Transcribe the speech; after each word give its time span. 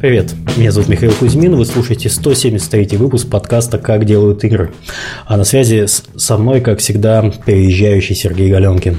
Привет, 0.00 0.32
меня 0.56 0.70
зовут 0.70 0.88
Михаил 0.88 1.12
Кузьмин, 1.12 1.56
вы 1.56 1.64
слушаете 1.64 2.08
173 2.08 2.96
выпуск 2.98 3.28
подкаста 3.28 3.78
«Как 3.78 4.04
делают 4.04 4.44
игры». 4.44 4.72
А 5.26 5.36
на 5.36 5.42
связи 5.42 5.86
со 5.86 6.38
мной, 6.38 6.60
как 6.60 6.78
всегда, 6.78 7.32
переезжающий 7.44 8.14
Сергей 8.14 8.48
Галенкин. 8.48 8.96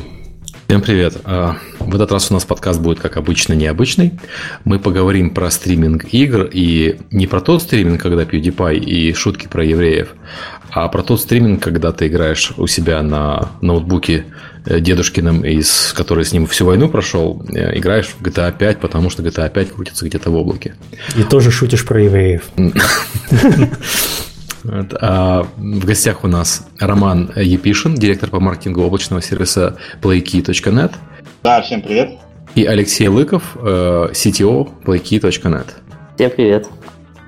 Всем 0.68 0.82
привет. 0.82 1.16
А, 1.24 1.56
в 1.80 1.96
этот 1.96 2.12
раз 2.12 2.30
у 2.30 2.34
нас 2.34 2.44
подкаст 2.44 2.82
будет, 2.82 3.00
как 3.00 3.16
обычно, 3.16 3.54
необычный. 3.54 4.20
Мы 4.66 4.78
поговорим 4.78 5.34
про 5.34 5.50
стриминг 5.50 6.04
игр 6.12 6.50
и 6.52 7.00
не 7.12 7.28
про 7.28 7.40
тот 7.40 7.62
стриминг, 7.62 8.02
когда 8.02 8.24
PewDiePie 8.24 8.76
и 8.76 9.14
шутки 9.14 9.48
про 9.48 9.64
евреев, 9.64 10.10
а 10.70 10.90
про 10.90 11.02
тот 11.02 11.22
стриминг, 11.22 11.64
когда 11.64 11.94
ты 11.94 12.08
играешь 12.08 12.52
у 12.58 12.68
себя 12.68 13.02
на 13.04 13.52
ноутбуке 13.62 14.26
дедушкиным, 14.66 15.44
из, 15.46 15.94
который 15.94 16.26
с 16.26 16.34
ним 16.34 16.46
всю 16.48 16.66
войну 16.66 16.90
прошел, 16.90 17.42
э, 17.50 17.78
играешь 17.78 18.08
в 18.08 18.22
GTA 18.22 18.56
5, 18.58 18.80
потому 18.80 19.10
что 19.10 19.24
GTA 19.24 19.50
5 19.50 19.72
крутится 19.72 20.06
где-то 20.06 20.30
в 20.30 20.36
облаке. 20.36 20.76
И 21.18 21.24
тоже 21.24 21.52
шутишь 21.52 21.86
про 21.86 22.02
евреев. 22.02 22.44
А 24.66 25.48
в 25.56 25.86
гостях 25.86 26.26
у 26.26 26.28
нас 26.28 26.68
Роман 26.80 27.32
Епишин, 27.34 27.96
директор 27.96 28.30
по 28.30 28.42
маркетингу 28.42 28.82
облачного 28.82 29.22
сервиса 29.22 29.78
playkey.net. 30.02 30.92
Да, 31.44 31.62
всем 31.62 31.82
привет. 31.82 32.20
И 32.56 32.66
Алексей 32.66 33.08
Лыков, 33.08 33.56
э, 33.56 34.10
CTO 34.12 34.68
playkey.net. 34.84 35.68
Всем 36.16 36.32
привет. 36.32 36.68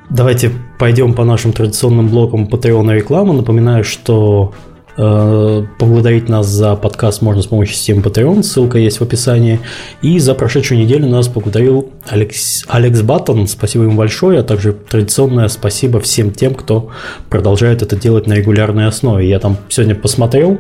Давайте 0.09 0.51
пойдем 0.77 1.13
по 1.13 1.23
нашим 1.23 1.53
традиционным 1.53 2.09
блокам 2.09 2.47
Patreon 2.47 2.93
рекламы. 2.93 3.33
Напоминаю, 3.33 3.85
что 3.85 4.53
Э, 4.53 4.70
поблагодарить 5.01 6.29
нас 6.29 6.47
за 6.47 6.75
подкаст 6.75 7.23
можно 7.23 7.41
с 7.41 7.47
помощью 7.47 7.75
системы 7.75 8.01
Patreon, 8.01 8.43
ссылка 8.43 8.77
есть 8.77 8.99
в 8.99 9.01
описании. 9.01 9.59
И 10.03 10.19
за 10.19 10.35
прошедшую 10.35 10.79
неделю 10.79 11.07
нас 11.07 11.27
поблагодарил 11.27 11.91
Алекс, 12.07 12.65
Алекс 12.67 13.01
Баттон, 13.01 13.47
спасибо 13.47 13.85
ему 13.85 13.95
большое, 13.95 14.41
а 14.41 14.43
также 14.43 14.73
традиционное 14.73 15.47
спасибо 15.47 15.99
всем 16.01 16.31
тем, 16.31 16.53
кто 16.53 16.91
продолжает 17.29 17.81
это 17.81 17.95
делать 17.95 18.27
на 18.27 18.33
регулярной 18.33 18.85
основе. 18.85 19.27
Я 19.27 19.39
там 19.39 19.57
сегодня 19.69 19.95
посмотрел, 19.95 20.59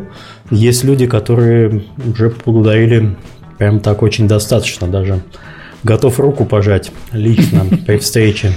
есть 0.49 0.83
люди, 0.83 1.05
которые 1.05 1.83
уже 2.03 2.31
поблагодарили 2.31 3.15
прям 3.59 3.79
так 3.79 4.01
очень 4.01 4.27
достаточно 4.27 4.87
даже. 4.87 5.21
Готов 5.83 6.19
руку 6.19 6.45
пожать 6.45 6.91
лично 7.11 7.65
при 7.85 7.97
встрече. 7.97 8.53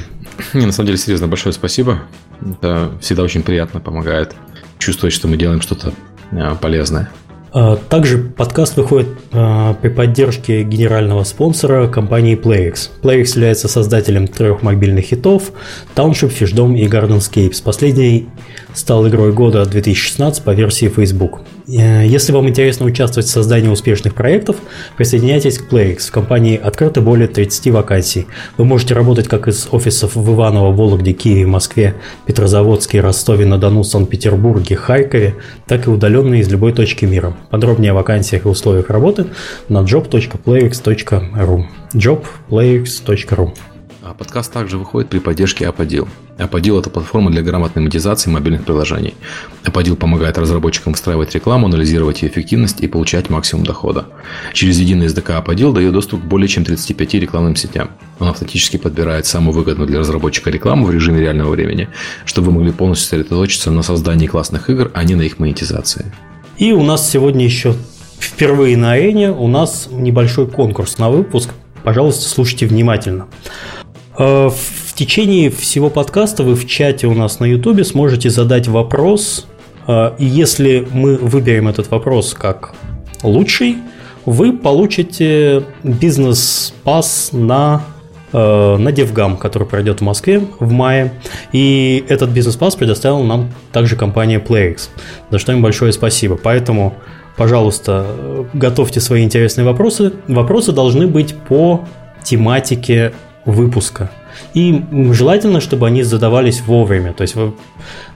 Не, 0.55 0.65
на 0.65 0.73
самом 0.73 0.87
деле, 0.87 0.99
серьезно, 0.99 1.29
большое 1.29 1.53
спасибо. 1.53 2.05
Это 2.41 2.93
всегда 3.03 3.23
очень 3.23 3.43
приятно, 3.43 3.81
помогает 3.81 4.35
чувствовать, 4.79 5.15
что 5.15 5.29
мы 5.29 5.37
делаем 5.37 5.61
что-то 5.61 5.93
э, 6.33 6.55
полезное. 6.61 7.11
А, 7.57 7.77
также 7.77 8.19
подкаст 8.19 8.77
выходит 8.77 9.09
а, 9.31 9.75
при 9.75 9.89
поддержке 9.89 10.65
генерального 10.65 11.23
спонсора 11.23 11.87
компании 11.87 12.37
PlayX. 12.37 12.91
PlayX 13.01 13.37
является 13.37 13.69
создателем 13.69 14.27
трех 14.27 14.63
мобильных 14.63 15.05
хитов 15.05 15.53
Township, 15.95 16.37
Fishdom 16.37 16.77
и 16.77 16.89
Gardenscapes. 16.89 17.63
Последний 17.63 18.27
стал 18.75 19.09
игрой 19.09 19.33
года 19.33 19.65
2016 19.65 20.43
по 20.43 20.51
версии 20.51 20.89
Facebook. 20.89 21.41
Э, 21.69 22.07
если 22.07 22.33
вам 22.33 22.49
интересно 22.49 22.87
участвовать 22.87 23.27
в 23.27 23.31
создании 23.31 23.69
успешных 23.69 24.15
проектов, 24.15 24.57
присоединяйтесь 24.97 25.59
к 25.59 25.73
PlayX. 25.73 26.09
В 26.09 26.11
компании 26.11 26.61
открыто 26.63 27.01
более 27.01 27.29
30 27.29 27.71
вакансий. 27.71 28.27
Вы 28.59 28.65
можете 28.65 28.95
работать 28.95 29.29
как 29.29 29.49
из 29.49 29.69
офисов 29.71 30.17
в 30.17 30.35
Иваново, 30.35 30.73
Вологде, 30.73 31.13
Киеве, 31.13 31.47
Москве, 31.47 31.95
Петрозаводске, 32.27 33.01
Ростове-на-Дону, 33.01 33.85
Санкт-Петербурге, 33.85 34.77
Харькове, 34.77 35.37
так 35.67 35.87
и 35.87 35.91
удаленно 35.91 36.35
из 36.35 36.49
любой 36.49 36.73
точки 36.73 37.05
мира. 37.05 37.35
Подробнее 37.51 37.93
о 37.93 37.95
вакансиях 37.95 38.45
и 38.45 38.49
условиях 38.49 38.91
работы 38.91 39.27
на 39.69 39.79
job.playx.ru 39.79 41.65
job.playx.ru 41.95 43.74
подкаст 44.13 44.53
также 44.53 44.77
выходит 44.77 45.09
при 45.09 45.19
поддержке 45.19 45.67
Аподил. 45.67 46.09
Аподил– 46.37 46.79
это 46.81 46.91
платформа 46.91 47.31
для 47.31 47.43
грамотной 47.43 47.81
монетизации 47.81 48.29
мобильных 48.29 48.65
приложений. 48.65 49.15
Аподил 49.65 49.97
помогает 49.97 50.37
разработчикам 50.37 50.93
встраивать 50.93 51.35
рекламу, 51.35 51.67
анализировать 51.67 52.21
ее 52.21 52.29
эффективность 52.29 52.81
и 52.81 52.89
получать 52.89 53.31
максимум 53.31 53.65
дохода. 53.65 54.07
Через 54.53 54.79
единый 54.79 55.07
SDK 55.07 55.35
Аподил 55.35 55.73
дает 55.73 55.93
доступ 55.93 56.23
к 56.23 56.25
более 56.25 56.49
чем 56.49 56.65
35 56.65 57.15
рекламным 57.15 57.57
сетям. 57.57 57.91
Он 58.19 58.29
автоматически 58.29 58.77
подбирает 58.77 59.25
самую 59.25 59.55
выгодную 59.55 59.89
для 59.89 60.01
разработчика 60.01 60.51
рекламу 60.51 60.85
в 60.85 60.91
режиме 60.91 61.21
реального 61.21 61.51
времени, 61.51 61.89
чтобы 62.27 62.49
вы 62.49 62.53
могли 62.59 62.73
полностью 62.73 63.09
сосредоточиться 63.09 63.71
на 63.71 63.83
создании 63.83 64.27
классных 64.27 64.69
игр, 64.69 64.91
а 64.93 65.05
не 65.05 65.15
на 65.15 65.23
их 65.23 65.39
монетизации. 65.39 66.13
И 66.59 66.73
у 66.73 66.83
нас 66.83 67.11
сегодня 67.11 67.45
еще 67.45 67.75
впервые 68.19 68.77
на 68.77 68.93
арене 68.93 69.31
у 69.31 69.49
нас 69.49 69.89
небольшой 69.91 70.47
конкурс 70.47 70.99
на 70.99 71.11
выпуск. 71.11 71.51
Пожалуйста, 71.85 72.29
слушайте 72.29 72.67
внимательно. 72.67 73.27
Э, 74.17 74.49
в 74.49 74.95
течение 74.95 75.51
всего 75.51 75.91
подкаста 75.91 76.45
вы 76.45 76.55
в 76.55 76.67
чате 76.67 77.07
у 77.07 77.15
нас 77.15 77.41
на 77.41 77.45
YouTube 77.45 77.85
сможете 77.85 78.31
задать 78.31 78.69
вопрос, 78.69 79.47
э, 79.87 80.13
и 80.19 80.25
если 80.25 80.87
мы 80.91 81.17
выберем 81.17 81.69
этот 81.69 81.91
вопрос 81.91 82.35
как 82.35 82.75
лучший, 83.23 83.79
вы 84.25 84.53
получите 84.53 85.65
бизнес-пас 85.83 87.31
на 87.33 87.83
э, 88.33 88.77
на 88.79 88.89
DevGam, 88.89 89.37
который 89.37 89.67
пройдет 89.67 90.01
в 90.01 90.05
Москве 90.05 90.47
в 90.61 90.71
мае. 90.71 91.13
И 91.53 92.05
этот 92.09 92.31
бизнес-пас 92.31 92.77
предоставила 92.77 93.25
нам 93.25 93.53
также 93.73 93.97
компания 93.97 94.39
PlayX, 94.39 94.89
за 95.31 95.39
что 95.39 95.53
им 95.53 95.61
большое 95.61 95.93
спасибо. 95.93 96.37
Поэтому, 96.37 96.95
пожалуйста, 97.37 98.47
готовьте 98.55 99.01
свои 99.01 99.25
интересные 99.25 99.65
вопросы. 99.65 100.13
Вопросы 100.29 100.71
должны 100.71 101.09
быть 101.09 101.35
по 101.49 101.85
тематике 102.23 103.13
выпуска. 103.45 104.11
И 104.55 104.83
желательно, 105.13 105.61
чтобы 105.61 105.87
они 105.87 106.03
задавались 106.03 106.63
вовремя. 106.63 107.13
То 107.13 107.23
есть, 107.23 107.35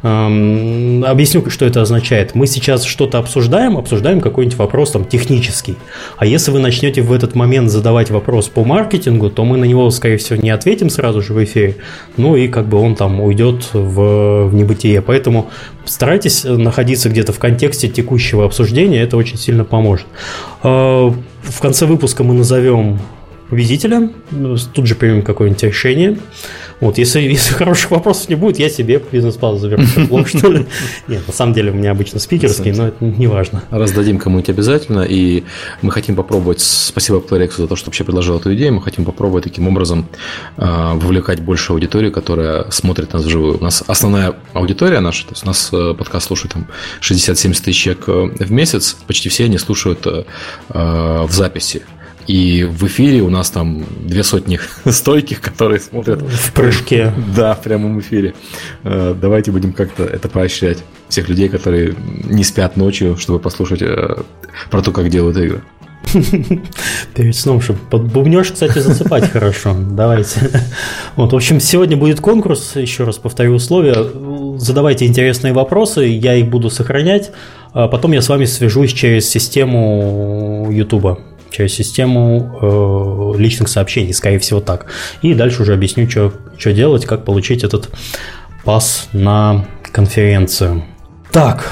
эм, 0.02 1.04
объясню, 1.04 1.48
что 1.50 1.64
это 1.64 1.82
означает. 1.82 2.34
Мы 2.34 2.46
сейчас 2.46 2.84
что-то 2.84 3.18
обсуждаем, 3.18 3.76
обсуждаем 3.76 4.20
какой-нибудь 4.20 4.58
вопрос 4.58 4.92
там 4.92 5.04
технический. 5.04 5.76
А 6.16 6.26
если 6.26 6.50
вы 6.50 6.58
начнете 6.58 7.02
в 7.02 7.12
этот 7.12 7.34
момент 7.34 7.70
задавать 7.70 8.10
вопрос 8.10 8.48
по 8.48 8.64
маркетингу, 8.64 9.30
то 9.30 9.44
мы 9.44 9.56
на 9.58 9.64
него, 9.64 9.90
скорее 9.90 10.16
всего, 10.16 10.40
не 10.40 10.50
ответим 10.50 10.90
сразу 10.90 11.22
же 11.22 11.34
в 11.34 11.44
эфире. 11.44 11.76
Ну 12.16 12.36
и 12.36 12.48
как 12.48 12.66
бы 12.68 12.78
он 12.78 12.94
там 12.94 13.20
уйдет 13.20 13.68
в, 13.72 14.48
в 14.48 14.54
небытие. 14.54 15.02
Поэтому 15.02 15.50
старайтесь 15.84 16.44
находиться 16.44 17.08
где-то 17.08 17.32
в 17.32 17.38
контексте 17.38 17.88
текущего 17.88 18.44
обсуждения, 18.44 19.02
это 19.02 19.16
очень 19.16 19.38
сильно 19.38 19.64
поможет. 19.64 20.06
Э, 20.62 21.12
в 21.42 21.60
конце 21.60 21.86
выпуска 21.86 22.24
мы 22.24 22.34
назовем 22.34 22.98
победителя, 23.48 24.10
тут 24.74 24.86
же 24.86 24.94
примем 24.94 25.22
какое-нибудь 25.22 25.62
решение. 25.62 26.18
Вот, 26.80 26.98
если, 26.98 27.20
если 27.28 27.54
хороших 27.54 27.90
вопросов 27.90 28.28
не 28.28 28.34
будет, 28.34 28.58
я 28.58 28.68
себе 28.68 29.02
бизнес-план 29.10 29.58
заберу 29.58 29.82
блог, 30.08 30.28
что 30.28 30.50
ли. 30.50 30.66
Нет, 31.08 31.26
на 31.26 31.32
самом 31.32 31.54
деле 31.54 31.70
у 31.70 31.74
меня 31.74 31.90
обычно 31.90 32.20
спикерский, 32.20 32.72
но 32.72 32.88
это 32.88 33.04
не 33.04 33.26
важно. 33.26 33.62
Раздадим 33.70 34.18
кому-нибудь 34.18 34.50
обязательно, 34.50 35.00
и 35.00 35.44
мы 35.82 35.90
хотим 35.90 36.16
попробовать, 36.16 36.60
спасибо 36.60 37.20
Пларексу 37.20 37.62
за 37.62 37.68
то, 37.68 37.76
что 37.76 37.86
вообще 37.86 38.04
предложил 38.04 38.38
эту 38.38 38.54
идею, 38.54 38.74
мы 38.74 38.82
хотим 38.82 39.04
попробовать 39.04 39.44
таким 39.44 39.66
образом 39.68 40.08
э, 40.56 40.64
вовлекать 40.94 41.40
больше 41.40 41.72
аудиторию, 41.72 42.12
которая 42.12 42.70
смотрит 42.70 43.12
нас 43.12 43.24
вживую. 43.24 43.58
У 43.58 43.62
нас 43.62 43.82
основная 43.86 44.34
аудитория 44.52 45.00
наша, 45.00 45.24
то 45.24 45.32
есть 45.32 45.44
у 45.44 45.46
нас 45.46 45.70
э, 45.72 45.94
подкаст 45.94 46.26
слушает 46.26 46.52
там 46.52 46.66
60-70 47.00 47.62
тысяч 47.62 47.82
человек 47.82 48.04
э, 48.08 48.44
в 48.44 48.52
месяц, 48.52 48.96
почти 49.06 49.28
все 49.28 49.44
они 49.44 49.58
слушают 49.58 50.06
в 50.68 51.28
записи. 51.30 51.82
И 52.28 52.62
в 52.64 52.86
эфире 52.86 53.22
у 53.22 53.30
нас 53.30 53.50
там 53.50 53.84
две 54.04 54.22
сотни 54.22 54.60
стойких, 54.84 55.40
которые 55.40 55.80
смотрят. 55.80 56.20
В 56.20 56.52
прыжке. 56.52 57.12
Да, 57.34 57.54
в 57.54 57.62
прямом 57.62 57.98
эфире. 58.00 58.34
Э, 58.84 59.16
давайте 59.18 59.50
будем 59.50 59.72
как-то 59.72 60.04
это 60.04 60.28
поощрять. 60.28 60.78
Всех 61.08 61.30
людей, 61.30 61.48
которые 61.48 61.94
не 62.24 62.44
спят 62.44 62.76
ночью, 62.76 63.16
чтобы 63.16 63.38
послушать 63.38 63.80
э, 63.80 64.22
про 64.70 64.82
то, 64.82 64.92
как 64.92 65.08
делают 65.08 65.38
игры. 65.38 65.62
Перед 67.14 67.34
сном, 67.34 67.62
чтобы 67.62 67.78
под 67.90 68.12
бубнеж, 68.12 68.52
кстати, 68.52 68.78
засыпать 68.78 69.30
хорошо. 69.32 69.74
Давайте. 69.74 70.50
Вот, 71.16 71.32
в 71.32 71.36
общем, 71.36 71.60
сегодня 71.60 71.96
будет 71.96 72.20
конкурс. 72.20 72.76
Еще 72.76 73.04
раз 73.04 73.16
повторю 73.16 73.54
условия. 73.54 74.06
Задавайте 74.58 75.06
интересные 75.06 75.54
вопросы, 75.54 76.02
я 76.02 76.34
их 76.34 76.48
буду 76.48 76.68
сохранять. 76.68 77.32
А 77.72 77.88
потом 77.88 78.12
я 78.12 78.20
с 78.20 78.28
вами 78.28 78.44
свяжусь 78.44 78.92
через 78.92 79.26
систему 79.30 80.68
YouTube 80.70 81.18
через 81.50 81.74
систему 81.74 83.34
э, 83.34 83.38
личных 83.38 83.68
сообщений, 83.68 84.12
скорее 84.12 84.38
всего 84.38 84.60
так. 84.60 84.86
И 85.22 85.34
дальше 85.34 85.62
уже 85.62 85.74
объясню, 85.74 86.08
что, 86.08 86.32
делать, 86.72 87.06
как 87.06 87.24
получить 87.24 87.64
этот 87.64 87.90
пас 88.64 89.08
на 89.12 89.66
конференцию. 89.92 90.84
Так, 91.32 91.70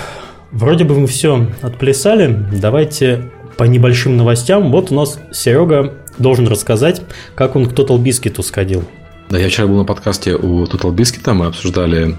вроде 0.53 0.85
бы 0.85 0.99
мы 0.99 1.07
все 1.07 1.49
отплясали. 1.63 2.47
Давайте 2.53 3.31
по 3.57 3.65
небольшим 3.65 4.17
новостям. 4.17 4.71
Вот 4.71 4.91
у 4.91 4.95
нас 4.95 5.19
Серега 5.33 5.95
должен 6.19 6.47
рассказать, 6.47 7.03
как 7.35 7.57
он 7.57 7.67
к 7.67 7.73
Total 7.73 7.99
Biscuit 8.03 8.43
сходил. 8.43 8.85
Да, 9.29 9.39
я 9.39 9.49
вчера 9.49 9.67
был 9.67 9.79
на 9.79 9.85
подкасте 9.85 10.35
у 10.35 10.65
Total 10.65 10.95
Biscuit, 10.95 11.33
мы 11.33 11.47
обсуждали 11.47 12.17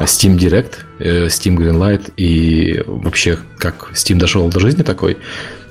Steam 0.00 0.38
Direct, 0.38 0.76
э, 0.98 1.26
Steam 1.26 1.56
Greenlight 1.56 2.12
и 2.16 2.82
вообще 2.86 3.38
как 3.58 3.90
Steam 3.94 4.16
дошел 4.16 4.48
до 4.48 4.60
жизни 4.60 4.82
такой. 4.82 5.18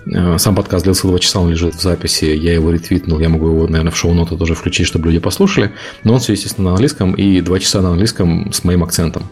Э, 0.06 0.38
сам 0.38 0.56
подкаст 0.56 0.84
длился 0.84 1.08
2 1.08 1.20
часа, 1.20 1.40
он 1.40 1.50
лежит 1.50 1.76
в 1.76 1.82
записи, 1.82 2.26
я 2.26 2.54
его 2.54 2.72
ретвитнул, 2.72 3.20
я 3.20 3.30
могу 3.30 3.48
его, 3.48 3.68
наверное, 3.68 3.92
в 3.92 3.98
шоу-ноты 3.98 4.38
тоже 4.38 4.56
включить, 4.56 4.88
чтобы 4.88 5.08
люди 5.08 5.20
послушали. 5.20 5.72
Но 6.04 6.14
он 6.14 6.20
все, 6.20 6.34
естественно, 6.34 6.70
на 6.70 6.72
английском, 6.72 7.14
и 7.14 7.42
2 7.42 7.60
часа 7.60 7.82
на 7.82 7.90
английском 7.90 8.52
с 8.52 8.64
моим 8.64 8.84
акцентом. 8.84 9.24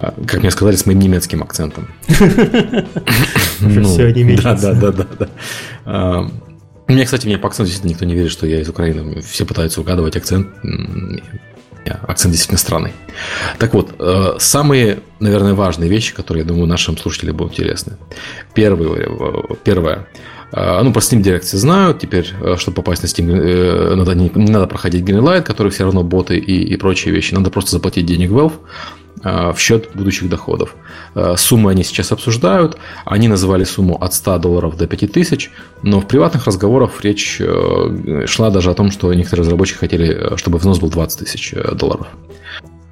А, 0.00 0.14
как 0.26 0.40
мне 0.40 0.50
сказали, 0.50 0.76
с 0.76 0.86
моим 0.86 0.98
немецким 0.98 1.42
акцентом. 1.42 1.88
Ну, 3.60 3.84
все 3.84 4.12
немецкий. 4.12 4.42
Да, 4.42 4.56
да, 4.56 4.90
да, 4.90 5.06
да. 5.18 5.28
А, 5.84 6.30
мне, 6.88 7.04
кстати, 7.04 7.26
мне 7.26 7.38
по 7.38 7.46
акценту 7.46 7.70
действительно 7.70 7.92
никто 7.92 8.04
не 8.04 8.14
верит, 8.14 8.32
что 8.32 8.46
я 8.46 8.60
из 8.60 8.68
Украины. 8.68 9.20
Все 9.22 9.46
пытаются 9.46 9.80
угадывать 9.80 10.16
акцент. 10.16 10.48
Акцент 11.90 12.32
действительно 12.32 12.58
странный. 12.58 12.92
Так 13.58 13.74
вот, 13.74 13.94
э, 13.98 14.34
самые, 14.38 15.00
наверное, 15.20 15.54
важные 15.54 15.90
вещи, 15.90 16.14
которые, 16.14 16.42
я 16.42 16.48
думаю, 16.48 16.66
нашим 16.66 16.96
слушателям 16.96 17.36
будут 17.36 17.52
интересны. 17.52 17.96
Первое, 18.54 19.08
э, 19.08 19.54
первое 19.64 20.06
э, 20.52 20.82
ну, 20.82 20.92
про 20.92 21.00
Steam 21.00 21.22
Direct 21.22 21.40
все 21.40 21.58
знают. 21.58 21.98
Теперь, 21.98 22.32
чтобы 22.56 22.74
попасть 22.76 23.02
на 23.02 23.06
Steam, 23.06 23.94
надо, 23.94 24.14
не, 24.14 24.30
не 24.34 24.50
надо 24.50 24.66
проходить 24.66 25.04
Greenlight, 25.04 25.42
который 25.42 25.70
все 25.70 25.84
равно 25.84 26.02
боты 26.02 26.36
и, 26.36 26.62
и 26.62 26.76
прочие 26.76 27.14
вещи. 27.14 27.34
Надо 27.34 27.50
просто 27.50 27.72
заплатить 27.72 28.06
денег 28.06 28.30
Valve. 28.30 28.54
Э, 29.24 29.52
в 29.52 29.60
счет 29.60 29.90
будущих 29.94 30.28
доходов. 30.28 30.74
Э, 31.14 31.34
суммы 31.36 31.70
они 31.70 31.84
сейчас 31.84 32.12
обсуждают. 32.12 32.76
Они 33.04 33.28
называли 33.28 33.64
сумму 33.64 33.96
от 34.02 34.14
100 34.14 34.38
долларов 34.38 34.76
до 34.76 34.86
5000, 34.86 35.50
но 35.82 36.00
в 36.00 36.08
приватных 36.08 36.46
разговорах 36.46 37.04
речь 37.04 37.40
э, 37.40 38.26
шла 38.26 38.50
даже 38.50 38.70
о 38.70 38.74
том, 38.74 38.90
что 38.90 39.12
некоторые 39.14 39.44
разработчики 39.44 39.78
хотели, 39.78 40.36
чтобы 40.36 40.58
взнос 40.58 40.80
был 40.80 40.90
20 40.90 41.18
тысяч 41.20 41.54
долларов. 41.74 42.08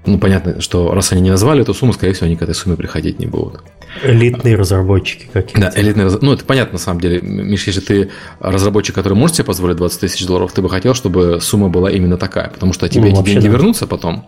Ну, 0.07 0.19
понятно, 0.19 0.61
что 0.61 0.95
раз 0.95 1.13
они 1.13 1.21
не 1.21 1.31
назвали 1.31 1.63
эту 1.63 1.75
сумму, 1.75 1.93
скорее 1.93 2.15
всего, 2.15 2.27
они 2.27 2.37
к 2.37 2.43
этой 2.43 2.55
сумме 2.55 2.77
приходить 2.77 3.19
не 3.19 3.27
будут. 3.27 3.63
Элитные 4.03 4.57
разработчики 4.57 5.29
какие-то. 5.31 5.61
Да, 5.61 5.73
элитные 5.75 6.09
Ну, 6.21 6.33
это 6.33 6.45
понятно, 6.45 6.75
на 6.75 6.79
самом 6.79 7.01
деле. 7.01 7.21
Миш, 7.21 7.67
если 7.67 7.81
ты 7.81 8.11
разработчик, 8.39 8.95
который 8.95 9.15
может 9.15 9.37
себе 9.37 9.45
позволить 9.45 9.77
20 9.77 10.01
тысяч 10.01 10.27
долларов, 10.27 10.53
ты 10.53 10.63
бы 10.63 10.71
хотел, 10.71 10.95
чтобы 10.95 11.39
сумма 11.41 11.69
была 11.69 11.91
именно 11.91 12.17
такая, 12.17 12.49
потому 12.49 12.73
что 12.73 12.89
тебе 12.89 13.11
ну, 13.11 13.21
эти 13.21 13.27
деньги 13.27 13.47
да. 13.47 13.53
вернутся 13.53 13.87
потом, 13.87 14.27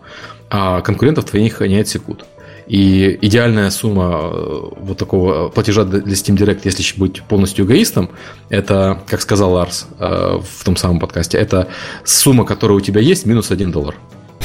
а 0.49 0.81
конкурентов 0.81 1.25
твоих 1.25 1.61
не 1.61 1.77
отсекут. 1.77 2.25
И 2.67 3.17
идеальная 3.21 3.69
сумма 3.71 4.31
э, 4.31 4.69
вот 4.77 4.97
такого 4.97 5.49
платежа 5.49 5.83
для 5.83 6.13
Steam 6.13 6.37
Direct, 6.37 6.61
если 6.63 6.97
быть 6.97 7.21
полностью 7.23 7.65
эгоистом, 7.65 8.09
это, 8.49 9.01
как 9.07 9.21
сказал 9.21 9.51
Ларс 9.51 9.87
э, 9.99 10.39
в 10.41 10.63
том 10.63 10.77
самом 10.77 10.99
подкасте, 10.99 11.37
это 11.37 11.67
сумма, 12.05 12.45
которая 12.45 12.77
у 12.77 12.81
тебя 12.81 13.01
есть, 13.01 13.25
минус 13.25 13.51
1 13.51 13.71
доллар. 13.71 13.95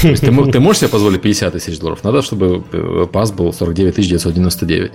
То 0.00 0.09
есть 0.09 0.23
ты, 0.23 0.50
ты 0.50 0.61
можешь 0.61 0.81
себе 0.81 0.91
позволить 0.91 1.23
50 1.23 1.53
тысяч 1.53 1.79
долларов, 1.79 2.03
надо, 2.05 2.23
чтобы 2.23 2.65
э, 2.73 3.06
пас 3.12 3.31
был 3.31 3.53
49 3.53 3.95
999, 3.97 4.93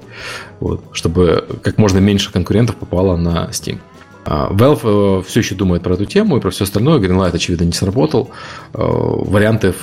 вот, 0.60 0.84
чтобы 0.92 1.46
как 1.62 1.78
можно 1.78 2.00
меньше 2.00 2.32
конкурентов 2.32 2.76
попало 2.76 3.16
на 3.16 3.50
Steam. 3.52 3.80
А, 4.25 4.50
Valve 4.52 5.20
э, 5.20 5.24
все 5.28 5.40
еще 5.40 5.56
думает 5.56 5.84
про 5.84 5.96
эту 5.96 6.06
тему 6.06 6.38
и 6.38 6.40
про 6.40 6.50
все 6.50 6.64
остальное. 6.64 7.00
Greenlight, 7.00 7.36
очевидно, 7.36 7.66
не 7.66 7.74
сработал. 7.74 8.31
Э, 8.74 8.80
варианты, 8.80 9.74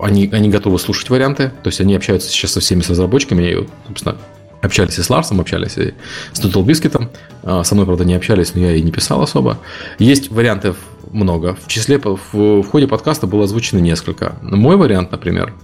они, 0.00 0.28
они 0.32 0.48
готовы 0.48 0.78
слушать 0.78 1.10
варианты. 1.10 1.52
То 1.62 1.68
есть 1.68 1.80
они 1.80 1.94
общаются 1.94 2.28
сейчас 2.28 2.52
со 2.52 2.60
всеми 2.60 2.82
разработчиками. 2.82 3.42
И, 3.44 3.68
собственно, 3.86 4.16
общались 4.62 4.98
и 4.98 5.02
с 5.02 5.10
Ларсом, 5.10 5.40
общались 5.40 5.76
и 5.78 5.94
с 6.32 6.40
Total 6.40 6.64
Biscuit. 6.64 7.08
А, 7.42 7.64
со 7.64 7.74
мной, 7.74 7.86
правда, 7.86 8.04
не 8.04 8.14
общались, 8.14 8.54
но 8.54 8.60
я 8.60 8.74
и 8.74 8.82
не 8.82 8.92
писал 8.92 9.22
особо. 9.22 9.58
Есть 9.98 10.30
вариантов 10.30 10.76
много. 11.12 11.56
В 11.64 11.68
числе 11.68 11.98
в, 11.98 12.18
в 12.32 12.64
ходе 12.64 12.86
подкаста 12.86 13.26
было 13.26 13.44
озвучено 13.44 13.78
несколько. 13.78 14.36
Мой 14.42 14.76
вариант, 14.76 15.12
например, 15.12 15.54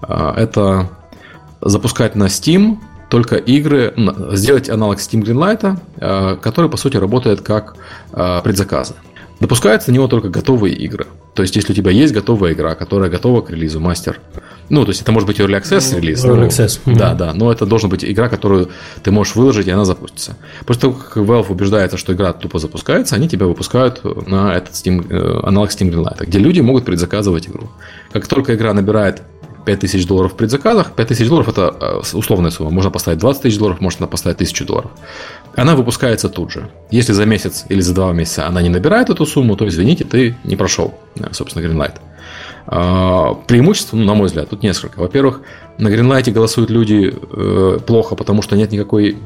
а, 0.00 0.34
это 0.36 0.90
запускать 1.60 2.16
на 2.16 2.24
Steam 2.24 2.78
только 3.12 3.36
игры, 3.36 3.92
сделать 4.32 4.70
аналог 4.70 4.98
Steam 4.98 5.22
Greenlight, 5.22 5.78
а, 6.00 6.36
который, 6.36 6.70
по 6.70 6.78
сути, 6.78 6.96
работает 6.96 7.42
как 7.42 7.76
а, 8.10 8.40
предзаказы. 8.40 8.94
Допускаются 9.38 9.90
на 9.90 9.96
него 9.96 10.08
только 10.08 10.30
готовые 10.30 10.74
игры. 10.74 11.06
То 11.34 11.42
есть, 11.42 11.54
если 11.54 11.74
у 11.74 11.76
тебя 11.76 11.90
есть 11.90 12.14
готовая 12.14 12.54
игра, 12.54 12.74
которая 12.74 13.10
готова 13.10 13.42
к 13.42 13.50
релизу, 13.50 13.80
мастер. 13.80 14.18
Ну, 14.70 14.84
то 14.84 14.92
есть, 14.92 15.02
это 15.02 15.12
может 15.12 15.26
быть 15.26 15.40
Early 15.40 15.60
Access 15.60 15.94
релиз. 15.94 16.24
Early 16.24 16.48
Access. 16.48 16.80
Ну, 16.86 16.96
да, 16.96 17.12
да. 17.12 17.34
Но 17.34 17.52
это 17.52 17.66
должна 17.66 17.90
быть 17.90 18.02
игра, 18.02 18.30
которую 18.30 18.70
ты 19.02 19.10
можешь 19.10 19.36
выложить, 19.36 19.66
и 19.66 19.70
она 19.70 19.84
запустится. 19.84 20.38
После 20.64 20.80
того, 20.80 20.94
как 20.94 21.18
Valve 21.18 21.50
убеждается, 21.50 21.98
что 21.98 22.14
игра 22.14 22.32
тупо 22.32 22.58
запускается, 22.58 23.14
они 23.14 23.28
тебя 23.28 23.44
выпускают 23.46 24.00
на 24.26 24.54
этот 24.54 24.72
Steam, 24.72 25.06
э, 25.10 25.46
аналог 25.46 25.68
Steam 25.68 25.92
Greenlight, 25.92 26.24
где 26.24 26.38
люди 26.38 26.60
могут 26.60 26.86
предзаказывать 26.86 27.46
игру. 27.46 27.68
Как 28.10 28.26
только 28.26 28.54
игра 28.54 28.72
набирает 28.72 29.22
5000 29.64 30.06
долларов 30.06 30.32
в 30.32 30.36
предзаказах. 30.36 30.92
5000 30.92 31.28
долларов 31.28 31.48
это 31.48 31.76
э, 31.80 32.16
условная 32.16 32.50
сумма. 32.50 32.70
Можно 32.70 32.90
поставить 32.90 33.18
20 33.18 33.42
тысяч 33.42 33.58
долларов, 33.58 33.80
можно 33.80 34.06
поставить 34.06 34.36
1000 34.36 34.64
долларов. 34.64 34.90
Она 35.56 35.74
выпускается 35.76 36.28
тут 36.28 36.50
же. 36.50 36.68
Если 36.90 37.12
за 37.12 37.26
месяц 37.26 37.64
или 37.68 37.80
за 37.80 37.94
два 37.94 38.12
месяца 38.12 38.46
она 38.46 38.62
не 38.62 38.68
набирает 38.68 39.10
эту 39.10 39.26
сумму, 39.26 39.56
то 39.56 39.66
извините, 39.66 40.04
ты 40.04 40.36
не 40.44 40.56
прошел, 40.56 40.94
э, 41.16 41.32
собственно, 41.32 41.64
Greenlight. 41.64 41.94
А, 42.66 43.34
преимуществ, 43.34 43.92
ну, 43.92 44.04
на 44.04 44.14
мой 44.14 44.26
взгляд, 44.26 44.48
тут 44.50 44.62
несколько. 44.62 45.00
Во-первых, 45.00 45.42
на 45.78 45.88
Greenlight 45.88 46.30
голосуют 46.30 46.70
люди 46.70 47.12
э, 47.12 47.78
плохо, 47.86 48.14
потому 48.14 48.42
что 48.42 48.56
нет 48.56 48.72
никакой 48.72 49.16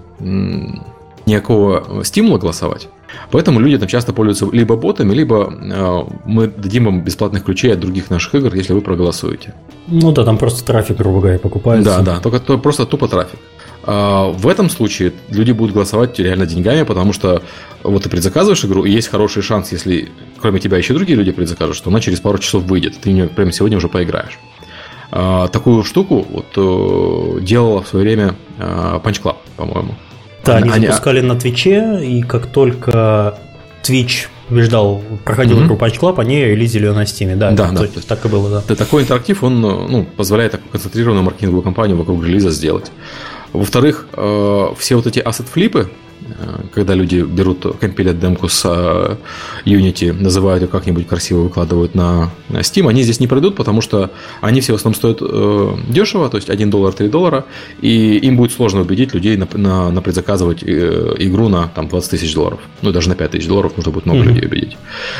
никакого 1.27 2.05
стимула 2.05 2.39
голосовать. 2.39 2.89
Поэтому 3.31 3.61
люди 3.61 3.79
там 3.79 3.89
часто 3.89 4.13
пользуются 4.13 4.47
либо 4.55 4.77
ботами, 4.77 5.15
либо 5.15 5.53
э, 5.53 6.05
мы 6.25 6.47
дадим 6.49 6.89
им 6.89 7.03
бесплатных 7.03 7.45
ключей 7.45 7.73
от 7.73 7.81
других 7.81 8.11
наших 8.11 8.35
игр, 8.35 8.55
если 8.55 8.73
вы 8.73 8.81
проголосуете. 8.81 9.55
Ну 9.89 10.13
да, 10.13 10.25
там 10.25 10.39
просто 10.39 10.65
трафик, 10.65 10.99
грубо 10.99 11.21
говоря, 11.21 11.39
покупается. 11.39 11.99
Да, 11.99 12.03
да, 12.03 12.21
только 12.21 12.41
то, 12.41 12.59
просто 12.59 12.87
тупо 12.87 13.09
трафик. 13.09 13.39
А 13.85 14.33
в 14.33 14.49
этом 14.49 14.69
случае 14.69 15.13
люди 15.29 15.53
будут 15.53 15.73
голосовать 15.73 16.19
реально 16.19 16.47
деньгами, 16.47 16.83
потому 16.83 17.13
что 17.13 17.43
вот 17.85 18.03
ты 18.03 18.09
предзаказываешь 18.09 18.65
игру, 18.65 18.85
и 18.85 18.91
есть 18.91 19.09
хороший 19.09 19.43
шанс, 19.43 19.71
если 19.71 20.09
кроме 20.41 20.59
тебя 20.59 20.77
еще 20.77 20.93
другие 20.93 21.17
люди 21.17 21.31
предзакажут, 21.31 21.77
что 21.77 21.91
она 21.91 22.01
через 22.01 22.19
пару 22.21 22.39
часов 22.39 22.65
выйдет, 22.65 22.99
ты 23.01 23.11
в 23.11 23.13
нее 23.13 23.29
прямо 23.29 23.53
сегодня 23.53 23.77
уже 23.77 23.89
поиграешь. 23.89 24.39
А, 25.13 25.47
такую 25.49 25.85
штуку 25.85 26.27
вот 26.29 26.47
э, 26.57 27.41
делала 27.43 27.83
в 27.83 27.89
свое 27.89 28.05
время 28.05 28.35
э, 28.59 29.01
Punch 29.05 29.23
Club, 29.23 29.37
по-моему. 29.57 29.95
Да, 30.47 30.57
они, 30.57 30.71
они 30.71 30.87
запускали 30.87 31.21
на 31.21 31.37
Твиче, 31.37 32.01
и 32.03 32.23
как 32.23 32.47
только 32.47 33.39
Twitch 33.83 34.29
побеждал, 34.49 35.03
проходил 35.25 35.61
mm-hmm. 35.61 35.79
Punch 35.79 36.01
Club, 36.01 36.21
они 36.21 36.45
релизили 36.45 36.87
ее 36.87 36.93
на 36.93 37.03
Steam. 37.03 37.37
Да, 37.37 37.51
да, 37.51 37.71
да. 37.71 37.87
То, 37.87 38.07
так 38.07 38.25
и 38.25 38.29
было, 38.29 38.49
да. 38.49 38.63
да. 38.67 38.75
Такой 38.77 39.03
интерактив, 39.03 39.43
он 39.43 39.61
ну, 39.61 40.07
позволяет 40.17 40.53
такую 40.53 40.71
концентрированную 40.71 41.25
маркетинговую 41.25 41.63
кампанию 41.63 41.97
вокруг 41.97 42.25
релиза 42.25 42.51
сделать. 42.51 42.93
Во-вторых, 43.53 44.07
э, 44.13 44.67
все 44.79 44.97
вот 44.97 45.07
эти 45.07 45.19
ассет-флипы, 45.19 45.89
Э, 45.89 46.06
когда 46.73 46.95
люди 46.95 47.21
берут, 47.21 47.79
компилят 47.79 48.19
демку 48.19 48.49
с 48.49 48.63
э, 48.65 49.17
Unity, 49.65 50.13
называют 50.13 50.63
ее 50.63 50.69
как-нибудь 50.69 51.07
красиво, 51.07 51.41
выкладывают 51.41 51.95
на 51.95 52.31
Steam, 52.49 52.89
они 52.89 53.03
здесь 53.03 53.21
не 53.21 53.27
пройдут, 53.27 53.57
потому 53.57 53.81
что 53.81 54.11
они 54.41 54.61
все 54.61 54.73
в 54.73 54.77
основном 54.77 54.97
стоят 54.97 55.19
э, 55.21 55.77
дешево, 55.89 56.29
то 56.29 56.37
есть 56.37 56.51
1 56.51 56.71
доллар, 56.71 56.93
3 56.93 57.09
доллара, 57.09 57.45
и 57.81 58.19
им 58.19 58.37
будет 58.37 58.53
сложно 58.53 58.81
убедить 58.81 59.15
людей 59.15 59.37
на, 59.37 59.49
на, 59.53 59.91
на 59.91 60.03
предзаказывать 60.03 60.63
игру 60.63 61.49
на 61.49 61.69
там, 61.69 61.89
20 61.89 62.11
тысяч 62.11 62.35
долларов. 62.35 62.61
Ну, 62.83 62.93
даже 62.93 63.09
на 63.09 63.15
5 63.15 63.31
тысяч 63.33 63.47
долларов 63.47 63.77
нужно 63.77 63.93
будет 63.93 64.07
много 64.07 64.21
mm-hmm. 64.21 64.29
людей 64.29 64.47
убедить. 64.47 64.77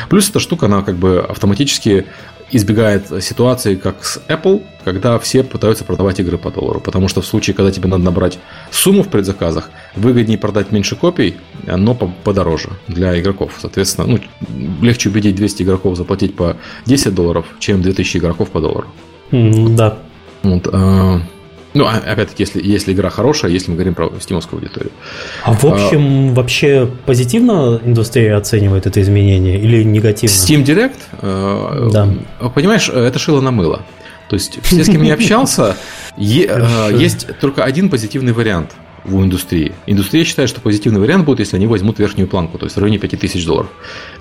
Плюс 0.09 0.29
эта 0.29 0.39
штука, 0.39 0.65
она 0.67 0.81
как 0.81 0.95
бы 0.95 1.19
автоматически 1.19 2.05
избегает 2.51 3.23
ситуации, 3.23 3.75
как 3.75 4.03
с 4.05 4.21
Apple, 4.27 4.63
когда 4.85 5.19
все 5.19 5.43
пытаются 5.43 5.83
продавать 5.83 6.19
игры 6.19 6.37
по 6.37 6.49
доллару. 6.49 6.79
Потому 6.79 7.07
что 7.07 7.21
в 7.21 7.25
случае, 7.25 7.53
когда 7.53 7.71
тебе 7.71 7.89
надо 7.89 8.03
набрать 8.03 8.39
сумму 8.71 9.03
в 9.03 9.09
предзаказах, 9.09 9.69
выгоднее 9.95 10.37
продать 10.37 10.71
меньше 10.71 10.95
копий, 10.97 11.35
но 11.65 11.95
подороже 11.95 12.69
для 12.87 13.19
игроков. 13.19 13.53
Соответственно, 13.59 14.07
ну, 14.07 14.19
легче 14.81 15.09
убедить 15.09 15.35
200 15.35 15.63
игроков 15.63 15.97
заплатить 15.97 16.35
по 16.35 16.57
10 16.85 17.13
долларов, 17.13 17.45
чем 17.59 17.81
2000 17.81 18.17
игроков 18.17 18.49
по 18.49 18.59
доллару. 18.59 18.87
Mm, 19.31 19.75
да. 19.75 19.97
Вот, 20.43 20.67
а, 20.71 21.19
ну, 21.73 21.85
а, 21.85 21.97
опять-таки, 21.97 22.43
если, 22.43 22.61
если 22.63 22.93
игра 22.93 23.09
хорошая, 23.09 23.51
если 23.51 23.71
мы 23.71 23.75
говорим 23.75 23.93
про 23.93 24.11
стимовскую 24.19 24.59
аудиторию. 24.59 24.91
А 25.43 25.53
в 25.53 25.65
общем, 25.65 26.29
а, 26.29 26.33
вообще 26.33 26.89
позитивно 27.05 27.81
индустрия 27.83 28.37
оценивает 28.37 28.87
это 28.87 29.01
изменение 29.01 29.59
или 29.59 29.83
негативно? 29.83 30.33
Steam 30.33 30.63
Direct, 30.63 30.97
э, 31.21 31.89
да. 31.91 32.49
понимаешь, 32.49 32.89
это 32.89 33.19
шило 33.19 33.41
на 33.41 33.51
мыло. 33.51 33.81
То 34.29 34.35
есть 34.35 34.59
все, 34.63 34.83
с 34.83 34.87
кем 34.87 35.03
я 35.03 35.13
общался, 35.13 35.77
э, 36.17 36.91
есть 36.97 37.27
только 37.39 37.63
один 37.63 37.89
позитивный 37.89 38.33
вариант– 38.33 38.71
в 39.07 39.23
индустрии. 39.23 39.73
Индустрия 39.87 40.23
считает, 40.23 40.49
что 40.49 40.61
позитивный 40.61 40.99
вариант 40.99 41.25
будет, 41.25 41.39
если 41.39 41.55
они 41.55 41.67
возьмут 41.67 41.99
верхнюю 41.99 42.27
планку, 42.27 42.57
то 42.57 42.65
есть 42.65 42.75
в 42.75 42.79
районе 42.79 42.99
5000 42.99 43.45
долларов. 43.45 43.69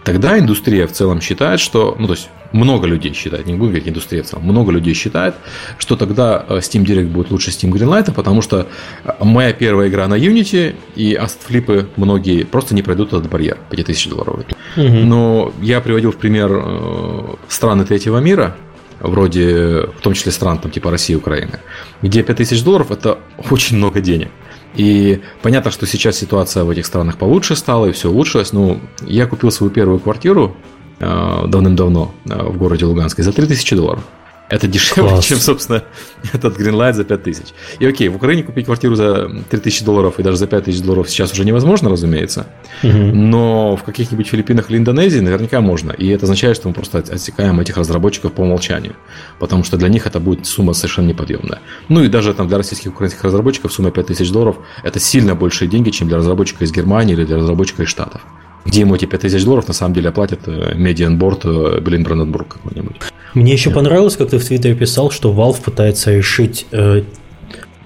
Тогда 0.04 0.38
индустрия 0.38 0.86
в 0.86 0.92
целом 0.92 1.20
считает, 1.20 1.60
что, 1.60 1.96
ну 1.98 2.06
то 2.06 2.14
есть 2.14 2.28
много 2.52 2.86
людей 2.86 3.12
считает, 3.12 3.46
не 3.46 3.54
будем 3.54 3.72
говорить 3.72 3.88
индустрия 3.88 4.22
в 4.22 4.26
целом, 4.26 4.44
много 4.44 4.72
людей 4.72 4.94
считает, 4.94 5.34
что 5.78 5.96
тогда 5.96 6.44
э, 6.48 6.58
Steam 6.58 6.84
Direct 6.84 7.08
будет 7.08 7.30
лучше 7.30 7.50
Steam 7.50 7.72
Greenlight, 7.72 8.12
потому 8.12 8.42
что 8.42 8.68
э, 9.04 9.12
моя 9.20 9.52
первая 9.52 9.88
игра 9.88 10.06
на 10.06 10.14
Unity 10.14 10.76
и 10.94 11.14
астфлипы 11.14 11.88
многие 11.96 12.44
просто 12.44 12.74
не 12.74 12.82
пройдут 12.82 13.08
этот 13.08 13.28
барьер 13.28 13.58
5000 13.70 14.08
долларов. 14.08 14.40
Угу. 14.76 14.82
Но 14.82 15.52
я 15.60 15.80
приводил 15.80 16.12
в 16.12 16.16
пример 16.16 16.50
э, 16.52 17.34
страны 17.48 17.84
третьего 17.84 18.18
мира, 18.18 18.56
вроде, 19.00 19.88
в 19.98 20.00
том 20.00 20.14
числе 20.14 20.32
стран 20.32 20.58
там, 20.58 20.70
типа 20.70 20.90
России 20.90 21.14
и 21.14 21.16
Украины, 21.16 21.58
где 22.02 22.22
5000 22.22 22.62
долларов– 22.62 22.90
это 22.90 23.18
очень 23.50 23.76
много 23.76 24.00
денег. 24.00 24.28
И 24.76 25.20
понятно, 25.42 25.70
что 25.70 25.86
сейчас 25.86 26.16
ситуация 26.16 26.64
в 26.64 26.70
этих 26.70 26.86
странах 26.86 27.16
получше 27.16 27.56
стала, 27.56 27.86
и 27.86 27.92
все 27.92 28.10
улучшилось. 28.10 28.52
Ну, 28.52 28.80
я 29.02 29.26
купил 29.26 29.50
свою 29.50 29.70
первую 29.72 29.98
квартиру 29.98 30.56
э, 30.98 31.44
давным-давно 31.46 32.12
э, 32.24 32.42
в 32.42 32.58
городе 32.58 32.84
Луганске 32.84 33.22
за 33.22 33.32
3000 33.32 33.76
долларов. 33.76 34.04
Это 34.48 34.68
дешевле, 34.68 35.10
Класс. 35.10 35.26
чем, 35.26 35.38
собственно, 35.38 35.82
этот 36.32 36.58
Greenlight 36.58 36.94
за 36.94 37.04
5000. 37.04 37.46
И 37.80 37.86
окей, 37.86 38.08
в 38.08 38.16
Украине 38.16 38.44
купить 38.44 38.66
квартиру 38.66 38.94
за 38.94 39.28
3000 39.50 39.84
долларов 39.84 40.18
и 40.18 40.22
даже 40.22 40.36
за 40.36 40.46
5000 40.46 40.80
долларов 40.82 41.10
сейчас 41.10 41.32
уже 41.32 41.44
невозможно, 41.44 41.90
разумеется. 41.90 42.46
Угу. 42.82 42.92
Но 42.92 43.76
в 43.76 43.82
каких-нибудь 43.82 44.28
Филиппинах 44.28 44.70
или 44.70 44.78
Индонезии 44.78 45.18
наверняка 45.18 45.60
можно. 45.60 45.90
И 45.92 46.08
это 46.08 46.24
означает, 46.24 46.56
что 46.56 46.68
мы 46.68 46.74
просто 46.74 46.98
отсекаем 46.98 47.58
этих 47.58 47.76
разработчиков 47.76 48.32
по 48.32 48.42
умолчанию. 48.42 48.94
Потому 49.40 49.64
что 49.64 49.76
для 49.76 49.88
них 49.88 50.06
это 50.06 50.20
будет 50.20 50.46
сумма 50.46 50.74
совершенно 50.74 51.08
неподъемная. 51.08 51.60
Ну 51.88 52.04
и 52.04 52.08
даже 52.08 52.32
там 52.32 52.46
для 52.46 52.58
российских 52.58 52.86
и 52.86 52.90
украинских 52.90 53.24
разработчиков 53.24 53.72
сумма 53.72 53.90
5000 53.90 54.30
долларов– 54.30 54.56
это 54.84 55.00
сильно 55.00 55.34
большие 55.34 55.68
деньги, 55.68 55.90
чем 55.90 56.08
для 56.08 56.18
разработчика 56.18 56.64
из 56.64 56.72
Германии 56.72 57.14
или 57.14 57.24
для 57.24 57.36
разработчика 57.36 57.82
из 57.82 57.88
Штатов 57.88 58.20
где 58.66 58.80
ему 58.80 58.94
эти 58.94 59.06
5000 59.06 59.44
долларов 59.44 59.68
на 59.68 59.74
самом 59.74 59.94
деле 59.94 60.08
оплатит 60.08 60.40
медианборд 60.46 61.44
Блин 61.82 62.02
Бранденбург 62.02 62.48
какой-нибудь. 62.48 62.96
Мне 63.34 63.52
еще 63.52 63.70
понравилось, 63.70 64.16
как 64.16 64.30
ты 64.30 64.38
в 64.38 64.44
Твиттере 64.44 64.74
писал, 64.74 65.10
что 65.10 65.30
Valve 65.32 65.62
пытается 65.62 66.10
решить 66.10 66.66
э, 66.72 67.02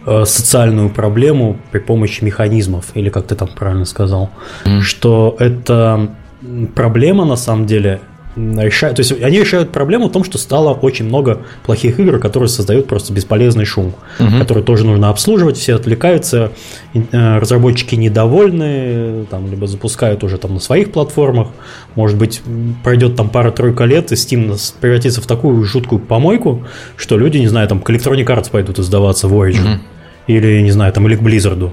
э, 0.06 0.24
социальную 0.24 0.90
проблему 0.90 1.58
при 1.72 1.80
помощи 1.80 2.22
механизмов, 2.22 2.92
или 2.94 3.10
как 3.10 3.26
ты 3.26 3.34
там 3.34 3.48
правильно 3.48 3.84
сказал, 3.84 4.30
mm. 4.64 4.80
что 4.82 5.36
это 5.40 6.14
проблема 6.76 7.24
на 7.24 7.36
самом 7.36 7.66
деле 7.66 8.00
решают, 8.36 8.96
то 8.96 9.00
есть 9.00 9.12
они 9.22 9.40
решают 9.40 9.72
проблему 9.72 10.08
в 10.08 10.12
том, 10.12 10.22
что 10.22 10.38
стало 10.38 10.72
очень 10.72 11.06
много 11.06 11.42
плохих 11.64 11.98
игр, 11.98 12.18
которые 12.18 12.48
создают 12.48 12.86
просто 12.86 13.12
бесполезный 13.12 13.64
шум, 13.64 13.94
угу. 14.18 14.38
который 14.38 14.62
тоже 14.62 14.86
нужно 14.86 15.10
обслуживать, 15.10 15.56
все 15.56 15.74
отвлекаются, 15.74 16.52
э, 16.94 17.38
разработчики 17.38 17.96
недовольны, 17.96 19.26
там, 19.30 19.50
либо 19.50 19.66
запускают 19.66 20.22
уже 20.22 20.38
там 20.38 20.54
на 20.54 20.60
своих 20.60 20.92
платформах, 20.92 21.48
может 21.96 22.18
быть, 22.18 22.40
пройдет 22.84 23.16
там 23.16 23.28
пара-тройка 23.30 23.84
лет, 23.84 24.12
и 24.12 24.14
Steam 24.14 24.56
превратится 24.80 25.20
в 25.20 25.26
такую 25.26 25.62
жуткую 25.64 26.00
помойку, 26.00 26.64
что 26.96 27.18
люди, 27.18 27.38
не 27.38 27.48
знаю, 27.48 27.66
там 27.68 27.80
к 27.80 27.90
Electronic 27.90 28.26
Arts 28.26 28.50
пойдут 28.50 28.78
издаваться 28.78 29.26
в 29.26 29.34
Origin, 29.34 29.74
угу. 29.74 29.80
или, 30.28 30.60
не 30.60 30.70
знаю, 30.70 30.92
там, 30.92 31.06
или 31.08 31.16
к 31.16 31.20
Blizzard 31.20 31.70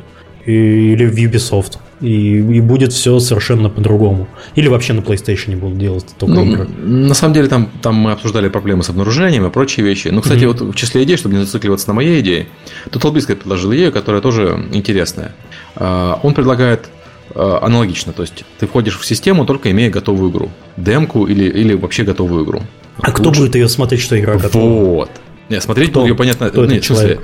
или 0.47 1.05
в 1.05 1.15
Ubisoft. 1.15 1.77
И, 1.99 2.37
и 2.37 2.61
будет 2.61 2.93
все 2.93 3.19
совершенно 3.19 3.69
по-другому. 3.69 4.27
Или 4.55 4.67
вообще 4.67 4.93
на 4.93 4.99
PlayStation 4.99 5.57
будут 5.57 5.77
делать 5.79 6.05
только 6.17 6.35
ну, 6.35 6.45
игры. 6.45 6.67
На 6.67 7.15
самом 7.15 7.33
деле, 7.33 7.47
там, 7.47 7.69
там 7.81 7.95
мы 7.95 8.11
обсуждали 8.11 8.47
проблемы 8.49 8.83
с 8.83 8.89
обнаружением 8.89 9.45
и 9.45 9.49
прочие 9.49 9.85
вещи. 9.85 10.09
Ну, 10.09 10.21
кстати, 10.21 10.43
mm-hmm. 10.43 10.47
вот 10.47 10.61
в 10.61 10.75
числе 10.75 11.03
идей, 11.03 11.17
чтобы 11.17 11.35
не 11.35 11.41
зацикливаться 11.43 11.87
на 11.87 11.95
моей 11.95 12.21
идее, 12.21 12.47
тут 12.91 13.01
Толбискай 13.01 13.35
предложил 13.35 13.73
идею, 13.73 13.91
которая 13.91 14.21
тоже 14.21 14.67
интересная. 14.71 15.33
А, 15.75 16.19
он 16.23 16.33
предлагает 16.33 16.87
а, 17.35 17.59
аналогично. 17.63 18.13
То 18.13 18.21
есть 18.21 18.45
ты 18.59 18.67
входишь 18.67 18.97
в 18.97 19.05
систему, 19.05 19.45
только 19.45 19.71
имея 19.71 19.89
готовую 19.89 20.31
игру. 20.31 20.51
Демку 20.77 21.25
или, 21.25 21.45
или 21.45 21.73
вообще 21.73 22.03
готовую 22.03 22.45
игру. 22.45 22.61
А 23.01 23.07
Лучше... 23.07 23.21
кто 23.21 23.31
будет 23.31 23.55
ее 23.55 23.67
смотреть, 23.67 24.01
что 24.01 24.19
игра 24.19 24.37
готова? 24.37 24.85
Вот. 24.85 25.09
Не, 25.49 25.61
смотреть 25.61 25.91
кто, 25.91 26.05
ее 26.05 26.15
понятно. 26.15 26.49
Кто 26.49 26.65
нет, 26.65 26.83
человек? 26.83 27.21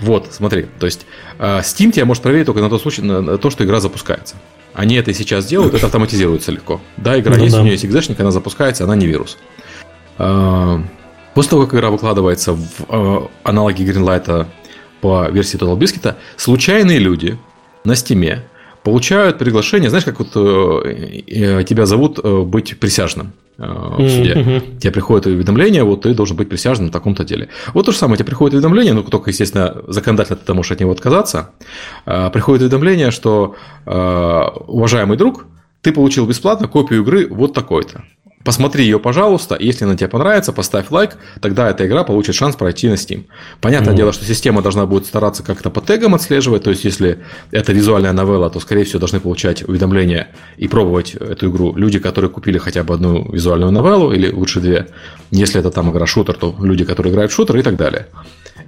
Вот, 0.00 0.28
смотри. 0.32 0.66
То 0.78 0.86
есть 0.86 1.06
э, 1.38 1.60
Steam 1.60 1.92
тебя 1.92 2.04
может 2.04 2.22
проверить 2.22 2.46
только 2.46 2.60
на 2.60 2.68
тот 2.68 2.82
случай, 2.82 3.02
на 3.02 3.38
то, 3.38 3.50
что 3.50 3.64
игра 3.64 3.80
запускается. 3.80 4.36
Они 4.72 4.96
это 4.96 5.12
сейчас 5.14 5.46
делают, 5.46 5.74
это 5.74 5.86
автоматизируется 5.86 6.50
легко. 6.50 6.80
Да, 6.96 7.18
игра 7.18 7.36
ну, 7.36 7.44
есть, 7.44 7.54
да. 7.54 7.60
у 7.60 7.62
нее 7.62 7.72
есть 7.72 7.84
экзешник, 7.84 8.18
она 8.18 8.32
запускается, 8.32 8.84
она 8.84 8.96
не 8.96 9.06
вирус. 9.06 9.38
Э, 10.18 10.78
после 11.34 11.50
того, 11.50 11.66
как 11.66 11.74
игра 11.74 11.90
выкладывается 11.90 12.54
в 12.54 12.68
э, 12.88 13.20
аналоги 13.44 13.82
Greenlight 13.82 14.46
по 15.00 15.28
версии 15.30 15.58
Total 15.58 15.78
Biscuit, 15.78 16.14
случайные 16.36 16.98
люди 16.98 17.38
на 17.84 17.94
стиме 17.94 18.42
получают 18.82 19.38
приглашение, 19.38 19.90
знаешь, 19.90 20.04
как 20.04 20.18
вот 20.18 20.32
тебя 20.32 21.86
зовут 21.86 22.22
быть 22.22 22.78
присяжным. 22.78 23.32
Э, 23.56 23.96
в 23.98 24.08
суде. 24.08 24.34
Mm-hmm. 24.34 24.78
Тебе 24.78 24.92
приходит 24.92 25.26
уведомление, 25.26 25.84
вот 25.84 26.02
ты 26.02 26.14
должен 26.14 26.36
быть 26.36 26.48
присяжным 26.48 26.86
на 26.86 26.92
таком-то 26.92 27.24
деле. 27.24 27.48
Вот 27.72 27.86
то 27.86 27.92
же 27.92 27.98
самое, 27.98 28.16
тебе 28.16 28.26
приходит 28.26 28.54
уведомление, 28.54 28.94
ну, 28.94 29.02
только, 29.04 29.30
естественно, 29.30 29.76
законодательно 29.86 30.38
ты 30.44 30.54
можешь 30.54 30.72
от 30.72 30.80
него 30.80 30.90
отказаться. 30.90 31.50
Э, 32.04 32.30
приходит 32.30 32.62
уведомление, 32.62 33.10
что, 33.10 33.54
э, 33.86 33.90
уважаемый 34.66 35.16
друг, 35.16 35.46
ты 35.82 35.92
получил 35.92 36.26
бесплатно 36.26 36.66
копию 36.66 37.02
игры 37.02 37.28
вот 37.28 37.52
такой-то. 37.52 38.04
Посмотри 38.44 38.84
ее, 38.84 39.00
пожалуйста, 39.00 39.56
если 39.58 39.86
она 39.86 39.96
тебе 39.96 40.08
понравится, 40.08 40.52
поставь 40.52 40.90
лайк, 40.90 41.16
тогда 41.40 41.70
эта 41.70 41.86
игра 41.86 42.04
получит 42.04 42.34
шанс 42.34 42.56
пройти 42.56 42.88
на 42.88 42.94
Steam. 42.94 43.24
Понятное 43.62 43.94
mm. 43.94 43.96
дело, 43.96 44.12
что 44.12 44.26
система 44.26 44.60
должна 44.60 44.84
будет 44.84 45.06
стараться 45.06 45.42
как-то 45.42 45.70
по 45.70 45.80
тегам 45.80 46.14
отслеживать, 46.14 46.62
то 46.62 46.70
есть 46.70 46.84
если 46.84 47.20
это 47.50 47.72
визуальная 47.72 48.12
новелла, 48.12 48.50
то, 48.50 48.60
скорее 48.60 48.84
всего, 48.84 48.98
должны 48.98 49.18
получать 49.18 49.66
уведомления 49.66 50.28
и 50.58 50.68
пробовать 50.68 51.14
эту 51.14 51.48
игру 51.50 51.74
люди, 51.74 51.98
которые 51.98 52.30
купили 52.30 52.58
хотя 52.58 52.84
бы 52.84 52.92
одну 52.92 53.32
визуальную 53.32 53.72
новеллу, 53.72 54.12
или 54.12 54.30
лучше 54.30 54.60
две. 54.60 54.88
Если 55.30 55.58
это 55.58 55.70
там 55.70 55.90
игра 55.90 56.06
шутер, 56.06 56.34
то 56.34 56.54
люди, 56.60 56.84
которые 56.84 57.12
играют 57.12 57.32
в 57.32 57.34
шутер 57.34 57.56
и 57.56 57.62
так 57.62 57.76
далее. 57.76 58.08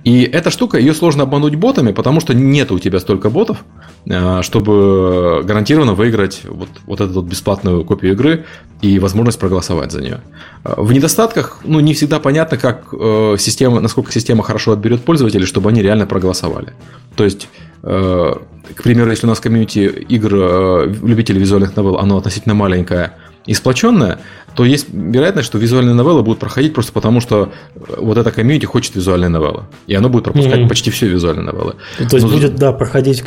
И 0.06 0.22
эта 0.22 0.50
штука, 0.50 0.78
ее 0.78 0.94
сложно 0.94 1.24
обмануть 1.24 1.56
ботами, 1.56 1.90
потому 1.90 2.20
что 2.20 2.32
нет 2.32 2.70
у 2.70 2.78
тебя 2.78 3.00
столько 3.00 3.28
ботов, 3.28 3.64
э, 4.08 4.40
чтобы 4.42 5.42
гарантированно 5.42 5.94
выиграть 5.94 6.42
вот, 6.44 6.68
вот 6.86 7.00
эту 7.00 7.14
вот 7.14 7.24
бесплатную 7.24 7.84
копию 7.84 8.12
игры 8.12 8.44
и 8.82 9.00
возможность 9.00 9.40
проголосовать 9.40 9.90
за 9.90 10.00
нее. 10.00 10.20
Э, 10.64 10.74
в 10.76 10.92
недостатках, 10.92 11.58
ну, 11.64 11.80
не 11.80 11.92
всегда 11.92 12.20
понятно, 12.20 12.56
как 12.56 12.84
э, 12.92 13.34
система, 13.36 13.80
насколько 13.80 14.12
система 14.12 14.44
хорошо 14.44 14.70
отберет 14.70 15.02
пользователей, 15.02 15.44
чтобы 15.44 15.70
они 15.70 15.82
реально 15.82 16.06
проголосовали. 16.06 16.72
То 17.16 17.24
есть, 17.24 17.48
к 17.82 18.82
примеру, 18.82 19.10
если 19.10 19.26
у 19.26 19.28
нас 19.28 19.40
комьюнити 19.40 19.80
игр 20.08 20.88
любителей 21.02 21.40
визуальных 21.40 21.76
новелл, 21.76 21.98
оно 21.98 22.18
относительно 22.18 22.54
маленькое 22.54 23.12
и 23.46 23.54
сплоченное, 23.54 24.18
то 24.56 24.64
есть 24.64 24.86
вероятность, 24.90 25.46
что 25.46 25.58
визуальные 25.58 25.94
новеллы 25.94 26.22
будут 26.22 26.38
проходить 26.38 26.72
просто 26.72 26.90
потому, 26.90 27.20
что 27.20 27.52
вот 27.74 28.16
эта 28.16 28.32
комьюнити 28.32 28.64
хочет 28.64 28.94
визуальные 28.94 29.28
новеллы. 29.28 29.64
И 29.86 29.94
оно 29.94 30.08
будет 30.08 30.24
пропускать 30.24 30.60
mm-hmm. 30.60 30.68
почти 30.68 30.90
все 30.90 31.08
визуальные 31.08 31.44
новеллы. 31.44 31.74
То 31.98 32.16
есть 32.16 32.26
Но... 32.26 32.32
будет, 32.32 32.56
да, 32.56 32.72
проходить 32.72 33.22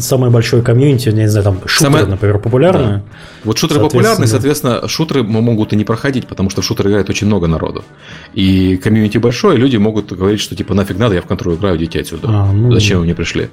самое 0.00 0.32
большое 0.32 0.62
комьюнити, 0.62 1.10
не 1.10 1.28
знаю, 1.28 1.44
там 1.44 1.60
шутеры, 1.66 1.92
Самое... 1.92 2.06
например, 2.06 2.38
популярные. 2.40 2.88
Да. 2.88 3.02
Вот 3.44 3.58
шутеры 3.58 3.80
популярные, 3.80 4.26
соответственно, 4.26 4.88
шутеры 4.88 5.22
могут 5.22 5.72
и 5.72 5.76
не 5.76 5.84
проходить, 5.84 6.26
потому 6.26 6.50
что 6.50 6.60
в 6.60 6.64
шутеры 6.64 6.90
играет 6.90 7.08
очень 7.08 7.28
много 7.28 7.46
народу. 7.46 7.84
И 8.34 8.76
комьюнити 8.78 9.18
большое, 9.18 9.56
люди 9.56 9.76
могут 9.76 10.12
говорить, 10.12 10.40
что 10.40 10.56
типа 10.56 10.74
нафиг 10.74 10.98
надо, 10.98 11.14
я 11.14 11.22
в 11.22 11.26
контроль 11.26 11.54
играю, 11.54 11.76
идите 11.76 12.00
отсюда. 12.00 12.26
А, 12.28 12.52
ну... 12.52 12.72
Зачем 12.72 12.98
вы 12.98 13.04
мне 13.04 13.14
пришли? 13.14 13.48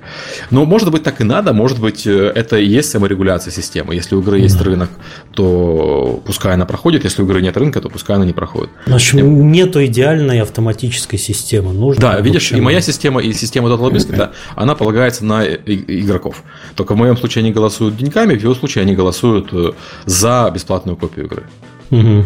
Но 0.50 0.66
может 0.66 0.90
быть 0.90 1.04
так 1.04 1.22
и 1.22 1.24
надо, 1.24 1.54
может 1.54 1.80
быть 1.80 2.08
э, 2.08 2.32
это 2.34 2.58
и 2.58 2.66
есть 2.66 2.90
саморегуляция 2.90 3.52
системы. 3.52 3.94
Если 3.94 4.16
у 4.16 4.22
игры 4.22 4.40
есть 4.40 4.58
да. 4.58 4.64
рынок, 4.64 4.90
то 5.34 6.01
пускай 6.26 6.54
она 6.54 6.66
проходит, 6.66 7.04
если 7.04 7.22
у 7.22 7.26
игры 7.26 7.42
нет 7.42 7.58
рынка, 7.58 7.82
то 7.82 7.90
пускай 7.90 8.16
она 8.16 8.26
не 8.26 8.34
проходит. 8.34 8.70
В 8.86 8.94
общем, 8.94 9.18
Я... 9.18 9.24
нету 9.24 9.86
идеальной 9.86 10.42
автоматической 10.42 11.20
системы. 11.20 11.74
Нужно 11.74 12.02
да, 12.02 12.20
видишь, 12.20 12.52
и 12.52 12.62
моя 12.62 12.82
система, 12.82 13.22
и 13.22 13.34
система 13.34 13.70
Biscuit, 13.70 14.16
да, 14.16 14.32
она 14.56 14.76
полагается 14.76 15.26
на 15.26 15.46
игроков. 15.46 16.44
Только 16.76 16.94
в 16.94 16.98
моем 16.98 17.18
случае 17.18 17.42
они 17.42 17.52
голосуют 17.52 17.98
деньгами, 17.98 18.36
в 18.36 18.42
его 18.42 18.54
случае 18.56 18.84
они 18.84 18.96
голосуют 18.96 19.50
э, 19.54 19.72
за 20.06 20.52
бесплатную 20.54 20.98
копию 20.98 21.26
игры. 21.26 21.44
Угу. 21.90 22.26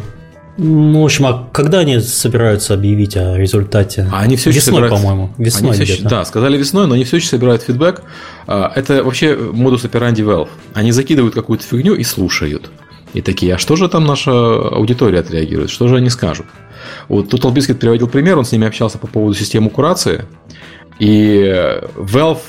Ну, 0.58 1.02
в 1.02 1.06
общем, 1.06 1.26
а 1.26 1.50
когда 1.52 1.80
они 1.80 2.00
собираются 2.00 2.76
объявить 2.76 3.18
о 3.18 3.38
результате? 3.38 4.08
А 4.12 4.22
они 4.22 4.38
все 4.38 4.52
еще 4.52 4.60
весной, 4.60 4.76
собирают... 4.76 4.96
по-моему. 4.96 5.34
Весной 5.38 5.76
они 5.76 5.84
все 5.84 5.94
еще... 5.96 6.04
Да, 6.08 6.24
сказали 6.24 6.58
весной, 6.58 6.88
но 6.88 6.96
они 6.96 7.04
все 7.04 7.18
еще 7.18 7.28
собирают 7.28 7.64
фидбэк. 7.64 8.04
А, 8.48 8.72
это 8.74 9.04
вообще 9.04 9.36
модус 9.36 9.84
операнди 9.84 10.22
Valve. 10.22 10.48
Они 10.74 10.94
закидывают 10.94 11.36
какую-то 11.36 11.66
фигню 11.66 11.96
и 11.96 12.04
слушают. 12.04 12.70
И 13.16 13.22
такие, 13.22 13.56
а 13.56 13.58
что 13.58 13.78
же 13.78 13.88
там 13.88 14.06
наша 14.06 14.32
аудитория 14.32 15.20
отреагирует? 15.20 15.70
Что 15.70 15.88
же 15.88 15.96
они 15.96 16.10
скажут? 16.10 16.48
Вот 17.08 17.30
тут 17.30 17.46
Албискет 17.46 17.80
приводил 17.80 18.10
пример, 18.10 18.38
он 18.38 18.44
с 18.44 18.52
ними 18.52 18.68
общался 18.68 18.98
по 18.98 19.08
поводу 19.08 19.34
системы 19.36 19.70
курации. 19.70 20.26
И 21.00 21.80
Valve 21.96 22.42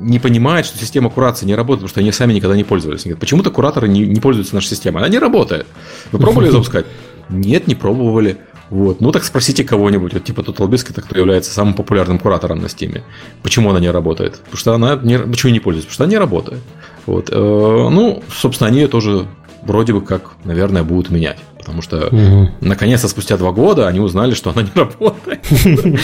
не 0.00 0.18
понимает, 0.18 0.64
что 0.64 0.78
система 0.78 1.10
курации 1.10 1.44
не 1.44 1.54
работает, 1.54 1.80
потому 1.80 1.88
что 1.90 2.00
они 2.00 2.10
сами 2.10 2.32
никогда 2.32 2.56
не 2.56 2.64
пользовались. 2.64 3.02
Они 3.04 3.10
говорят, 3.10 3.20
почему-то 3.20 3.50
кураторы 3.50 3.86
не, 3.86 4.06
не 4.06 4.18
пользуются 4.18 4.54
нашей 4.54 4.68
системой. 4.68 5.02
Она 5.02 5.10
не 5.10 5.18
работает. 5.18 5.66
Вы 6.10 6.18
пробовали 6.18 6.48
запускать? 6.50 6.86
Нет, 7.28 7.66
не 7.66 7.74
пробовали. 7.74 8.38
Вот. 8.70 9.02
Ну 9.02 9.12
так 9.12 9.24
спросите 9.24 9.62
кого-нибудь, 9.62 10.14
вот 10.14 10.24
типа 10.24 10.40
Total 10.40 10.66
Biscuit, 10.68 11.02
кто 11.02 11.18
является 11.18 11.52
самым 11.52 11.74
популярным 11.74 12.18
куратором 12.18 12.60
на 12.60 12.66
Steam. 12.66 13.02
Почему 13.42 13.68
она 13.68 13.78
не 13.78 13.90
работает? 13.90 14.38
Потому 14.38 14.56
что 14.56 14.72
она 14.72 14.98
не, 15.02 15.18
почему 15.18 15.52
не 15.52 15.60
пользуется? 15.60 15.88
Потому 15.88 15.94
что 15.94 16.04
она 16.04 16.10
не 16.10 16.18
работает. 16.18 16.60
Вот. 17.04 17.28
Э, 17.30 17.34
ну, 17.36 18.22
собственно, 18.30 18.68
они 18.68 18.80
ее 18.80 18.88
тоже 18.88 19.26
вроде 19.66 19.92
бы 19.92 20.00
как, 20.00 20.32
наверное, 20.44 20.82
будут 20.82 21.10
менять. 21.10 21.38
Потому 21.58 21.80
что 21.80 22.08
угу. 22.08 22.50
наконец-то 22.60 23.08
спустя 23.08 23.36
два 23.38 23.52
года 23.52 23.88
они 23.88 23.98
узнали, 23.98 24.34
что 24.34 24.50
она 24.50 24.62
не 24.62 24.70
работает. 24.74 25.40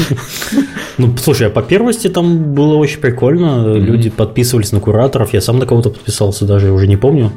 Ну, 0.99 1.17
слушай, 1.17 1.47
а 1.47 1.51
по 1.51 1.63
первости 1.63 2.09
там 2.09 2.53
было 2.53 2.75
очень 2.75 3.01
прикольно. 3.01 3.73
Люди 3.73 4.11
подписывались 4.11 4.71
на 4.71 4.81
кураторов. 4.81 5.33
Я 5.33 5.41
сам 5.41 5.59
на 5.59 5.65
кого-то 5.65 5.89
подписался, 5.89 6.45
даже 6.45 6.73
уже 6.73 6.87
не 6.87 6.99
помню. 6.99 7.33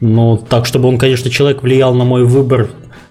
Но 0.00 0.36
так, 0.36 0.66
чтобы 0.66 0.88
он, 0.88 0.98
конечно, 0.98 1.30
человек 1.30 1.62
влиял 1.62 1.94
на 1.94 2.02
мой 2.02 2.24
выбор. 2.24 2.70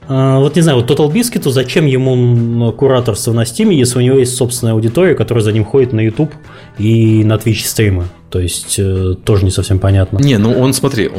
А, 0.10 0.39
вот 0.39 0.56
не 0.56 0.62
знаю, 0.62 0.80
вот 0.80 0.89
Total 0.89 1.12
Biscuit, 1.12 1.42
то 1.42 1.51
зачем 1.51 1.86
ему 1.86 2.72
кураторство 2.74 3.34
на 3.34 3.44
Steam, 3.44 3.74
если 3.74 4.00
у 4.00 4.01
него 4.01 4.18
есть 4.18 4.36
собственная 4.36 4.74
аудитория, 4.74 5.16
которая 5.16 5.44
за 5.44 5.51
ним 5.51 5.66
ходит 5.66 5.94
на 5.94 6.01
YouTube 6.01 6.34
и 6.77 7.24
на 7.24 7.36
Twitch 7.36 7.66
стримы? 7.66 8.06
То 8.29 8.39
есть 8.39 8.75
э, 8.77 9.15
тоже 9.24 9.46
не 9.46 9.51
совсем 9.51 9.79
понятно. 9.79 10.17
Не, 10.17 10.38
ну 10.38 10.60
он, 10.60 10.74
смотри, 10.74 11.10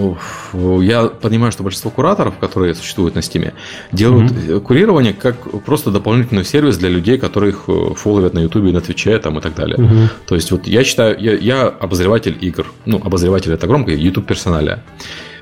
я 0.53 1.05
понимаю, 1.07 1.53
что 1.53 1.63
большинство 1.63 1.91
кураторов, 1.91 2.37
которые 2.39 2.75
существуют 2.75 3.15
на 3.15 3.21
Steam, 3.21 3.53
делают 3.93 4.31
mm-hmm. 4.31 4.61
курирование 4.61 5.15
как 5.15 5.37
просто 5.65 5.91
дополнительный 5.91 6.45
сервис 6.45 6.77
для 6.77 6.91
людей, 6.91 7.17
которых 7.17 7.65
э, 7.69 7.95
фолловят 7.97 8.35
на 8.35 8.41
YouTube, 8.41 8.73
на 8.73 8.81
Твиче 8.81 9.19
там, 9.19 9.39
и 9.39 9.41
так 9.41 9.55
далее. 9.55 9.79
Mm-hmm. 9.79 10.09
То 10.27 10.35
есть 10.35 10.51
вот 10.51 10.67
я 10.67 10.85
считаю, 10.85 11.17
я, 11.19 11.33
я 11.33 11.69
обозреватель 11.69 12.37
игр. 12.41 12.67
Ну, 12.85 13.01
обозреватель 13.03 13.53
это 13.53 13.67
громко, 13.67 13.91
YouTube 13.93 14.27
персоналия. 14.27 14.85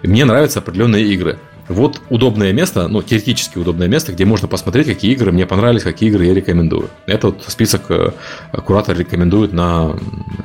Мне 0.02 0.24
нравятся 0.24 0.60
определенные 0.60 1.04
игры. 1.06 1.38
Вот 1.68 2.00
удобное 2.10 2.52
место, 2.52 2.86
ну, 2.86 3.02
теоретически 3.02 3.58
удобное 3.58 3.88
место, 3.88 4.12
где 4.12 4.24
можно 4.24 4.46
посмотреть, 4.46 4.86
какие 4.86 5.12
игры 5.12 5.32
мне 5.32 5.46
понравились, 5.46 5.82
какие 5.82 6.10
игры 6.10 6.26
я 6.26 6.34
рекомендую. 6.34 6.90
Это 7.06 7.28
вот 7.28 7.44
список 7.48 7.90
э, 7.90 8.12
куратор 8.64 8.96
рекомендует 8.96 9.52
на 9.52 9.96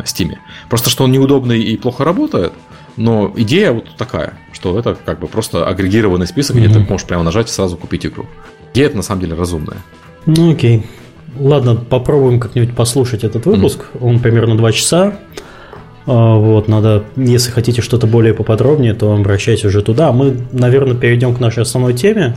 Steam. 0.04 0.34
Просто 0.70 0.90
что 0.90 1.04
он 1.04 1.12
неудобный 1.12 1.62
и 1.62 1.78
плохо 1.78 2.04
работает, 2.04 2.54
но 2.98 3.32
идея 3.36 3.72
вот 3.72 3.86
такая, 3.98 4.34
что 4.52 4.78
это 4.80 4.96
как 4.96 5.20
бы 5.20 5.28
просто 5.28 5.68
агрегированный 5.68 6.28
список, 6.28 6.56
mm-hmm. 6.56 6.66
где 6.66 6.74
ты 6.74 6.80
можешь 6.80 7.06
прямо 7.06 7.24
нажать 7.24 7.50
и 7.50 7.52
сразу 7.52 7.78
купить 7.78 8.06
игру. 8.06 8.26
Идея 8.74 8.88
это 8.88 8.98
на 8.98 9.04
самом 9.04 9.22
деле 9.22 9.36
разумная. 9.36 9.78
Ну 10.26 10.52
окей. 10.52 10.86
Ладно, 11.40 11.76
попробуем 11.76 12.40
как-нибудь 12.40 12.76
послушать 12.76 13.24
этот 13.24 13.46
выпуск. 13.46 13.86
Mm-hmm. 13.94 14.06
Он 14.06 14.20
примерно 14.20 14.58
2 14.58 14.72
часа. 14.72 15.20
А, 16.06 16.38
вот, 16.38 16.68
надо, 16.68 17.04
если 17.16 17.52
хотите 17.52 17.82
что-то 17.82 18.08
более 18.08 18.34
поподробнее, 18.34 18.94
то 18.94 19.14
обращайтесь 19.14 19.66
уже 19.66 19.82
туда. 19.82 20.12
Мы, 20.12 20.38
наверное, 20.52 20.96
перейдем 20.96 21.36
к 21.36 21.40
нашей 21.40 21.64
основной 21.64 21.94
теме. 21.94 22.36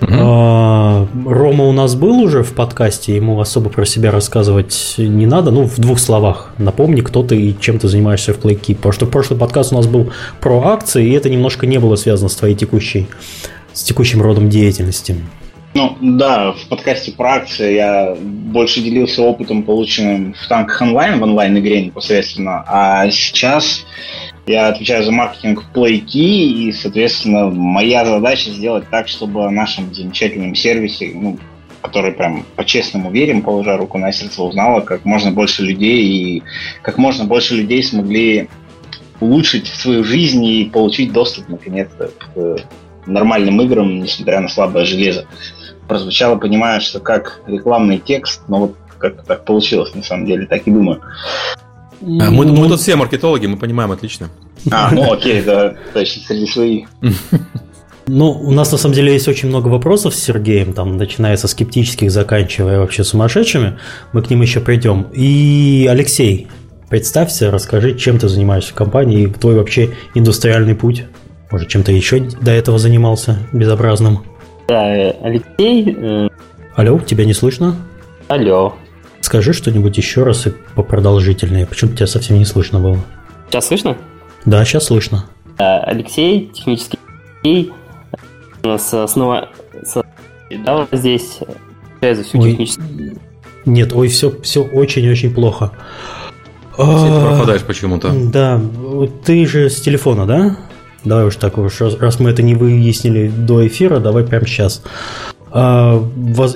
Угу. 0.00 0.10
Рома 0.10 1.64
у 1.64 1.72
нас 1.72 1.94
был 1.94 2.20
уже 2.20 2.42
в 2.42 2.52
подкасте, 2.52 3.16
ему 3.16 3.40
особо 3.40 3.70
про 3.70 3.86
себя 3.86 4.10
рассказывать 4.10 4.94
не 4.98 5.24
надо. 5.24 5.50
Ну, 5.50 5.64
в 5.64 5.78
двух 5.78 5.98
словах. 5.98 6.52
Напомни, 6.58 7.00
кто 7.00 7.22
ты 7.22 7.40
и 7.40 7.56
чем 7.58 7.78
ты 7.78 7.88
занимаешься 7.88 8.34
в 8.34 8.38
PlayKeep. 8.38 8.76
Потому 8.76 8.92
что 8.92 9.06
прошлый 9.06 9.38
подкаст 9.38 9.72
у 9.72 9.76
нас 9.76 9.86
был 9.86 10.12
про 10.40 10.66
акции, 10.66 11.08
и 11.08 11.12
это 11.12 11.30
немножко 11.30 11.66
не 11.66 11.78
было 11.78 11.96
связано 11.96 12.28
с 12.28 12.36
твоей 12.36 12.54
текущей, 12.54 13.08
с 13.72 13.82
текущим 13.82 14.20
родом 14.20 14.50
деятельности. 14.50 15.16
Ну, 15.76 15.94
да, 16.00 16.52
в 16.52 16.68
подкасте 16.68 17.12
про 17.12 17.34
акции 17.34 17.74
я 17.74 18.16
больше 18.18 18.80
делился 18.80 19.20
опытом, 19.20 19.62
полученным 19.62 20.32
в 20.32 20.48
танках 20.48 20.80
онлайн, 20.80 21.20
в 21.20 21.22
онлайн-игре 21.22 21.84
непосредственно, 21.84 22.64
а 22.66 23.10
сейчас 23.10 23.84
я 24.46 24.68
отвечаю 24.68 25.04
за 25.04 25.12
маркетинг 25.12 25.62
в 25.64 25.76
PlayKey, 25.76 26.08
и, 26.14 26.72
соответственно, 26.72 27.50
моя 27.50 28.06
задача 28.06 28.52
сделать 28.52 28.88
так, 28.88 29.06
чтобы 29.08 29.44
о 29.44 29.50
нашем 29.50 29.94
замечательном 29.94 30.54
сервисе, 30.54 31.10
ну, 31.14 31.38
который 31.82 32.12
прям 32.12 32.46
по-честному 32.56 33.10
верим, 33.10 33.42
положа 33.42 33.76
руку 33.76 33.98
на 33.98 34.12
сердце, 34.12 34.42
узнало 34.42 34.80
как 34.80 35.04
можно 35.04 35.30
больше 35.30 35.62
людей, 35.62 36.06
и 36.06 36.42
как 36.80 36.96
можно 36.96 37.26
больше 37.26 37.54
людей 37.54 37.82
смогли 37.82 38.48
улучшить 39.20 39.66
свою 39.66 40.04
жизнь 40.04 40.42
и 40.42 40.70
получить 40.70 41.12
доступ, 41.12 41.50
наконец-то, 41.50 42.08
к 42.18 42.64
нормальным 43.06 43.60
играм, 43.60 44.00
несмотря 44.00 44.40
на 44.40 44.48
слабое 44.48 44.86
железо 44.86 45.26
прозвучало, 45.88 46.36
понимаю, 46.36 46.80
что 46.80 47.00
как 47.00 47.40
рекламный 47.46 47.98
текст, 47.98 48.42
но 48.48 48.60
вот 48.60 48.76
как 48.98 49.24
так 49.24 49.44
получилось, 49.44 49.94
на 49.94 50.02
самом 50.02 50.26
деле, 50.26 50.46
так 50.46 50.66
и 50.66 50.70
думаю. 50.70 51.00
А, 52.02 52.30
мы, 52.30 52.30
мы 52.30 52.46
ну, 52.46 52.68
тут 52.68 52.80
все 52.80 52.96
маркетологи, 52.96 53.46
мы 53.46 53.56
понимаем 53.56 53.90
отлично. 53.92 54.28
А, 54.70 54.90
ну 54.90 55.12
окей, 55.12 55.42
да, 55.42 55.74
точно, 55.92 56.22
среди 56.22 56.46
своих. 56.46 56.88
Ну, 58.08 58.30
у 58.30 58.52
нас 58.52 58.70
на 58.70 58.78
самом 58.78 58.94
деле 58.94 59.12
есть 59.12 59.26
очень 59.26 59.48
много 59.48 59.66
вопросов 59.66 60.14
с 60.14 60.22
Сергеем, 60.22 60.74
там, 60.74 60.96
начиная 60.96 61.36
со 61.36 61.48
скептических, 61.48 62.12
заканчивая 62.12 62.78
вообще 62.78 63.02
сумасшедшими. 63.02 63.78
Мы 64.12 64.22
к 64.22 64.30
ним 64.30 64.42
еще 64.42 64.60
придем. 64.60 65.08
И 65.12 65.88
Алексей, 65.90 66.46
представься, 66.88 67.50
расскажи, 67.50 67.98
чем 67.98 68.20
ты 68.20 68.28
занимаешься 68.28 68.70
в 68.70 68.74
компании 68.74 69.24
и 69.24 69.26
твой 69.26 69.56
вообще 69.56 69.90
индустриальный 70.14 70.76
путь. 70.76 71.04
Может, 71.50 71.66
чем-то 71.66 71.90
еще 71.90 72.20
до 72.20 72.52
этого 72.52 72.78
занимался 72.78 73.40
безобразным? 73.52 74.22
Да, 74.68 74.84
Алексей. 75.22 75.96
Э, 75.96 76.28
Алло, 76.74 76.98
тебя 76.98 77.24
не 77.24 77.32
слышно? 77.32 77.76
Алло. 78.28 78.74
Скажи 79.20 79.52
что-нибудь 79.52 79.96
еще 79.96 80.22
раз 80.22 80.46
и 80.46 80.52
попродолжительнее. 80.74 81.66
Почему 81.66 81.92
тебя 81.92 82.06
совсем 82.06 82.38
не 82.38 82.44
слышно 82.44 82.80
было? 82.80 82.98
Сейчас 83.48 83.68
слышно? 83.68 83.96
Да, 84.44 84.64
сейчас 84.64 84.84
слышно. 84.84 85.26
Алексей, 85.58 86.50
технический 86.52 86.98
Алексей, 87.42 87.72
у 88.62 88.68
нас 88.68 88.94
снова 89.08 89.48
да, 90.64 90.86
здесь 90.92 91.40
за 92.00 92.22
всю 92.22 92.38
ой, 92.38 92.50
техническую. 92.50 93.18
Нет, 93.64 93.92
ой, 93.94 94.08
все, 94.08 94.40
все 94.42 94.62
очень-очень 94.62 95.34
плохо. 95.34 95.72
Ты 96.76 96.82
пропадаешь 96.84 97.62
почему-то. 97.62 98.12
Да, 98.12 98.60
ты 99.24 99.46
же 99.46 99.70
с 99.70 99.80
телефона, 99.80 100.26
да? 100.26 100.56
Давай 101.06 101.26
уж 101.26 101.36
так 101.36 101.56
уж, 101.56 101.80
раз 101.80 102.18
мы 102.18 102.30
это 102.30 102.42
не 102.42 102.56
выяснили 102.56 103.28
до 103.28 103.64
эфира, 103.64 104.00
давай 104.00 104.24
прямо 104.24 104.44
сейчас. 104.44 104.82
А, 105.52 106.04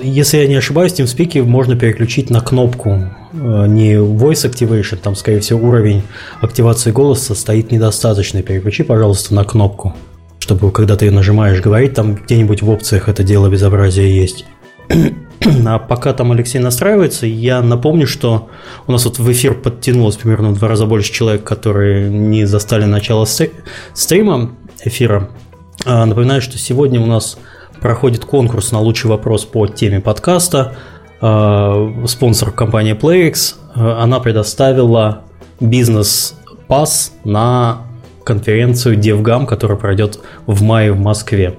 если 0.03 0.39
я 0.39 0.47
не 0.47 0.55
ошибаюсь, 0.55 0.91
в 0.91 0.99
TeamSpeak 0.99 1.41
можно 1.43 1.77
переключить 1.77 2.29
на 2.29 2.41
кнопку 2.41 3.05
а, 3.33 3.65
не 3.65 3.93
Voice 3.93 4.51
Activation, 4.51 4.97
там, 4.97 5.15
скорее 5.15 5.39
всего, 5.39 5.65
уровень 5.65 6.03
активации 6.41 6.91
голоса 6.91 7.33
стоит 7.33 7.71
недостаточный. 7.71 8.43
Переключи, 8.43 8.83
пожалуйста, 8.83 9.33
на 9.33 9.45
кнопку, 9.45 9.95
чтобы 10.39 10.69
когда 10.71 10.97
ты 10.97 11.05
ее 11.05 11.11
нажимаешь, 11.11 11.61
говорить, 11.61 11.93
там 11.93 12.15
где-нибудь 12.15 12.61
в 12.61 12.69
опциях 12.69 13.07
это 13.07 13.23
дело 13.23 13.47
безобразия 13.47 14.07
есть. 14.07 14.45
А 15.65 15.79
пока 15.79 16.13
там 16.13 16.31
Алексей 16.31 16.59
настраивается, 16.59 17.25
я 17.25 17.61
напомню, 17.61 18.07
что 18.07 18.49
у 18.87 18.91
нас 18.91 19.05
вот 19.05 19.19
в 19.19 19.31
эфир 19.31 19.55
подтянулось 19.55 20.17
примерно 20.17 20.49
в 20.49 20.59
два 20.59 20.67
раза 20.67 20.85
больше 20.85 21.11
человек, 21.11 21.43
которые 21.43 22.09
не 22.09 22.45
застали 22.45 22.85
начало 22.85 23.25
стрима 23.93 24.51
эфира. 24.83 25.29
А, 25.85 26.05
напоминаю, 26.05 26.41
что 26.41 26.57
сегодня 26.57 27.01
у 27.01 27.05
нас 27.05 27.37
проходит 27.79 28.25
конкурс 28.25 28.71
на 28.71 28.79
лучший 28.79 29.09
вопрос 29.09 29.45
по 29.45 29.67
теме 29.67 29.99
подкаста. 29.99 30.75
А, 31.21 32.05
спонсор 32.07 32.51
компании 32.51 32.93
PlayX. 32.93 33.55
А, 33.73 34.03
она 34.03 34.19
предоставила 34.19 35.23
бизнес-пас 35.59 37.13
на 37.23 37.83
конференцию 38.23 38.97
DevGam, 38.97 39.47
которая 39.47 39.77
пройдет 39.77 40.19
в 40.45 40.61
мае 40.61 40.91
в 40.91 40.99
Москве. 40.99 41.55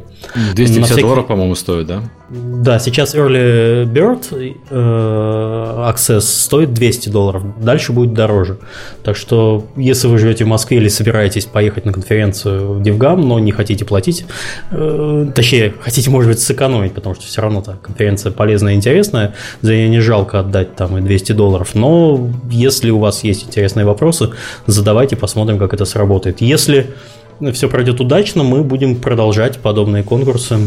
250 0.54 0.86
всякий... 0.86 1.02
долларов, 1.02 1.26
по-моему, 1.26 1.54
стоит, 1.54 1.86
да? 1.86 2.02
Да, 2.30 2.78
сейчас 2.78 3.14
Early 3.14 3.84
Bird 3.84 4.56
э, 4.70 5.90
Access 5.90 6.20
стоит 6.20 6.72
200 6.72 7.10
долларов, 7.10 7.42
дальше 7.60 7.92
будет 7.92 8.14
дороже. 8.14 8.58
Так 9.02 9.16
что, 9.16 9.66
если 9.76 10.08
вы 10.08 10.18
живете 10.18 10.44
в 10.44 10.48
Москве 10.48 10.78
или 10.78 10.88
собираетесь 10.88 11.44
поехать 11.44 11.84
на 11.84 11.92
конференцию 11.92 12.74
в 12.74 12.82
DevGam, 12.82 13.16
но 13.16 13.38
не 13.38 13.52
хотите 13.52 13.84
платить, 13.84 14.24
э, 14.70 15.26
точнее, 15.34 15.74
хотите, 15.80 16.08
может 16.08 16.30
быть, 16.30 16.40
сэкономить, 16.40 16.94
потому 16.94 17.14
что 17.14 17.26
все 17.26 17.42
равно 17.42 17.60
та 17.60 17.76
конференция 17.82 18.32
полезная 18.32 18.72
и 18.72 18.76
интересная, 18.76 19.34
за 19.60 19.74
нее 19.74 19.90
не 19.90 20.00
жалко 20.00 20.40
отдать 20.40 20.74
там 20.74 20.96
и 20.96 21.00
200 21.02 21.32
долларов, 21.32 21.74
но 21.74 22.30
если 22.50 22.90
у 22.90 22.98
вас 22.98 23.24
есть 23.24 23.44
интересные 23.44 23.84
вопросы, 23.84 24.30
задавайте, 24.66 25.16
посмотрим, 25.16 25.58
как 25.58 25.74
это 25.74 25.84
сработает. 25.84 26.40
Если 26.40 26.94
все 27.52 27.68
пройдет 27.68 28.00
удачно, 28.00 28.42
мы 28.42 28.62
будем 28.62 28.96
продолжать 28.96 29.58
подобные 29.58 30.02
конкурсы. 30.02 30.58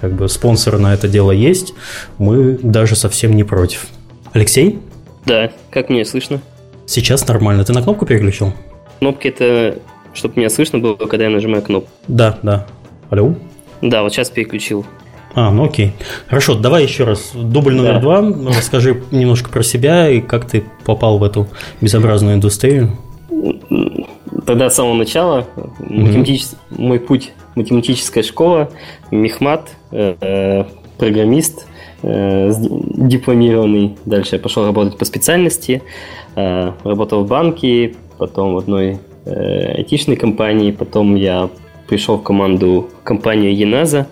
Как 0.00 0.12
бы 0.12 0.28
спонсоры 0.28 0.78
на 0.78 0.94
это 0.94 1.08
дело 1.08 1.30
есть, 1.30 1.74
мы 2.16 2.58
даже 2.62 2.96
совсем 2.96 3.36
не 3.36 3.44
против. 3.44 3.86
Алексей? 4.32 4.78
Да, 5.26 5.50
как 5.70 5.90
меня 5.90 6.04
слышно? 6.04 6.40
Сейчас 6.86 7.26
нормально. 7.28 7.64
Ты 7.64 7.72
на 7.72 7.82
кнопку 7.82 8.06
переключил? 8.06 8.52
Кнопки 8.98 9.28
это, 9.28 9.78
чтобы 10.14 10.34
меня 10.38 10.48
слышно 10.48 10.78
было, 10.78 10.94
когда 10.94 11.24
я 11.24 11.30
нажимаю 11.30 11.62
кнопку. 11.62 11.90
Да, 12.08 12.38
да. 12.42 12.66
Алло? 13.10 13.34
Да, 13.82 14.02
вот 14.02 14.12
сейчас 14.12 14.30
переключил. 14.30 14.86
А, 15.34 15.50
ну 15.50 15.64
окей. 15.64 15.92
Хорошо, 16.26 16.54
давай 16.54 16.82
еще 16.84 17.04
раз. 17.04 17.32
Дубль 17.34 17.74
номер 17.74 17.94
да. 17.94 18.00
два. 18.00 18.34
Расскажи 18.56 19.02
немножко 19.10 19.50
про 19.50 19.62
себя 19.62 20.08
и 20.08 20.20
как 20.20 20.46
ты 20.46 20.64
попал 20.84 21.18
в 21.18 21.24
эту 21.24 21.48
безобразную 21.80 22.34
индустрию 22.34 22.96
тогда 24.50 24.68
с 24.68 24.74
самого 24.74 24.94
начала 24.94 25.46
математичес... 25.78 26.56
мой 26.70 26.98
путь 26.98 27.30
математическая 27.54 28.24
школа, 28.24 28.68
мехмат, 29.12 29.70
э, 29.92 30.64
программист, 30.98 31.68
э, 32.02 32.50
дипломированный. 32.58 33.96
Дальше 34.06 34.36
я 34.36 34.42
пошел 34.42 34.66
работать 34.66 34.98
по 34.98 35.04
специальности, 35.04 35.82
э, 36.34 36.72
работал 36.82 37.22
в 37.22 37.28
банке, 37.28 37.94
потом 38.18 38.54
в 38.54 38.58
одной 38.58 38.98
э, 39.24 39.76
айтишной 39.76 40.16
компании, 40.16 40.72
потом 40.72 41.14
я 41.14 41.48
пришел 41.86 42.16
в 42.16 42.24
команду 42.24 42.88
в 43.02 43.04
компанию 43.04 43.56
Еназа 43.56 44.08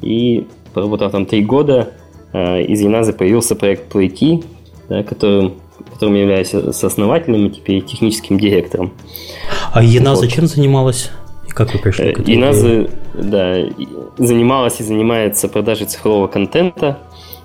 и 0.00 0.46
поработал 0.74 1.10
там 1.10 1.26
три 1.26 1.42
года. 1.42 1.90
Э, 2.32 2.62
из 2.62 2.80
Еназа 2.80 3.12
появился 3.12 3.56
проект 3.56 3.92
PlayKey, 3.92 4.44
да, 4.88 5.02
которым 5.02 5.54
которым 6.02 6.16
являюсь 6.16 6.48
сооснователем 6.48 7.46
и 7.46 7.50
теперь 7.50 7.80
техническим 7.82 8.36
директором. 8.36 8.92
А 9.72 9.84
ЕНА 9.84 10.10
вот. 10.10 10.18
зачем 10.18 10.46
занималась? 10.48 11.12
И 11.46 11.50
как 11.52 11.72
вы 11.72 11.78
пришли 11.78 12.12
к 12.12 12.18
этому? 12.18 12.28
ЕНА 12.28 12.88
да, 13.14 13.56
занималась 14.18 14.80
и 14.80 14.82
занимается 14.82 15.46
продажей 15.46 15.86
цифрового 15.86 16.26
контента. 16.26 16.98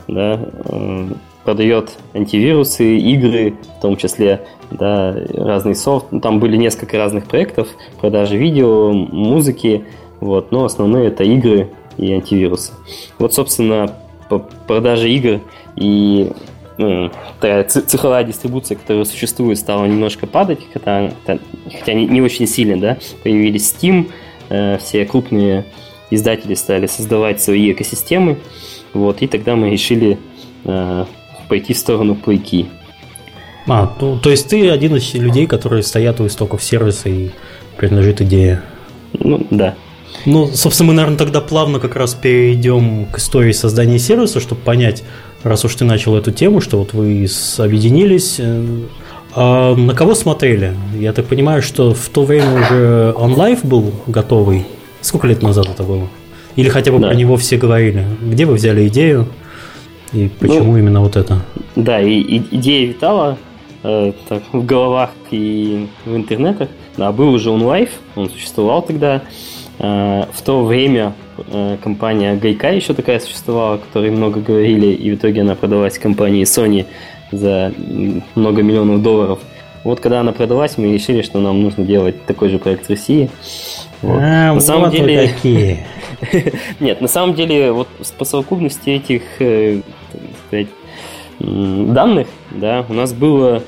Да, 0.07 0.39
э, 0.65 1.07
продает 1.43 1.91
антивирусы, 2.15 2.97
игры, 2.97 3.53
в 3.77 3.81
том 3.81 3.95
числе, 3.95 4.47
да, 4.71 5.15
разный 5.35 5.75
софт. 5.75 6.07
Ну, 6.09 6.19
там 6.19 6.39
были 6.39 6.57
несколько 6.57 6.97
разных 6.97 7.27
проектов, 7.27 7.67
продажи 8.01 8.37
видео, 8.37 8.91
музыки, 8.91 9.85
вот, 10.19 10.51
но 10.51 10.65
основные 10.65 11.09
это 11.09 11.23
игры 11.23 11.69
и 11.97 12.11
антивирусы. 12.11 12.71
Вот, 13.19 13.35
собственно, 13.35 13.93
по 14.29 14.39
продаже 14.39 15.09
игр 15.11 15.41
и 15.75 16.31
ну, 16.77 17.11
цифровая 17.67 18.23
дистрибуция, 18.23 18.77
которая 18.77 19.05
существует, 19.05 19.57
стала 19.57 19.85
немножко 19.85 20.27
падать, 20.27 20.59
хотя, 20.71 21.11
хотя 21.25 21.93
не, 21.93 22.05
не 22.05 22.21
очень 22.21 22.47
сильно, 22.47 22.79
да, 22.79 22.97
появились 23.23 23.73
Steam, 23.73 24.11
э, 24.49 24.77
все 24.77 25.05
крупные 25.05 25.65
издатели 26.09 26.53
стали 26.53 26.87
создавать 26.87 27.41
свои 27.41 27.71
экосистемы, 27.71 28.37
вот, 28.93 29.21
и 29.21 29.27
тогда 29.27 29.55
мы 29.55 29.69
решили 29.69 30.17
э, 30.65 31.05
пойти 31.49 31.73
в 31.73 31.77
сторону 31.77 32.15
плейки. 32.15 32.67
А, 33.67 33.93
ну, 33.99 34.17
то 34.17 34.29
есть 34.29 34.47
ты 34.47 34.69
один 34.69 34.95
из 34.95 35.13
людей, 35.13 35.45
которые 35.45 35.83
стоят 35.83 36.21
у 36.21 36.27
истоков 36.27 36.63
сервиса 36.63 37.09
и 37.09 37.31
принадлежит 37.75 38.21
идея. 38.21 38.63
Ну, 39.13 39.45
да. 39.49 39.75
Ну, 40.25 40.47
собственно, 40.47 40.87
мы, 40.87 40.93
наверное, 40.93 41.17
тогда 41.17 41.41
плавно 41.41 41.79
как 41.79 41.95
раз 41.95 42.13
перейдем 42.13 43.05
к 43.05 43.17
истории 43.17 43.51
создания 43.51 43.99
сервиса, 43.99 44.39
чтобы 44.39 44.61
понять, 44.61 45.03
раз 45.43 45.65
уж 45.65 45.75
ты 45.75 45.85
начал 45.85 46.15
эту 46.15 46.31
тему, 46.31 46.61
что 46.61 46.79
вот 46.79 46.93
вы 46.93 47.27
объединились. 47.57 48.35
Э, 48.39 48.65
а 49.35 49.75
на 49.75 49.93
кого 49.93 50.15
смотрели? 50.15 50.73
Я 50.97 51.13
так 51.13 51.25
понимаю, 51.27 51.61
что 51.61 51.93
в 51.93 52.09
то 52.09 52.23
время 52.23 52.59
уже 52.59 53.13
онлайф 53.17 53.63
был 53.63 53.93
готовый. 54.07 54.65
Сколько 55.01 55.27
лет 55.27 55.41
назад 55.41 55.69
это 55.69 55.83
было? 55.83 56.07
Или 56.55 56.69
хотя 56.69 56.91
бы 56.91 56.99
да. 56.99 57.09
про 57.09 57.15
него 57.15 57.37
все 57.37 57.57
говорили? 57.57 58.05
Где 58.21 58.45
вы 58.45 58.55
взяли 58.55 58.87
идею? 58.87 59.27
И 60.11 60.29
почему 60.39 60.71
ну, 60.71 60.77
именно 60.77 61.01
вот 61.01 61.15
это? 61.15 61.41
Да, 61.75 62.01
и, 62.01 62.13
и 62.13 62.55
идея 62.55 62.87
витала 62.87 63.37
э, 63.83 64.13
так, 64.27 64.41
в 64.51 64.65
головах 64.65 65.11
и 65.29 65.87
в 66.05 66.15
интернетах. 66.15 66.69
Да, 66.97 67.11
был 67.11 67.29
уже 67.29 67.51
онлайф, 67.51 67.89
он 68.15 68.29
существовал 68.29 68.81
тогда. 68.81 69.17
Э, 69.17 69.21
в 69.79 70.41
то 70.43 70.65
время 70.65 71.13
э, 71.51 71.77
компания 71.83 72.35
Гайка 72.35 72.71
еще 72.71 72.93
такая 72.93 73.19
существовала, 73.19 73.75
о 73.75 73.77
которой 73.77 74.09
много 74.11 74.39
говорили, 74.39 74.87
и 74.87 75.11
в 75.11 75.15
итоге 75.15 75.41
она 75.41 75.55
продалась 75.55 75.99
компании 75.99 76.43
Sony 76.43 76.85
за 77.31 77.73
много 78.35 78.63
миллионов 78.63 79.01
долларов. 79.03 79.39
Вот 79.83 79.99
когда 79.99 80.21
она 80.21 80.31
продалась, 80.31 80.77
мы 80.77 80.91
решили, 80.91 81.21
что 81.21 81.39
нам 81.39 81.61
нужно 81.61 81.85
делать 81.85 82.25
такой 82.25 82.49
же 82.49 82.59
проект 82.59 82.87
в 82.87 82.89
России. 82.89 83.29
Вот. 84.01 84.19
А, 84.21 84.53
на 84.53 84.59
самом 84.59 84.89
вот 84.89 84.91
деле... 84.91 85.27
какие. 85.29 85.85
Нет, 86.79 87.01
на 87.01 87.07
самом 87.07 87.35
деле, 87.35 87.71
вот 87.71 87.87
по 88.17 88.25
совокупности 88.25 88.89
этих 88.89 89.21
э, 89.39 89.81
сказать, 90.47 90.67
данных, 91.39 92.27
да, 92.51 92.85
у 92.89 92.93
нас 92.93 93.13
было 93.13 93.63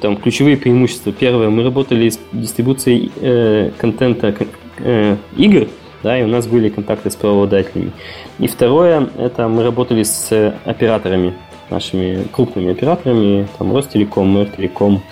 там 0.00 0.16
ключевые 0.16 0.56
преимущества. 0.56 1.12
Первое, 1.12 1.50
мы 1.50 1.64
работали 1.64 2.08
с 2.08 2.18
дистрибуцией 2.32 3.10
э, 3.16 3.70
контента 3.78 4.32
э, 4.82 5.16
игр, 5.36 5.68
да, 6.02 6.18
и 6.18 6.22
у 6.22 6.26
нас 6.26 6.46
были 6.46 6.68
контакты 6.68 7.10
с 7.10 7.16
правообладателями. 7.16 7.92
И 8.38 8.46
второе, 8.46 9.08
это 9.18 9.48
мы 9.48 9.62
работали 9.62 10.02
с 10.02 10.54
операторами, 10.64 11.34
нашими 11.70 12.24
крупными 12.32 12.72
операторами, 12.72 13.48
там 13.58 13.74
Ростелеком, 13.74 14.34
Мертелеком 14.34 15.02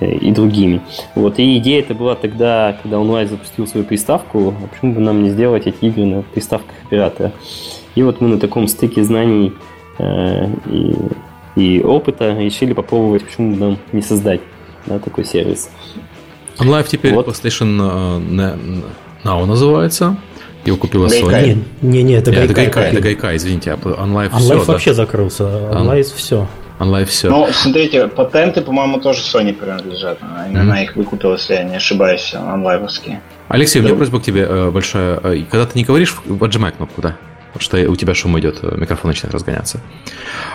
э, 0.00 0.12
и 0.14 0.30
другими. 0.32 0.80
Вот, 1.14 1.38
и 1.38 1.58
идея 1.58 1.80
это 1.80 1.94
была 1.94 2.14
тогда, 2.14 2.78
когда 2.82 3.00
онлайн 3.00 3.28
запустил 3.28 3.66
свою 3.66 3.86
приставку, 3.86 4.54
а 4.62 4.66
почему 4.68 4.94
бы 4.94 5.00
нам 5.00 5.22
не 5.22 5.30
сделать 5.30 5.66
эти 5.66 5.84
игры 5.84 6.04
на 6.04 6.22
приставках 6.22 6.74
оператора. 6.86 7.32
И 7.94 8.02
вот 8.02 8.20
мы 8.20 8.28
на 8.28 8.38
таком 8.38 8.68
стыке 8.68 9.02
знаний 9.02 9.52
э, 9.98 10.46
и, 10.70 10.94
и 11.56 11.82
опыта 11.82 12.36
решили 12.38 12.74
попробовать, 12.74 13.24
почему 13.24 13.54
бы 13.54 13.60
нам 13.60 13.78
не 13.92 14.02
создать 14.02 14.40
да, 14.86 14.98
такой 14.98 15.24
сервис. 15.24 15.70
OnLive 16.58 16.86
теперь 16.88 17.14
вот. 17.14 17.26
PlayStation 17.26 17.78
uh, 17.80 18.94
Now 19.24 19.44
называется. 19.46 20.16
Его 20.64 20.76
купила 20.76 21.06
Sony. 21.06 21.62
Не, 21.82 22.02
не, 22.02 22.14
это 22.14 22.30
Гайка. 22.30 22.44
Это 22.44 22.54
Гайка, 22.54 22.80
это 22.80 23.00
Гайка, 23.00 23.36
извините. 23.36 23.70
OnLive, 23.70 24.30
OnLive 24.30 24.38
все, 24.38 24.64
вообще 24.64 24.90
да? 24.90 24.94
закрылся. 24.94 25.44
OnLive 25.44 26.14
все. 26.14 26.48
OnLive 26.78 27.04
все. 27.04 27.30
Ну, 27.30 27.48
смотрите, 27.52 28.08
патенты, 28.08 28.60
по-моему, 28.62 29.00
тоже 29.00 29.20
Sony 29.20 29.52
принадлежат. 29.52 30.18
Она 30.22 30.80
mm-hmm. 30.80 30.82
их 30.84 30.96
выкупила, 30.96 31.32
если 31.34 31.54
я 31.54 31.64
не 31.64 31.76
ошибаюсь, 31.76 32.34
онлайвовские. 32.34 33.20
Алексей, 33.48 33.80
да. 33.80 33.84
у 33.84 33.88
меня 33.88 33.96
просьба 33.96 34.20
к 34.20 34.22
тебе 34.22 34.46
э, 34.48 34.70
большая. 34.70 35.20
Э, 35.22 35.42
когда 35.50 35.66
ты 35.66 35.78
не 35.78 35.84
говоришь, 35.84 36.16
отжимай 36.40 36.72
кнопку, 36.72 37.02
да? 37.02 37.16
Что 37.58 37.78
у 37.90 37.96
тебя 37.96 38.14
шум 38.14 38.38
идет, 38.38 38.58
э, 38.62 38.74
микрофон 38.76 39.10
начинает 39.10 39.34
разгоняться. 39.34 39.80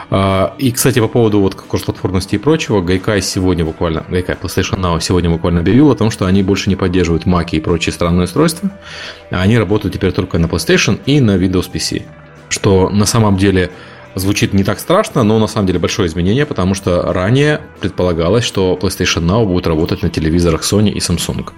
А, 0.09 0.55
и, 0.57 0.71
кстати, 0.71 0.99
по 0.99 1.07
поводу 1.07 1.39
вот 1.39 1.55
кросс-платформности 1.55 2.35
и 2.35 2.37
прочего, 2.37 2.81
Гайкай 2.81 3.21
сегодня 3.21 3.65
буквально, 3.65 4.05
Гайкай 4.09 4.35
PlayStation 4.35 4.79
Now 4.79 4.99
сегодня 4.99 5.29
буквально 5.29 5.61
объявил 5.61 5.91
о 5.91 5.95
том, 5.95 6.11
что 6.11 6.25
они 6.25 6.43
больше 6.43 6.69
не 6.69 6.75
поддерживают 6.75 7.25
Mac 7.25 7.49
и 7.51 7.59
прочие 7.59 7.93
странные 7.93 8.25
устройства, 8.25 8.71
а 9.31 9.41
они 9.41 9.57
работают 9.57 9.93
теперь 9.93 10.11
только 10.11 10.37
на 10.37 10.47
PlayStation 10.47 10.99
и 11.05 11.19
на 11.21 11.37
Windows 11.37 11.71
PC. 11.71 12.03
Что 12.49 12.89
на 12.89 13.05
самом 13.05 13.37
деле 13.37 13.71
звучит 14.15 14.53
не 14.53 14.63
так 14.63 14.79
страшно, 14.79 15.23
но 15.23 15.39
на 15.39 15.47
самом 15.47 15.67
деле 15.67 15.79
большое 15.79 16.07
изменение, 16.07 16.45
потому 16.45 16.73
что 16.73 17.13
ранее 17.13 17.61
предполагалось, 17.79 18.43
что 18.43 18.77
PlayStation 18.81 19.23
Now 19.25 19.45
будет 19.45 19.67
работать 19.67 20.01
на 20.01 20.09
телевизорах 20.09 20.61
Sony 20.61 20.89
и 20.89 20.99
Samsung. 20.99 21.49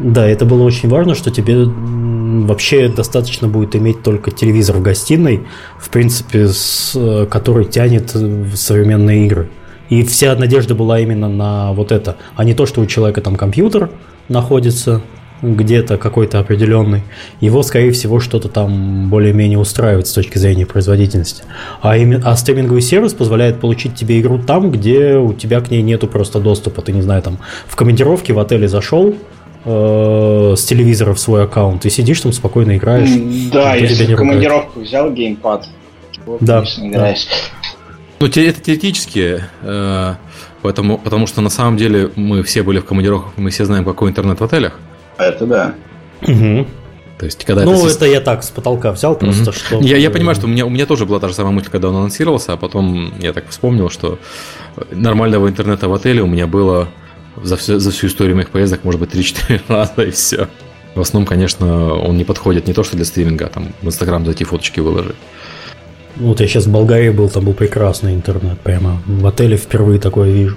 Да, 0.00 0.26
это 0.26 0.46
было 0.46 0.62
очень 0.62 0.88
важно, 0.88 1.14
что 1.14 1.30
тебе 1.30 1.64
вообще 1.64 2.88
достаточно 2.88 3.48
будет 3.48 3.76
иметь 3.76 4.02
только 4.02 4.30
телевизор 4.30 4.76
в 4.76 4.82
гостиной, 4.82 5.42
в 5.78 5.90
принципе, 5.90 6.48
с, 6.48 7.26
который 7.30 7.66
тянет 7.66 8.16
современные 8.54 9.26
игры. 9.26 9.50
И 9.90 10.02
вся 10.04 10.34
надежда 10.36 10.74
была 10.74 11.00
именно 11.00 11.28
на 11.28 11.72
вот 11.72 11.92
это, 11.92 12.16
а 12.34 12.44
не 12.44 12.54
то, 12.54 12.64
что 12.64 12.80
у 12.80 12.86
человека 12.86 13.20
там 13.20 13.36
компьютер 13.36 13.90
находится 14.28 15.02
где-то 15.42 15.96
какой-то 15.96 16.38
определенный, 16.38 17.02
его, 17.40 17.62
скорее 17.62 17.92
всего, 17.92 18.20
что-то 18.20 18.48
там 18.48 19.08
более-менее 19.10 19.58
устраивает 19.58 20.06
с 20.06 20.12
точки 20.12 20.38
зрения 20.38 20.66
производительности. 20.66 21.44
А, 21.80 21.96
именно, 21.96 22.22
а 22.24 22.36
стриминговый 22.36 22.82
сервис 22.82 23.14
позволяет 23.14 23.60
получить 23.60 23.94
тебе 23.94 24.20
игру 24.20 24.38
там, 24.38 24.70
где 24.70 25.16
у 25.16 25.32
тебя 25.32 25.60
к 25.60 25.70
ней 25.70 25.82
нету 25.82 26.06
просто 26.06 26.40
доступа. 26.40 26.82
Ты, 26.82 26.92
не 26.92 27.02
знаю, 27.02 27.22
там 27.22 27.38
в 27.66 27.76
командировке 27.76 28.32
в 28.32 28.38
отеле 28.38 28.68
зашел, 28.68 29.14
э, 29.64 30.54
с 30.56 30.64
телевизора 30.64 31.14
в 31.14 31.20
свой 31.20 31.44
аккаунт 31.44 31.84
и 31.86 31.90
сидишь 31.90 32.20
там 32.20 32.32
спокойно 32.32 32.76
играешь. 32.76 33.10
Да, 33.52 33.74
если 33.74 34.12
в 34.12 34.16
командировку 34.16 34.80
взял 34.80 35.10
геймпад, 35.10 35.66
вот, 36.26 36.38
да, 36.40 36.64
да. 36.78 37.14
Ну, 38.20 38.26
это 38.26 38.60
теоретически, 38.60 39.42
э, 39.62 40.14
поэтому, 40.62 40.98
потому 40.98 41.26
что 41.26 41.40
на 41.40 41.50
самом 41.50 41.76
деле 41.76 42.10
мы 42.16 42.42
все 42.42 42.62
были 42.62 42.78
в 42.80 42.84
командировках, 42.84 43.32
мы 43.36 43.50
все 43.50 43.64
знаем, 43.64 43.84
какой 43.84 44.10
интернет 44.10 44.40
в 44.40 44.44
отелях. 44.44 44.78
Это 45.16 45.46
да. 45.46 45.74
Угу. 46.22 46.66
То 47.20 47.26
есть, 47.26 47.44
когда 47.44 47.64
ну, 47.64 47.74
это, 47.74 47.86
это 47.86 48.06
я 48.06 48.20
так 48.22 48.42
с 48.42 48.48
потолка 48.48 48.92
взял, 48.92 49.14
просто 49.14 49.50
mm 49.50 49.52
что. 49.52 49.80
Я, 49.80 49.98
я 49.98 50.10
понимаю, 50.10 50.36
что 50.36 50.46
у 50.46 50.48
меня, 50.48 50.64
у 50.64 50.70
меня 50.70 50.86
тоже 50.86 51.04
была 51.04 51.20
та 51.20 51.28
же 51.28 51.34
самая 51.34 51.52
мысль, 51.52 51.68
когда 51.70 51.90
он 51.90 51.96
анонсировался, 51.96 52.54
а 52.54 52.56
потом 52.56 53.12
я 53.20 53.34
так 53.34 53.48
вспомнил, 53.50 53.90
что 53.90 54.18
нормального 54.90 55.46
интернета 55.48 55.88
в 55.88 55.92
отеле 55.92 56.22
у 56.22 56.26
меня 56.26 56.46
было 56.46 56.88
за 57.42 57.56
всю, 57.56 57.78
за 57.78 57.90
всю 57.90 58.06
историю 58.06 58.36
моих 58.36 58.50
поездок, 58.50 58.84
может 58.84 59.00
быть, 59.00 59.10
3-4 59.14 59.60
раза 59.68 60.02
и 60.02 60.10
все. 60.10 60.48
В 60.94 61.00
основном, 61.00 61.26
конечно, 61.26 61.94
он 61.94 62.16
не 62.16 62.24
подходит 62.24 62.66
не 62.66 62.72
то, 62.72 62.82
что 62.82 62.96
для 62.96 63.04
стриминга, 63.04 63.46
а 63.46 63.48
там 63.48 63.68
в 63.80 63.86
Инстаграм 63.86 64.24
зайти 64.24 64.44
фоточки 64.44 64.80
выложить. 64.80 65.16
Вот 66.16 66.40
я 66.40 66.48
сейчас 66.48 66.66
в 66.66 66.72
Болгарии 66.72 67.10
был, 67.10 67.28
там 67.28 67.44
был 67.44 67.54
прекрасный 67.54 68.14
интернет, 68.14 68.58
прямо 68.60 69.00
в 69.06 69.26
отеле 69.26 69.56
впервые 69.56 70.00
такое 70.00 70.30
вижу. 70.30 70.56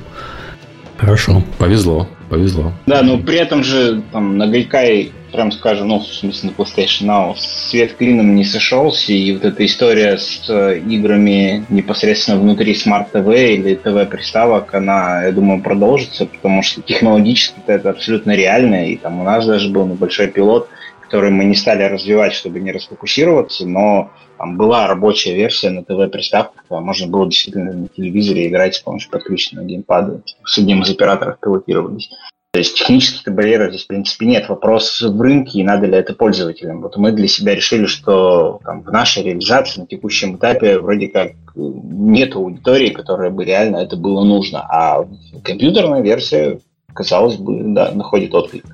Хорошо. 0.98 1.44
Повезло, 1.58 2.08
повезло. 2.30 2.74
Да, 2.86 3.02
но 3.04 3.18
при 3.20 3.38
этом 3.38 3.64
же 3.64 4.02
там 4.12 4.38
на 4.38 4.48
Гайкай 4.48 5.12
прям 5.34 5.52
скажем, 5.52 5.88
ну, 5.88 6.00
в 6.00 6.06
смысле 6.06 6.52
на 6.52 6.62
PlayStation 6.62 7.08
Now, 7.08 7.36
свет 7.36 7.96
клином 7.96 8.36
не 8.36 8.46
сошелся, 8.46 9.12
и 9.12 9.34
вот 9.34 9.44
эта 9.44 9.66
история 9.66 10.18
с 10.18 10.48
э, 10.48 10.80
играми 10.80 11.66
непосредственно 11.70 12.40
внутри 12.40 12.74
Smart 12.74 13.08
TV 13.12 13.56
или 13.56 13.76
ТВ-приставок, 13.76 14.74
она, 14.76 15.24
я 15.26 15.32
думаю, 15.32 15.62
продолжится, 15.62 16.28
потому 16.28 16.62
что 16.62 16.82
технологически 16.82 17.56
это 17.66 17.90
абсолютно 17.90 18.36
реально, 18.36 18.90
и 18.90 18.96
там 18.96 19.20
у 19.20 19.24
нас 19.24 19.46
даже 19.46 19.70
был 19.70 19.88
небольшой 19.88 20.28
пилот, 20.28 20.70
который 21.02 21.32
мы 21.32 21.46
не 21.46 21.56
стали 21.56 21.84
развивать, 21.84 22.34
чтобы 22.34 22.60
не 22.60 22.72
расфокусироваться, 22.72 23.66
но 23.68 24.12
там 24.38 24.56
была 24.56 24.88
рабочая 24.88 25.34
версия 25.34 25.72
на 25.72 25.84
ТВ-приставках, 25.84 26.64
можно 26.70 27.08
было 27.08 27.26
действительно 27.26 27.74
на 27.74 27.88
телевизоре 27.88 28.48
играть 28.48 28.76
с 28.76 28.80
помощью 28.80 29.10
подключенного 29.10 29.66
геймпада. 29.66 30.22
С 30.46 30.60
одним 30.60 30.84
из 30.84 30.92
операторов 30.92 31.40
пилотировались. 31.40 32.10
То 32.54 32.60
есть 32.60 32.78
технических 32.78 33.34
барьеров 33.34 33.70
здесь, 33.70 33.86
в 33.86 33.88
принципе, 33.88 34.28
нет. 34.28 34.48
Вопрос 34.48 35.02
в 35.02 35.20
рынке, 35.20 35.58
и 35.58 35.64
надо 35.64 35.88
ли 35.88 35.96
это 35.96 36.14
пользователям. 36.14 36.82
Вот 36.82 36.96
мы 36.98 37.12
для 37.12 37.28
себя 37.28 37.56
решили, 37.56 37.88
что 37.88 38.60
там, 38.64 38.84
в 38.84 38.92
нашей 38.92 39.24
реализации 39.24 39.82
на 39.82 39.88
текущем 39.88 40.36
этапе 40.36 40.78
вроде 40.78 41.08
как 41.08 41.32
нет 41.56 42.36
аудитории, 42.36 42.90
которая 42.90 43.32
бы 43.32 43.44
реально 43.44 43.78
это 43.78 43.98
было 43.98 44.24
нужно. 44.24 44.60
А 44.70 45.04
компьютерная 45.44 46.04
версия 46.04 46.60
казалось 46.94 47.38
бы, 47.38 47.74
да, 47.74 47.92
находит 47.92 48.36
отклик. 48.36 48.66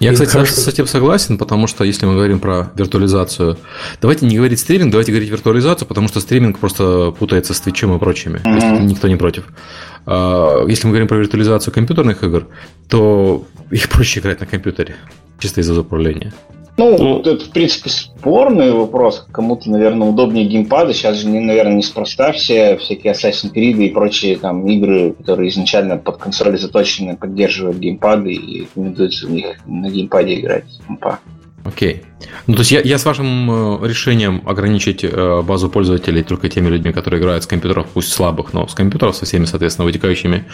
Я, 0.00 0.12
кстати, 0.12 0.30
хорошо. 0.30 0.52
с 0.52 0.68
этим 0.68 0.86
согласен, 0.86 1.38
потому 1.38 1.66
что 1.66 1.84
если 1.84 2.06
мы 2.06 2.14
говорим 2.14 2.40
про 2.40 2.72
виртуализацию, 2.74 3.56
давайте 4.02 4.26
не 4.26 4.36
говорить 4.36 4.58
стриминг, 4.58 4.90
давайте 4.90 5.12
говорить 5.12 5.30
виртуализацию, 5.30 5.88
потому 5.88 6.08
что 6.08 6.20
стриминг 6.20 6.58
просто 6.58 7.12
путается 7.12 7.54
с 7.54 7.60
Твичем 7.60 7.94
и 7.94 7.98
прочими. 7.98 8.38
Mm-hmm. 8.38 8.42
То 8.42 8.66
есть 8.66 8.82
никто 8.82 9.08
не 9.08 9.16
против. 9.16 9.44
А, 10.10 10.64
если 10.66 10.86
мы 10.86 10.92
говорим 10.92 11.06
про 11.06 11.18
виртуализацию 11.18 11.72
компьютерных 11.72 12.24
игр, 12.24 12.46
то 12.88 13.44
их 13.70 13.88
проще 13.90 14.20
играть 14.20 14.40
на 14.40 14.46
компьютере, 14.46 14.96
чисто 15.38 15.60
из-за 15.60 15.78
управления. 15.78 16.32
Ну, 16.78 16.96
ну, 16.96 17.20
это, 17.20 17.44
в 17.44 17.50
принципе, 17.50 17.90
спорный 17.90 18.70
вопрос. 18.70 19.26
Кому-то, 19.32 19.68
наверное, 19.68 20.08
удобнее 20.08 20.46
геймпады. 20.46 20.94
Сейчас 20.94 21.16
же, 21.16 21.28
наверное, 21.28 21.74
неспроста 21.74 22.30
все 22.30 22.76
всякие 22.76 23.12
Assassin's 23.12 23.52
Creed 23.52 23.84
и 23.84 23.90
прочие 23.90 24.38
там 24.38 24.64
игры, 24.68 25.12
которые 25.12 25.50
изначально 25.50 25.96
под 25.96 26.18
консоли 26.18 26.56
заточены, 26.56 27.16
поддерживают 27.16 27.78
геймпады 27.78 28.32
и 28.32 28.60
рекомендуется 28.60 29.26
в 29.26 29.30
них 29.32 29.56
на 29.66 29.90
геймпаде 29.90 30.38
играть. 30.38 30.66
Компа. 30.86 31.18
Окей. 31.64 32.02
Ну, 32.46 32.54
то 32.54 32.60
есть 32.60 32.70
я, 32.70 32.80
я 32.80 32.98
с 32.98 33.04
вашим 33.04 33.82
э, 33.82 33.88
решением 33.88 34.42
ограничить 34.46 35.04
э, 35.04 35.42
базу 35.42 35.68
пользователей 35.68 36.22
только 36.22 36.48
теми 36.48 36.68
людьми, 36.68 36.92
которые 36.92 37.20
играют 37.20 37.44
с 37.44 37.46
компьютеров, 37.46 37.88
пусть 37.92 38.12
слабых, 38.12 38.52
но 38.52 38.66
с 38.66 38.74
компьютеров 38.74 39.16
со 39.16 39.26
всеми, 39.26 39.44
соответственно, 39.44 39.84
вытекающими 39.84 40.46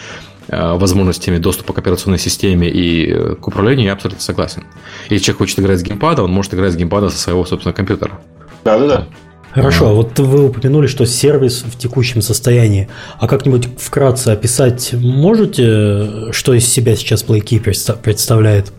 э, 0.47 0.73
возможностями 0.73 1.37
доступа 1.37 1.73
к 1.73 1.77
операционной 1.77 2.19
системе 2.19 2.69
и 2.69 3.35
к 3.35 3.47
управлению, 3.47 3.85
я 3.85 3.93
абсолютно 3.93 4.21
согласен. 4.21 4.63
Если 5.09 5.25
человек 5.25 5.39
хочет 5.39 5.59
играть 5.59 5.79
с 5.79 5.83
геймпада, 5.83 6.23
он 6.23 6.31
может 6.31 6.53
играть 6.53 6.73
с 6.73 6.75
геймпада 6.75 7.09
со 7.09 7.17
своего 7.17 7.45
собственного 7.45 7.75
компьютера. 7.75 8.19
Да-да-да. 8.63 9.07
Хорошо, 9.55 9.87
а 9.87 9.93
вот 9.93 10.19
вы 10.19 10.49
упомянули, 10.49 10.87
что 10.87 11.05
сервис 11.05 11.63
в 11.63 11.77
текущем 11.77 12.21
состоянии. 12.21 12.89
А 13.17 13.25
как-нибудь 13.25 13.69
вкратце 13.79 14.29
описать 14.29 14.91
можете, 14.91 16.33
что 16.33 16.53
из 16.53 16.67
себя 16.67 16.97
сейчас 16.97 17.23
PlayKey 17.23 17.61
представляет? 18.01 18.73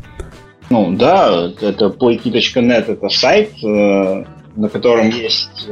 Ну 0.71 0.93
да, 0.93 1.53
это 1.61 1.87
playkey.net 1.87 2.91
это 2.91 3.09
сайт, 3.09 3.53
э, 3.63 4.25
на 4.57 4.69
котором 4.69 5.11
есть 5.11 5.69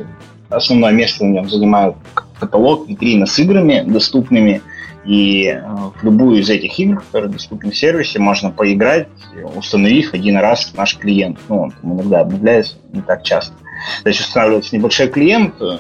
основное 0.51 0.93
место 0.93 1.25
в 1.25 1.29
нем 1.29 1.49
занимает 1.49 1.97
каталог 2.39 2.89
витрина 2.89 3.27
с 3.27 3.39
играми 3.39 3.83
доступными. 3.87 4.63
И 5.05 5.49
э, 5.49 5.61
в 6.01 6.03
любую 6.03 6.41
из 6.41 6.49
этих 6.49 6.79
игр, 6.79 7.01
которые 7.01 7.31
доступны 7.31 7.71
в 7.73 7.77
сервисе, 7.77 8.19
можно 8.19 8.51
поиграть, 8.51 9.09
установив 9.55 10.15
один 10.15 10.39
раз 10.39 10.73
наш 10.77 10.97
клиент. 10.97 11.39
Ну, 11.49 11.63
он 11.63 11.71
там 11.73 11.95
иногда 11.95 12.21
обновляется 12.21 12.77
не 12.93 13.03
так 13.03 13.23
часто. 13.23 13.55
То 14.03 14.09
есть 14.09 14.21
устанавливается 14.21 14.75
небольшой 14.77 15.09
клиент, 15.09 15.55
э, 15.61 15.79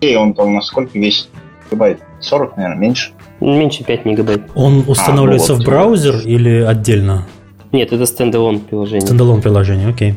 и 0.00 0.14
он 0.14 0.34
там 0.34 0.54
насколько 0.54 0.98
весит? 0.98 1.28
Гигабайт 1.70 2.00
40, 2.20 2.56
наверное, 2.56 2.78
меньше. 2.78 3.12
Меньше 3.40 3.84
5 3.84 4.04
мегабайт. 4.04 4.42
Он 4.54 4.84
устанавливается 4.86 5.54
а, 5.54 5.56
ну, 5.56 5.58
вот. 5.58 5.62
в 5.62 5.66
браузер 5.66 6.16
или 6.24 6.60
отдельно? 6.60 7.26
Нет, 7.74 7.92
это 7.92 8.06
standalone 8.06 8.60
приложение. 8.60 9.00
Standalone 9.00 9.42
приложение, 9.42 9.88
окей. 9.88 10.14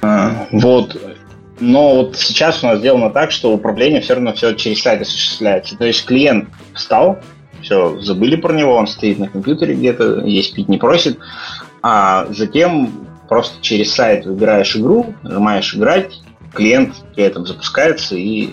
А, 0.00 0.46
вот. 0.52 0.96
Но 1.58 1.96
вот 1.96 2.16
сейчас 2.16 2.62
у 2.62 2.66
нас 2.68 2.78
сделано 2.78 3.10
так, 3.10 3.32
что 3.32 3.52
управление 3.52 4.00
все 4.00 4.14
равно 4.14 4.32
все 4.32 4.52
через 4.54 4.80
сайт 4.80 5.02
осуществляется. 5.02 5.76
То 5.76 5.86
есть 5.86 6.04
клиент 6.04 6.48
встал, 6.72 7.18
все, 7.62 7.98
забыли 7.98 8.36
про 8.36 8.52
него, 8.52 8.76
он 8.76 8.86
стоит 8.86 9.18
на 9.18 9.26
компьютере 9.26 9.74
где-то, 9.74 10.20
есть 10.20 10.54
пить 10.54 10.68
не 10.68 10.78
просит, 10.78 11.18
а 11.82 12.26
затем 12.30 12.92
просто 13.28 13.60
через 13.60 13.92
сайт 13.92 14.24
выбираешь 14.24 14.76
игру, 14.76 15.14
нажимаешь 15.24 15.74
играть, 15.74 16.12
клиент 16.54 16.94
при 17.16 17.24
этом 17.24 17.44
запускается 17.44 18.14
и 18.14 18.50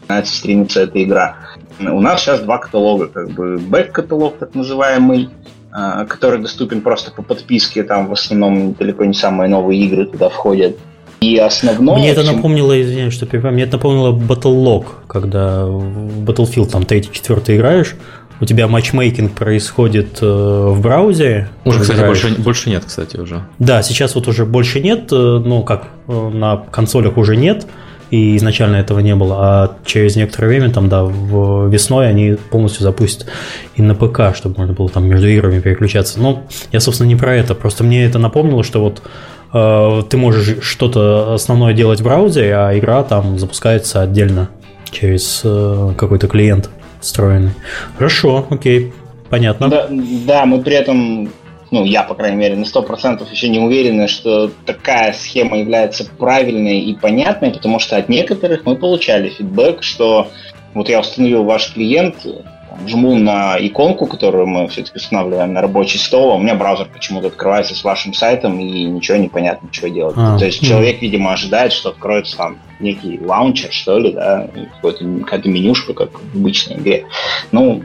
начинается 0.00 0.34
стримиться 0.34 0.80
эта 0.80 1.04
игра. 1.04 1.36
У 1.78 2.00
нас 2.00 2.22
сейчас 2.22 2.40
два 2.40 2.56
каталога, 2.56 3.08
как 3.08 3.32
бы 3.32 3.58
бэк-каталог 3.58 4.38
так 4.38 4.54
называемый, 4.54 5.28
который 5.70 6.40
доступен 6.40 6.80
просто 6.80 7.10
по 7.10 7.22
подписке, 7.22 7.82
там 7.82 8.06
в 8.08 8.12
основном 8.12 8.72
далеко 8.72 9.04
не 9.04 9.14
самые 9.14 9.48
новые 9.48 9.80
игры 9.82 10.06
туда 10.06 10.28
входят. 10.28 10.76
И 11.20 11.36
основное... 11.36 11.96
Мне 11.96 12.10
это 12.10 12.22
напомнило, 12.22 12.80
извиняюсь, 12.80 13.12
что 13.12 13.26
перебиваю, 13.26 13.54
мне 13.54 13.64
это 13.64 13.72
напомнило 13.72 14.12
Battle 14.12 14.54
Log, 14.54 14.86
когда 15.08 15.66
в 15.66 16.24
Battlefield 16.24 16.70
там 16.70 16.82
3-4 16.82 17.56
играешь, 17.56 17.96
у 18.40 18.44
тебя 18.44 18.68
матчмейкинг 18.68 19.32
происходит 19.32 20.18
э, 20.22 20.26
в 20.26 20.80
браузере. 20.80 21.48
Уже, 21.64 21.80
кстати, 21.80 22.06
больше, 22.06 22.34
больше 22.38 22.70
нет, 22.70 22.84
кстати, 22.86 23.16
уже. 23.16 23.42
Да, 23.58 23.82
сейчас 23.82 24.14
вот 24.14 24.28
уже 24.28 24.46
больше 24.46 24.80
нет, 24.80 25.08
э, 25.10 25.42
ну 25.44 25.64
как, 25.64 25.88
э, 26.06 26.28
на 26.28 26.56
консолях 26.56 27.16
уже 27.16 27.36
нет, 27.36 27.66
и 28.10 28.36
изначально 28.36 28.76
этого 28.76 29.00
не 29.00 29.14
было, 29.14 29.36
а 29.38 29.76
через 29.84 30.16
некоторое 30.16 30.48
время, 30.48 30.70
там, 30.70 30.88
да, 30.88 31.04
в 31.04 31.68
весной 31.68 32.08
они 32.08 32.36
полностью 32.50 32.82
запустят 32.82 33.26
и 33.76 33.82
на 33.82 33.94
ПК, 33.94 34.34
чтобы 34.34 34.56
можно 34.58 34.74
было 34.74 34.88
там 34.88 35.06
между 35.06 35.28
играми 35.28 35.60
переключаться. 35.60 36.20
Но 36.20 36.44
я, 36.72 36.80
собственно, 36.80 37.08
не 37.08 37.16
про 37.16 37.34
это, 37.34 37.54
просто 37.54 37.84
мне 37.84 38.04
это 38.04 38.18
напомнило, 38.18 38.64
что 38.64 38.80
вот 38.80 39.02
э, 39.52 40.02
ты 40.08 40.16
можешь 40.16 40.62
что-то 40.62 41.34
основное 41.34 41.74
делать 41.74 42.00
в 42.00 42.04
браузере, 42.04 42.56
а 42.56 42.78
игра 42.78 43.02
там 43.02 43.38
запускается 43.38 44.02
отдельно 44.02 44.48
через 44.90 45.42
э, 45.44 45.92
какой-то 45.96 46.28
клиент 46.28 46.70
встроенный. 47.00 47.52
Хорошо, 47.96 48.46
окей, 48.48 48.92
понятно. 49.28 49.68
Да, 49.68 49.86
да, 49.90 50.46
мы 50.46 50.62
при 50.62 50.74
этом 50.74 51.30
ну, 51.70 51.84
я, 51.84 52.02
по 52.02 52.14
крайней 52.14 52.36
мере, 52.36 52.56
на 52.56 52.64
100% 52.64 53.30
еще 53.30 53.48
не 53.48 53.58
уверена, 53.58 54.08
что 54.08 54.50
такая 54.64 55.12
схема 55.12 55.58
является 55.58 56.04
правильной 56.04 56.80
и 56.80 56.94
понятной, 56.94 57.50
потому 57.50 57.78
что 57.78 57.96
от 57.96 58.08
некоторых 58.08 58.64
мы 58.64 58.76
получали 58.76 59.28
фидбэк, 59.28 59.82
что 59.82 60.28
вот 60.74 60.88
я 60.88 61.00
установил 61.00 61.44
ваш 61.44 61.74
клиент, 61.74 62.26
жму 62.86 63.16
на 63.16 63.56
иконку, 63.58 64.06
которую 64.06 64.46
мы 64.46 64.68
все-таки 64.68 64.96
устанавливаем 64.96 65.52
на 65.52 65.60
рабочий 65.60 65.98
стол, 65.98 66.32
а 66.32 66.34
у 66.36 66.38
меня 66.38 66.54
браузер 66.54 66.88
почему-то 66.92 67.28
открывается 67.28 67.74
с 67.74 67.84
вашим 67.84 68.14
сайтом, 68.14 68.58
и 68.60 68.84
ничего 68.84 69.18
не 69.18 69.28
понятно, 69.28 69.68
что 69.72 69.90
делать. 69.90 70.14
А, 70.16 70.38
То 70.38 70.46
есть 70.46 70.64
человек, 70.64 71.00
видимо, 71.00 71.32
ожидает, 71.32 71.72
что 71.72 71.90
откроется 71.90 72.36
там 72.36 72.58
некий 72.80 73.18
лаунчер, 73.20 73.72
что 73.72 73.98
ли, 73.98 74.12
да, 74.12 74.48
какая-то 74.82 75.48
менюшка, 75.48 75.94
как 75.94 76.10
в 76.12 76.36
обычной 76.36 76.76
игре. 76.76 77.06
Ну, 77.52 77.82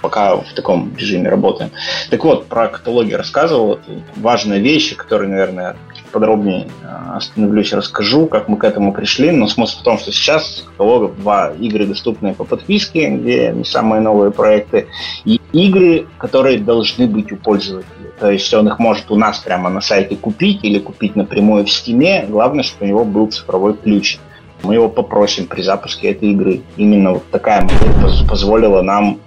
пока 0.00 0.36
в 0.36 0.52
таком 0.54 0.94
режиме 0.96 1.28
работаем. 1.28 1.70
Так 2.10 2.24
вот, 2.24 2.46
про 2.46 2.68
каталоги 2.68 3.14
рассказывал. 3.14 3.80
Важная 4.16 4.58
вещь, 4.58 4.94
которую, 4.96 5.30
наверное, 5.30 5.76
подробнее 6.12 6.68
а, 6.84 7.16
остановлюсь 7.16 7.72
и 7.72 7.76
расскажу, 7.76 8.26
как 8.26 8.48
мы 8.48 8.56
к 8.56 8.64
этому 8.64 8.92
пришли. 8.92 9.30
Но 9.30 9.48
смысл 9.48 9.80
в 9.80 9.82
том, 9.82 9.98
что 9.98 10.12
сейчас 10.12 10.64
каталогов 10.66 11.18
два 11.20 11.50
игры, 11.52 11.86
доступные 11.86 12.34
по 12.34 12.44
подписке, 12.44 13.08
где 13.10 13.52
не 13.52 13.64
самые 13.64 14.00
новые 14.00 14.30
проекты, 14.30 14.86
и 15.24 15.40
игры, 15.52 16.06
которые 16.18 16.58
должны 16.58 17.06
быть 17.06 17.32
у 17.32 17.36
пользователя. 17.36 17.88
То 18.20 18.30
есть 18.30 18.52
он 18.54 18.68
их 18.68 18.78
может 18.78 19.10
у 19.10 19.16
нас 19.16 19.38
прямо 19.38 19.70
на 19.70 19.80
сайте 19.80 20.14
купить 20.16 20.60
или 20.62 20.78
купить 20.78 21.16
напрямую 21.16 21.64
в 21.64 21.68
Steam. 21.68 22.30
Главное, 22.30 22.62
чтобы 22.62 22.84
у 22.84 22.88
него 22.88 23.04
был 23.04 23.26
цифровой 23.28 23.74
ключ. 23.74 24.18
Мы 24.62 24.74
его 24.74 24.88
попросим 24.88 25.46
при 25.46 25.62
запуске 25.62 26.12
этой 26.12 26.30
игры. 26.30 26.60
Именно 26.76 27.14
вот 27.14 27.30
такая 27.30 27.62
модель 27.62 28.28
позволила 28.28 28.80
нам 28.82 29.18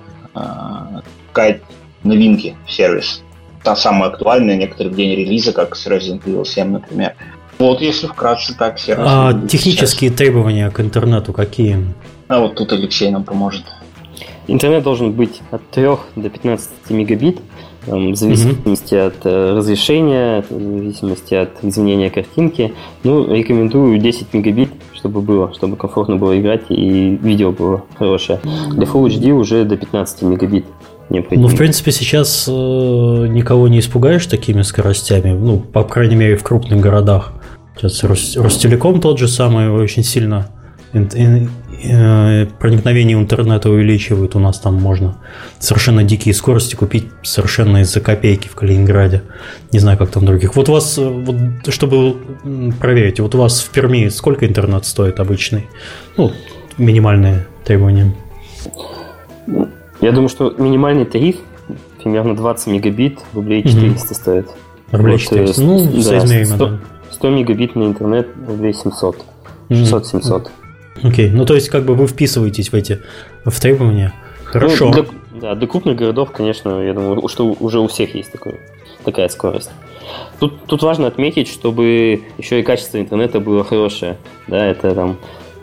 искать 1.36 1.62
новинки 2.04 2.56
в 2.66 2.72
сервис. 2.72 3.25
Та 3.66 3.76
самая 3.76 4.12
актуальная, 4.12 4.56
некоторые 4.56 4.94
в 4.94 4.96
день 4.96 5.16
релиза, 5.16 5.52
как 5.52 5.76
с 5.76 5.88
Resident 5.88 6.22
Evil 6.26 6.46
7, 6.46 6.68
например. 6.68 7.16
Вот 7.58 7.82
если 7.82 8.06
вкратце 8.06 8.56
так 8.56 8.78
сервис. 8.78 9.04
А 9.08 9.34
технические 9.34 10.12
сейчас. 10.12 10.18
требования 10.20 10.70
к 10.70 10.80
интернету 10.80 11.34
какие? 11.34 11.84
А 12.28 12.42
вот 12.42 12.54
тут 12.56 12.72
Алексей 12.74 13.10
нам 13.10 13.24
поможет. 13.24 13.64
Интернет 14.46 14.84
должен 14.84 15.14
быть 15.14 15.42
от 15.50 15.68
3 15.72 15.88
до 16.16 16.30
15 16.30 16.70
мегабит, 16.90 17.40
в 17.88 18.16
зависимости 18.16 18.94
mm-hmm. 18.94 19.08
от 19.08 19.26
э, 19.26 19.54
разрешения, 19.58 20.46
в 20.48 20.78
зависимости 20.78 21.34
от 21.34 21.64
изменения 21.64 22.12
картинки. 22.12 22.72
Ну, 23.04 23.34
рекомендую 23.34 23.98
10 23.98 24.32
мегабит, 24.34 24.70
чтобы 24.94 25.22
было, 25.22 25.52
чтобы 25.56 25.76
комфортно 25.76 26.18
было 26.18 26.40
играть 26.40 26.66
и 26.70 27.18
видео 27.20 27.52
было 27.52 27.84
хорошее. 27.98 28.40
Для 28.44 28.86
Full 28.86 29.08
HD 29.08 29.32
уже 29.32 29.66
до 29.66 29.76
15 29.76 30.22
мегабит. 30.22 30.66
Ну, 31.10 31.48
в 31.48 31.56
принципе, 31.56 31.92
сейчас 31.92 32.46
э, 32.48 32.52
никого 32.52 33.68
не 33.68 33.80
испугаешь 33.80 34.26
такими 34.26 34.64
скоростями, 34.64 35.32
ну, 35.32 35.60
по 35.60 35.84
крайней 35.84 36.16
мере, 36.16 36.36
в 36.36 36.44
крупных 36.44 36.80
городах. 36.80 37.34
Сейчас 37.78 38.04
Ростелеком 38.04 39.02
тот 39.02 39.20
же 39.20 39.28
самый 39.28 39.70
очень 39.70 40.04
сильно 40.04 40.50
Э, 41.84 42.46
проникновение 42.60 43.18
интернета 43.18 43.70
увеличивают, 43.70 44.36
у 44.36 44.40
нас 44.40 44.60
там 44.60 44.76
можно 44.76 45.18
совершенно 45.60 46.04
дикие 46.04 46.34
скорости 46.34 46.76
купить 46.76 47.08
совершенно 47.22 47.82
из-за 47.82 48.00
копейки 48.00 48.48
в 48.48 48.56
Калининграде. 48.56 49.24
Не 49.74 49.80
знаю, 49.80 49.98
как 49.98 50.10
там 50.10 50.26
других. 50.26 50.56
Вот 50.56 50.70
у 50.70 50.72
вас, 50.72 50.98
э, 50.98 51.02
вот, 51.08 51.36
чтобы 51.74 52.16
проверить, 52.80 53.20
вот 53.20 53.36
у 53.36 53.40
вас 53.40 53.60
в 53.62 53.70
Перми 53.72 54.08
сколько 54.08 54.48
интернет 54.48 54.86
стоит 54.86 55.20
обычный? 55.20 55.68
Ну, 56.16 56.32
минимальные 56.78 57.46
требования. 57.66 58.16
Я 60.06 60.12
думаю, 60.12 60.30
что 60.30 60.54
минимальный 60.56 61.06
тариф 61.06 61.38
примерно 61.98 62.36
20 62.36 62.68
мегабит, 62.68 63.20
рублей 63.34 63.64
400 63.64 63.90
угу. 63.90 64.14
стоит. 64.14 64.48
Рублей 64.92 65.18
400, 65.18 65.62
вот, 65.64 65.68
ну, 65.68 65.92
да, 65.96 66.02
соизмеримо, 66.04 66.56
100, 66.56 66.66
да. 66.68 66.80
100 67.10 67.30
мегабит 67.32 67.76
на 67.76 67.84
интернет, 67.86 68.28
рублей 68.48 68.74
700. 68.76 69.18
600-700. 69.70 70.48
Окей, 71.02 71.32
ну 71.32 71.44
то 71.46 71.56
есть 71.56 71.70
как 71.70 71.86
бы 71.86 71.96
вы 71.96 72.06
вписываетесь 72.06 72.72
в 72.72 72.76
эти 72.76 73.02
в 73.46 73.60
требования. 73.60 74.14
Хорошо. 74.44 74.86
Ну, 74.86 74.94
для, 74.94 75.06
Да, 75.42 75.56
до 75.56 75.66
крупных 75.66 75.96
городов, 75.96 76.30
конечно, 76.32 76.82
я 76.84 76.94
думаю, 76.94 77.28
что 77.28 77.56
уже 77.60 77.80
у 77.80 77.88
всех 77.88 78.14
есть 78.14 78.32
такой, 78.32 78.60
такая 79.04 79.28
скорость. 79.30 79.72
Тут, 80.40 80.66
тут 80.68 80.84
важно 80.84 81.08
отметить, 81.08 81.48
чтобы 81.48 82.22
еще 82.38 82.60
и 82.60 82.64
качество 82.64 83.00
интернета 83.00 83.40
было 83.40 83.64
хорошее. 83.64 84.18
Да, 84.48 84.68
это 84.68 84.94
там 84.94 85.18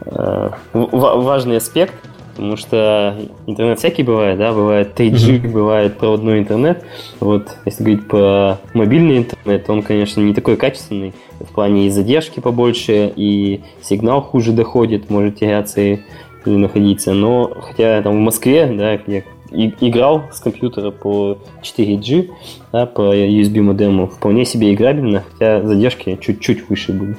э, 0.05 0.51
важный 0.73 1.59
аспект, 1.59 1.95
потому 2.35 2.57
что 2.57 3.17
интернет 3.47 3.79
всякий 3.79 4.03
бывает, 4.03 4.39
да, 4.39 4.53
бывает 4.53 4.99
3G, 4.99 5.43
mm-hmm. 5.43 5.53
бывает 5.53 5.99
проводной 5.99 6.41
интернет. 6.41 6.85
Вот, 7.21 7.57
если 7.65 7.85
говорить 7.85 8.09
про 8.09 8.59
мобильный 8.75 9.19
интернет, 9.19 9.69
он, 9.69 9.83
конечно, 9.83 10.21
не 10.21 10.35
такой 10.35 10.57
качественный, 10.57 11.13
в 11.41 11.53
плане 11.53 11.87
и 11.87 11.91
задержки 11.91 12.41
побольше, 12.41 13.13
и 13.15 13.61
сигнал 13.83 14.23
хуже 14.23 14.53
доходит, 14.53 15.11
может 15.11 15.39
теряться 15.39 15.81
и 15.81 15.99
находиться. 16.45 17.13
Но 17.13 17.53
хотя 17.61 18.03
там 18.03 18.17
в 18.17 18.21
Москве, 18.21 18.67
да, 18.67 18.93
я 19.07 19.23
играл 19.53 20.25
с 20.33 20.41
компьютера 20.41 20.91
по 20.91 21.39
4G, 21.63 22.31
да, 22.73 22.87
по 22.87 23.15
USB 23.15 23.61
модему, 23.61 24.09
вполне 24.09 24.45
себе 24.45 24.73
играбельно, 24.73 25.23
хотя 25.31 25.63
задержки 25.63 26.19
чуть-чуть 26.21 26.69
выше 26.69 26.93
были. 26.93 27.17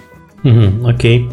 Окей. 0.85 1.29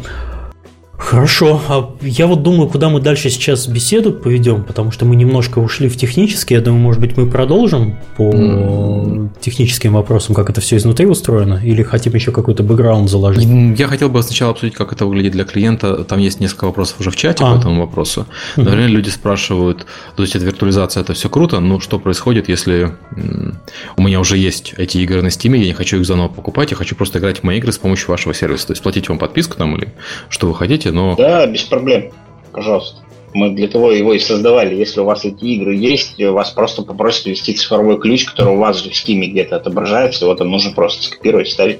Хорошо, 1.01 1.59
а 1.67 1.95
я 2.01 2.27
вот 2.27 2.43
думаю, 2.43 2.69
куда 2.69 2.87
мы 2.89 3.01
дальше 3.01 3.31
сейчас 3.31 3.67
беседу 3.67 4.13
поведем, 4.13 4.63
потому 4.63 4.91
что 4.91 5.03
мы 5.03 5.15
немножко 5.15 5.57
ушли 5.57 5.89
в 5.89 5.97
технические. 5.97 6.59
Я 6.59 6.63
думаю, 6.63 6.81
может 6.81 7.01
быть, 7.01 7.17
мы 7.17 7.27
продолжим 7.27 7.97
по 8.15 8.29
mm. 8.29 9.29
техническим 9.41 9.93
вопросам, 9.93 10.35
как 10.35 10.51
это 10.51 10.61
все 10.61 10.77
изнутри 10.77 11.07
устроено, 11.07 11.59
или 11.61 11.81
хотим 11.81 12.13
еще 12.13 12.31
какой-то 12.31 12.61
бэкграунд 12.61 13.09
заложить? 13.09 13.45
Я 13.79 13.87
хотел 13.87 14.09
бы 14.09 14.21
сначала 14.21 14.51
обсудить, 14.51 14.75
как 14.75 14.93
это 14.93 15.07
выглядит 15.07 15.31
для 15.31 15.43
клиента. 15.43 16.03
Там 16.03 16.19
есть 16.19 16.39
несколько 16.39 16.65
вопросов 16.65 16.99
уже 16.99 17.09
в 17.09 17.15
чате 17.15 17.43
а. 17.43 17.55
по 17.55 17.59
этому 17.59 17.81
вопросу. 17.81 18.27
Mm-hmm. 18.55 18.63
Например, 18.63 18.89
люди 18.89 19.09
спрашивают, 19.09 19.87
то 20.15 20.21
есть 20.21 20.35
это 20.35 20.45
виртуализация, 20.45 21.01
это 21.01 21.13
все 21.13 21.29
круто, 21.29 21.59
но 21.59 21.79
что 21.79 21.97
происходит, 21.97 22.47
если 22.47 22.91
у 23.97 24.03
меня 24.03 24.19
уже 24.19 24.37
есть 24.37 24.75
эти 24.77 24.99
игры 24.99 25.23
на 25.23 25.27
Steam, 25.27 25.57
я 25.57 25.65
не 25.65 25.73
хочу 25.73 25.97
их 25.97 26.05
заново 26.05 26.27
покупать, 26.27 26.69
я 26.71 26.77
хочу 26.77 26.95
просто 26.95 27.17
играть 27.17 27.39
в 27.39 27.43
мои 27.43 27.57
игры 27.57 27.71
с 27.71 27.79
помощью 27.79 28.09
вашего 28.09 28.35
сервиса, 28.35 28.67
то 28.67 28.73
есть 28.73 28.83
платить 28.83 29.09
вам 29.09 29.17
подписку 29.17 29.57
там 29.57 29.75
или 29.75 29.89
что 30.29 30.47
вы 30.47 30.55
хотите, 30.55 30.90
но... 30.91 31.15
Да, 31.15 31.45
без 31.45 31.63
проблем. 31.63 32.11
Пожалуйста. 32.51 33.01
Мы 33.33 33.51
для 33.51 33.69
того 33.69 33.91
его 33.91 34.13
и 34.13 34.19
создавали. 34.19 34.75
Если 34.75 34.99
у 34.99 35.05
вас 35.05 35.23
эти 35.23 35.45
игры 35.45 35.75
есть, 35.75 36.21
вас 36.21 36.51
просто 36.51 36.81
попросят 36.83 37.27
ввести 37.27 37.53
цифровой 37.53 37.97
ключ, 37.97 38.25
который 38.25 38.55
у 38.55 38.57
вас 38.57 38.83
же 38.83 38.89
в 38.89 38.93
Steam 38.93 39.21
где-то 39.21 39.55
отображается, 39.55 40.25
его 40.25 40.35
там 40.35 40.49
нужно 40.49 40.71
просто 40.71 41.03
скопировать, 41.03 41.49
ставить. 41.49 41.79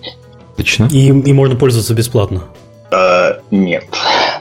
Отлично. 0.53 0.87
И, 0.91 1.07
и 1.07 1.33
можно 1.33 1.57
пользоваться 1.57 1.93
бесплатно. 1.93 2.43
Uh, 2.91 3.41
нет. 3.51 3.85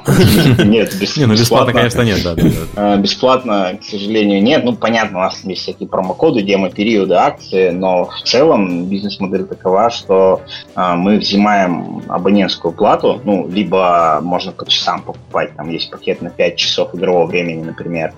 Нет, 0.65 0.95
не, 1.17 1.27
ну 1.27 1.35
бесплатно, 1.35 1.73
конечно, 1.73 2.03
нет, 2.03 2.23
да, 2.25 2.35
а, 2.75 2.97
Бесплатно, 2.97 3.79
к 3.81 3.85
сожалению, 3.85 4.43
нет. 4.43 4.65
Ну, 4.65 4.75
понятно, 4.75 5.19
у 5.19 5.21
нас 5.21 5.45
есть 5.45 5.63
всякие 5.63 5.89
промокоды, 5.89 6.43
демо-периоды, 6.43 7.15
акции, 7.15 7.71
но 7.71 8.07
в 8.07 8.23
целом 8.23 8.87
бизнес-модель 8.87 9.45
такова, 9.45 9.91
что 9.91 10.43
а, 10.75 10.97
мы 10.97 11.19
взимаем 11.19 12.03
абонентскую 12.09 12.73
плату, 12.73 13.21
ну, 13.25 13.47
либо 13.49 14.21
можно 14.23 14.53
по 14.53 14.69
часам 14.69 15.03
покупать, 15.03 15.55
там 15.55 15.71
есть 15.71 15.91
пакет 15.91 16.23
на 16.23 16.31
5 16.31 16.57
часов 16.57 16.95
игрового 16.95 17.27
времени, 17.27 17.63
например, 17.63 18.15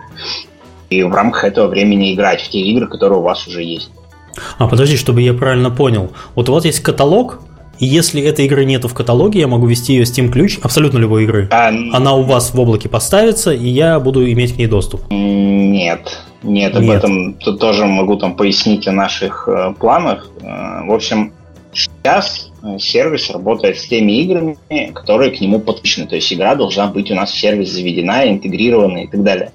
и 0.88 1.02
в 1.02 1.12
рамках 1.12 1.44
этого 1.44 1.66
времени 1.66 2.14
играть 2.14 2.40
в 2.40 2.48
те 2.48 2.60
игры, 2.60 2.86
которые 2.86 3.18
у 3.18 3.22
вас 3.22 3.46
уже 3.46 3.62
есть. 3.62 3.90
А, 4.58 4.66
подожди, 4.66 4.96
чтобы 4.96 5.20
я 5.20 5.34
правильно 5.34 5.70
понял. 5.70 6.12
Вот 6.34 6.48
у 6.48 6.52
вас 6.52 6.64
есть 6.64 6.80
каталог, 6.80 7.40
и 7.82 7.86
если 7.86 8.22
этой 8.22 8.44
игры 8.44 8.64
нету 8.64 8.86
в 8.86 8.94
каталоге, 8.94 9.40
я 9.40 9.48
могу 9.48 9.66
ввести 9.66 9.94
ее 9.94 10.04
Steam 10.04 10.28
ключ 10.28 10.56
абсолютно 10.62 10.98
любой 10.98 11.24
игры. 11.24 11.48
А, 11.50 11.70
Она 11.92 12.14
у 12.14 12.22
вас 12.22 12.54
в 12.54 12.60
облаке 12.60 12.88
поставится, 12.88 13.52
и 13.52 13.68
я 13.68 13.98
буду 13.98 14.24
иметь 14.30 14.54
к 14.54 14.56
ней 14.56 14.68
доступ. 14.68 15.10
Нет. 15.10 16.22
Нет, 16.44 16.76
об 16.76 16.82
Нет. 16.84 16.98
этом 16.98 17.34
тут 17.34 17.58
тоже 17.58 17.84
могу 17.86 18.14
там 18.14 18.36
пояснить 18.36 18.86
о 18.86 18.92
наших 18.92 19.48
э, 19.48 19.74
планах. 19.80 20.30
Э, 20.42 20.86
в 20.86 20.92
общем, 20.92 21.32
сейчас 21.72 22.52
э, 22.62 22.78
сервис 22.78 23.30
работает 23.30 23.76
с 23.76 23.88
теми 23.88 24.12
играми, 24.12 24.56
которые 24.94 25.32
к 25.32 25.40
нему 25.40 25.58
подключены. 25.58 26.06
То 26.06 26.14
есть 26.14 26.32
игра 26.32 26.54
должна 26.54 26.86
быть 26.86 27.10
у 27.10 27.16
нас 27.16 27.32
в 27.32 27.36
сервис 27.40 27.72
заведена, 27.72 28.28
интегрирована 28.28 28.98
и 28.98 29.06
так 29.08 29.24
далее. 29.24 29.50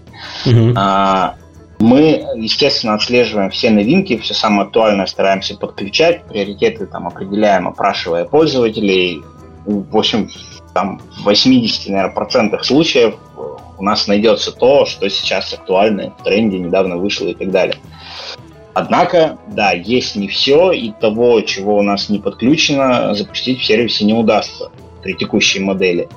Угу. 0.46 0.74
А, 0.76 1.36
мы, 1.80 2.26
естественно, 2.36 2.96
отслеживаем 2.96 3.50
все 3.52 3.70
новинки, 3.70 4.18
все 4.18 4.34
самое 4.34 4.63
актуальное 4.63 5.06
стараемся 5.06 5.56
подключать, 5.56 6.24
приоритеты 6.26 6.88
там 6.88 7.08
определяем, 7.08 7.68
опрашивая 7.68 8.26
пользователей. 8.26 9.22
В 9.66 9.96
общем, 9.96 10.30
там 10.74 11.00
в 11.18 11.24
80, 11.24 11.88
наверное, 11.90 12.13
процентах 12.13 12.66
случаев 12.66 13.16
у 13.78 13.84
нас 13.84 14.08
найдется 14.08 14.52
то, 14.52 14.86
что 14.86 15.08
сейчас 15.10 15.54
актуально, 15.54 16.13
в 16.20 16.24
тренде 16.24 16.58
недавно 16.58 16.98
вышло 16.98 17.28
и 17.28 17.34
так 17.36 17.52
далее. 17.52 17.78
Однако, 18.74 19.38
да, 19.48 19.72
есть 19.72 20.16
не 20.16 20.28
все, 20.28 20.72
и 20.72 20.92
того, 20.92 21.42
чего 21.42 21.78
у 21.78 21.82
нас 21.82 22.10
не 22.10 22.20
подключено, 22.20 23.13
запустить 23.16 23.60
в 23.60 23.66
сервисе 23.66 24.06
не 24.06 24.13
удастся 24.13 24.70
при 25.02 25.13
текущей 25.13 25.60
модели. 25.60 26.10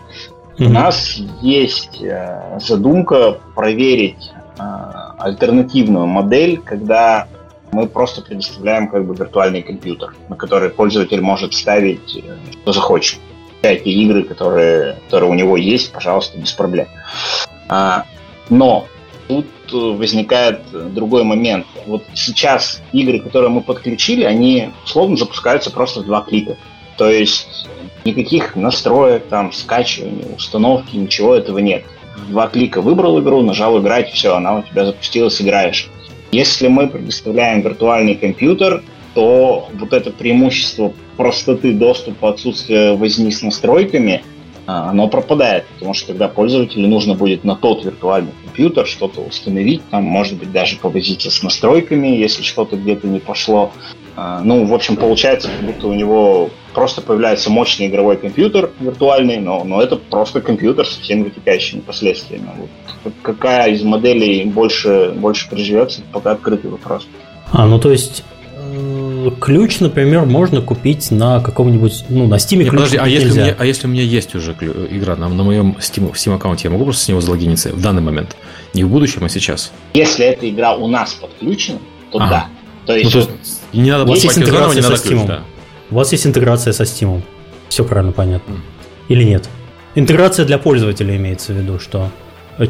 Mm-hmm. 0.58 0.66
У 0.66 0.68
нас 0.68 1.16
есть 1.40 2.02
э, 2.02 2.58
задумка 2.60 3.38
проверить 3.54 4.30
а, 4.58 5.09
альтернативную 5.20 6.06
модель, 6.06 6.58
когда 6.58 7.28
мы 7.72 7.86
просто 7.86 8.22
предоставляем 8.22 8.88
как 8.88 9.06
бы 9.06 9.14
виртуальный 9.14 9.62
компьютер, 9.62 10.14
на 10.28 10.36
который 10.36 10.70
пользователь 10.70 11.20
может 11.20 11.54
ставить 11.54 12.16
э, 12.16 12.36
что 12.62 12.72
захочет. 12.72 13.20
Эти 13.62 13.88
игры, 13.88 14.24
которые, 14.24 14.96
которые 15.04 15.30
у 15.30 15.34
него 15.34 15.56
есть, 15.56 15.92
пожалуйста, 15.92 16.38
без 16.38 16.50
проблем. 16.52 16.86
А, 17.68 18.04
но 18.48 18.86
тут 19.28 19.46
возникает 19.70 20.62
другой 20.72 21.24
момент. 21.24 21.66
Вот 21.86 22.02
сейчас 22.14 22.82
игры, 22.92 23.20
которые 23.20 23.50
мы 23.50 23.60
подключили, 23.60 24.24
они 24.24 24.70
условно 24.84 25.16
запускаются 25.16 25.70
просто 25.70 26.00
в 26.00 26.06
два 26.06 26.22
клика. 26.22 26.56
То 26.96 27.08
есть 27.08 27.68
никаких 28.04 28.56
настроек, 28.56 29.26
там, 29.28 29.52
скачивания, 29.52 30.34
установки, 30.34 30.96
ничего 30.96 31.34
этого 31.34 31.58
нет 31.58 31.84
два 32.28 32.48
клика 32.48 32.80
выбрал 32.80 33.20
игру, 33.20 33.42
нажал 33.42 33.80
играть, 33.80 34.10
все, 34.10 34.34
она 34.34 34.58
у 34.58 34.62
тебя 34.62 34.84
запустилась, 34.84 35.40
играешь. 35.40 35.88
Если 36.32 36.68
мы 36.68 36.88
предоставляем 36.88 37.60
виртуальный 37.60 38.14
компьютер, 38.14 38.82
то 39.14 39.68
вот 39.74 39.92
это 39.92 40.10
преимущество 40.10 40.92
простоты 41.16 41.72
доступа, 41.72 42.30
отсутствия 42.30 42.94
возни 42.94 43.32
с 43.32 43.42
настройками, 43.42 44.22
а, 44.66 44.90
оно 44.90 45.08
пропадает, 45.08 45.66
потому 45.74 45.94
что 45.94 46.08
тогда 46.08 46.28
пользователю 46.28 46.86
нужно 46.86 47.14
будет 47.14 47.42
на 47.42 47.56
тот 47.56 47.84
виртуальный 47.84 48.32
компьютер 48.44 48.86
что-то 48.86 49.20
установить, 49.20 49.82
там, 49.90 50.04
может 50.04 50.38
быть, 50.38 50.52
даже 50.52 50.76
повозиться 50.76 51.30
с 51.30 51.42
настройками, 51.42 52.08
если 52.08 52.42
что-то 52.42 52.76
где-то 52.76 53.08
не 53.08 53.18
пошло. 53.18 53.72
А, 54.16 54.40
ну, 54.42 54.64
в 54.64 54.74
общем, 54.74 54.96
получается, 54.96 55.48
как 55.48 55.66
будто 55.66 55.86
у 55.86 55.94
него 55.94 56.50
просто 56.74 57.00
появляется 57.00 57.50
мощный 57.50 57.86
игровой 57.86 58.16
компьютер 58.16 58.70
виртуальный, 58.80 59.38
но, 59.38 59.64
но 59.64 59.82
это 59.82 59.96
просто 59.96 60.40
компьютер 60.40 60.86
со 60.86 61.00
всеми 61.00 61.24
вытекающими 61.24 61.80
последствиями. 61.80 62.48
Вот. 62.56 63.12
Какая 63.22 63.72
из 63.72 63.82
моделей 63.82 64.44
больше, 64.44 65.12
больше 65.16 65.48
приживется, 65.48 66.02
пока 66.12 66.32
открытый 66.32 66.70
вопрос. 66.70 67.06
А, 67.52 67.66
ну 67.66 67.78
то 67.80 67.90
есть 67.90 68.24
э, 68.54 69.30
ключ, 69.40 69.80
например, 69.80 70.24
можно 70.26 70.60
купить 70.60 71.10
на 71.10 71.40
каком-нибудь, 71.40 72.04
ну, 72.08 72.26
на 72.26 72.36
Steam 72.36 72.58
ключ 72.64 72.70
подожди, 72.70 72.96
а 72.96 73.08
если, 73.08 73.30
у 73.30 73.34
меня, 73.34 73.56
а 73.58 73.64
если 73.64 73.86
у 73.86 73.90
меня 73.90 74.02
есть 74.02 74.34
уже 74.34 74.52
игра 74.52 75.16
на, 75.16 75.28
на 75.28 75.42
моем 75.42 75.76
Steam, 75.80 76.12
Steam 76.12 76.34
аккаунте, 76.34 76.68
я 76.68 76.70
могу 76.70 76.84
просто 76.84 77.04
с 77.04 77.08
него 77.08 77.20
залогиниться 77.20 77.70
в 77.70 77.80
данный 77.80 78.02
момент? 78.02 78.36
Не 78.74 78.84
в 78.84 78.88
будущем, 78.88 79.24
а 79.24 79.28
сейчас? 79.28 79.72
Если 79.94 80.24
эта 80.24 80.48
игра 80.48 80.74
у 80.74 80.86
нас 80.86 81.14
подключена, 81.14 81.80
то 82.12 82.18
ага. 82.18 82.30
да. 82.30 82.46
То 82.86 82.96
есть, 82.96 83.14
ну, 83.14 83.22
то 83.22 83.30
есть 83.30 83.59
не 83.72 83.90
надо 83.90 84.06
покупать 84.06 84.34
заново, 84.34 84.72
не 84.72 84.80
надо 84.80 84.98
ключ, 84.98 85.20
да. 85.26 85.40
У 85.90 85.96
вас 85.96 86.12
есть 86.12 86.26
интеграция 86.26 86.72
со 86.72 86.84
Steam. 86.84 87.22
Все 87.68 87.84
правильно 87.84 88.12
понятно. 88.12 88.56
Или 89.08 89.24
нет? 89.24 89.48
Интеграция 89.94 90.44
для 90.44 90.58
пользователя 90.58 91.16
имеется 91.16 91.52
в 91.52 91.56
виду, 91.56 91.78
что 91.80 92.10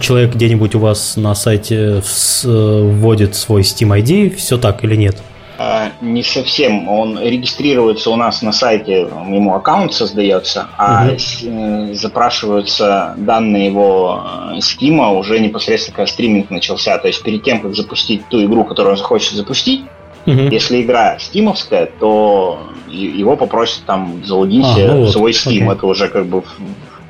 человек 0.00 0.34
где-нибудь 0.34 0.74
у 0.74 0.78
вас 0.78 1.16
на 1.16 1.34
сайте 1.34 2.02
вводит 2.44 3.34
свой 3.34 3.62
Steam 3.62 3.98
ID, 3.98 4.36
все 4.36 4.56
так 4.56 4.84
или 4.84 4.96
нет? 4.96 5.16
А, 5.62 5.92
не 6.00 6.22
совсем. 6.22 6.88
Он 6.88 7.20
регистрируется 7.20 8.08
у 8.08 8.16
нас 8.16 8.40
на 8.40 8.50
сайте, 8.50 9.00
ему 9.00 9.54
аккаунт 9.54 9.92
создается, 9.92 10.68
а 10.78 11.10
угу. 11.10 11.92
запрашиваются 11.92 13.14
данные 13.18 13.66
его 13.66 14.24
э, 14.54 14.58
Steam 14.60 15.18
уже 15.18 15.38
непосредственно, 15.38 15.96
когда 15.96 16.10
стриминг 16.10 16.48
начался. 16.48 16.96
То 16.96 17.08
есть 17.08 17.22
перед 17.22 17.42
тем, 17.42 17.60
как 17.60 17.74
запустить 17.74 18.26
ту 18.30 18.42
игру, 18.42 18.64
которую 18.64 18.92
он 18.92 18.98
захочет 18.98 19.34
запустить, 19.34 19.82
угу. 20.26 20.40
если 20.50 20.82
игра 20.82 21.18
стимовская, 21.18 21.90
то 21.98 22.60
его 22.88 23.36
попросят 23.36 23.84
там 23.86 24.22
залогинься 24.24 24.92
а, 24.92 24.94
ну 24.94 25.04
в 25.04 25.10
свой 25.10 25.32
Steam. 25.32 25.62
Окей. 25.62 25.72
Это 25.72 25.86
уже 25.86 26.08
как 26.08 26.26
бы 26.26 26.42
в 26.42 26.46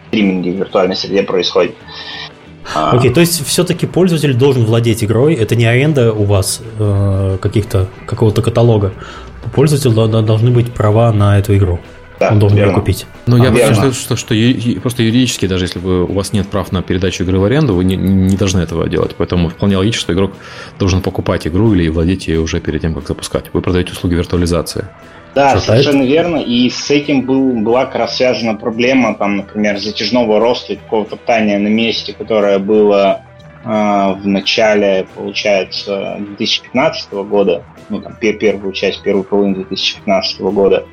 стриминге 0.08 0.52
в 0.52 0.56
виртуальной 0.56 0.96
среде 0.96 1.22
происходит. 1.22 1.74
А. 2.74 2.90
Окей, 2.90 3.10
okay, 3.10 3.14
то 3.14 3.20
есть 3.20 3.44
все-таки 3.46 3.86
пользователь 3.86 4.34
должен 4.34 4.64
владеть 4.64 5.02
игрой, 5.02 5.34
это 5.34 5.56
не 5.56 5.64
аренда 5.64 6.12
у 6.12 6.24
вас 6.24 6.60
э, 6.78 7.38
каких-то 7.40 7.88
какого-то 8.06 8.42
каталога. 8.42 8.92
У 9.44 9.48
пользователя 9.48 10.22
должны 10.22 10.50
быть 10.50 10.72
права 10.72 11.12
на 11.12 11.38
эту 11.38 11.56
игру. 11.56 11.80
Да, 12.20 12.28
он 12.32 12.38
должен 12.38 12.58
верно. 12.58 12.72
ее 12.72 12.74
купить. 12.74 13.06
Ну, 13.24 13.42
я 13.42 13.48
а, 13.48 13.74
что, 13.74 13.92
что, 13.92 14.14
что 14.14 14.34
просто 14.82 15.02
юридически, 15.02 15.46
даже 15.46 15.64
если 15.64 15.78
вы, 15.78 16.04
у 16.04 16.12
вас 16.12 16.34
нет 16.34 16.46
прав 16.48 16.70
на 16.70 16.82
передачу 16.82 17.24
игры 17.24 17.38
в 17.38 17.44
аренду, 17.44 17.74
вы 17.74 17.84
не, 17.84 17.96
не 17.96 18.36
должны 18.36 18.60
этого 18.60 18.86
делать. 18.90 19.14
Поэтому 19.16 19.48
вполне 19.48 19.78
логично, 19.78 20.00
что 20.00 20.12
игрок 20.12 20.32
должен 20.78 21.00
покупать 21.00 21.46
игру 21.46 21.72
или 21.72 21.88
владеть 21.88 22.28
ее 22.28 22.40
уже 22.40 22.60
перед 22.60 22.82
тем, 22.82 22.92
как 22.92 23.08
запускать. 23.08 23.46
Вы 23.54 23.62
продаете 23.62 23.92
услуги 23.92 24.14
виртуализации. 24.16 24.86
Да, 25.34 25.50
Что 25.50 25.60
совершенно 25.60 26.02
это? 26.02 26.10
верно. 26.10 26.36
И 26.36 26.68
с 26.68 26.90
этим 26.90 27.22
был, 27.22 27.52
была 27.54 27.86
как 27.86 27.94
раз 27.94 28.16
связана 28.18 28.54
проблема, 28.54 29.14
там, 29.14 29.38
например, 29.38 29.78
затяжного 29.78 30.40
роста 30.40 30.74
и 30.74 30.76
какого-то 30.76 31.12
топтания 31.12 31.58
на 31.58 31.68
месте, 31.68 32.12
которое 32.12 32.58
было 32.58 33.22
э, 33.64 33.68
в 33.68 34.26
начале, 34.26 35.06
получается, 35.14 36.16
2015 36.18 37.12
года, 37.12 37.64
ну, 37.88 38.02
там, 38.02 38.14
первую 38.20 38.74
часть, 38.74 39.02
первую 39.02 39.24
половину 39.24 39.54
2015 39.54 40.40
года, 40.40 40.84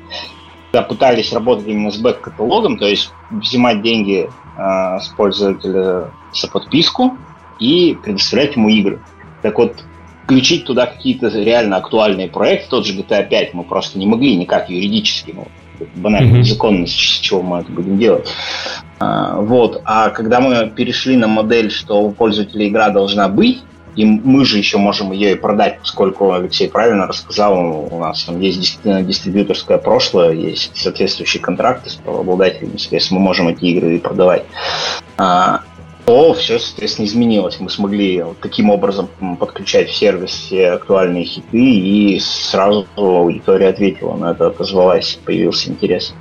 когда 0.70 0.82
пытались 0.82 1.32
работать 1.32 1.66
именно 1.66 1.90
с 1.90 1.98
бэк-каталогом, 1.98 2.78
то 2.78 2.86
есть 2.86 3.10
взимать 3.30 3.82
деньги 3.82 4.28
э, 4.56 5.00
с 5.00 5.08
пользователя 5.16 6.10
за 6.32 6.48
подписку 6.48 7.16
и 7.58 7.96
предоставлять 8.02 8.56
ему 8.56 8.68
игры. 8.68 9.00
Так 9.42 9.58
вот, 9.58 9.84
включить 10.24 10.66
туда 10.66 10.86
какие-то 10.86 11.28
реально 11.28 11.76
актуальные 11.76 12.28
проекты, 12.28 12.68
тот 12.68 12.86
же 12.86 12.94
GTA 12.94 13.26
5 13.26 13.54
мы 13.54 13.64
просто 13.64 13.98
не 13.98 14.06
могли 14.06 14.36
никак 14.36 14.68
юридически, 14.68 15.32
ну, 15.34 15.48
банально 15.96 16.38
mm-hmm. 16.38 16.44
законно, 16.44 16.86
с 16.86 16.90
чего 16.90 17.40
мы 17.42 17.60
это 17.60 17.72
будем 17.72 17.98
делать. 17.98 18.28
А, 18.98 19.40
вот. 19.40 19.80
А 19.84 20.10
когда 20.10 20.40
мы 20.40 20.68
перешли 20.68 21.16
на 21.16 21.28
модель, 21.28 21.70
что 21.70 22.02
у 22.02 22.10
пользователя 22.10 22.68
игра 22.68 22.90
должна 22.90 23.28
быть, 23.28 23.62
и 23.96 24.04
мы 24.04 24.44
же 24.44 24.58
еще 24.58 24.78
можем 24.78 25.12
ее 25.12 25.32
и 25.32 25.34
продать, 25.34 25.80
поскольку 25.80 26.32
Алексей 26.32 26.68
правильно 26.68 27.06
рассказал, 27.06 27.88
у 27.90 27.98
нас 27.98 28.24
там 28.24 28.40
есть 28.40 28.80
дистрибьюторское 28.84 29.78
прошлое, 29.78 30.32
есть 30.32 30.76
соответствующие 30.76 31.42
контракты 31.42 31.90
с 31.90 31.94
правообладателями, 31.94 32.76
соответственно, 32.76 33.20
мы 33.20 33.26
можем 33.26 33.48
эти 33.48 33.64
игры 33.64 33.96
и 33.96 33.98
продавать. 33.98 34.44
А, 35.16 35.62
то 36.08 36.32
все, 36.32 36.58
соответственно, 36.58 37.04
изменилось. 37.04 37.60
Мы 37.60 37.68
смогли 37.68 38.24
таким 38.40 38.70
образом 38.70 39.10
подключать 39.38 39.90
в 39.90 39.94
сервис 39.94 40.30
все 40.30 40.70
актуальные 40.70 41.24
хиты, 41.24 41.58
и 41.58 42.18
сразу 42.18 42.86
аудитория 42.96 43.68
ответила 43.68 44.16
на 44.16 44.30
это, 44.30 44.46
отозвалась, 44.46 45.18
появился 45.24 45.68
интерес. 45.68 46.14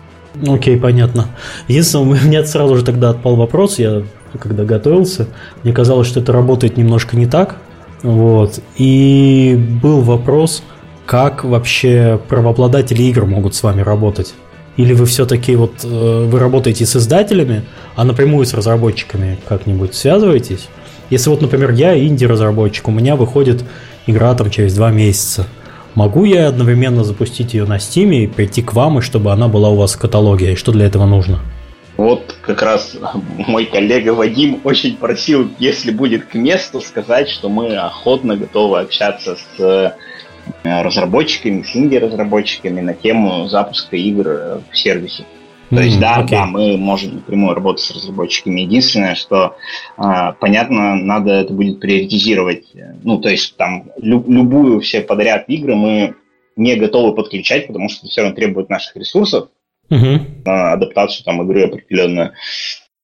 Окей, 0.45 0.77
понятно. 0.77 1.29
Единственное, 1.67 2.05
у 2.05 2.25
меня 2.25 2.43
сразу 2.45 2.75
же 2.75 2.83
тогда 2.83 3.11
отпал 3.11 3.35
вопрос, 3.35 3.79
я 3.79 4.03
когда 4.39 4.63
готовился, 4.63 5.27
мне 5.63 5.73
казалось, 5.73 6.07
что 6.07 6.19
это 6.19 6.31
работает 6.31 6.77
немножко 6.77 7.17
не 7.17 7.25
так, 7.25 7.57
вот, 8.03 8.59
и 8.77 9.57
был 9.81 10.01
вопрос, 10.01 10.63
как 11.05 11.43
вообще 11.43 12.19
правообладатели 12.27 13.01
игр 13.03 13.25
могут 13.25 13.55
с 13.55 13.63
вами 13.63 13.81
работать. 13.81 14.35
Или 14.75 14.93
вы 14.93 15.05
все-таки 15.07 15.55
вот 15.55 15.83
э, 15.83 16.27
вы 16.29 16.39
работаете 16.39 16.85
с 16.85 16.95
издателями, 16.95 17.63
а 17.95 18.03
напрямую 18.03 18.45
с 18.45 18.53
разработчиками 18.53 19.39
как-нибудь 19.47 19.95
связываетесь? 19.95 20.67
Если 21.09 21.29
вот, 21.29 21.41
например, 21.41 21.71
я 21.71 21.97
инди-разработчик, 21.97 22.87
у 22.87 22.91
меня 22.91 23.15
выходит 23.15 23.63
игра 24.05 24.35
там 24.35 24.51
через 24.51 24.75
два 24.75 24.91
месяца. 24.91 25.47
Могу 25.95 26.25
я 26.25 26.49
одновременно 26.49 27.03
запустить 27.03 27.55
ее 27.55 27.65
на 27.65 27.77
Steam 27.77 28.13
и 28.13 28.27
прийти 28.27 28.61
к 28.61 28.73
вам, 28.73 28.99
и 28.99 29.01
чтобы 29.01 29.31
она 29.31 29.47
была 29.47 29.69
у 29.69 29.77
вас 29.77 29.95
в 29.95 29.97
каталоге? 29.97 30.53
И 30.53 30.55
что 30.55 30.71
для 30.71 30.85
этого 30.85 31.07
нужно? 31.07 31.39
Вот 31.97 32.35
как 32.41 32.61
раз 32.61 32.95
мой 33.47 33.65
коллега 33.65 34.11
Вадим 34.11 34.61
очень 34.63 34.95
просил, 34.97 35.49
если 35.59 35.91
будет 35.91 36.25
к 36.25 36.35
месту, 36.35 36.79
сказать, 36.79 37.27
что 37.27 37.49
мы 37.49 37.75
охотно 37.75 38.37
готовы 38.37 38.79
общаться 38.79 39.35
с 39.35 39.95
Э, 40.63 40.81
разработчиками, 40.81 41.63
с 41.63 41.75
инди-разработчиками 41.75 42.81
на 42.81 42.93
тему 42.93 43.47
запуска 43.47 43.95
игр 43.95 44.61
в 44.71 44.77
сервисе. 44.77 45.25
То 45.69 45.81
есть, 45.81 45.99
да, 45.99 46.21
okay. 46.21 46.29
да, 46.29 46.45
мы 46.45 46.77
можем 46.77 47.15
напрямую 47.15 47.53
работать 47.53 47.83
с 47.83 47.91
разработчиками. 47.91 48.61
Единственное, 48.61 49.15
что 49.15 49.55
э, 49.97 50.01
понятно, 50.39 50.95
надо 50.95 51.33
это 51.33 51.53
будет 51.53 51.81
приоритизировать. 51.81 52.65
Ну, 53.03 53.19
то 53.19 53.29
есть, 53.29 53.57
там 53.57 53.89
лю- 53.97 54.23
любую 54.27 54.79
все 54.79 55.01
подряд 55.01 55.49
игры 55.49 55.75
мы 55.75 56.15
не 56.55 56.75
готовы 56.75 57.13
подключать, 57.13 57.67
потому 57.67 57.89
что 57.89 58.01
это 58.01 58.09
все 58.09 58.21
равно 58.21 58.35
требует 58.35 58.69
наших 58.69 58.95
ресурсов 58.95 59.49
mm-hmm. 59.89 60.43
на 60.45 60.73
адаптацию 60.73 61.23
там 61.25 61.41
игры 61.43 61.65
определенную. 61.65 62.33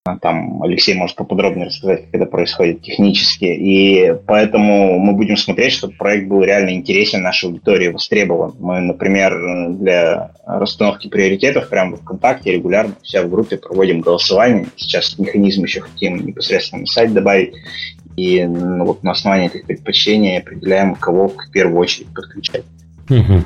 А 0.05 0.17
там 0.17 0.61
Алексей 0.61 0.95
может 0.95 1.15
поподробнее 1.15 1.67
рассказать, 1.67 2.01
как 2.05 2.15
это 2.15 2.25
происходит 2.25 2.81
технически. 2.81 3.45
И 3.45 4.13
поэтому 4.27 4.99
мы 4.99 5.13
будем 5.13 5.37
смотреть, 5.37 5.71
чтобы 5.71 5.93
проект 5.93 6.27
был 6.27 6.43
реально 6.43 6.71
интересен 6.71 7.21
нашей 7.21 7.45
аудитории, 7.45 7.87
востребован. 7.87 8.53
Мы, 8.59 8.81
например, 8.81 9.33
для 9.77 10.31
расстановки 10.45 11.07
приоритетов 11.07 11.69
прямо 11.69 11.95
в 11.95 12.01
ВКонтакте 12.01 12.51
регулярно 12.51 12.95
у 13.01 13.05
себя 13.05 13.23
в 13.23 13.29
группе 13.29 13.55
проводим 13.55 14.01
голосование. 14.01 14.65
Сейчас 14.75 15.17
механизм 15.17 15.63
еще 15.63 15.79
хотим 15.79 16.17
непосредственно 16.17 16.81
на 16.81 16.87
сайт 16.87 17.13
добавить. 17.13 17.53
И 18.17 18.43
ну, 18.43 18.83
вот 18.83 19.03
на 19.03 19.11
основании 19.11 19.47
этих 19.47 19.65
предпочтений 19.65 20.39
определяем, 20.39 20.95
кого 20.95 21.29
в 21.29 21.51
первую 21.53 21.79
очередь 21.79 22.13
подключать. 22.13 22.65
Угу. 23.09 23.43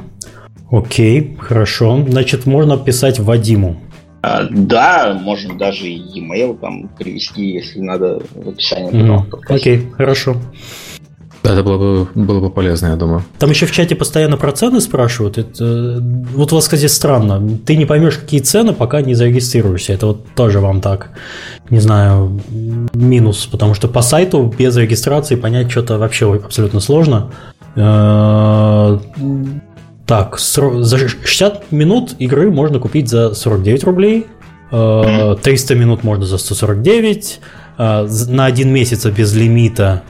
Окей, 0.72 1.38
хорошо. 1.39 2.03
Значит, 2.07 2.45
можно 2.45 2.78
писать 2.78 3.20
Вадиму. 3.20 3.78
А, 4.22 4.47
да, 4.49 5.18
можно 5.22 5.57
даже 5.57 5.88
и 5.88 5.97
e-mail 5.97 6.57
там 6.59 6.89
привести, 6.89 7.45
если 7.53 7.80
надо 7.80 8.22
в 8.36 8.49
описании. 8.49 8.91
Mm. 8.91 9.43
Окей, 9.47 9.89
хорошо. 9.95 10.36
Да, 11.43 11.53
это 11.53 11.63
было 11.63 11.78
бы, 11.78 12.07
было 12.15 12.41
бы 12.41 12.49
полезно, 12.49 12.88
я 12.88 12.95
думаю. 12.95 13.24
Там 13.39 13.51
еще 13.51 13.65
в 13.68 13.72
чате 13.72 13.95
постоянно 13.95 14.36
про 14.36 14.51
цены 14.51 14.82
спрашивают. 14.82 15.38
Это, 15.38 16.03
вот 16.34 16.51
у 16.51 16.55
вас, 16.55 16.65
кстати, 16.65 16.88
странно. 16.88 17.57
Ты 17.65 17.78
не 17.78 17.86
поймешь, 17.86 18.18
какие 18.18 18.41
цены, 18.41 18.74
пока 18.74 19.01
не 19.01 19.13
зарегистрируешься. 19.13 19.93
Это 19.93 20.07
вот 20.07 20.26
тоже 20.36 20.59
вам 20.59 20.82
так, 20.82 21.11
не 21.70 21.80
знаю, 21.80 22.41
минус. 22.93 23.45
Потому 23.45 23.76
что 23.76 23.88
по 23.88 24.01
сайту 24.01 24.53
без 24.57 24.76
регистрации 24.76 25.36
понять 25.36 25.72
что-то 25.72 25.97
вообще 25.99 26.34
абсолютно 26.34 26.82
сложно. 26.82 27.32
Так, 30.08 30.39
за 30.39 30.97
60 30.97 31.72
минут 31.74 32.16
игры 32.18 32.49
можно 32.49 32.80
купить 32.80 33.10
за 33.10 33.34
49 33.34 33.84
рублей, 33.84 34.28
300 34.70 35.39
э, 35.43 35.76
минут 35.76 36.03
можно 36.05 36.26
за 36.26 36.38
149, 36.38 37.39
э, 37.78 38.08
на 38.30 38.45
один 38.45 38.72
месяц 38.72 39.05
без 39.05 39.36
лимита 39.36 40.03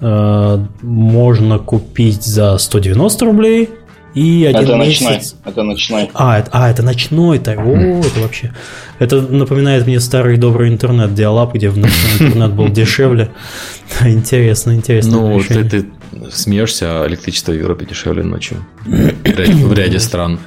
э, 0.00 0.64
можно 0.82 1.60
купить 1.60 2.24
за 2.24 2.58
190 2.58 3.24
рублей, 3.24 3.70
и 4.14 4.44
один 4.44 4.62
это 4.62 4.76
месяц... 4.76 5.02
Ночной. 5.02 5.20
Это 5.44 5.62
ночной. 5.62 6.10
А, 6.14 6.38
это, 6.38 6.50
а, 6.52 6.70
это 6.70 6.82
ночной 6.82 7.38
так. 7.38 7.58
О, 7.58 7.70
это 7.70 8.20
вообще. 8.20 8.52
Это 9.00 9.20
напоминает 9.20 9.86
мне 9.86 9.98
старый 9.98 10.36
добрый 10.36 10.68
интернет, 10.68 11.14
диалаб, 11.14 11.54
где 11.54 11.68
в 11.68 11.78
ночной 11.78 12.12
интернет 12.20 12.52
был 12.54 12.68
дешевле. 12.68 13.30
Интересно, 14.04 14.72
интересно. 14.72 15.12
Ну, 15.12 15.40
ты, 15.40 15.64
ты 15.64 15.86
смеешься, 16.30 17.02
а 17.02 17.08
электричество 17.08 17.52
в 17.52 17.56
Европе 17.56 17.86
дешевле 17.86 18.22
ночью. 18.22 18.64
В 18.84 19.72
ряде 19.72 19.98
стран. 19.98 20.38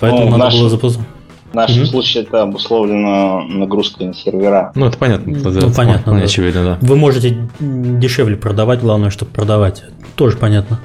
Поэтому 0.00 0.30
ну, 0.30 0.36
надо 0.36 0.56
было 0.56 0.68
запускать. 0.68 1.06
В 1.52 1.54
нашем 1.54 1.82
mm-hmm. 1.82 1.86
случае 1.86 2.22
это 2.22 2.42
обусловлено 2.42 3.42
нагрузкой 3.42 4.06
на 4.06 4.14
сервера. 4.14 4.72
Ну, 4.74 4.86
это 4.86 4.96
понятно. 4.96 5.36
Это 5.36 5.50
ну, 5.50 5.72
понятно. 5.74 6.18
Да. 6.18 6.24
Очевидно, 6.24 6.64
да. 6.64 6.78
Вы 6.80 6.96
можете 6.96 7.46
дешевле 7.60 8.36
продавать, 8.36 8.80
главное, 8.80 9.10
чтобы 9.10 9.32
продавать. 9.32 9.84
Тоже 10.16 10.38
понятно. 10.38 10.80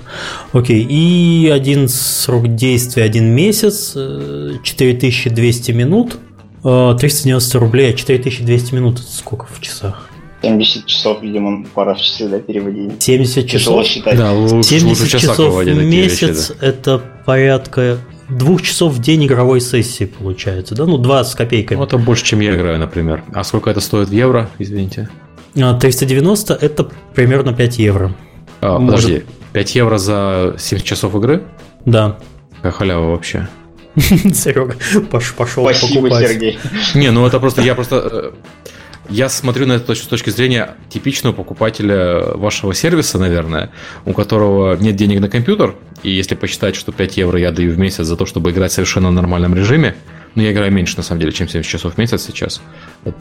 Окей. 0.51 0.83
И 0.83 1.49
один 1.49 1.87
срок 1.87 2.53
действия, 2.55 3.03
один 3.03 3.33
месяц, 3.33 3.93
4200 3.93 5.71
э, 5.71 5.73
минут, 5.73 6.17
390 6.63 7.57
э, 7.57 7.61
рублей, 7.61 7.89
а 7.91 7.93
4200 7.93 8.73
минут 8.75 8.99
это 8.99 9.09
сколько 9.09 9.45
в 9.49 9.61
часах? 9.61 10.06
70 10.41 10.85
часов, 10.85 11.21
видимо, 11.21 11.65
пора 11.73 11.95
в 11.95 12.01
часы 12.01 12.27
да, 12.27 12.39
переводить. 12.39 13.01
70 13.01 13.47
часов? 13.47 13.85
считать. 13.85 14.17
Да, 14.17 14.31
70 14.61 15.07
часов 15.07 15.63
в 15.63 15.83
месяц– 15.83 16.51
это 16.61 17.01
порядка 17.25 17.97
двух 18.29 18.61
часов 18.61 18.93
в 18.93 18.99
день 18.99 19.25
игровой 19.25 19.61
сессии 19.61 20.05
получается, 20.05 20.75
да? 20.75 20.85
Ну, 20.85 20.97
два 20.97 21.23
с 21.23 21.33
копейками. 21.33 21.77
Ну, 21.77 21.85
это 21.85 21.97
больше, 21.97 22.25
чем 22.25 22.39
я 22.41 22.55
играю, 22.55 22.79
например. 22.79 23.23
А 23.33 23.43
сколько 23.43 23.69
это 23.69 23.79
стоит 23.79 24.09
в 24.09 24.13
евро, 24.13 24.49
извините? 24.59 25.09
390– 25.53 26.53
это 26.61 26.87
примерно 27.15 27.53
5 27.53 27.79
евро. 27.79 28.13
А, 28.61 28.77
Может... 28.77 29.05
Подожди, 29.05 29.25
5 29.53 29.75
евро 29.75 29.97
за 29.97 30.55
70 30.59 30.85
часов 30.85 31.15
игры? 31.15 31.43
Да. 31.85 32.17
Какая 32.57 32.71
халява 32.71 33.11
вообще. 33.11 33.47
Серега 33.95 34.75
пошел 35.09 35.63
Спасибо, 35.63 36.01
покупать. 36.01 36.27
Сергей. 36.27 36.59
Не, 36.93 37.11
ну 37.11 37.25
это 37.25 37.39
просто, 37.39 37.61
я 37.61 37.73
просто 37.73 37.95
э, 38.11 38.31
я 39.09 39.29
смотрю 39.29 39.65
на 39.65 39.73
это 39.73 39.95
с 39.95 39.99
точки 40.01 40.29
зрения 40.29 40.75
типичного 40.89 41.33
покупателя 41.33 42.21
вашего 42.35 42.73
сервиса, 42.73 43.17
наверное, 43.17 43.71
у 44.05 44.13
которого 44.13 44.75
нет 44.75 44.95
денег 44.95 45.19
на 45.19 45.29
компьютер, 45.29 45.75
и 46.03 46.11
если 46.11 46.35
посчитать, 46.35 46.75
что 46.75 46.91
5 46.91 47.17
евро 47.17 47.39
я 47.39 47.51
даю 47.51 47.73
в 47.73 47.77
месяц 47.77 48.05
за 48.05 48.15
то, 48.15 48.25
чтобы 48.25 48.51
играть 48.51 48.71
в 48.71 48.75
совершенно 48.75 49.11
нормальном 49.11 49.55
режиме, 49.55 49.95
ну, 50.37 50.43
я 50.43 50.51
играю 50.51 50.71
меньше, 50.71 50.95
на 50.97 51.03
самом 51.03 51.21
деле, 51.21 51.31
чем 51.31 51.49
70 51.49 51.67
часов 51.67 51.95
в 51.95 51.97
месяц 51.97 52.21
сейчас, 52.27 52.61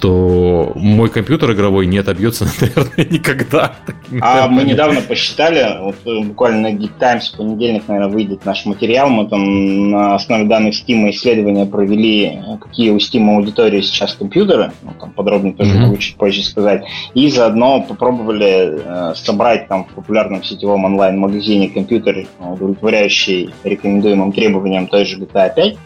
то 0.00 0.72
мой 0.74 1.08
компьютер 1.08 1.52
игровой 1.52 1.86
не 1.86 1.96
отобьется, 1.96 2.46
наверное, 2.60 3.06
никогда. 3.10 3.72
А 4.20 4.46
мы 4.48 4.64
недавно 4.64 5.00
посчитали, 5.00 5.78
вот 5.80 5.96
э, 6.04 6.20
буквально 6.26 6.68
на 6.68 6.74
Geek 6.74 6.90
Times 7.00 7.32
в 7.32 7.38
понедельник, 7.38 7.84
наверное, 7.88 8.12
выйдет 8.12 8.44
наш 8.44 8.66
материал, 8.66 9.08
мы 9.08 9.26
там 9.28 9.90
на 9.92 10.14
основе 10.16 10.44
данных 10.44 10.74
Steam 10.74 11.08
исследования 11.08 11.64
провели, 11.64 12.38
какие 12.60 12.90
у 12.90 12.98
Steam 12.98 13.34
аудитории 13.34 13.80
сейчас 13.80 14.12
компьютеры, 14.12 14.72
ну, 14.82 14.92
там 15.00 15.10
подробнее 15.12 15.54
тоже 15.54 15.72
mm-hmm. 15.72 15.96
чуть 15.96 16.16
позже 16.16 16.42
сказать, 16.42 16.84
и 17.14 17.30
заодно 17.30 17.80
попробовали 17.80 18.74
э, 18.84 19.14
собрать 19.14 19.68
там 19.68 19.86
в 19.86 19.94
популярном 19.94 20.44
сетевом 20.44 20.84
онлайн-магазине 20.84 21.70
компьютер, 21.70 22.26
удовлетворяющий 22.38 23.54
рекомендуемым 23.64 24.32
требованиям 24.32 24.86
той 24.86 25.06
же 25.06 25.16
GTA 25.16 25.54
5, 25.54 25.76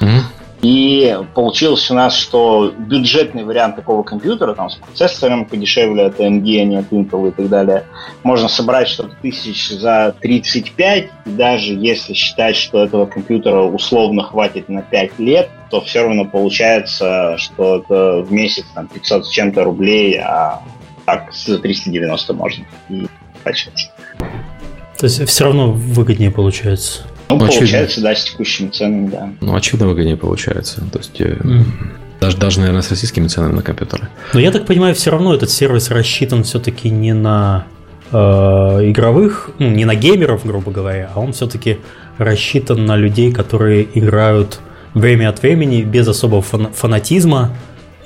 mm-hmm. 0.00 0.37
И 0.62 1.16
получилось 1.34 1.88
у 1.90 1.94
нас, 1.94 2.16
что 2.16 2.72
бюджетный 2.76 3.44
вариант 3.44 3.76
такого 3.76 4.02
компьютера, 4.02 4.54
там, 4.54 4.70
с 4.70 4.74
процессором 4.74 5.44
подешевле 5.44 6.06
от 6.06 6.18
AMD, 6.18 6.60
а 6.60 6.64
не 6.64 6.76
от 6.76 6.90
Intel 6.90 7.28
и 7.28 7.30
так 7.30 7.48
далее, 7.48 7.84
можно 8.24 8.48
собрать 8.48 8.88
что-то 8.88 9.14
тысяч 9.22 9.70
за 9.70 10.16
35, 10.20 11.10
и 11.26 11.30
даже 11.30 11.74
если 11.74 12.12
считать, 12.12 12.56
что 12.56 12.82
этого 12.82 13.06
компьютера 13.06 13.62
условно 13.62 14.24
хватит 14.24 14.68
на 14.68 14.82
5 14.82 15.18
лет, 15.20 15.48
то 15.70 15.80
все 15.80 16.02
равно 16.02 16.24
получается, 16.24 17.36
что 17.38 17.76
это 17.76 18.22
в 18.22 18.32
месяц 18.32 18.64
там, 18.74 18.88
500 18.88 19.26
с 19.26 19.30
чем-то 19.30 19.62
рублей, 19.62 20.18
а 20.18 20.60
так 21.06 21.32
за 21.32 21.58
390 21.58 22.34
можно 22.34 22.64
и 22.88 23.06
качать. 23.44 23.92
То 24.98 25.06
есть 25.06 25.24
все 25.28 25.44
равно 25.44 25.70
выгоднее 25.70 26.32
получается. 26.32 27.04
Ну, 27.28 27.36
ну 27.36 27.46
получается, 27.46 28.00
да, 28.00 28.14
с 28.14 28.24
текущими 28.24 28.68
ценами, 28.68 29.08
да. 29.08 29.32
Ну, 29.40 29.54
очевидно, 29.54 29.86
выгоднее 29.88 30.16
получается. 30.16 30.82
То 30.92 30.98
есть, 30.98 31.20
mm. 31.20 31.64
даже, 32.20 32.36
даже, 32.36 32.60
наверное, 32.60 32.82
с 32.82 32.90
российскими 32.90 33.28
ценами 33.28 33.52
на 33.52 33.62
компьютеры. 33.62 34.08
Но 34.32 34.40
я 34.40 34.50
так 34.50 34.66
понимаю, 34.66 34.94
все 34.94 35.10
равно 35.10 35.34
этот 35.34 35.50
сервис 35.50 35.90
рассчитан 35.90 36.44
все-таки 36.44 36.90
не 36.90 37.12
на 37.12 37.66
э, 38.12 38.16
игровых, 38.16 39.50
ну, 39.58 39.68
не 39.70 39.84
на 39.84 39.94
геймеров, 39.94 40.46
грубо 40.46 40.70
говоря, 40.70 41.10
а 41.14 41.20
он 41.20 41.32
все-таки 41.32 41.78
рассчитан 42.16 42.86
на 42.86 42.96
людей, 42.96 43.32
которые 43.32 43.86
играют 43.94 44.60
время 44.94 45.28
от 45.28 45.42
времени 45.42 45.82
без 45.82 46.08
особого 46.08 46.42
фан- 46.42 46.72
фанатизма. 46.72 47.54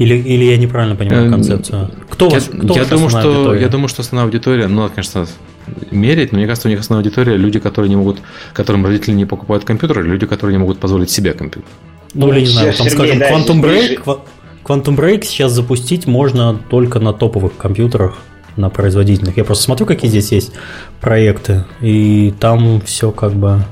Или, 0.02 0.16
или 0.16 0.44
я 0.44 0.56
неправильно 0.56 0.96
понимаю 0.96 1.26
эм, 1.26 1.32
концепцию? 1.32 1.90
Кто 2.10 2.26
я, 2.26 2.32
ваш, 2.32 2.44
кто 2.44 2.74
я 2.74 2.84
думаю, 2.84 3.08
что 3.08 3.18
аудитория? 3.18 3.60
Я 3.60 3.68
думаю, 3.68 3.88
что 3.88 4.02
основная 4.02 4.26
аудитория, 4.26 4.66
ну, 4.66 4.90
конечно, 4.92 5.26
мерить, 5.90 6.32
но 6.32 6.38
мне 6.38 6.46
кажется, 6.46 6.68
у 6.68 6.70
них 6.70 6.80
основная 6.80 7.04
аудитория 7.04 7.36
люди, 7.36 7.60
которые 7.60 7.88
не 7.88 7.96
могут, 7.96 8.18
которым 8.52 8.84
родители 8.84 9.14
не 9.14 9.26
покупают 9.26 9.64
компьютер, 9.64 10.02
люди, 10.02 10.26
которые 10.26 10.56
не 10.56 10.58
могут 10.58 10.78
позволить 10.78 11.10
себе 11.10 11.32
компьютер. 11.34 11.70
Ну, 12.14 12.32
или 12.32 12.40
не 12.40 12.46
знаю, 12.46 12.74
там, 12.74 12.88
скажем, 12.90 13.18
Quantum 13.18 13.62
Break, 13.62 14.18
Quantum 14.64 14.96
Break 14.96 15.22
сейчас 15.22 15.52
запустить 15.52 16.06
можно 16.06 16.58
только 16.68 16.98
на 16.98 17.12
топовых 17.12 17.56
компьютерах, 17.56 18.18
на 18.56 18.70
производительных. 18.70 19.36
Я 19.36 19.44
просто 19.44 19.64
смотрю, 19.64 19.86
какие 19.86 20.10
здесь 20.10 20.32
есть 20.32 20.52
проекты, 21.00 21.64
и 21.80 22.34
там 22.38 22.80
все 22.80 23.12
как 23.12 23.34
бы 23.34 23.64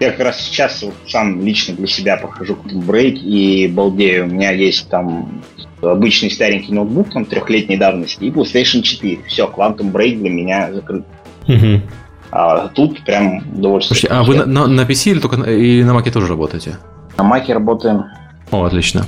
я 0.00 0.10
как 0.10 0.20
раз 0.20 0.40
сейчас 0.40 0.82
вот 0.82 0.94
сам 1.06 1.44
лично 1.44 1.74
для 1.74 1.86
себя 1.86 2.16
прохожу 2.16 2.56
Break 2.64 3.14
и 3.14 3.68
балдею. 3.68 4.26
У 4.26 4.28
меня 4.28 4.52
есть 4.52 4.88
там 4.88 5.42
обычный 5.82 6.30
старенький 6.30 6.72
ноутбук, 6.72 7.12
там, 7.12 7.24
трехлетней 7.24 7.76
давности, 7.76 8.24
и 8.24 8.30
PlayStation 8.30 8.82
4. 8.82 9.20
Все, 9.26 9.46
Quantum 9.46 9.92
Break 9.92 10.18
для 10.18 10.30
меня 10.30 10.72
закрыт. 10.72 11.04
Угу. 11.46 11.82
А 12.30 12.68
тут 12.68 13.04
прям 13.04 13.38
удовольствие. 13.56 14.00
Слушайте, 14.00 14.08
а 14.08 14.22
вы 14.22 14.36
на, 14.36 14.46
на, 14.46 14.66
на 14.66 14.80
PC 14.82 15.12
или 15.12 15.18
только 15.18 15.36
на, 15.36 15.44
и 15.44 15.82
на 15.82 15.92
Mac 15.92 16.10
тоже 16.10 16.28
работаете? 16.28 16.78
На 17.16 17.22
Mac 17.22 17.50
работаем. 17.52 18.04
О, 18.50 18.64
отлично. 18.64 19.06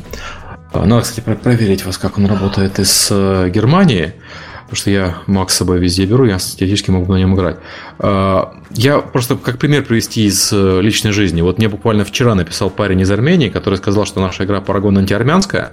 А, 0.73 0.87
надо, 0.87 1.03
кстати, 1.03 1.21
проверить 1.21 1.85
вас, 1.85 1.99
как 1.99 2.19
он 2.19 2.27
работает 2.27 2.79
из 2.79 3.09
э, 3.11 3.51
Германии, 3.51 4.15
потому 4.71 4.83
что 4.83 4.91
я 4.91 5.19
Mac 5.27 5.49
с 5.49 5.55
собой 5.55 5.81
везде 5.81 6.05
беру, 6.07 6.27
я 6.27 6.39
теоретически 6.39 6.93
могу 6.93 7.13
на 7.13 7.17
нем 7.17 7.35
играть. 7.35 7.57
А, 7.99 8.55
я 8.71 9.01
просто 9.01 9.35
как 9.35 9.59
пример 9.59 9.85
привести 9.85 10.27
из 10.27 10.53
э, 10.53 10.81
личной 10.81 11.11
жизни. 11.11 11.43
Вот 11.43 11.59
мне 11.59 11.69
буквально 11.69 12.05
вчера 12.05 12.37
написал 12.37 12.71
парень 12.71 13.01
из 13.01 13.11
Армении, 13.11 13.49
который 13.49 13.75
сказал, 13.77 14.07
что 14.07 14.21
наша 14.21 14.45
игра 14.45 14.61
Парагон 14.61 14.97
антиармянская, 14.99 15.73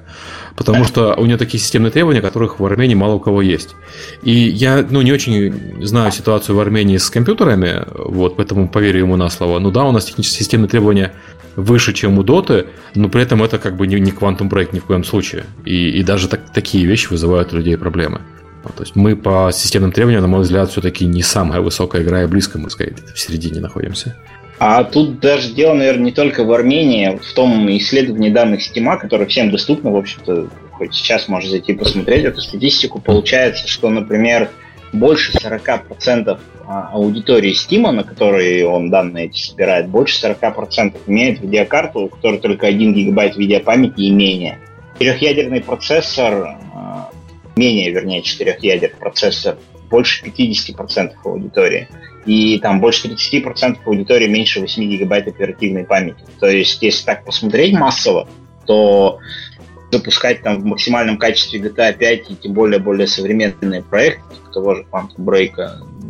потому 0.56 0.84
что 0.84 1.14
у 1.16 1.28
нее 1.28 1.38
такие 1.38 1.62
системные 1.62 1.92
требования, 1.92 2.22
которых 2.22 2.60
в 2.60 2.66
Армении 2.66 2.96
мало 2.96 3.14
у 3.14 3.20
кого 3.20 3.44
есть. 3.44 3.76
И 4.24 4.32
я 4.32 4.84
ну, 4.90 5.04
не 5.04 5.12
очень 5.12 5.86
знаю 5.86 6.12
ситуацию 6.12 6.56
в 6.56 6.60
Армении 6.60 6.98
с 6.98 7.12
компьютерами, 7.12 7.84
вот, 7.94 8.36
поэтому 8.36 8.68
поверю 8.68 9.02
ему 9.02 9.16
на 9.16 9.30
слово. 9.30 9.60
Ну 9.60 9.70
да, 9.70 9.84
у 9.84 9.92
нас 9.92 10.06
технические 10.06 10.40
системные 10.40 10.70
требования 10.70 11.14
выше, 11.56 11.94
чем 11.94 12.18
у 12.18 12.24
Доты, 12.24 12.66
но 12.96 13.10
при 13.10 13.22
этом 13.22 13.44
это 13.44 13.60
как 13.60 13.78
бы 13.78 13.86
не, 13.86 14.12
Quantum 14.12 14.50
Break 14.50 14.70
ни 14.72 14.80
в 14.80 14.86
коем 14.86 15.04
случае. 15.04 15.44
И, 15.66 15.90
и 15.90 16.04
даже 16.04 16.28
так, 16.28 16.52
такие 16.52 16.86
вещи 16.86 17.10
вызывают 17.10 17.54
у 17.54 17.58
людей 17.58 17.78
проблемы. 17.78 18.22
То 18.64 18.84
есть 18.84 18.96
мы 18.96 19.16
по 19.16 19.52
системным 19.54 19.92
требованиям, 19.92 20.22
на 20.22 20.28
мой 20.28 20.42
взгляд, 20.42 20.70
все-таки 20.70 21.06
не 21.06 21.22
самая 21.22 21.62
высокая 21.62 22.04
игра, 22.04 22.24
и 22.24 22.28
близко 22.28 22.60
мы, 22.60 22.70
скорее, 22.70 22.96
в 23.14 23.20
середине 23.20 23.62
находимся. 23.62 24.16
А 24.60 24.84
тут 24.84 25.20
даже 25.20 25.54
дело, 25.54 25.76
наверное, 25.76 26.06
не 26.06 26.12
только 26.12 26.44
в 26.44 26.52
Армении, 26.52 27.20
в 27.22 27.34
том 27.34 27.70
исследовании 27.78 28.30
данных 28.30 28.64
Стима, 28.64 28.98
которое 28.98 29.28
всем 29.28 29.52
доступно, 29.52 29.92
в 29.92 29.96
общем-то, 29.96 30.50
хоть 30.72 30.96
сейчас 30.96 31.28
можно 31.28 31.50
зайти 31.50 31.74
посмотреть 31.74 32.26
эту 32.26 32.42
статистику, 32.42 33.00
получается, 33.00 33.68
что, 33.68 33.90
например, 33.90 34.50
больше 34.94 35.32
40% 35.38 36.40
а, 36.66 36.90
аудитории 36.94 37.54
Стима, 37.54 37.92
на 37.92 38.04
которой 38.04 38.64
он 38.64 38.90
данные 38.90 39.26
эти 39.28 39.40
собирает, 39.40 39.90
больше 39.90 40.26
40% 40.26 40.96
имеет 41.08 41.40
видеокарту, 41.40 42.00
у 42.02 42.10
которой 42.10 42.40
только 42.40 42.68
1 42.68 42.94
гигабайт 42.94 43.38
видеопамяти 43.38 44.02
и 44.02 44.12
менее. 44.12 44.60
Трехъядерный 44.98 45.62
процессор, 45.62 46.58
а, 46.74 47.10
менее, 47.58 47.92
вернее, 47.92 48.22
четырех 48.22 48.64
ядер 48.64 48.96
процессор, 49.00 49.58
больше 49.90 50.26
50% 50.26 51.14
аудитории 51.24 51.88
и 52.28 52.60
там 52.60 52.82
больше 52.82 53.08
30% 53.08 53.78
аудитории 53.86 54.28
меньше 54.28 54.60
8 54.60 54.84
гигабайт 54.84 55.28
оперативной 55.28 55.86
памяти. 55.86 56.26
То 56.40 56.48
есть, 56.48 56.82
если 56.84 57.06
так 57.06 57.24
посмотреть 57.24 57.74
массово, 57.74 58.28
то 58.66 59.20
запускать 59.92 60.44
там 60.44 60.60
в 60.60 60.66
максимальном 60.66 61.18
качестве 61.18 61.62
GTA 61.62 61.94
5 61.98 62.32
и 62.32 62.36
тем 62.36 62.54
более 62.54 62.80
более 62.80 63.08
современные 63.08 63.82
проекты, 63.82 64.36
типа 64.36 64.52
того 64.52 64.76
же 64.76 64.86
Quantum 64.92 65.20
Break, 65.20 65.54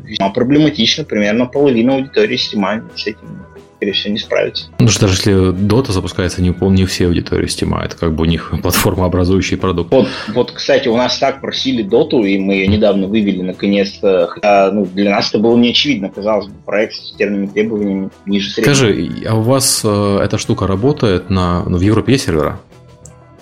весьма 0.03 0.29
проблематично. 0.29 1.03
Примерно 1.03 1.45
половина 1.45 1.95
аудитории 1.95 2.37
Steam 2.37 2.97
с 2.97 3.05
этим 3.05 3.45
скорее 3.77 3.93
всего, 3.93 4.13
не 4.13 4.19
справится. 4.19 4.65
Ну 4.79 4.87
что, 4.87 5.01
даже 5.01 5.13
если 5.13 5.53
Dota 5.53 5.91
запускается, 5.91 6.41
не, 6.41 6.55
не 6.59 6.85
все 6.85 7.07
аудитории 7.07 7.47
Steam, 7.47 7.79
это 7.79 7.95
как 7.95 8.13
бы 8.13 8.23
у 8.23 8.25
них 8.25 8.53
платформа 8.61 9.05
образующий 9.05 9.57
продукт. 9.57 9.91
Вот, 9.91 10.07
вот, 10.33 10.51
кстати, 10.51 10.87
у 10.87 10.97
нас 10.97 11.17
так 11.17 11.41
просили 11.41 11.83
Доту, 11.83 12.23
и 12.23 12.37
мы 12.39 12.55
ее 12.55 12.67
недавно 12.67 13.07
вывели 13.07 13.41
наконец-то. 13.41 14.27
Хотя, 14.27 14.71
ну, 14.71 14.85
для 14.85 15.11
нас 15.11 15.29
это 15.29 15.39
было 15.39 15.55
не 15.57 15.69
очевидно, 15.69 16.09
казалось 16.09 16.47
бы, 16.47 16.53
проект 16.65 16.95
с 16.95 17.13
терминами 17.15 17.47
требованиями 17.47 18.09
ниже 18.25 18.49
среднего. 18.49 18.73
Скажи, 18.73 19.11
а 19.27 19.35
у 19.35 19.41
вас 19.41 19.81
э, 19.83 20.19
эта 20.23 20.37
штука 20.37 20.65
работает 20.65 21.29
на, 21.29 21.63
ну, 21.63 21.77
в 21.77 21.81
Европе 21.81 22.13
есть 22.13 22.25
сервера? 22.25 22.59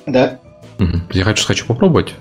Да. 0.06 0.40
Я 1.14 1.24
хочу, 1.24 1.46
хочу 1.46 1.66
попробовать. 1.66 2.14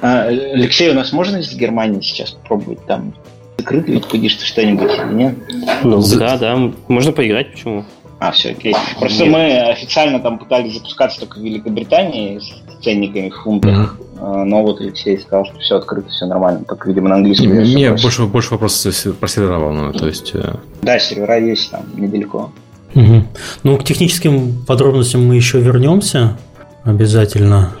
А, 0.00 0.22
Алексей, 0.24 0.90
у 0.90 0.94
нас 0.94 1.12
можно 1.12 1.36
из 1.36 1.54
Германии 1.54 2.00
сейчас 2.00 2.30
попробовать 2.30 2.84
там 2.86 3.14
закрыто 3.58 3.90
ведь 3.90 4.30
что 4.30 4.46
что-нибудь, 4.46 4.90
нет? 5.12 5.34
Ну, 5.82 6.00
За... 6.00 6.18
да, 6.18 6.38
да, 6.38 6.72
можно 6.88 7.12
поиграть, 7.12 7.52
почему? 7.52 7.84
А, 8.20 8.32
все, 8.32 8.50
окей. 8.50 8.74
Просто 8.98 9.24
нет. 9.24 9.32
мы 9.32 9.60
официально 9.70 10.18
там 10.18 10.38
пытались 10.38 10.74
запускаться 10.74 11.20
только 11.20 11.38
в 11.38 11.42
Великобритании 11.42 12.40
с 12.40 12.82
ценниками 12.82 13.30
в 13.30 13.36
фунтах. 13.36 13.96
Mm-hmm. 13.98 14.44
Но 14.44 14.62
вот 14.62 14.80
Алексей 14.80 15.18
сказал, 15.18 15.44
что 15.44 15.58
все 15.60 15.76
открыто, 15.76 16.08
все 16.08 16.26
нормально. 16.26 16.64
Только, 16.66 16.88
видимо, 16.88 17.10
на 17.10 17.16
английском. 17.16 17.50
Мне 17.50 17.92
больше, 17.92 18.24
больше 18.24 18.50
вопросов 18.50 19.16
про 19.18 19.28
сервера 19.28 19.58
волнует. 19.58 19.98
То 19.98 20.08
есть... 20.08 20.32
Э, 20.34 20.56
да, 20.82 20.98
сервера 20.98 21.38
есть 21.38 21.70
там 21.70 21.82
недалеко. 21.94 22.50
Угу. 22.96 23.22
Ну, 23.62 23.76
к 23.76 23.84
техническим 23.84 24.64
подробностям 24.64 25.24
мы 25.24 25.36
еще 25.36 25.60
вернемся 25.60 26.36
обязательно. 26.82 27.74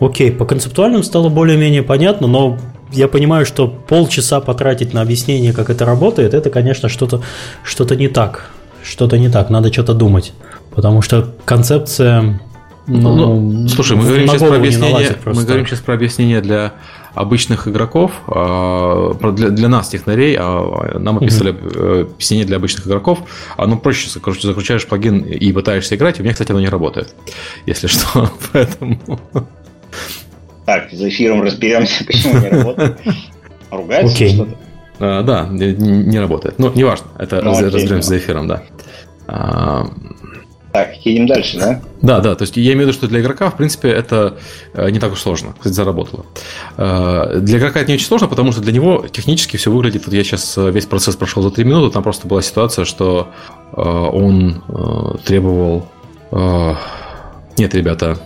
Окей, 0.00 0.32
по 0.32 0.46
концептуальным 0.46 1.02
стало 1.02 1.28
более-менее 1.28 1.82
понятно, 1.82 2.26
но 2.26 2.58
я 2.92 3.08
понимаю, 3.08 3.46
что 3.46 3.68
полчаса 3.68 4.40
потратить 4.40 4.94
на 4.94 5.02
объяснение, 5.02 5.52
как 5.52 5.70
это 5.70 5.84
работает, 5.84 6.34
это, 6.34 6.50
конечно, 6.50 6.88
что-то 6.88 7.22
что 7.62 7.84
не 7.94 8.08
так. 8.08 8.50
Что-то 8.82 9.18
не 9.18 9.28
так, 9.28 9.50
надо 9.50 9.72
что-то 9.72 9.94
думать. 9.94 10.32
Потому 10.74 11.02
что 11.02 11.34
концепция 11.44 12.40
ну, 12.86 13.36
ну, 13.36 13.68
слушай, 13.68 13.96
мы 13.96 14.04
говорим, 14.04 14.28
сейчас 14.28 14.42
про 14.42 14.56
объяснение, 14.56 15.16
мы 15.24 15.44
говорим 15.44 15.66
сейчас 15.66 15.80
про 15.80 15.94
объяснение 15.94 16.40
для 16.40 16.74
обычных 17.14 17.66
игроков, 17.66 18.12
а, 18.28 19.14
для, 19.32 19.48
для 19.48 19.68
нас, 19.68 19.88
технарей, 19.88 20.36
а 20.38 20.98
нам 20.98 21.16
описали 21.16 21.50
угу. 21.50 22.12
объяснение 22.12 22.46
для 22.46 22.58
обычных 22.58 22.86
игроков. 22.86 23.20
Оно 23.56 23.76
проще, 23.76 24.08
короче, 24.20 24.46
заключаешь 24.46 24.86
плагин 24.86 25.18
и 25.18 25.52
пытаешься 25.52 25.96
играть, 25.96 26.20
у 26.20 26.22
меня, 26.22 26.32
кстати, 26.32 26.52
оно 26.52 26.60
не 26.60 26.68
работает, 26.68 27.14
если 27.64 27.88
что. 27.88 28.30
Поэтому 28.52 29.00
так, 30.66 30.90
за 30.90 31.08
эфиром 31.08 31.42
разберемся, 31.42 32.04
почему 32.06 32.40
не 32.40 32.48
работает. 32.48 33.00
Ругается 33.70 34.24
okay. 34.24 34.34
что-то? 34.34 34.56
А, 34.98 35.22
да, 35.22 35.46
не, 35.48 35.72
не 35.72 36.18
работает. 36.18 36.58
Ну, 36.58 36.72
неважно, 36.74 37.06
это 37.18 37.36
ну, 37.36 37.50
раз, 37.50 37.58
окей, 37.58 37.70
разберемся 37.70 38.08
за 38.08 38.18
эфиром, 38.18 38.48
да. 38.48 38.62
А... 39.26 39.86
Так, 40.72 40.94
едем 41.06 41.26
дальше, 41.26 41.58
да? 41.58 41.80
Да, 42.02 42.20
да, 42.20 42.34
то 42.34 42.42
есть 42.42 42.56
я 42.56 42.72
имею 42.72 42.78
в 42.78 42.80
виду, 42.82 42.92
что 42.92 43.08
для 43.08 43.20
игрока, 43.20 43.48
в 43.48 43.56
принципе, 43.56 43.88
это 43.88 44.36
э, 44.74 44.90
не 44.90 44.98
так 44.98 45.12
уж 45.12 45.20
сложно. 45.20 45.54
Кстати, 45.56 45.72
заработало. 45.72 46.26
Э, 46.76 47.38
для 47.40 47.58
игрока 47.58 47.80
это 47.80 47.88
не 47.88 47.94
очень 47.94 48.06
сложно, 48.06 48.28
потому 48.28 48.52
что 48.52 48.60
для 48.60 48.72
него 48.72 49.06
технически 49.10 49.56
все 49.56 49.70
выглядит... 49.70 50.04
Вот 50.04 50.14
я 50.14 50.22
сейчас 50.22 50.58
э, 50.58 50.70
весь 50.70 50.84
процесс 50.84 51.16
прошел 51.16 51.42
за 51.42 51.50
3 51.50 51.64
минуты, 51.64 51.94
там 51.94 52.02
просто 52.02 52.28
была 52.28 52.42
ситуация, 52.42 52.84
что 52.84 53.28
он 53.72 54.62
требовал... 55.24 55.88
Нет, 57.58 57.74
ребята, 57.74 58.18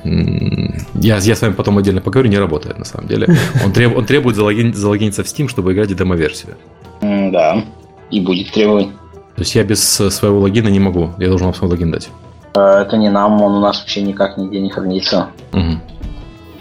я, 0.94 1.18
я 1.18 1.36
с 1.36 1.40
вами 1.40 1.52
потом 1.52 1.78
отдельно 1.78 2.00
поговорю, 2.00 2.28
не 2.28 2.38
работает 2.38 2.78
на 2.78 2.84
самом 2.84 3.06
деле. 3.06 3.28
Он, 3.64 3.72
треб, 3.72 3.96
он 3.96 4.04
требует 4.04 4.36
залогин, 4.36 4.74
залогиниться 4.74 5.22
в 5.22 5.26
Steam, 5.26 5.48
чтобы 5.48 5.72
играть 5.72 5.90
в 5.90 5.94
демо-версию. 5.94 6.56
Да, 7.00 7.64
и 8.10 8.20
будет 8.20 8.52
требовать. 8.52 8.88
То 9.36 9.42
есть 9.42 9.54
я 9.54 9.62
без 9.62 9.82
своего 9.82 10.40
логина 10.40 10.68
не 10.68 10.80
могу, 10.80 11.12
я 11.18 11.28
должен 11.28 11.46
вам 11.46 11.54
свой 11.54 11.70
логин 11.70 11.90
дать. 11.90 12.10
Э, 12.54 12.82
это 12.82 12.96
не 12.96 13.10
нам, 13.10 13.40
он 13.40 13.54
у 13.54 13.60
нас 13.60 13.80
вообще 13.80 14.02
никак 14.02 14.36
нигде 14.36 14.60
не 14.60 14.70
хранится. 14.70 15.28
Угу. 15.52 15.80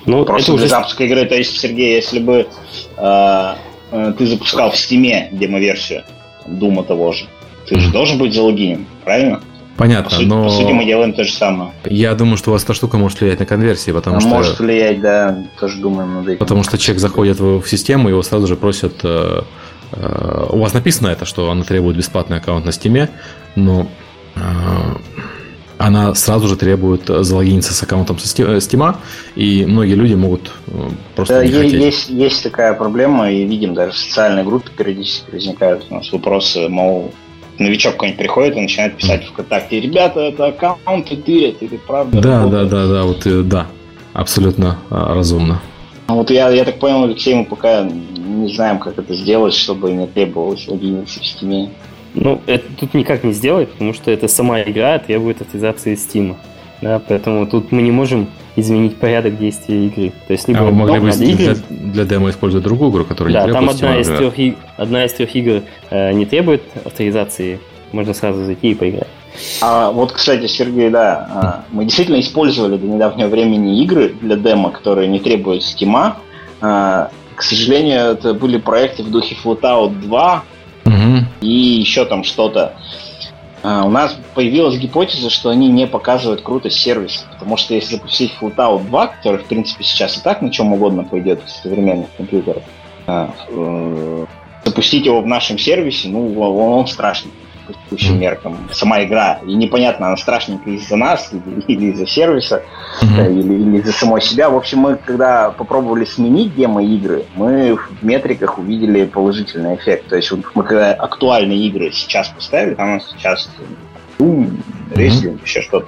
Ну, 0.05 0.25
Просто 0.25 0.53
это 0.53 0.61
уже... 0.61 0.67
запуска 0.67 1.03
игры, 1.03 1.25
то 1.25 1.35
есть, 1.35 1.59
Сергей, 1.59 1.95
если 1.95 2.19
бы 2.19 2.47
э, 2.97 3.53
э, 3.91 4.13
ты 4.17 4.27
запускал 4.27 4.71
в 4.71 4.77
Стиме 4.77 5.29
демо-версию 5.31 6.03
Дума 6.47 6.83
того 6.83 7.11
же, 7.11 7.25
ты 7.67 7.79
же 7.79 7.91
должен 7.91 8.17
быть 8.17 8.33
залогинен, 8.33 8.85
правильно? 9.03 9.41
Понятно, 9.79 10.09
по 10.09 10.15
сути, 10.17 10.27
но... 10.27 10.43
По 10.43 10.49
сути, 10.49 10.71
мы 10.73 10.85
делаем 10.85 11.13
то 11.13 11.23
же 11.23 11.31
самое. 11.31 11.71
Я 11.85 12.13
думаю, 12.13 12.35
что 12.35 12.49
у 12.49 12.53
вас 12.53 12.65
эта 12.65 12.73
штука 12.73 12.97
может 12.97 13.21
влиять 13.21 13.39
на 13.39 13.45
конверсии, 13.45 13.91
потому 13.91 14.17
а 14.17 14.19
что... 14.19 14.29
Может 14.29 14.59
влиять, 14.59 14.99
да, 14.99 15.45
тоже 15.57 15.79
думаем 15.79 16.15
над 16.15 16.27
этим. 16.27 16.39
Потому 16.39 16.63
что 16.63 16.77
человек 16.77 16.99
заходит 16.99 17.39
в, 17.39 17.61
в 17.61 17.69
систему, 17.69 18.09
его 18.09 18.21
сразу 18.21 18.45
же 18.45 18.57
просят... 18.57 18.95
Э, 19.03 19.43
э, 19.93 20.45
у 20.49 20.59
вас 20.59 20.73
написано 20.73 21.07
это, 21.07 21.23
что 21.23 21.49
она 21.49 21.63
требует 21.63 21.95
бесплатный 21.95 22.37
аккаунт 22.37 22.65
на 22.65 22.73
Стиме, 22.73 23.09
но... 23.55 23.87
Э, 24.35 24.41
она 25.77 26.13
сразу 26.13 26.49
же 26.49 26.57
требует 26.57 27.03
залогиниться 27.07 27.73
с 27.73 27.81
аккаунтом 27.81 28.19
со 28.19 28.27
Steam, 28.27 28.97
и 29.35 29.65
многие 29.65 29.93
люди 29.93 30.13
могут 30.13 30.51
э, 30.67 30.89
просто 31.15 31.35
да, 31.35 31.45
не 31.45 31.51
есть, 31.51 31.63
хотеть. 31.63 31.81
Есть, 31.81 32.09
есть 32.09 32.43
такая 32.43 32.73
проблема, 32.73 33.31
и 33.31 33.45
видим, 33.45 33.75
даже 33.75 33.93
в 33.93 33.97
социальной 33.97 34.43
группе 34.43 34.71
периодически 34.75 35.31
возникают 35.31 35.85
у 35.89 35.95
нас 35.95 36.11
вопросы, 36.11 36.67
мол, 36.67 37.13
новичок 37.59 37.93
какой-нибудь 37.93 38.19
приходит 38.19 38.57
и 38.57 38.61
начинает 38.61 38.97
писать 38.97 39.25
в 39.25 39.29
ВКонтакте, 39.29 39.79
ребята, 39.79 40.21
это 40.21 40.47
аккаунты 40.47 41.15
тырят, 41.17 41.61
или 41.61 41.77
правда? 41.77 42.21
Да, 42.21 42.47
да, 42.47 42.63
да, 42.65 42.87
да, 42.87 43.03
вот 43.03 43.25
э, 43.25 43.41
да, 43.41 43.67
абсолютно 44.13 44.79
а, 44.89 45.13
разумно. 45.13 45.61
Ну, 46.07 46.15
вот 46.15 46.31
я, 46.31 46.49
я 46.49 46.65
так 46.65 46.79
понял, 46.79 47.03
Алексей, 47.03 47.35
мы 47.35 47.45
пока 47.45 47.83
не 47.83 48.53
знаем, 48.53 48.79
как 48.79 48.97
это 48.97 49.13
сделать, 49.13 49.53
чтобы 49.53 49.91
не 49.91 50.07
требовалось 50.07 50.67
логиниться 50.67 51.19
в 51.19 51.23
Steam. 51.23 51.69
Ну, 52.15 52.41
это 52.47 52.65
тут 52.79 52.93
никак 52.95 53.23
не 53.23 53.33
сделать, 53.33 53.69
потому 53.69 53.93
что 53.93 54.09
это 54.09 54.27
сама 54.27 54.61
игра 54.61 54.97
требует 54.97 55.41
авторизации 55.41 55.93
Steam. 55.93 56.35
Да, 56.81 57.01
поэтому 57.05 57.45
тут 57.45 57.71
мы 57.71 57.81
не 57.81 57.91
можем 57.91 58.29
изменить 58.55 58.97
порядок 58.97 59.37
действия 59.37 59.85
игры. 59.87 60.13
То 60.27 60.33
есть, 60.33 60.47
либо 60.47 60.61
а 60.61 60.63
вы 60.65 60.71
могли 60.71 60.99
бы 60.99 61.09
игры... 61.09 61.55
для, 61.55 61.93
для 61.93 62.05
демо 62.05 62.29
использовать 62.29 62.63
другую 62.63 62.91
игру, 62.91 63.05
которая 63.05 63.33
да, 63.33 63.39
не 63.41 63.51
требует 63.51 63.79
там 63.79 63.89
одна 63.89 64.01
из, 64.01 64.07
трех, 64.07 64.57
одна 64.77 65.05
из 65.05 65.13
трех 65.13 65.35
игр 65.35 65.63
э, 65.89 66.13
не 66.13 66.25
требует 66.25 66.63
авторизации, 66.85 67.59
можно 67.91 68.13
сразу 68.13 68.45
зайти 68.45 68.71
и 68.71 68.75
поиграть. 68.75 69.07
А 69.61 69.91
вот, 69.91 70.11
кстати, 70.11 70.47
Сергей, 70.47 70.89
да, 70.89 71.27
а, 71.31 71.63
мы 71.71 71.85
действительно 71.85 72.19
использовали 72.19 72.77
до 72.77 72.87
недавнего 72.87 73.27
времени 73.27 73.81
игры 73.83 74.15
для 74.21 74.35
демо, 74.35 74.71
которые 74.71 75.07
не 75.07 75.19
требуют 75.19 75.63
стима. 75.63 76.17
А, 76.61 77.09
к 77.35 77.43
сожалению, 77.43 77.99
это 77.99 78.33
были 78.33 78.57
проекты 78.57 79.03
в 79.03 79.11
духе 79.11 79.35
Flatout 79.41 80.01
2, 80.01 80.43
угу. 80.85 80.93
и 81.41 81.47
еще 81.47 82.05
там 82.05 82.23
что-то. 82.23 82.73
Uh, 83.61 83.85
у 83.85 83.89
нас 83.89 84.17
появилась 84.35 84.77
гипотеза, 84.77 85.29
что 85.29 85.49
они 85.49 85.67
не 85.67 85.85
показывают 85.85 86.41
крутость 86.41 86.79
сервиса, 86.79 87.25
потому 87.29 87.57
что 87.57 87.73
если 87.73 87.95
запустить 87.95 88.33
Flutout 88.39 88.85
2, 88.85 89.07
который, 89.07 89.39
в 89.39 89.45
принципе, 89.47 89.83
сейчас 89.83 90.17
и 90.17 90.21
так 90.21 90.41
на 90.41 90.49
чем 90.49 90.71
угодно 90.71 91.03
пойдет 91.03 91.41
в 91.45 91.49
современных 91.49 92.07
компьютерах, 92.15 92.63
uh, 93.05 93.29
uh, 93.49 94.27
запустить 94.63 95.05
его 95.05 95.21
в 95.21 95.27
нашем 95.27 95.57
сервисе, 95.57 96.07
ну, 96.07 96.39
он 96.39 96.87
страшный 96.87 97.31
по 97.69 97.73
текущим 97.73 98.19
меркам. 98.19 98.57
Сама 98.71 99.03
игра. 99.03 99.39
И 99.45 99.53
непонятно, 99.53 100.07
она 100.07 100.17
страшненькая 100.17 100.75
из-за 100.75 100.95
нас 100.95 101.31
или, 101.31 101.61
или 101.67 101.91
из-за 101.91 102.07
сервиса, 102.07 102.63
mm-hmm. 103.01 103.31
или, 103.31 103.53
или 103.53 103.77
из-за 103.77 103.91
самой 103.93 104.21
себя. 104.21 104.49
В 104.49 104.57
общем, 104.57 104.79
мы 104.79 104.95
когда 104.95 105.51
попробовали 105.51 106.05
сменить 106.05 106.55
демо-игры, 106.55 107.25
мы 107.35 107.75
в 107.75 108.03
метриках 108.03 108.57
увидели 108.57 109.05
положительный 109.05 109.75
эффект. 109.75 110.07
То 110.09 110.15
есть 110.15 110.31
мы 110.53 110.63
когда 110.63 110.93
актуальные 110.93 111.59
игры 111.67 111.91
сейчас 111.91 112.29
поставили, 112.29 112.75
там 112.75 112.89
у 112.89 112.93
нас 112.95 113.09
сейчас 113.09 113.49
Doom, 114.19 114.51
Wrestling, 114.91 115.35
mm-hmm. 115.35 115.43
еще 115.43 115.61
что-то. 115.61 115.87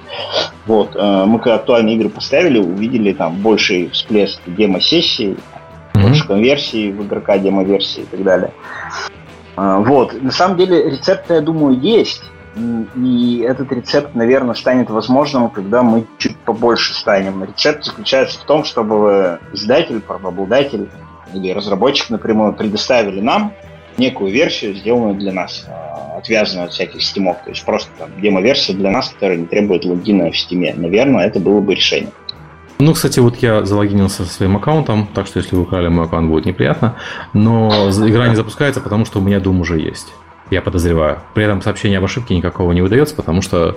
Вот. 0.66 0.96
Э, 0.96 1.24
мы 1.26 1.38
когда 1.38 1.56
актуальные 1.56 1.96
игры 1.96 2.08
поставили, 2.08 2.58
увидели 2.58 3.12
там 3.12 3.36
больший 3.36 3.90
всплеск 3.90 4.40
демо-сессий, 4.46 5.36
mm-hmm. 5.94 6.02
больше 6.02 6.26
конверсии 6.26 6.90
в 6.90 7.02
игрока, 7.06 7.36
демо-версии 7.38 8.02
и 8.02 8.06
так 8.06 8.22
далее. 8.22 8.52
А, 9.56 9.80
вот. 9.80 10.20
На 10.20 10.30
самом 10.30 10.56
деле 10.56 10.90
рецепт, 10.90 11.30
я 11.30 11.40
думаю, 11.40 11.78
есть. 11.78 12.22
И 12.96 13.46
этот 13.48 13.72
рецепт, 13.72 14.14
наверное, 14.14 14.54
станет 14.54 14.90
возможным, 14.90 15.48
когда 15.48 15.82
мы 15.82 16.06
чуть 16.18 16.36
побольше 16.38 16.94
станем. 16.94 17.42
Рецепт 17.44 17.84
заключается 17.84 18.38
в 18.38 18.44
том, 18.44 18.64
чтобы 18.64 19.40
издатель, 19.52 20.00
правообладатель 20.00 20.90
или 21.32 21.52
разработчик 21.52 22.10
напрямую 22.10 22.52
предоставили 22.52 23.20
нам 23.20 23.54
некую 23.96 24.30
версию, 24.32 24.74
сделанную 24.74 25.14
для 25.14 25.32
нас, 25.32 25.66
а, 25.68 26.18
отвязанную 26.18 26.66
от 26.66 26.72
всяких 26.72 27.02
стимов. 27.02 27.38
То 27.44 27.50
есть 27.50 27.64
просто 27.64 27.90
там 27.98 28.10
демо-версия 28.20 28.74
для 28.74 28.90
нас, 28.90 29.08
которая 29.08 29.38
не 29.38 29.46
требует 29.46 29.84
логина 29.84 30.30
в 30.30 30.36
стиме. 30.36 30.74
Наверное, 30.74 31.26
это 31.26 31.40
было 31.40 31.60
бы 31.60 31.74
решение. 31.74 32.12
Ну, 32.84 32.94
кстати, 32.94 33.20
вот 33.20 33.36
я 33.36 33.64
залогинился 33.64 34.24
со 34.24 34.32
своим 34.32 34.56
аккаунтом, 34.56 35.06
так 35.14 35.28
что 35.28 35.38
если 35.38 35.54
вы 35.54 35.62
украли 35.62 35.86
мой 35.86 36.06
аккаунт, 36.06 36.28
будет 36.28 36.46
неприятно. 36.46 36.96
Но 37.32 37.90
игра 37.90 38.26
не 38.26 38.34
запускается, 38.34 38.80
потому 38.80 39.04
что 39.04 39.20
у 39.20 39.22
меня 39.22 39.38
Doom 39.38 39.60
уже 39.60 39.78
есть. 39.78 40.12
Я 40.50 40.62
подозреваю. 40.62 41.20
При 41.32 41.44
этом 41.44 41.62
сообщение 41.62 41.98
об 41.98 42.04
ошибке 42.04 42.36
никакого 42.36 42.72
не 42.72 42.82
выдается, 42.82 43.14
потому 43.14 43.40
что 43.40 43.76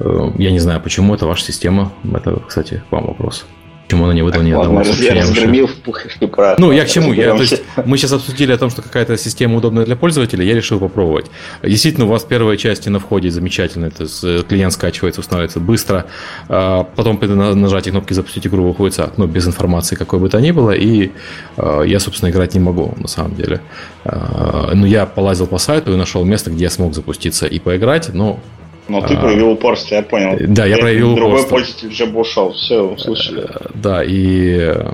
э, 0.00 0.30
я 0.38 0.50
не 0.50 0.58
знаю, 0.58 0.80
почему 0.80 1.14
это 1.14 1.28
ваша 1.28 1.44
система. 1.44 1.92
Это, 2.12 2.42
кстати, 2.44 2.82
к 2.88 2.92
вам 2.92 3.06
вопрос. 3.06 3.46
Почему 3.84 4.04
она 4.04 4.14
не 4.14 4.22
выдала 4.22 4.42
ни 4.42 4.52
одного 4.52 4.84
сообщения? 4.84 5.20
Разгромил 5.20 5.66
в 5.66 5.74
пух 5.76 6.06
и 6.06 6.26
прах. 6.26 6.58
Ну, 6.58 6.72
я 6.72 6.84
к 6.84 6.88
чему? 6.88 7.12
Я, 7.12 7.34
то 7.34 7.42
есть, 7.42 7.62
мы 7.84 7.98
сейчас 7.98 8.12
обсудили 8.12 8.52
о 8.52 8.58
том, 8.58 8.70
что 8.70 8.80
какая-то 8.82 9.16
система 9.18 9.56
удобная 9.56 9.84
для 9.84 9.96
пользователя, 9.96 10.44
я 10.44 10.54
решил 10.54 10.78
попробовать. 10.80 11.26
Действительно, 11.62 12.06
у 12.06 12.08
вас 12.08 12.24
первая 12.24 12.56
часть 12.56 12.86
на 12.86 12.98
входе 12.98 13.30
замечательная, 13.30 13.90
то 13.90 14.04
есть 14.04 14.24
э, 14.24 14.42
клиент 14.48 14.72
скачивается, 14.72 15.20
устанавливается 15.20 15.60
быстро, 15.60 16.06
а 16.48 16.84
потом 16.84 17.18
при 17.18 17.26
нажатии 17.26 17.90
кнопки 17.90 18.12
«Запустить 18.14 18.46
игру» 18.46 18.66
выходит 18.66 18.98
окно 18.98 19.26
без 19.26 19.46
информации, 19.46 19.96
какой 19.96 20.18
бы 20.18 20.28
то 20.28 20.40
ни 20.40 20.52
было, 20.52 20.70
и 20.70 21.10
э, 21.56 21.82
я, 21.86 22.00
собственно, 22.00 22.30
играть 22.30 22.54
не 22.54 22.60
могу, 22.60 22.94
на 22.96 23.08
самом 23.08 23.34
деле. 23.34 23.60
Э, 24.04 24.70
ну, 24.74 24.86
я 24.86 25.06
полазил 25.06 25.46
по 25.46 25.58
сайту 25.58 25.92
и 25.92 25.96
нашел 25.96 26.24
место, 26.24 26.50
где 26.50 26.64
я 26.64 26.70
смог 26.70 26.94
запуститься 26.94 27.46
и 27.46 27.58
поиграть, 27.58 28.14
но 28.14 28.40
но 28.88 29.00
ты 29.00 29.14
а, 29.14 29.20
проявил 29.20 29.50
упорство, 29.50 29.94
я 29.94 30.02
понял. 30.02 30.36
Да, 30.48 30.66
я 30.66 30.78
проявил 30.78 31.14
другой 31.14 31.42
упорство. 31.42 31.48
Другой 31.48 31.64
пользователь 31.64 31.88
уже 31.88 32.06
бы 32.06 32.20
ушел, 32.20 32.52
все, 32.52 32.82
услышали. 32.82 33.44
Э, 33.48 33.66
да, 33.74 34.02
и 34.02 34.56
э, 34.60 34.92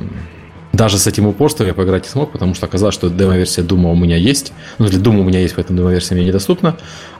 даже 0.73 0.99
с 0.99 1.07
этим 1.07 1.27
упорством 1.27 1.67
я 1.67 1.75
поиграть 1.75 2.05
не 2.05 2.11
смог, 2.11 2.33
потому 2.33 2.55
что 2.55 2.67
оказалось, 2.67 2.95
что 2.95 3.09
демо-версия 3.09 3.63
Дума 3.63 3.91
у 3.91 3.97
меня 3.97 4.17
есть. 4.17 4.53
Ну, 4.79 4.87
для 4.87 4.99
Дума 4.99 5.21
у 5.21 5.25
меня 5.25 5.41
есть, 5.41 5.55
поэтому 5.55 5.79
демо-версия 5.79 6.15
мне 6.15 6.25
недоступна. 6.25 6.77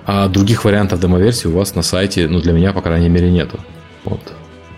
А 0.07 0.29
других 0.29 0.65
вариантов 0.65 1.01
демо-версии 1.01 1.49
у 1.49 1.53
вас 1.53 1.75
на 1.75 1.83
сайте, 1.83 2.29
ну, 2.29 2.41
для 2.41 2.53
меня, 2.53 2.73
по 2.73 2.83
крайней 2.83 3.09
мере, 3.09 3.31
нету. 3.31 3.59
Вот. 4.05 4.21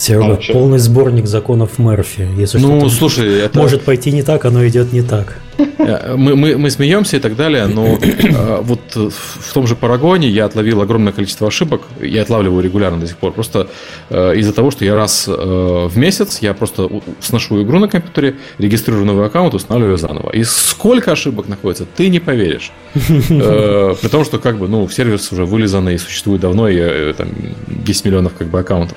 Серега, 0.01 0.41
а, 0.41 0.53
полный 0.53 0.79
сборник 0.79 1.27
законов 1.27 1.79
Мерфи. 1.79 2.27
Если 2.39 2.59
ну, 2.59 2.89
слушай, 2.89 3.41
это... 3.41 3.59
может 3.59 3.83
пойти 3.83 4.11
не 4.13 4.23
так, 4.23 4.47
оно 4.47 4.67
идет 4.67 4.95
не 4.95 5.03
так. 5.03 5.37
Э, 5.59 6.15
мы, 6.17 6.37
мы, 6.37 6.57
мы 6.57 6.71
смеемся 6.71 7.19
и 7.19 7.21
так 7.21 7.37
далее, 7.37 7.67
но 7.67 7.99
э, 8.01 8.61
вот 8.63 8.81
в 8.95 9.53
том 9.53 9.67
же 9.67 9.77
Парагоне 9.77 10.31
я 10.31 10.47
отловил 10.47 10.81
огромное 10.81 11.13
количество 11.13 11.49
ошибок, 11.49 11.83
я 12.01 12.23
отлавливаю 12.23 12.63
регулярно 12.65 12.99
до 12.99 13.09
сих 13.09 13.19
пор, 13.19 13.33
просто 13.33 13.69
э, 14.09 14.37
из-за 14.37 14.55
того, 14.55 14.71
что 14.71 14.87
я 14.87 14.95
раз 14.95 15.27
э, 15.29 15.33
в 15.33 15.99
месяц, 15.99 16.39
я 16.41 16.55
просто 16.55 16.89
сношу 17.21 17.63
игру 17.63 17.79
на 17.79 17.89
компьютере, 17.89 18.37
регистрирую 18.57 19.05
новый 19.05 19.27
аккаунт, 19.27 19.53
устанавливаю 19.53 19.99
заново. 19.99 20.31
И 20.31 20.45
сколько 20.45 21.13
ошибок 21.13 21.47
находится, 21.47 21.85
ты 21.85 22.09
не 22.09 22.21
поверишь. 22.21 22.73
Э, 23.31 23.95
при 24.01 24.09
том, 24.09 24.25
что 24.25 24.39
как 24.39 24.59
бы, 24.59 24.69
ну, 24.69 24.89
сервис 24.89 25.33
уже 25.33 25.45
вылизанный, 25.45 25.99
существует 25.99 26.41
давно, 26.41 26.69
и 26.69 27.13
там 27.13 27.29
10 27.67 28.05
миллионов 28.05 28.33
как 28.39 28.49
бы 28.49 28.61
аккаунтов. 28.61 28.97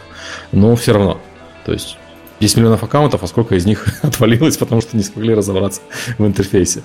Но 0.53 0.75
все 0.75 0.93
равно. 0.93 1.19
То 1.65 1.73
есть 1.73 1.97
10 2.39 2.57
миллионов 2.57 2.83
аккаунтов, 2.83 3.23
а 3.23 3.27
сколько 3.27 3.55
из 3.55 3.65
них 3.65 3.85
отвалилось, 4.01 4.57
потому 4.57 4.81
что 4.81 4.95
не 4.95 5.03
смогли 5.03 5.33
разобраться 5.33 5.81
в 6.17 6.25
интерфейсе. 6.25 6.83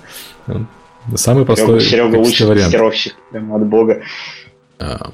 Самый 1.14 1.44
простой 1.44 1.80
Серега 1.80 2.16
лучший 2.16 2.46
вариант. 2.46 2.66
тестировщик 2.66 3.14
прямо 3.30 3.56
от 3.56 3.66
бога. 3.66 4.02
А, 4.78 5.10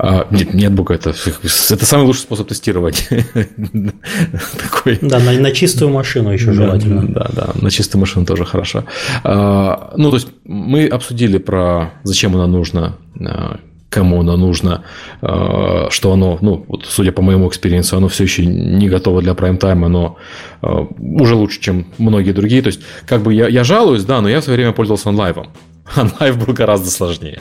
а, 0.00 0.28
нет, 0.30 0.54
нетбук 0.54 0.72
а, 0.72 0.94
это, 0.94 1.10
это 1.10 1.86
самый 1.86 2.06
лучший 2.06 2.20
способ 2.20 2.46
тестировать. 2.46 3.08
Такой. 4.58 4.98
Да, 5.00 5.18
на, 5.18 5.32
на 5.32 5.50
чистую 5.50 5.90
машину 5.90 6.30
еще 6.30 6.52
желательно. 6.52 7.02
Да, 7.08 7.28
да, 7.32 7.50
на 7.60 7.70
чистую 7.70 8.00
машину 8.00 8.24
тоже 8.24 8.44
хорошо. 8.44 8.84
А, 9.24 9.92
ну, 9.96 10.10
то 10.10 10.16
есть 10.16 10.28
мы 10.44 10.86
обсудили 10.86 11.38
про 11.38 11.94
зачем 12.04 12.36
она 12.36 12.46
нужна 12.46 12.96
а, 13.20 13.58
кому 13.90 14.20
оно 14.20 14.36
нужно, 14.36 14.84
э, 15.22 15.86
что 15.90 16.12
оно, 16.12 16.38
ну, 16.40 16.64
вот, 16.68 16.84
судя 16.86 17.12
по 17.12 17.22
моему 17.22 17.48
experience 17.48 17.88
у, 17.88 17.96
оно 17.96 18.08
все 18.08 18.24
еще 18.24 18.44
не 18.44 18.88
готово 18.88 19.22
для 19.22 19.34
прайм-тайма, 19.34 19.88
но 19.88 20.16
э, 20.62 20.86
уже 20.98 21.34
лучше, 21.34 21.60
чем 21.60 21.86
многие 21.98 22.32
другие. 22.32 22.62
То 22.62 22.68
есть, 22.68 22.80
как 23.06 23.22
бы 23.22 23.32
я, 23.32 23.48
я 23.48 23.64
жалуюсь, 23.64 24.04
да, 24.04 24.20
но 24.20 24.28
я 24.28 24.40
в 24.40 24.44
свое 24.44 24.56
время 24.58 24.72
пользовался 24.72 25.08
OnLive 25.08 25.35
ом. 25.35 25.48
Онлайв 25.94 26.38
был 26.44 26.52
гораздо 26.52 26.90
сложнее. 26.90 27.40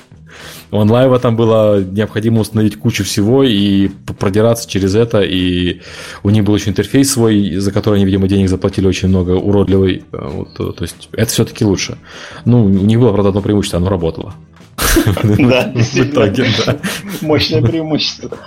У 0.71 0.77
онлайва 0.77 1.19
там 1.19 1.35
было 1.35 1.81
необходимо 1.81 2.41
установить 2.41 2.77
кучу 2.77 3.03
всего 3.03 3.43
и 3.43 3.89
продираться 4.19 4.69
через 4.69 4.95
это, 4.95 5.21
и 5.21 5.81
у 6.23 6.29
них 6.29 6.43
был 6.43 6.55
еще 6.55 6.69
интерфейс 6.69 7.11
свой, 7.11 7.55
за 7.55 7.71
который 7.71 7.95
они, 7.95 8.05
видимо, 8.05 8.27
денег 8.27 8.49
заплатили 8.49 8.87
очень 8.87 9.09
много, 9.09 9.31
уродливый. 9.31 10.03
Э, 10.13 10.29
вот, 10.31 10.53
то 10.53 10.81
есть 10.81 11.09
это 11.11 11.29
все-таки 11.29 11.65
лучше. 11.65 11.97
Ну, 12.45 12.63
у 12.63 12.69
них 12.69 12.99
было, 12.99 13.11
правда, 13.11 13.29
одно 13.29 13.41
преимущество, 13.41 13.79
оно 13.79 13.89
работало. 13.89 14.33
Да, 14.77 15.71
в 15.75 15.97
итоге, 15.97 16.45
да. 16.65 16.77
Мощное 17.21 17.61
преимущество. 17.61 18.37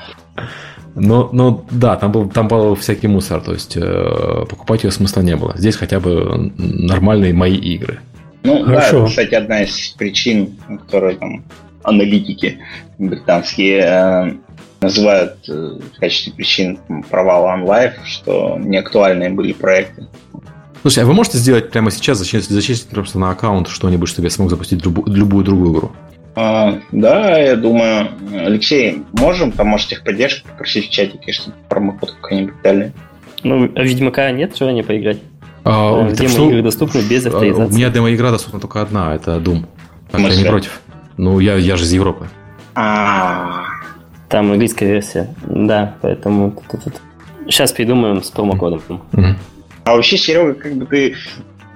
Но, 0.94 1.30
но 1.32 1.64
да, 1.70 1.96
там 1.96 2.12
был, 2.12 2.28
там 2.28 2.48
был 2.48 2.74
всякий 2.74 3.06
мусор, 3.06 3.40
то 3.40 3.52
есть 3.52 3.76
э, 3.76 4.44
покупать 4.48 4.84
ее 4.84 4.90
смысла 4.90 5.20
не 5.20 5.36
было. 5.36 5.54
Здесь 5.56 5.76
хотя 5.76 6.00
бы 6.00 6.52
нормальные 6.58 7.32
мои 7.32 7.54
игры. 7.54 8.00
Ну, 8.42 8.64
Хорошо. 8.64 9.02
да, 9.02 9.08
кстати, 9.08 9.34
одна 9.34 9.62
из 9.62 9.94
причин, 9.98 10.56
которые 10.66 11.16
там 11.16 11.44
аналитики 11.82 12.58
британские 12.98 13.80
э, 13.80 14.32
называют 14.80 15.48
э, 15.48 15.78
в 15.94 16.00
качестве 16.00 16.32
причин 16.32 16.78
провала 17.08 17.56
OnLive, 17.56 18.04
что 18.04 18.58
неактуальные 18.58 19.30
были 19.30 19.52
проекты. 19.52 20.08
Слушай, 20.82 21.04
а 21.04 21.06
вы 21.06 21.12
можете 21.12 21.38
сделать 21.38 21.70
прямо 21.70 21.90
сейчас, 21.90 22.18
зачислить, 22.18 22.48
зачислить 22.50 22.88
просто 22.88 23.18
на 23.18 23.30
аккаунт 23.30 23.68
что-нибудь, 23.68 24.08
чтобы 24.08 24.26
я 24.26 24.30
смог 24.30 24.48
запустить 24.48 24.84
любую, 24.84 25.14
любую 25.14 25.44
другую 25.44 25.72
игру? 25.72 25.92
А, 26.36 26.78
да, 26.92 27.38
я 27.38 27.56
думаю, 27.56 28.08
Алексей, 28.32 29.02
можем, 29.12 29.52
там 29.52 29.68
может 29.68 29.88
техподдержку 29.88 30.48
попросить 30.48 30.88
в 30.88 30.90
чатике, 30.90 31.32
чтобы 31.32 31.56
промокод 31.68 32.12
какой-нибудь 32.12 32.54
дали. 32.62 32.92
Ну, 33.42 33.70
а 33.74 33.82
Ведьмака 33.82 34.30
нет 34.30 34.56
желания 34.56 34.84
поиграть? 34.84 35.18
А, 35.64 36.08
э, 36.08 36.14
демо-игры 36.14 36.62
доступны 36.62 37.00
без 37.00 37.26
а, 37.26 37.30
авторизации. 37.30 37.74
У 37.74 37.76
меня 37.76 37.90
демо-игра 37.90 38.30
доступна 38.30 38.60
только 38.60 38.80
одна, 38.80 39.14
это 39.14 39.36
Doom. 39.38 39.66
Так, 40.10 40.20
я 40.20 40.36
не 40.36 40.44
против. 40.44 40.80
Ну, 41.16 41.40
я, 41.40 41.56
я 41.56 41.76
же 41.76 41.84
из 41.84 41.92
Европы. 41.92 42.28
А, 42.74 43.64
Там 44.28 44.52
английская 44.52 44.86
версия, 44.86 45.34
да, 45.42 45.96
поэтому... 46.00 46.54
Сейчас 47.46 47.72
придумаем 47.72 48.22
с 48.22 48.30
промокодом. 48.30 48.82
А 49.84 49.96
вообще, 49.96 50.16
Серега, 50.16 50.54
как 50.54 50.74
бы 50.76 50.86
ты 50.86 51.16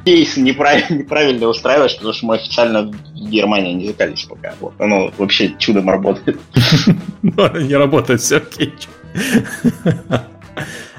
кейс 0.05 0.37
неправильно, 0.37 0.95
неправильно 0.99 1.47
устраиваешь, 1.49 1.97
потому 1.97 2.13
что 2.13 2.27
мы 2.27 2.37
официально 2.37 2.83
в 2.83 3.29
Германии 3.29 3.73
не 3.75 3.87
закались 3.87 4.25
пока. 4.25 4.55
Вот. 4.61 4.75
Оно 4.79 5.11
вообще 5.19 5.55
чудом 5.59 5.89
работает. 5.91 6.39
Не 7.23 7.75
работает 7.75 8.21
все, 8.21 8.37
окей. 8.37 8.73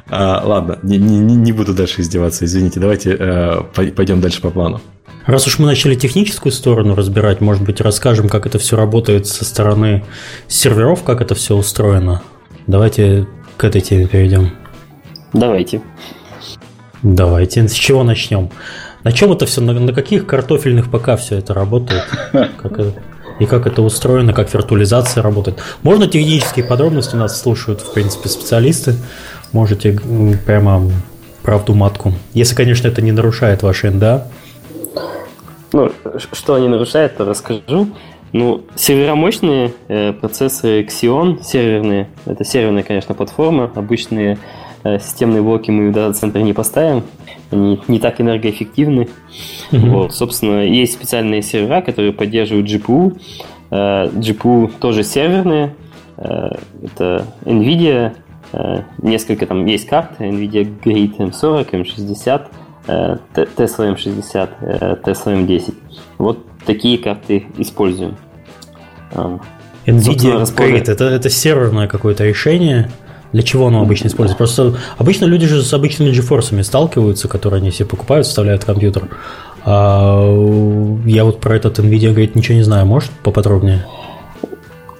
А, 0.07 0.41
ладно, 0.45 0.77
не 0.83 1.51
буду 1.51 1.73
дальше 1.73 2.01
издеваться, 2.01 2.45
извините. 2.45 2.79
Давайте 2.79 3.17
э, 3.19 3.61
пойдем 3.73 4.21
дальше 4.21 4.39
по 4.39 4.51
плану. 4.51 4.79
Раз 5.25 5.47
уж 5.47 5.57
мы 5.57 5.65
начали 5.65 5.95
техническую 5.95 6.51
сторону 6.51 6.93
разбирать, 6.93 7.41
может 7.41 7.63
быть, 7.63 7.81
расскажем, 7.81 8.29
как 8.29 8.45
это 8.45 8.59
все 8.59 8.77
работает 8.77 9.25
со 9.25 9.43
стороны 9.43 10.05
серверов, 10.47 11.03
как 11.03 11.21
это 11.21 11.33
все 11.33 11.55
устроено. 11.55 12.21
Давайте 12.67 13.27
к 13.57 13.63
этой 13.63 13.81
теме 13.81 14.07
перейдем. 14.07 14.51
Давайте. 15.33 15.81
Давайте. 17.01 17.67
С 17.67 17.73
чего 17.73 18.03
начнем? 18.03 18.51
На 19.05 19.11
чем 19.11 19.31
это 19.31 19.45
все, 19.45 19.61
на, 19.61 19.71
на 19.73 19.93
каких 19.93 20.25
картофельных 20.25 20.89
ПК 20.89 21.15
все 21.19 21.37
это 21.37 21.53
работает? 21.53 22.03
Как 22.31 22.71
это, 22.79 22.93
и 23.39 23.45
как 23.45 23.67
это 23.67 23.83
устроено, 23.83 24.33
как 24.33 24.51
виртуализация 24.51 25.21
работает? 25.21 25.59
Можно 25.83 26.07
технические 26.07 26.65
подробности, 26.65 27.15
нас 27.15 27.39
слушают, 27.39 27.81
в 27.81 27.93
принципе, 27.93 28.29
специалисты. 28.29 28.95
Можете 29.51 29.99
прямо 30.43 30.89
правду 31.43 31.75
матку. 31.75 32.13
Если, 32.33 32.55
конечно, 32.55 32.87
это 32.87 33.03
не 33.03 33.11
нарушает 33.11 33.61
ваши 33.61 33.91
НДА. 33.91 34.27
Ну, 35.71 35.91
что 36.33 36.57
не 36.57 36.67
нарушает, 36.67 37.15
то 37.15 37.25
расскажу. 37.25 37.89
Ну, 38.31 38.63
серверомощные 38.75 39.71
э, 39.87 40.13
процессоры 40.13 40.81
Xeon, 40.81 41.43
серверные, 41.43 42.09
это 42.25 42.43
серверная, 42.43 42.81
конечно, 42.81 43.13
платформа, 43.13 43.71
обычные 43.75 44.39
системные 44.99 45.41
блоки 45.41 45.71
мы 45.71 45.89
в 45.89 45.93
дата-центр 45.93 46.39
не 46.39 46.53
поставим, 46.53 47.03
они 47.51 47.81
не 47.87 47.99
так 47.99 48.21
энергоэффективны. 48.21 49.07
Mm-hmm. 49.71 49.89
Вот, 49.89 50.13
собственно, 50.13 50.65
есть 50.65 50.93
специальные 50.93 51.41
сервера, 51.41 51.81
которые 51.81 52.13
поддерживают 52.13 52.69
GPU. 52.69 53.17
Э, 53.71 54.07
GPU 54.07 54.71
тоже 54.79 55.03
серверные. 55.03 55.75
Э, 56.17 56.49
это 56.83 57.25
NVIDIA, 57.43 58.13
э, 58.53 58.81
несколько 59.01 59.45
там 59.45 59.65
есть 59.65 59.87
карт, 59.87 60.19
NVIDIA 60.19 60.67
Grid 60.83 61.17
M40, 61.17 61.71
M60, 61.71 62.47
Tesla 62.87 63.95
M60, 63.95 64.49
Tesla 65.01 65.45
M10. 65.45 65.73
Вот 66.19 66.45
такие 66.65 66.99
карты 66.99 67.47
используем. 67.57 68.15
NVIDIA 69.85 70.43
Grid, 70.43 70.91
это, 70.91 71.05
это 71.05 71.29
серверное 71.29 71.87
какое-то 71.87 72.25
решение, 72.25 72.91
для 73.35 73.43
чего 73.43 73.67
оно 73.67 73.81
обычно 73.81 74.07
используется? 74.07 74.37
Просто 74.37 74.77
обычно 74.97 75.25
люди 75.25 75.45
же 75.45 75.61
с 75.61 75.73
обычными 75.73 76.09
GeForce 76.11 76.63
сталкиваются, 76.63 77.27
которые 77.27 77.59
они 77.59 77.69
себе 77.69 77.85
покупают, 77.85 78.27
вставляют 78.27 78.63
в 78.63 78.65
компьютер. 78.65 79.09
А 79.65 80.23
я 81.05 81.25
вот 81.25 81.41
про 81.41 81.57
этот 81.57 81.79
NVIDIA 81.79 82.11
говорит 82.11 82.35
ничего 82.35 82.55
не 82.55 82.63
знаю. 82.63 82.85
Может 82.85 83.11
поподробнее? 83.23 83.85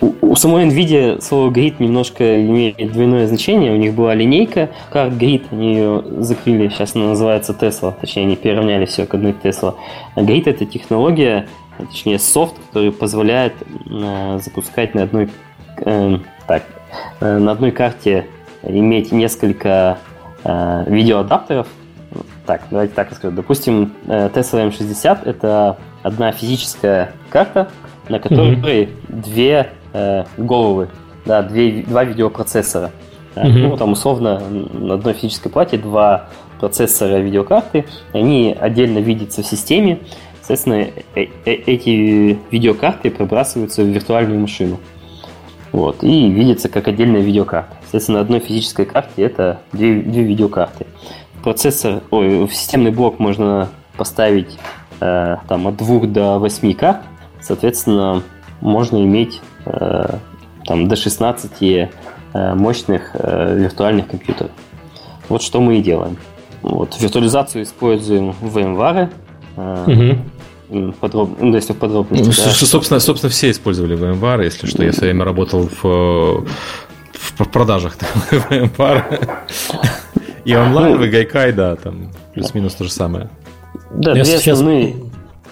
У 0.02 0.36
самой 0.36 0.66
NVIDIA 0.66 1.22
слово 1.22 1.50
grid 1.50 1.76
немножко 1.80 2.42
имеет 2.46 2.76
двойное 2.92 3.26
значение. 3.28 3.72
У 3.72 3.78
них 3.78 3.94
была 3.94 4.14
линейка, 4.14 4.70
как 4.92 5.14
grid, 5.14 5.44
они 5.52 5.76
ее 5.76 6.04
закрыли, 6.20 6.68
сейчас 6.68 6.94
она 6.94 7.06
называется 7.06 7.56
Tesla, 7.58 7.94
точнее, 8.02 8.24
они 8.24 8.36
переравняли 8.36 8.86
все 8.86 9.06
к 9.06 9.14
одной 9.14 9.34
Tesla. 9.42 9.76
А 10.16 10.22
grid– 10.22 10.44
это 10.48 10.66
технология, 10.66 11.48
точнее, 11.78 12.20
софт, 12.20 12.56
который 12.68 12.92
позволяет 12.92 13.54
э, 13.90 14.40
запускать 14.44 14.94
на 14.94 15.04
одной 15.04 15.30
э, 15.78 16.18
так, 16.48 16.64
на 17.20 17.52
одной 17.52 17.72
карте 17.72 18.28
иметь 18.64 19.12
несколько 19.12 19.98
э, 20.44 20.84
видеоадаптеров. 20.88 21.68
Так, 22.46 22.64
давайте 22.72 22.94
так 22.94 23.12
расскажу. 23.12 23.36
Допустим, 23.36 23.94
э, 24.08 24.30
Tesla 24.34 24.70
M60 24.70 25.20
это 25.26 25.78
одна 26.04 26.32
физическая 26.32 27.12
карта, 27.30 27.70
на 28.10 28.20
которой 28.20 28.56
mm-hmm. 28.56 28.90
две 29.10 29.70
э, 29.94 30.24
головы, 30.38 30.90
да, 31.26 31.42
две, 31.42 31.84
два 31.84 32.04
видеопроцессора. 32.04 32.92
Mm-hmm. 33.36 33.68
Ну, 33.70 33.78
там 33.78 33.92
условно 33.92 34.40
на 34.50 34.94
одной 34.94 35.14
физической 35.14 35.50
плате 35.50 35.78
два 35.78 36.30
процессора 36.60 37.18
видеокарты, 37.18 37.86
они 38.14 38.56
отдельно 38.58 39.00
видятся 39.00 39.42
в 39.42 39.46
системе, 39.46 40.00
соответственно, 40.42 40.88
э- 41.16 41.28
э- 41.46 41.52
эти 41.66 42.40
видеокарты 42.50 43.12
пробрасываются 43.12 43.84
в 43.84 43.88
виртуальную 43.88 44.40
машину. 44.40 44.80
Вот, 45.72 46.04
и 46.04 46.30
видится 46.30 46.70
как 46.70 46.88
отдельная 46.88 47.22
видеокарта. 47.22 47.76
Соответственно, 47.82 48.20
на 48.20 48.24
одной 48.24 48.40
физической 48.40 48.86
карте 48.86 49.24
это 49.24 49.62
две, 49.72 50.02
две 50.02 50.24
видеокарты. 50.24 50.86
Процессор, 51.44 52.02
ой, 52.12 52.46
в 52.46 52.54
системный 52.54 52.92
блок 52.92 53.20
можно 53.20 53.70
поставить 53.98 54.58
э, 55.00 55.38
там 55.48 55.68
от 55.68 55.78
2 55.78 56.08
до 56.08 56.40
8 56.40 56.74
карт. 56.74 57.02
Соответственно, 57.42 58.24
можно 58.62 59.04
иметь 59.04 59.42
э, 59.66 60.18
там 60.66 60.88
до 60.88 60.96
16 60.96 61.62
э, 61.62 61.90
мощных 62.34 63.12
э, 63.14 63.56
виртуальных 63.58 64.08
компьютеров. 64.08 64.52
Вот 65.30 65.42
что 65.42 65.62
мы 65.62 65.78
и 65.78 65.82
делаем. 65.82 66.18
Вот, 66.62 67.00
виртуализацию 67.00 67.64
используем 67.64 68.32
в 68.32 68.58
VMware. 68.58 69.10
Э, 69.58 69.84
угу 69.88 70.35
подробно, 71.00 71.36
ну, 71.40 71.56
если 71.56 71.74
в 71.74 71.78
подробности. 71.78 72.26
Ну, 72.26 72.32
да. 72.32 72.52
собственно, 72.52 73.00
собственно, 73.00 73.32
все 73.32 73.52
использовали 73.52 73.98
VMware, 73.98 74.44
если 74.44 74.68
что. 74.68 74.84
Я 74.84 74.92
все 74.92 75.02
время 75.02 75.26
работал 75.26 75.70
в, 75.82 76.46
в 77.14 77.50
продажах 77.52 77.98
VMware. 78.32 79.30
И 80.46 80.56
онлайн, 80.56 81.02
и 81.02 81.10
Гайкай, 81.10 81.52
да, 81.54 81.76
там 81.76 82.12
плюс-минус 82.34 82.76
то 82.76 82.84
же 82.84 82.92
самое. 82.92 83.30
Да, 83.92 84.14
две 84.14 84.36
основные, 84.36 84.96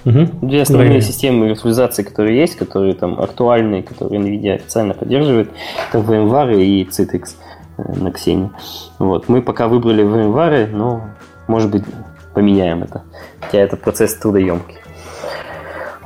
угу. 0.06 0.28
две 0.42 0.62
основные 0.62 1.02
системы 1.02 1.50
виртуализации, 1.50 2.04
которые 2.04 2.40
есть, 2.40 2.56
которые 2.56 2.94
там 2.94 3.20
актуальные, 3.20 3.84
которые 3.84 4.22
NVIDIA 4.22 4.56
официально 4.56 4.94
поддерживает, 4.94 5.50
это 5.90 6.00
VMware 6.00 6.62
и 6.64 6.84
Citrix 6.86 7.32
э, 7.78 7.94
на 7.96 8.10
Xen. 8.10 8.50
Вот. 9.00 9.30
Мы 9.30 9.42
пока 9.42 9.68
выбрали 9.68 10.04
VMware, 10.04 10.68
но, 10.68 11.10
может 11.48 11.72
быть, 11.72 11.84
поменяем 12.34 12.84
это. 12.84 13.04
Хотя 13.40 13.60
этот 13.60 13.82
процесс 13.82 14.16
трудоемкий. 14.16 14.78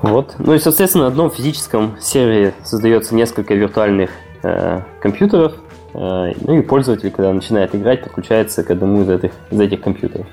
Вот. 0.01 0.35
Ну 0.39 0.53
и, 0.53 0.59
соответственно, 0.59 1.05
на 1.05 1.09
одном 1.09 1.31
физическом 1.31 1.97
сервере 1.99 2.53
создается 2.63 3.15
несколько 3.15 3.53
виртуальных 3.53 4.11
э, 4.43 4.81
компьютеров, 5.01 5.53
э, 5.93 6.33
ну 6.41 6.59
и 6.59 6.61
пользователь, 6.61 7.11
когда 7.11 7.33
начинает 7.33 7.73
играть, 7.75 8.03
подключается 8.03 8.63
к 8.63 8.71
одному 8.71 9.03
из 9.03 9.09
этих, 9.09 9.31
из 9.49 9.59
этих 9.59 9.81
компьютеров. 9.81 10.27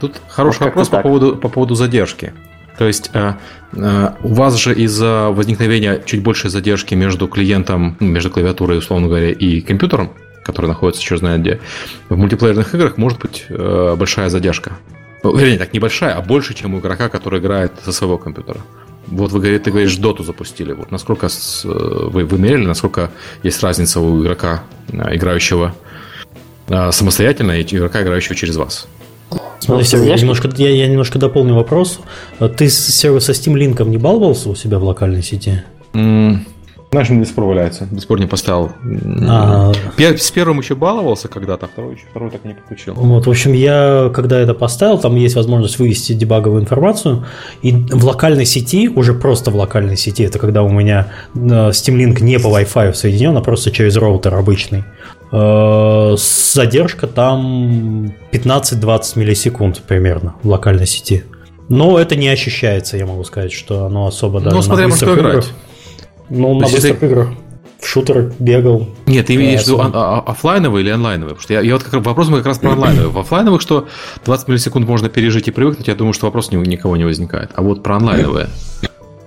Тут 0.00 0.20
хороший 0.28 0.60
вот 0.60 0.66
вопрос 0.66 0.88
по 0.88 1.02
поводу, 1.02 1.36
по 1.36 1.48
поводу 1.48 1.74
задержки. 1.74 2.32
То 2.78 2.86
есть 2.86 3.10
э, 3.12 3.34
э, 3.74 4.08
у 4.22 4.34
вас 4.34 4.56
же 4.56 4.74
из-за 4.74 5.28
возникновения 5.30 6.00
чуть 6.04 6.22
большей 6.22 6.50
задержки 6.50 6.94
между 6.94 7.28
клиентом, 7.28 7.96
ну, 8.00 8.08
между 8.08 8.30
клавиатурой, 8.30 8.78
условно 8.78 9.08
говоря, 9.08 9.30
и 9.30 9.60
компьютером, 9.60 10.12
который 10.42 10.66
находится 10.66 11.02
черт 11.02 11.20
знает 11.20 11.42
где, 11.42 11.60
в 12.08 12.16
мультиплеерных 12.16 12.74
играх 12.74 12.96
может 12.96 13.20
быть 13.20 13.44
э, 13.48 13.94
большая 13.96 14.30
задержка. 14.30 14.72
Ну, 15.22 15.36
вернее, 15.36 15.58
так 15.58 15.72
небольшая, 15.72 16.14
а 16.14 16.22
больше, 16.22 16.54
чем 16.54 16.74
у 16.74 16.80
игрока, 16.80 17.08
который 17.08 17.38
играет 17.38 17.72
со 17.84 17.92
своего 17.92 18.18
компьютера. 18.18 18.60
Вот 19.12 19.32
вы, 19.32 19.58
ты 19.58 19.70
говоришь, 19.70 19.96
доту 19.96 20.24
запустили. 20.24 20.72
Вот 20.72 20.90
насколько 20.90 21.28
с, 21.28 21.64
вы, 21.64 22.24
вы 22.24 22.38
мерили, 22.38 22.66
насколько 22.66 23.10
есть 23.42 23.62
разница 23.62 24.00
у 24.00 24.22
игрока, 24.22 24.64
играющего 24.90 25.74
самостоятельно, 26.90 27.52
и 27.52 27.62
игрока, 27.62 28.02
играющего 28.02 28.34
через 28.34 28.56
вас? 28.56 28.86
Смотри, 29.60 29.86
ну, 29.92 30.04
я, 30.04 30.16
немножко, 30.16 30.50
я, 30.56 30.70
я 30.70 30.88
немножко 30.88 31.18
дополню 31.18 31.54
вопрос. 31.54 32.00
Ты 32.56 32.68
сервер 32.68 33.20
со 33.20 33.32
Steam 33.32 33.54
Link 33.54 33.84
не 33.88 33.98
баловался 33.98 34.48
у 34.48 34.54
себя 34.54 34.78
в 34.78 34.84
локальной 34.84 35.22
сети? 35.22 35.62
Mm. 35.92 36.38
Знаешь, 36.92 37.10
он 37.10 37.20
до 37.20 37.26
сих 37.26 37.34
пор 37.34 37.44
валяется. 37.44 37.88
До 37.90 37.98
сих 37.98 38.06
пор 38.06 38.20
не 38.20 38.26
поставил. 38.26 38.70
А... 39.28 39.72
С 39.98 40.30
первым 40.30 40.60
еще 40.60 40.74
баловался 40.74 41.28
когда-то, 41.28 41.66
а 41.66 41.68
второй, 41.68 41.94
еще, 41.94 42.04
второй 42.10 42.30
так 42.30 42.44
и 42.44 42.48
не 42.48 42.54
подключил. 42.54 42.94
Вот, 42.94 43.26
в 43.26 43.30
общем, 43.30 43.52
я, 43.52 44.10
когда 44.14 44.38
это 44.38 44.54
поставил, 44.54 44.98
там 44.98 45.16
есть 45.16 45.34
возможность 45.34 45.78
вывести 45.78 46.12
дебаговую 46.12 46.62
информацию, 46.62 47.24
и 47.62 47.72
в 47.72 48.04
локальной 48.04 48.44
сети, 48.44 48.88
уже 48.88 49.14
просто 49.14 49.50
в 49.50 49.56
локальной 49.56 49.96
сети, 49.96 50.22
это 50.22 50.38
когда 50.38 50.62
у 50.62 50.68
меня 50.68 51.08
э, 51.34 51.38
Steam 51.38 51.96
Link 51.96 52.22
не 52.22 52.38
по 52.38 52.48
Wi-Fi 52.48 52.94
соединен, 52.94 53.36
а 53.36 53.40
просто 53.40 53.70
через 53.70 53.96
роутер 53.96 54.34
обычный, 54.34 54.84
Э, 55.32 56.14
задержка 56.18 57.06
там 57.06 58.12
15-20 58.32 59.18
миллисекунд 59.18 59.80
примерно 59.80 60.34
в 60.42 60.48
локальной 60.48 60.86
сети. 60.86 61.24
Но 61.70 61.98
это 61.98 62.16
не 62.16 62.28
ощущается, 62.28 62.98
я 62.98 63.06
могу 63.06 63.24
сказать, 63.24 63.50
что 63.50 63.86
оно 63.86 64.06
особо 64.06 64.40
даже 64.40 64.56
ну, 64.56 64.62
смотря 64.62 64.84
на 64.84 64.90
быстрых 64.90 65.18
играх. 65.18 65.32
Играть. 65.32 65.52
Ну, 66.32 66.54
на 66.58 66.66
быстрых 66.66 66.98
ты... 66.98 67.06
играх. 67.06 67.28
В 67.78 67.86
шутер 67.86 68.32
бегал. 68.38 68.88
Нет, 69.06 69.26
ты 69.26 69.34
имеешь 69.34 69.64
в 69.64 69.66
виду 69.66 69.80
офлайновые 69.80 70.84
или 70.84 70.90
онлайновые? 70.90 71.34
Потому 71.34 71.42
что 71.42 71.52
я, 71.52 71.60
я 71.60 71.74
вот 71.74 71.82
как, 71.82 71.94
вопрос 72.04 72.28
мой 72.28 72.38
как 72.38 72.46
раз 72.46 72.58
про 72.58 72.72
онлайновые. 72.72 73.10
В 73.10 73.18
офлайновых, 73.18 73.60
что 73.60 73.88
20 74.24 74.48
миллисекунд 74.48 74.86
можно 74.86 75.08
пережить 75.08 75.48
и 75.48 75.50
привыкнуть, 75.50 75.88
я 75.88 75.94
думаю, 75.94 76.14
что 76.14 76.26
вопрос 76.26 76.52
ни, 76.52 76.56
никого 76.56 76.96
не 76.96 77.04
возникает. 77.04 77.50
А 77.54 77.62
вот 77.62 77.82
про 77.82 77.96
онлайновые. 77.96 78.48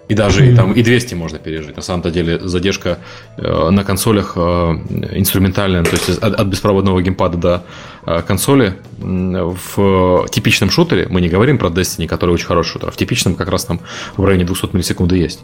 И 0.08 0.14
даже 0.14 0.52
и, 0.52 0.56
там, 0.56 0.72
и 0.72 0.84
200 0.84 1.16
можно 1.16 1.38
пережить. 1.38 1.76
На 1.76 1.82
самом-то 1.82 2.12
деле 2.12 2.40
задержка 2.40 3.00
э, 3.38 3.70
на 3.72 3.84
консолях 3.84 4.34
э, 4.36 4.40
инструментальная, 4.40 5.84
то 5.84 5.92
есть 5.92 6.10
от, 6.10 6.34
от 6.34 6.48
беспроводного 6.48 7.02
геймпада 7.02 7.38
до 7.38 7.64
э, 8.06 8.22
консоли 8.22 8.76
в 9.00 10.28
типичном 10.30 10.70
шутере, 10.70 11.08
мы 11.10 11.22
не 11.22 11.28
говорим 11.28 11.58
про 11.58 11.70
Destiny, 11.70 12.08
который 12.08 12.32
очень 12.32 12.46
хороший 12.46 12.74
шутер, 12.74 12.90
а 12.90 12.92
в 12.92 12.98
типичном 12.98 13.36
как 13.36 13.50
раз 13.50 13.66
там 13.66 13.80
в 14.16 14.24
районе 14.24 14.46
200 14.46 14.70
миллисекунд 14.74 15.12
есть. 15.12 15.42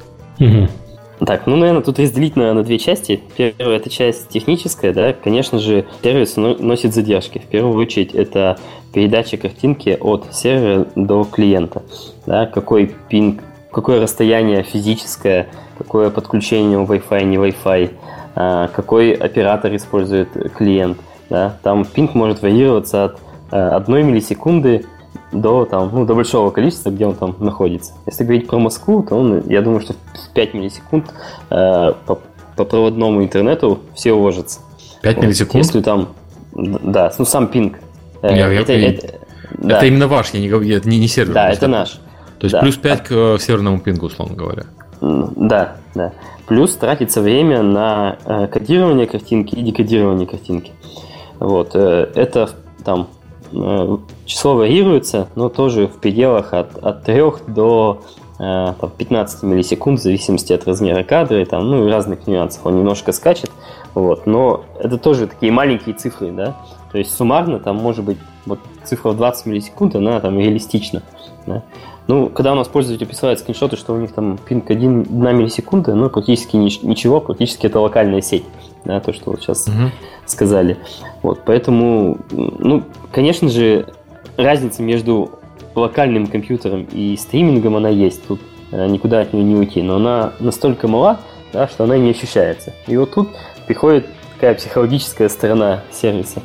Так, 1.26 1.46
ну, 1.46 1.56
наверное, 1.56 1.84
тут 1.84 2.00
разделить 2.00 2.36
на, 2.36 2.54
на 2.54 2.64
две 2.64 2.80
части. 2.80 3.22
Первая– 3.38 3.78
это 3.78 3.90
часть 3.90 4.30
техническая, 4.30 4.92
да, 4.94 5.14
конечно 5.14 5.60
же, 5.60 5.86
сервис 6.02 6.36
носит 6.36 6.94
задержки. 6.94 7.38
В 7.38 7.46
первую 7.46 7.78
очередь, 7.78 8.16
это 8.16 8.58
передача 8.94 9.38
картинки 9.38 9.98
от 10.00 10.34
сервера 10.34 10.88
до 10.96 11.24
клиента. 11.24 11.84
Да, 12.26 12.48
какой 12.48 12.96
пинг 13.10 13.42
какое 13.72 14.02
расстояние 14.02 14.64
физическое, 14.64 15.48
какое 15.78 16.10
подключение 16.10 16.78
Wi-Fi, 16.80 17.24
не 17.24 17.38
Wi-Fi, 17.38 17.92
а, 18.36 18.68
какой 18.68 19.14
оператор 19.14 19.76
использует 19.76 20.30
клиент. 20.54 20.98
Да? 21.30 21.58
Там 21.64 21.86
пинг 21.86 22.14
может 22.14 22.42
варьироваться 22.42 23.06
от 23.06 23.20
а, 23.52 23.76
одной 23.76 24.04
миллисекунды 24.04 24.86
до, 25.32 25.66
там, 25.66 25.90
ну, 25.94 26.06
до 26.06 26.16
большого 26.16 26.52
количества, 26.52 26.90
где 26.90 27.06
он 27.06 27.16
там 27.16 27.36
находится. 27.40 27.94
Если 28.06 28.24
говорить 28.24 28.48
про 28.48 28.60
Москву, 28.60 29.04
то 29.04 29.16
он, 29.16 29.44
я 29.48 29.62
думаю, 29.62 29.82
что 29.82 29.94
в 29.94 30.34
5 30.34 30.54
миллисекунд 30.54 31.14
э, 31.50 31.94
по, 32.06 32.20
по 32.56 32.66
проводному 32.66 33.24
интернету 33.24 33.80
все 33.96 34.14
уложатся. 34.14 34.60
5 35.02 35.16
вот, 35.16 35.24
миллисекунд? 35.24 35.66
Если 35.66 35.82
там, 35.82 36.10
да, 36.54 37.12
ну 37.18 37.26
сам 37.26 37.48
пинг. 37.48 37.78
Я, 38.22 38.52
это, 38.52 38.74
я, 38.74 38.92
это, 38.92 39.08
это, 39.08 39.20
да. 39.58 39.78
это 39.78 39.86
именно 39.86 40.08
ваш, 40.08 40.32
я 40.34 40.40
не, 40.40 40.48
я, 40.68 40.82
не, 40.84 41.00
не 41.00 41.08
сервер. 41.08 41.34
Да, 41.34 41.50
это 41.50 41.68
наш. 41.68 42.00
То 42.40 42.46
есть 42.46 42.54
да. 42.54 42.62
плюс 42.62 42.78
5 42.78 43.04
к 43.04 43.12
э, 43.12 43.38
северному 43.40 43.80
пингу, 43.80 44.08
условно 44.08 44.36
говоря. 44.36 44.64
Да, 45.00 45.78
да. 45.96 46.14
Плюс 46.48 46.76
тратится 46.76 47.22
время 47.22 47.64
на 47.64 48.18
э, 48.26 48.48
кодирование 48.48 49.08
картинки 49.08 49.56
и 49.56 49.62
декодирование 49.62 50.28
картинки. 50.28 50.72
Вот. 51.40 51.76
Э, 51.76 52.10
это 52.16 52.50
там 52.84 53.08
число 54.26 54.56
варьируется, 54.56 55.28
но 55.36 55.50
тоже 55.50 55.88
в 55.88 55.98
пределах 55.98 56.54
от, 56.54 56.78
от 56.78 57.04
3 57.04 57.24
до 57.48 58.02
там, 58.38 58.92
15 58.98 59.44
миллисекунд, 59.44 60.00
в 60.00 60.04
зависимости 60.04 60.52
от 60.52 60.68
размера 60.68 61.04
кадра 61.04 61.42
и 61.42 61.46
там, 61.46 61.70
ну, 61.70 61.88
и 61.88 61.92
разных 61.92 62.26
нюансов. 62.26 62.66
Он 62.66 62.78
немножко 62.78 63.12
скачет, 63.12 63.52
вот, 63.94 64.26
но 64.26 64.64
это 64.80 64.98
тоже 64.98 65.28
такие 65.28 65.52
маленькие 65.52 65.94
цифры, 65.94 66.32
да, 66.32 66.58
то 66.92 66.98
есть 66.98 67.16
суммарно 67.16 67.60
там 67.60 67.76
может 67.76 68.04
быть 68.04 68.18
вот 68.46 68.60
цифра 68.84 69.10
в 69.10 69.18
20 69.18 69.46
миллисекунд, 69.46 69.96
она 69.96 70.20
там 70.20 70.40
реалистична, 70.40 71.04
да? 71.46 71.64
Ну, 72.08 72.30
когда 72.30 72.54
у 72.54 72.56
нас 72.56 72.68
пользователи 72.68 73.06
присылают 73.06 73.40
скриншоты, 73.40 73.78
что 73.78 73.94
у 73.94 73.98
них 73.98 74.12
там 74.12 74.38
пинг 74.38 74.70
1, 74.70 75.02
1 75.02 75.38
миллисекунда, 75.38 75.94
ну, 75.94 76.10
практически 76.10 76.56
ничего, 76.58 77.22
практически 77.22 77.68
это 77.68 77.80
локальная 77.80 78.22
сеть, 78.22 78.44
да, 78.86 79.00
то, 79.00 79.14
что 79.14 79.32
вот 79.32 79.42
сейчас 79.42 79.68
угу. 79.68 79.92
сказали. 80.26 80.78
Вот, 81.22 81.42
поэтому, 81.46 82.18
ну, 82.32 82.84
конечно 83.12 83.50
же, 83.50 83.88
разница 84.36 84.82
между 84.82 85.32
локальным 85.76 86.28
компьютером 86.28 86.88
и 86.92 87.16
стримингом, 87.16 87.76
она 87.76 87.90
есть, 87.90 88.26
тут 88.28 88.42
э, 88.72 88.88
никуда 88.88 89.22
от 89.22 89.34
нее 89.34 89.44
не 89.44 89.56
уйти, 89.56 89.82
но 89.82 89.96
она 89.98 90.34
настолько 90.40 90.88
мала, 90.88 91.20
да, 91.54 91.68
что 91.68 91.84
она 91.84 91.98
не 91.98 92.10
ощущается. 92.10 92.74
И 92.88 92.98
вот 92.98 93.14
тут 93.14 93.30
приходит 93.68 94.08
такая 94.34 94.56
психологическая 94.56 95.30
сторона 95.30 95.84
сервиса. 95.92 96.42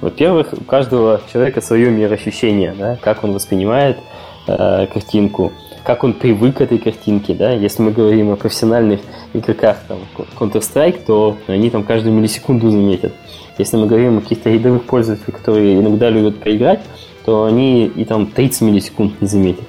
Во-первых, 0.00 0.52
у 0.52 0.64
каждого 0.64 1.20
человека 1.32 1.60
свое 1.60 1.90
мироощущение, 1.90 2.74
да, 2.76 2.96
как 3.00 3.24
он 3.24 3.32
воспринимает 3.32 3.98
э, 3.98 4.00
картинку, 4.46 5.52
как 5.84 6.04
он 6.04 6.14
привык 6.14 6.58
к 6.58 6.60
этой 6.60 6.78
картинке, 6.78 7.34
да, 7.34 7.52
если 7.52 7.82
мы 7.82 7.90
говорим 7.90 8.30
о 8.30 8.36
профессиональных 8.36 9.00
игроках, 9.32 9.78
там, 9.88 9.98
Counter-Strike, 10.38 11.04
то 11.06 11.36
они 11.46 11.70
там 11.70 11.84
каждую 11.84 12.14
миллисекунду 12.14 12.70
заметят. 12.70 13.12
Если 13.58 13.76
мы 13.76 13.86
говорим 13.86 14.18
о 14.18 14.20
каких-то 14.20 14.50
рядовых 14.50 14.84
пользователях, 14.84 15.36
которые 15.36 15.78
иногда 15.78 16.08
любят 16.08 16.38
поиграть, 16.40 16.80
то 17.24 17.44
они 17.44 17.86
и 17.86 18.04
там 18.04 18.26
30 18.26 18.62
миллисекунд 18.62 19.20
не 19.20 19.26
заметят. 19.26 19.64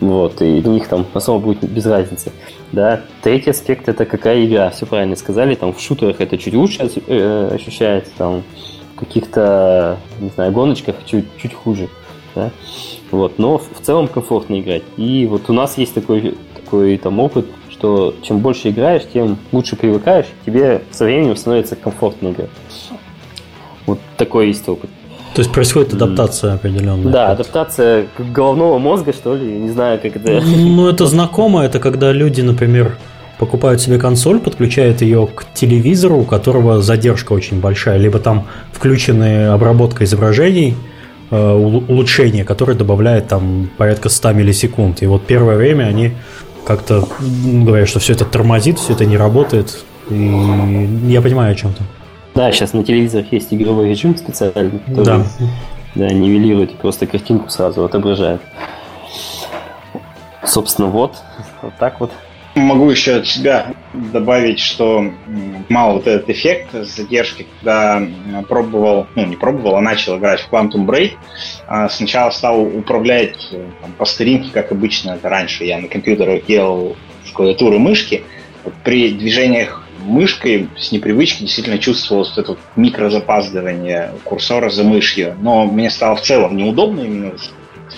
Вот, 0.00 0.40
и 0.40 0.62
у 0.64 0.70
них 0.70 0.88
там 0.88 1.06
особо 1.12 1.40
будет 1.40 1.68
без 1.70 1.84
разницы. 1.84 2.32
Да. 2.72 3.02
Третий 3.22 3.50
аспект 3.50 3.88
это 3.88 4.06
какая 4.06 4.46
игра, 4.46 4.70
все 4.70 4.86
правильно 4.86 5.16
сказали, 5.16 5.54
там 5.54 5.74
в 5.74 5.80
шутерах 5.80 6.20
это 6.20 6.38
чуть 6.38 6.54
лучше 6.54 6.88
э, 7.06 7.50
ощущается, 7.52 8.10
там 8.16 8.42
в 8.94 8.98
каких-то, 8.98 9.98
не 10.20 10.30
знаю, 10.30 10.52
гоночках 10.52 10.96
чуть, 11.04 11.26
чуть 11.36 11.52
хуже. 11.52 11.88
Да. 12.34 12.50
Вот, 13.10 13.38
но 13.38 13.58
в 13.58 13.80
целом 13.82 14.08
комфортно 14.08 14.60
играть. 14.60 14.82
И 14.96 15.26
вот 15.26 15.48
у 15.48 15.52
нас 15.52 15.78
есть 15.78 15.94
такой, 15.94 16.36
такой 16.54 16.96
там 16.96 17.18
опыт, 17.18 17.46
что 17.68 18.14
чем 18.22 18.38
больше 18.38 18.70
играешь, 18.70 19.02
тем 19.12 19.38
лучше 19.52 19.76
привыкаешь, 19.76 20.26
тебе 20.46 20.82
со 20.90 21.04
временем 21.04 21.36
становится 21.36 21.76
комфортно 21.76 22.28
играть. 22.28 22.50
Вот 23.86 23.98
такой 24.16 24.48
есть 24.48 24.68
опыт. 24.68 24.90
То 25.34 25.42
есть 25.42 25.52
происходит 25.52 25.94
адаптация 25.94 26.54
определенная. 26.54 27.12
Да, 27.12 27.30
адаптация 27.30 28.06
головного 28.18 28.78
мозга, 28.78 29.12
что 29.12 29.36
ли, 29.36 29.46
не 29.46 29.70
знаю, 29.70 30.00
как 30.00 30.16
это. 30.16 30.40
Ну, 30.40 30.88
это 30.88 31.06
знакомо, 31.06 31.62
это 31.62 31.78
когда 31.78 32.12
люди, 32.12 32.40
например, 32.40 32.96
покупают 33.38 33.80
себе 33.80 33.98
консоль, 33.98 34.40
подключают 34.40 35.02
ее 35.02 35.28
к 35.32 35.46
телевизору, 35.54 36.18
у 36.18 36.24
которого 36.24 36.82
задержка 36.82 37.32
очень 37.32 37.60
большая, 37.60 37.96
либо 37.96 38.18
там 38.18 38.46
включенная 38.72 39.52
обработка 39.52 40.04
изображений– 40.04 40.76
улучшение, 41.30 42.44
которое 42.44 42.74
добавляет 42.74 43.28
там 43.28 43.70
порядка 43.76 44.08
100 44.08 44.32
миллисекунд. 44.32 45.02
И 45.02 45.06
вот 45.06 45.26
первое 45.26 45.56
время 45.56 45.84
они 45.84 46.12
как-то 46.64 47.08
говорят, 47.20 47.88
что 47.88 48.00
все 48.00 48.14
это 48.14 48.24
тормозит, 48.24 48.78
все 48.78 48.92
это 48.92 49.04
не 49.04 49.16
работает. 49.16 49.84
И 50.10 50.88
я 51.06 51.22
понимаю 51.22 51.52
о 51.52 51.54
чем 51.54 51.72
то 51.72 51.82
Да, 52.34 52.50
сейчас 52.52 52.72
на 52.72 52.82
телевизорах 52.82 53.32
есть 53.32 53.52
игровой 53.52 53.90
режим 53.90 54.16
специальный, 54.16 54.80
который 54.80 55.04
да. 55.04 55.26
Да, 55.94 56.08
нивелирует, 56.10 56.76
просто 56.78 57.06
картинку 57.06 57.50
сразу 57.50 57.84
отображает. 57.84 58.40
Собственно, 60.44 60.88
вот, 60.88 61.16
вот 61.62 61.72
так 61.78 62.00
вот. 62.00 62.12
Могу 62.60 62.90
еще 62.90 63.16
от 63.16 63.26
себя 63.26 63.74
добавить, 63.94 64.60
что 64.60 65.10
мало 65.68 65.94
вот 65.94 66.06
этот 66.06 66.28
эффект 66.28 66.72
задержки, 66.72 67.46
когда 67.56 68.02
пробовал, 68.48 69.06
ну 69.14 69.24
не 69.24 69.36
пробовал, 69.36 69.76
а 69.76 69.80
начал 69.80 70.18
играть 70.18 70.40
в 70.40 70.52
Quantum 70.52 70.86
Break, 70.86 71.12
а 71.66 71.88
сначала 71.88 72.30
стал 72.30 72.60
управлять 72.62 73.48
э, 73.50 73.64
там, 73.80 73.92
по 73.92 74.04
старинке, 74.04 74.50
как 74.52 74.72
обычно. 74.72 75.12
Это 75.12 75.28
раньше 75.28 75.64
я 75.64 75.78
на 75.78 75.88
компьютерах 75.88 76.44
делал 76.46 76.96
с 77.26 77.30
клавиатуры 77.30 77.78
мышки. 77.78 78.24
При 78.84 79.10
движениях 79.12 79.86
мышкой 80.04 80.68
с 80.76 80.92
непривычки 80.92 81.42
действительно 81.42 81.78
чувствовалось 81.78 82.32
вот 82.36 82.44
это 82.44 82.60
микрозапаздывание 82.76 84.12
курсора 84.24 84.70
за 84.70 84.84
мышью, 84.84 85.36
но 85.40 85.64
мне 85.64 85.90
стало 85.90 86.16
в 86.16 86.22
целом 86.22 86.56
неудобно 86.56 87.00
именно 87.00 87.32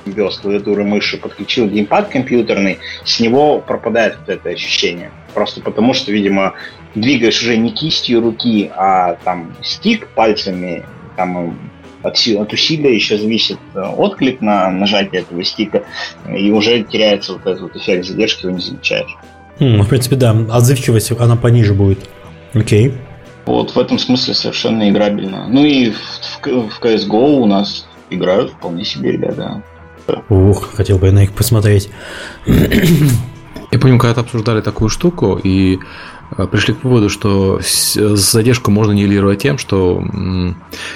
симбиоз 0.05 0.39
клавиатуры 0.39 0.85
мыши, 0.85 1.17
подключил 1.17 1.69
геймпад 1.69 2.09
компьютерный, 2.09 2.79
с 3.05 3.21
него 3.21 3.61
пропадает 3.61 4.17
вот 4.21 4.29
это 4.29 4.51
ощущение. 4.51 5.11
Просто 5.35 5.61
потому, 5.61 5.95
что, 5.95 6.13
видимо, 6.13 6.55
двигаешь 6.95 7.41
уже 7.43 7.57
не 7.57 7.71
кистью 7.71 8.21
руки, 8.21 8.71
а 8.75 9.17
там 9.25 9.55
стик 9.63 10.09
пальцами, 10.09 10.85
там 11.17 11.59
от, 12.03 12.17
от 12.27 12.53
усилия 12.53 12.95
еще 12.95 13.17
зависит 13.17 13.59
э, 13.75 13.81
отклик 13.81 14.41
на 14.41 14.71
нажатие 14.71 15.23
этого 15.23 15.43
стика, 15.45 15.85
и 16.29 16.51
уже 16.51 16.83
теряется 16.83 17.35
вот 17.35 17.43
этот 17.43 17.61
вот 17.61 17.77
эффект 17.77 18.07
задержки, 18.07 18.45
его 18.45 18.57
не 18.57 18.63
замечаешь. 18.63 19.17
Mm, 19.59 19.83
в 19.83 19.89
принципе, 19.89 20.17
да, 20.17 20.37
отзывчивость 20.51 21.13
она 21.13 21.37
пониже 21.37 21.75
будет. 21.75 21.99
Окей. 22.55 22.95
Вот 23.47 23.75
в 23.75 23.79
этом 23.79 23.99
смысле 23.99 24.35
совершенно 24.35 24.89
играбельно. 24.89 25.47
Ну 25.49 25.65
и 25.65 25.91
в, 25.91 25.99
в, 26.43 26.71
в 26.71 26.81
CSGO 26.81 27.41
у 27.41 27.47
нас 27.47 27.87
играют 28.11 28.51
вполне 28.53 28.85
себе 28.85 29.13
ребята. 29.13 29.63
Ух, 30.29 30.75
хотел 30.75 30.99
бы 30.99 31.07
я 31.07 31.13
на 31.13 31.21
них 31.21 31.33
посмотреть. 31.33 31.91
Я 32.47 33.79
помню, 33.79 33.99
когда-то 33.99 34.21
обсуждали 34.21 34.61
такую 34.61 34.91
штуку, 34.91 35.41
и 35.43 35.79
Э, 36.37 36.47
пришли 36.47 36.75
к 36.75 36.85
выводу, 36.85 37.09
что 37.09 37.61
задержку 37.63 38.71
можно 38.71 38.93
нивелировать 38.93 39.41
тем, 39.41 39.59
что 39.59 40.03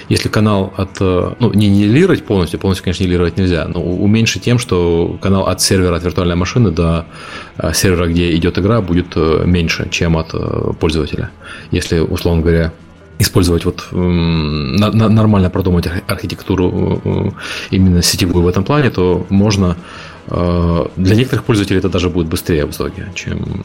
если 0.09 0.29
канал 0.29 0.73
от... 0.77 0.91
Э, 1.01 1.35
ну, 1.39 1.53
не 1.53 1.69
нивелировать 1.69 2.25
полностью, 2.25 2.59
полностью, 2.61 2.85
конечно, 2.85 3.05
нивелировать 3.05 3.37
нельзя, 3.37 3.67
но 3.69 3.83
уменьшить 3.83 4.43
тем, 4.43 4.59
что 4.59 5.19
канал 5.21 5.47
от 5.47 5.61
сервера, 5.61 5.97
от 5.97 6.05
виртуальной 6.05 6.37
машины 6.37 6.71
до 6.71 7.07
э, 7.59 7.73
сервера, 7.75 8.07
где 8.07 8.35
идет 8.35 8.59
игра, 8.59 8.81
будет 8.81 9.17
меньше, 9.17 9.89
чем 9.91 10.17
от 10.17 10.33
пользователя. 10.79 11.31
Если, 11.71 11.99
условно 11.99 12.43
говоря, 12.43 12.73
использовать 13.19 13.65
вот 13.65 13.89
нормально 13.93 15.51
продумать 15.51 15.89
архитектуру 16.07 17.35
именно 17.71 18.03
сетевую 18.03 18.45
в 18.45 18.49
этом 18.49 18.65
плане, 18.65 18.91
то 18.91 19.27
можно 19.31 19.77
для 20.29 21.15
некоторых 21.15 21.45
пользователей 21.45 21.79
это 21.79 21.89
даже 21.89 22.11
будет 22.11 22.27
быстрее 22.27 22.67
в 22.67 22.73
итоге, 22.73 23.09
чем 23.15 23.65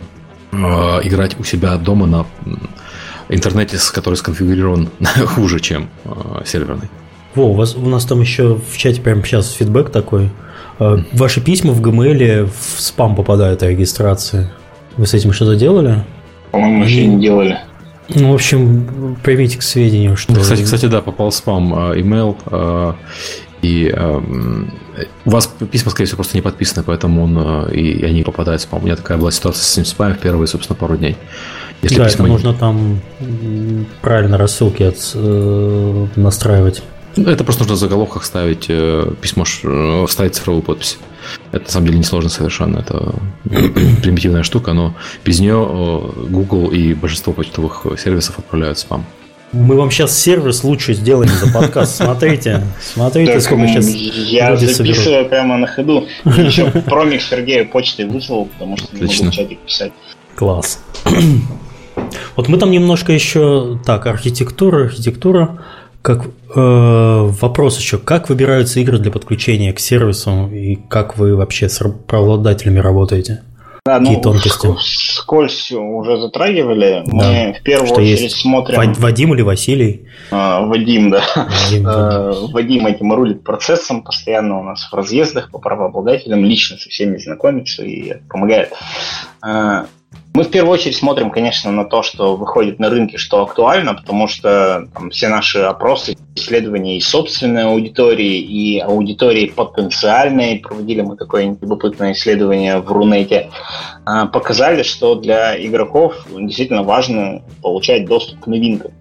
Э, 0.52 1.00
играть 1.04 1.40
у 1.40 1.44
себя 1.44 1.78
дома 1.78 2.06
на 2.06 2.26
интернете, 3.30 3.78
который 3.94 4.16
сконфигурирован 4.16 4.90
хуже, 5.26 5.60
чем 5.60 5.90
э, 6.04 6.10
серверный. 6.46 6.90
Во, 7.36 7.50
у, 7.50 7.54
вас, 7.54 7.76
у 7.76 7.88
нас 7.88 8.04
там 8.06 8.20
еще 8.20 8.56
в 8.56 8.78
чате 8.78 9.02
прямо 9.02 9.24
сейчас 9.24 9.52
фидбэк 9.54 9.90
такой. 9.90 10.30
Э, 10.80 10.98
ваши 11.14 11.40
письма 11.40 11.72
в 11.72 11.82
Gmail 11.82 12.46
в 12.46 12.82
спам 12.82 13.16
попадают 13.16 13.64
о 13.64 13.70
регистрации. 13.70 14.50
Вы 14.98 15.08
с 15.08 15.14
этим 15.14 15.32
что-то 15.32 15.56
делали? 15.56 16.04
По-моему, 16.52 16.84
еще 16.84 17.08
не 17.08 17.22
делали. 17.22 17.60
Ну, 18.10 18.32
в 18.32 18.34
общем, 18.34 19.18
примите 19.24 19.58
к 19.58 19.62
сведению, 19.62 20.18
что... 20.18 20.34
Кстати, 20.36 20.64
кстати, 20.64 20.86
да, 20.88 21.02
попал 21.02 21.32
спам 21.32 21.74
email, 21.74 22.96
и 23.62 23.94
э, 23.96 24.22
у 25.26 25.30
вас 25.30 25.54
письма, 25.72 25.92
скорее 25.92 26.08
всего, 26.08 26.18
просто 26.18 26.36
не 26.36 26.42
подписаны, 26.42 26.84
поэтому 26.84 27.24
он, 27.24 27.70
и 27.70 28.04
они 28.04 28.24
попадают 28.24 28.62
в 28.62 28.64
спам. 28.64 28.82
У 28.82 28.86
меня 28.86 28.96
такая 28.96 29.18
была 29.18 29.32
ситуация 29.32 29.64
с 29.64 29.74
этим 29.74 29.86
спамом 29.86 30.16
в 30.16 30.20
первые, 30.20 30.48
собственно, 30.48 30.76
пару 30.76 30.98
дней. 30.98 31.16
Если 31.82 31.98
да, 31.98 32.08
это 32.08 32.24
нужно 32.24 32.54
там 32.54 33.00
правильно 34.02 34.38
рассылки 34.38 34.84
от, 34.84 34.98
э, 35.16 36.08
настраивать. 36.16 36.84
Ну, 37.16 37.30
это 37.30 37.44
просто 37.44 37.64
нужно 37.64 37.76
в 37.76 37.80
заголовках 37.80 38.24
ставить 38.24 38.66
э, 38.70 39.14
письмо, 39.22 39.44
э, 39.64 40.06
ставить 40.08 40.36
цифровую 40.36 40.64
подпись. 40.64 40.98
Это 41.52 41.66
на 41.66 41.70
самом 41.70 41.88
деле 41.88 42.00
несложно 42.00 42.30
совершенно. 42.30 42.80
Это 42.80 43.14
примитивная 44.02 44.44
штука, 44.44 44.74
но 44.74 44.96
без 45.26 45.40
нее 45.40 45.68
э, 45.68 46.28
Google 46.30 46.72
и 46.72 46.94
большинство 46.94 47.34
почтовых 47.34 47.86
сервисов 47.98 48.40
отправляют 48.40 48.78
спам. 48.78 49.06
Мы 49.52 49.76
вам 49.76 49.92
сейчас 49.92 50.18
сервис 50.18 50.64
лучше 50.64 50.94
сделаем 50.94 51.30
за 51.30 51.52
подкаст. 51.52 51.98
Смотрите, 51.98 52.64
смотрите, 52.82 53.34
так, 53.34 53.42
сколько 53.42 53.68
сейчас 53.68 53.90
Я 53.90 54.56
записываю 54.56 54.96
соберут. 54.96 55.30
прямо 55.30 55.58
на 55.58 55.68
ходу. 55.68 56.08
Еще 56.26 56.72
промик 56.72 57.22
Сергею 57.22 57.68
почтой 57.68 58.06
выслал, 58.06 58.46
потому 58.46 58.78
что 58.78 58.96
не 58.96 59.02
могу 59.02 59.14
в 59.14 59.32
чатик 59.32 59.60
писать. 59.60 59.92
Класс. 60.36 60.82
Вот 62.36 62.48
мы 62.48 62.58
там 62.58 62.72
немножко 62.72 63.12
еще... 63.12 63.80
Так, 63.86 64.06
архитектура, 64.08 64.86
архитектура. 64.86 65.60
Как 66.02 66.26
э, 66.26 66.30
вопрос 66.56 67.78
еще, 67.80 67.98
как 68.00 68.30
выбираются 68.30 68.80
игры 68.80 68.98
для 68.98 69.12
подключения 69.12 69.72
к 69.72 69.80
сервису 69.80 70.50
и 70.52 70.76
как 70.76 71.18
вы 71.18 71.36
вообще 71.36 71.70
с 71.70 71.80
правообладателями 72.08 72.80
работаете? 72.80 73.44
Да, 73.84 73.98
Какие 73.98 74.18
ну, 74.18 74.22
тонкости? 74.22 74.68
Скользь 74.80 75.72
уже 75.72 76.22
затрагивали. 76.22 77.04
Да. 77.06 77.12
Мы 77.12 77.56
в 77.60 77.64
первую 77.64 77.88
Что 77.88 77.96
очередь 77.96 78.22
есть? 78.22 78.36
смотрим... 78.36 78.94
Вадим 78.94 79.34
или 79.34 79.42
Василий? 79.42 80.08
А, 80.30 80.62
Вадим, 80.62 81.10
да. 81.10 81.24
Вадим, 81.36 81.88
а, 81.88 82.48
Вадим 82.52 82.86
этим 82.86 83.12
рулит 83.12 83.44
процессом, 83.44 84.04
постоянно 84.04 84.60
у 84.60 84.64
нас 84.64 84.84
в 84.84 84.94
разъездах 84.94 85.50
по 85.50 85.58
правообладателям, 85.58 86.46
лично 86.46 86.78
со 86.78 86.90
всеми 86.90 87.18
знакомится 87.18 87.84
и 87.84 88.22
помогает. 88.30 88.72
А, 89.42 89.88
мы 90.34 90.44
в 90.44 90.50
первую 90.50 90.74
очередь 90.74 90.96
смотрим, 90.96 91.30
конечно, 91.30 91.72
на 91.72 91.84
то, 91.84 92.04
что 92.04 92.38
выходит 92.38 92.80
на 92.80 92.90
рынке, 92.90 93.18
что 93.18 93.44
актуально, 93.44 93.96
потому 93.96 94.28
что 94.28 94.88
там, 94.94 95.10
все 95.10 95.28
наши 95.28 95.60
опросы, 95.60 96.16
исследования 96.36 96.98
и 96.98 97.02
собственной 97.02 97.66
аудитории, 97.66 98.38
и 98.38 98.80
аудитории 98.80 99.48
потенциальной, 99.48 100.60
проводили 100.60 101.02
мы 101.02 101.18
такое 101.18 101.58
любопытное 101.60 102.14
исследование 102.14 102.80
в 102.80 102.90
Рунете, 102.90 103.50
а, 104.06 104.28
показали, 104.28 104.84
что 104.84 105.16
для 105.16 105.62
игроков 105.66 106.26
действительно 106.30 106.84
важно 106.84 107.44
получать 107.62 108.06
доступ 108.06 108.40
к 108.40 108.48
новинкам 108.48 108.92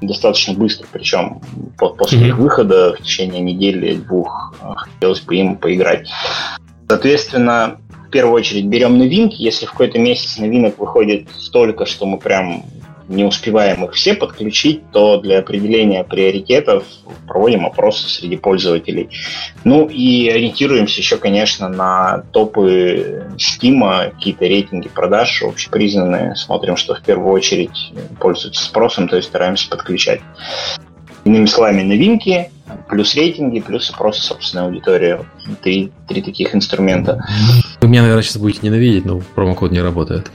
достаточно 0.00 0.54
быстро, 0.54 0.86
причем 0.92 1.40
после 1.78 2.18
mm-hmm. 2.18 2.28
их 2.28 2.38
выхода 2.38 2.94
в 2.94 3.02
течение 3.02 3.40
недели, 3.40 3.96
двух, 3.96 4.54
хотелось 4.76 5.20
бы 5.20 5.36
им 5.36 5.56
поиграть. 5.56 6.08
Соответственно, 6.88 7.78
первую 8.16 8.36
очередь 8.36 8.64
берем 8.64 8.96
новинки. 8.96 9.34
Если 9.42 9.66
в 9.66 9.72
какой-то 9.72 9.98
месяц 9.98 10.38
новинок 10.38 10.78
выходит 10.78 11.28
столько, 11.38 11.84
что 11.84 12.06
мы 12.06 12.16
прям 12.16 12.64
не 13.08 13.24
успеваем 13.24 13.84
их 13.84 13.92
все 13.92 14.14
подключить, 14.14 14.90
то 14.90 15.18
для 15.20 15.40
определения 15.40 16.02
приоритетов 16.02 16.84
проводим 17.28 17.66
опросы 17.66 18.08
среди 18.08 18.38
пользователей. 18.38 19.10
Ну 19.64 19.86
и 19.86 20.30
ориентируемся 20.30 21.02
еще, 21.02 21.18
конечно, 21.18 21.68
на 21.68 22.24
топы 22.32 23.26
Steam, 23.36 24.10
какие-то 24.12 24.46
рейтинги 24.46 24.88
продаж 24.88 25.42
общепризнанные. 25.42 26.36
Смотрим, 26.36 26.78
что 26.78 26.94
в 26.94 27.02
первую 27.02 27.34
очередь 27.34 27.92
пользуются 28.18 28.64
спросом, 28.64 29.08
то 29.08 29.16
есть 29.16 29.28
стараемся 29.28 29.68
подключать. 29.68 30.22
Иными 31.26 31.46
словами, 31.46 31.82
новинки, 31.82 32.50
плюс 32.88 33.16
рейтинги, 33.16 33.58
плюс 33.58 33.90
опросы 33.90 34.22
собственной 34.22 34.66
аудитории. 34.66 35.18
Три, 35.60 35.90
три 36.06 36.22
таких 36.22 36.54
инструмента. 36.54 37.20
Вы 37.80 37.88
меня, 37.88 38.02
наверное, 38.02 38.22
сейчас 38.22 38.36
будете 38.36 38.60
ненавидеть, 38.62 39.04
но 39.04 39.18
промокод 39.34 39.72
не 39.72 39.80
работает. 39.80 40.30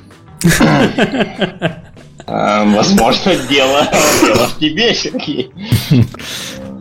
А, 2.27 2.65
возможно, 2.65 3.31
дело, 3.49 3.87
дело 4.21 4.47
в 4.47 4.57
тебе, 4.59 4.93
Сергей. 4.93 5.51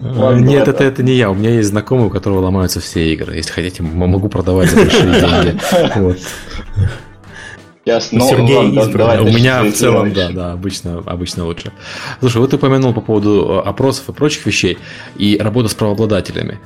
Нет, 0.03 0.67
это, 0.67 0.83
это 0.83 1.03
не 1.05 1.15
я. 1.15 1.31
У 1.31 1.35
меня 1.35 1.51
есть 1.51 1.69
знакомый, 1.69 2.07
у 2.07 2.11
которого 2.11 2.41
ломаются 2.41 2.81
все 2.81 3.13
игры. 3.13 3.37
Если 3.37 3.53
хотите, 3.53 3.85
могу 3.85 4.29
продавать 4.29 4.71
за 4.71 4.77
большие 4.77 5.21
деньги. 5.21 5.61
Ясно. 7.85 8.19
Ну, 8.19 8.29
Сергей 8.29 8.57
ладно, 8.57 8.81
избран. 8.81 9.21
У 9.21 9.31
меня 9.31 9.63
в 9.63 9.73
целом, 9.73 10.13
да, 10.13 10.31
да, 10.31 10.53
обычно, 10.53 10.99
обычно 10.99 11.47
лучше. 11.47 11.73
Слушай, 12.21 12.39
вот 12.39 12.51
ты 12.51 12.57
упомянул 12.57 12.93
по 12.93 13.01
поводу 13.01 13.63
э, 13.65 13.69
опросов 13.69 14.09
и 14.11 14.13
прочих 14.13 14.45
вещей 14.45 14.79
и 15.17 15.39
работа 15.41 15.69
с 15.69 15.75
правообладателями. 15.75 16.59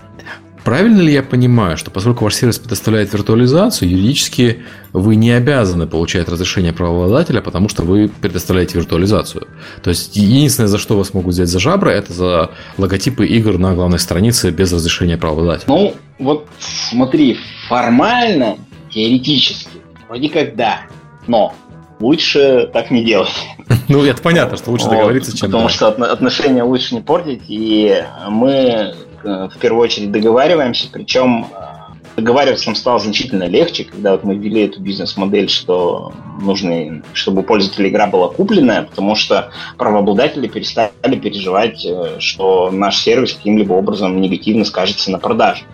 Правильно 0.64 1.02
ли 1.02 1.12
я 1.12 1.22
понимаю, 1.22 1.76
что 1.76 1.90
поскольку 1.90 2.24
ваш 2.24 2.34
сервис 2.34 2.58
предоставляет 2.58 3.12
виртуализацию, 3.12 3.90
юридически 3.90 4.64
вы 4.94 5.14
не 5.14 5.30
обязаны 5.30 5.86
получать 5.86 6.26
разрешение 6.26 6.72
правообладателя, 6.72 7.42
потому 7.42 7.68
что 7.68 7.82
вы 7.82 8.08
предоставляете 8.08 8.78
виртуализацию? 8.78 9.46
То 9.82 9.90
есть 9.90 10.16
единственное, 10.16 10.68
за 10.68 10.78
что 10.78 10.96
вас 10.96 11.12
могут 11.12 11.34
взять 11.34 11.48
за 11.48 11.60
жабры, 11.60 11.92
это 11.92 12.14
за 12.14 12.50
логотипы 12.78 13.26
игр 13.26 13.58
на 13.58 13.74
главной 13.74 13.98
странице 13.98 14.50
без 14.50 14.72
разрешения 14.72 15.18
правообладателя. 15.18 15.66
Ну, 15.68 15.94
вот 16.18 16.48
смотри, 16.58 17.36
формально, 17.68 18.56
теоретически, 18.90 19.68
вроде 20.08 20.30
как 20.30 20.56
да 20.56 20.86
но 21.26 21.54
лучше 22.00 22.68
так 22.72 22.90
не 22.90 23.04
делать. 23.04 23.32
Ну, 23.86 24.02
это 24.02 24.22
понятно, 24.22 24.56
что 24.56 24.70
лучше 24.70 24.88
договориться, 24.88 25.36
чем... 25.36 25.50
Потому 25.50 25.68
что 25.68 25.88
отношения 25.88 26.62
лучше 26.62 26.94
не 26.94 27.02
портить, 27.02 27.42
и 27.48 28.02
мы 28.30 28.48
э, 28.48 28.94
в 29.22 29.58
первую 29.58 29.82
очередь 29.82 30.10
договариваемся, 30.10 30.88
причем 30.90 31.46
э, 31.52 31.74
договариваться 32.16 32.66
нам 32.68 32.76
стало 32.76 32.98
значительно 32.98 33.44
легче, 33.44 33.84
когда 33.84 34.12
вот 34.12 34.24
мы 34.24 34.36
ввели 34.36 34.62
эту 34.62 34.80
бизнес-модель, 34.80 35.50
что 35.50 36.14
нужно, 36.40 37.02
чтобы 37.12 37.42
у 37.42 37.44
пользователя 37.44 37.90
игра 37.90 38.06
была 38.06 38.28
купленная, 38.28 38.84
потому 38.84 39.16
что 39.16 39.50
правообладатели 39.76 40.48
перестали 40.48 41.16
переживать, 41.16 41.84
э, 41.84 42.16
что 42.20 42.70
наш 42.70 42.98
сервис 42.98 43.34
каким-либо 43.34 43.74
образом 43.74 44.18
негативно 44.18 44.64
скажется 44.64 45.10
на 45.10 45.18
продаже. 45.18 45.64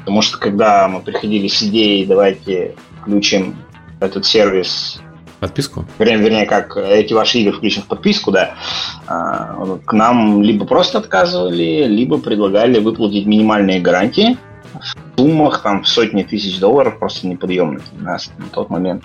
Потому 0.00 0.20
что 0.20 0.38
когда 0.38 0.86
мы 0.88 1.00
приходили 1.00 1.48
с 1.48 1.62
идеей, 1.62 2.04
давайте 2.04 2.74
включим 3.00 3.56
этот 4.00 4.26
сервис 4.26 5.00
Подписку? 5.40 5.84
Вернее, 5.98 6.16
вернее, 6.16 6.46
как 6.46 6.76
эти 6.76 7.12
ваши 7.12 7.40
игры 7.40 7.52
включены 7.52 7.84
в 7.84 7.88
подписку, 7.88 8.30
да. 8.30 8.54
А, 9.06 9.78
к 9.84 9.92
нам 9.92 10.42
либо 10.42 10.64
просто 10.64 10.98
отказывали, 10.98 11.84
либо 11.86 12.18
предлагали 12.18 12.78
выплатить 12.78 13.26
минимальные 13.26 13.80
гарантии 13.80 14.38
в 14.80 15.20
суммах 15.20 15.62
там 15.62 15.82
в 15.82 15.88
сотни 15.88 16.22
тысяч 16.22 16.58
долларов 16.58 16.98
просто 16.98 17.26
неподъемных 17.26 17.82
для 17.92 18.12
нас 18.12 18.30
на 18.38 18.46
тот 18.46 18.70
момент. 18.70 19.04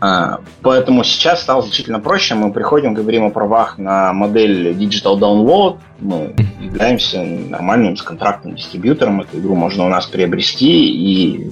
А, 0.00 0.40
поэтому 0.62 1.04
сейчас 1.04 1.42
стало 1.42 1.62
значительно 1.62 2.00
проще. 2.00 2.34
Мы 2.34 2.52
приходим, 2.52 2.94
говорим 2.94 3.24
о 3.24 3.30
правах 3.30 3.76
на 3.76 4.12
модель 4.12 4.70
Digital 4.72 5.18
Download. 5.18 5.78
Мы 6.00 6.34
являемся 6.60 7.22
нормальным 7.22 7.96
с 7.96 8.02
контрактным 8.02 8.56
дистрибьютором. 8.56 9.20
Эту 9.20 9.38
игру 9.38 9.54
можно 9.54 9.84
у 9.84 9.88
нас 9.88 10.06
приобрести, 10.06 10.88
и 10.88 11.50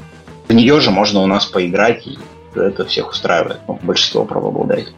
в 0.49 0.53
нее 0.55 0.81
же 0.81 0.91
можно 0.91 1.21
у 1.21 1.27
нас 1.27 1.45
поиграть. 1.45 2.07
И 2.07 2.19
это 2.55 2.85
всех 2.85 3.11
устраивает. 3.11 3.59
Ну, 3.69 3.79
большинство 3.83 4.25
правообладателей. 4.25 4.95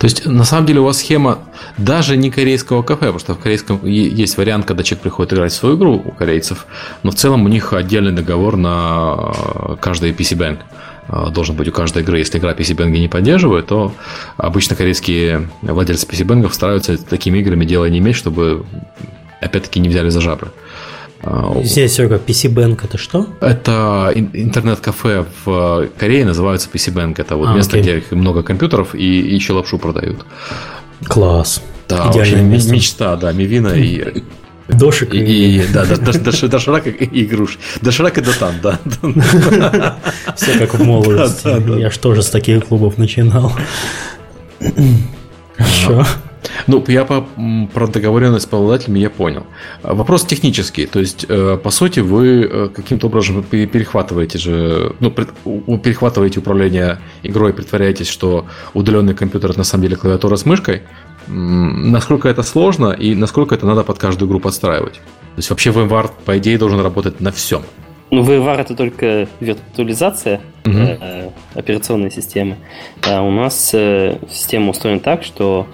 То 0.00 0.04
есть, 0.04 0.24
на 0.26 0.44
самом 0.44 0.66
деле, 0.66 0.80
у 0.80 0.84
вас 0.84 0.98
схема 0.98 1.38
даже 1.76 2.16
не 2.16 2.30
корейского 2.30 2.82
кафе, 2.82 3.06
потому 3.06 3.18
что 3.18 3.34
в 3.34 3.38
корейском 3.38 3.84
есть 3.84 4.36
вариант, 4.38 4.66
когда 4.66 4.82
человек 4.82 5.02
приходит 5.02 5.34
играть 5.34 5.52
в 5.52 5.56
свою 5.56 5.76
игру 5.76 6.02
у 6.02 6.10
корейцев, 6.10 6.66
но 7.02 7.10
в 7.10 7.14
целом 7.14 7.44
у 7.44 7.48
них 7.48 7.72
отдельный 7.72 8.12
договор 8.12 8.56
на 8.56 9.76
каждый 9.80 10.12
PC 10.12 10.38
Bank 10.38 11.32
должен 11.32 11.54
быть 11.54 11.68
у 11.68 11.72
каждой 11.72 12.02
игры. 12.02 12.18
Если 12.18 12.38
игра 12.38 12.52
PC 12.54 12.74
Bang 12.74 12.90
не 12.90 13.08
поддерживает, 13.08 13.66
то 13.66 13.92
обычно 14.38 14.74
корейские 14.74 15.50
владельцы 15.60 16.06
PC 16.06 16.24
Bang 16.24 16.50
стараются 16.50 16.96
такими 16.96 17.38
играми 17.38 17.66
дело 17.66 17.84
не 17.84 17.98
иметь, 17.98 18.16
чтобы 18.16 18.64
опять-таки 19.42 19.80
не 19.80 19.90
взяли 19.90 20.08
за 20.08 20.22
жабры. 20.22 20.50
Здесь, 21.62 21.94
Серега, 21.94 22.16
PC 22.16 22.52
Bank 22.52 22.80
это 22.84 22.98
что? 22.98 23.28
Это 23.40 24.12
интернет-кафе 24.14 25.24
в 25.44 25.88
Корее 25.98 26.24
называется 26.24 26.68
PC 26.72 26.92
Bank. 26.92 27.14
Это 27.18 27.36
вот 27.36 27.48
а, 27.48 27.54
место, 27.54 27.78
окей. 27.78 28.00
где 28.06 28.16
много 28.16 28.42
компьютеров 28.42 28.94
и, 28.94 29.20
и 29.20 29.34
еще 29.34 29.52
лапшу 29.52 29.78
продают. 29.78 30.24
Класс. 31.06 31.62
Да, 31.88 32.10
Идеальное 32.10 32.42
место. 32.42 32.72
мечта, 32.72 33.16
да, 33.16 33.32
Мивина 33.32 33.68
и 33.68 34.22
Дошик 34.68 35.14
и, 35.14 35.18
и, 35.58 35.66
да, 35.72 35.84
да, 35.84 35.96
доширак 36.48 36.86
и 36.86 37.24
игруш. 37.24 37.58
Доширак 37.82 38.16
и 38.16 38.22
дотан, 38.22 38.54
да. 38.62 38.78
Все 40.36 40.58
как 40.58 40.74
в 40.74 40.82
молодости. 40.82 41.78
Я 41.78 41.90
ж 41.90 41.98
тоже 41.98 42.22
с 42.22 42.30
таких 42.30 42.66
клубов 42.66 42.96
начинал. 42.96 43.52
Хорошо. 45.56 46.06
Ну, 46.66 46.84
я 46.88 47.04
по, 47.04 47.26
про 47.72 47.86
договоренность 47.86 48.48
с 48.48 48.52
обладателями 48.52 48.98
я 49.00 49.10
понял. 49.10 49.44
Вопрос 49.82 50.24
технический. 50.24 50.86
То 50.86 51.00
есть, 51.00 51.26
э, 51.28 51.58
по 51.62 51.70
сути, 51.70 52.00
вы 52.00 52.48
э, 52.50 52.68
каким-то 52.74 53.06
образом 53.06 53.42
перехватываете 53.42 54.38
же, 54.38 54.94
ну, 55.00 55.10
перехватываете 55.10 56.40
управление 56.40 56.98
игрой, 57.22 57.52
притворяетесь, 57.52 58.08
что 58.08 58.46
удаленный 58.74 59.14
компьютер 59.14 59.50
это 59.50 59.58
на 59.58 59.64
самом 59.64 59.84
деле 59.84 59.96
клавиатура 59.96 60.36
с 60.36 60.44
мышкой. 60.44 60.82
Насколько 61.26 62.28
это 62.28 62.42
сложно 62.42 62.90
и 62.90 63.14
насколько 63.14 63.54
это 63.54 63.66
надо 63.66 63.82
под 63.82 63.98
каждую 63.98 64.28
игру 64.28 64.40
подстраивать? 64.40 64.94
То 64.94 65.38
есть, 65.38 65.50
вообще 65.50 65.70
VMware, 65.70 66.10
по 66.24 66.38
идее, 66.38 66.58
должен 66.58 66.80
работать 66.80 67.20
на 67.20 67.32
всем. 67.32 67.62
Ну, 68.10 68.22
VMware 68.22 68.60
это 68.60 68.76
только 68.76 69.26
виртуализация 69.40 70.40
угу. 70.64 70.76
э, 70.76 71.30
операционной 71.54 72.10
системы. 72.10 72.56
А 73.02 73.22
у 73.22 73.30
нас 73.30 73.70
э, 73.74 74.18
система 74.30 74.70
устроена 74.70 75.00
так, 75.00 75.24
что 75.24 75.66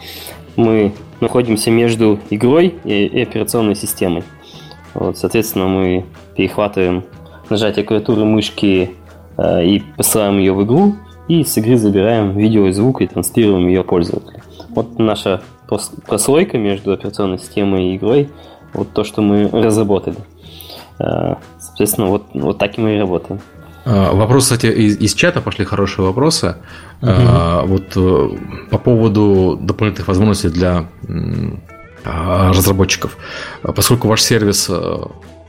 мы 0.60 0.92
находимся 1.20 1.70
между 1.70 2.18
игрой 2.30 2.74
и, 2.84 3.22
операционной 3.22 3.74
системой. 3.74 4.22
Вот, 4.94 5.18
соответственно, 5.18 5.66
мы 5.66 6.04
перехватываем 6.36 7.04
нажатие 7.48 7.84
клавиатуры 7.84 8.24
мышки 8.24 8.90
э, 9.36 9.64
и 9.64 9.82
посылаем 9.96 10.38
ее 10.38 10.52
в 10.52 10.64
игру, 10.64 10.94
и 11.28 11.44
с 11.44 11.56
игры 11.56 11.76
забираем 11.76 12.36
видео 12.36 12.66
и 12.66 12.72
звук 12.72 13.02
и 13.02 13.06
транслируем 13.06 13.68
ее 13.68 13.84
пользователю. 13.84 14.42
Вот 14.70 14.98
наша 14.98 15.42
прослойка 16.06 16.58
между 16.58 16.92
операционной 16.92 17.38
системой 17.38 17.88
и 17.88 17.96
игрой, 17.96 18.28
вот 18.72 18.92
то, 18.92 19.04
что 19.04 19.22
мы 19.22 19.48
разработали. 19.48 20.16
Э, 20.98 21.36
соответственно, 21.58 22.08
вот, 22.08 22.24
вот 22.34 22.58
так 22.58 22.78
и 22.78 22.80
мы 22.80 22.96
и 22.96 22.98
работаем. 22.98 23.40
А, 23.90 24.12
вопрос, 24.12 24.44
кстати, 24.44 24.66
из, 24.66 24.96
из 24.98 25.14
чата 25.14 25.40
пошли 25.40 25.64
хорошие 25.64 26.06
вопросы. 26.06 26.56
Угу. 27.02 27.10
А, 27.10 27.62
вот 27.64 27.96
э, 27.96 28.28
по 28.70 28.78
поводу 28.78 29.58
дополнительных 29.60 30.06
возможностей 30.06 30.48
для 30.48 30.88
а, 32.04 32.52
разработчиков. 32.52 33.16
Поскольку 33.62 34.06
ваш 34.06 34.22
сервис 34.22 34.66
э, 34.70 34.96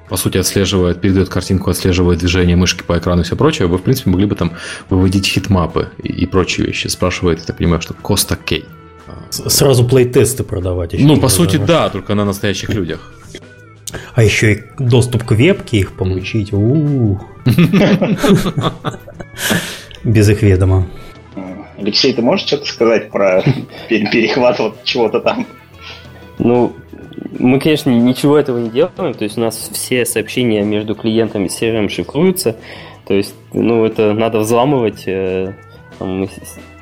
по 0.09 0.17
сути, 0.17 0.39
отслеживает, 0.39 0.99
передает 0.99 1.29
картинку, 1.29 1.69
отслеживает 1.69 2.19
движение 2.19 2.55
мышки 2.55 2.83
по 2.83 2.97
экрану 2.97 3.21
и 3.21 3.23
все 3.23 3.35
прочее, 3.35 3.67
вы, 3.67 3.77
в 3.77 3.81
принципе, 3.81 4.09
могли 4.09 4.25
бы 4.25 4.35
там 4.35 4.51
выводить 4.89 5.27
heatmap 5.27 5.81
ы 5.82 5.89
и, 6.03 6.23
и 6.23 6.25
прочие 6.25 6.67
вещи. 6.67 6.87
Спрашивает, 6.87 7.39
я 7.39 7.45
так 7.45 7.57
понимаю, 7.57 7.81
что 7.81 7.93
Коста 7.93 8.35
Кей. 8.35 8.65
Сразу 9.29 9.87
playtest 9.87 10.37
ы 10.37 10.43
продавать. 10.43 10.93
Еще 10.93 11.05
ну, 11.05 11.17
по 11.17 11.29
сути, 11.29 11.57
да, 11.57 11.89
только 11.89 12.15
на 12.15 12.25
настоящих 12.25 12.69
людях. 12.69 13.13
А 14.15 14.23
еще 14.23 14.53
и 14.53 14.63
доступ 14.79 15.23
к 15.23 15.31
вебке 15.31 15.77
их 15.77 15.93
получить. 15.93 16.51
Без 20.03 20.29
их 20.29 20.41
ведома. 20.41 20.87
Алексей, 21.77 22.13
ты 22.13 22.21
можешь 22.21 22.45
что-то 22.45 22.65
сказать 22.65 23.09
про 23.09 23.43
перехват 23.89 24.59
вот 24.59 24.83
чего-то 24.83 25.19
там? 25.19 25.47
Ну, 26.37 26.73
мы, 27.39 27.59
конечно, 27.59 27.89
ничего 27.89 28.37
этого 28.37 28.59
не 28.59 28.69
делаем. 28.69 29.13
То 29.13 29.23
есть 29.23 29.37
у 29.37 29.41
нас 29.41 29.69
все 29.73 30.05
сообщения 30.05 30.63
между 30.63 30.95
клиентом 30.95 31.45
и 31.45 31.49
сервером 31.49 31.89
шифруются. 31.89 32.55
То 33.07 33.13
есть, 33.15 33.33
ну, 33.53 33.83
это 33.83 34.13
надо 34.13 34.39
взламывать. 34.39 35.03
Э, 35.07 35.55
там, 35.97 36.19
мы 36.19 36.29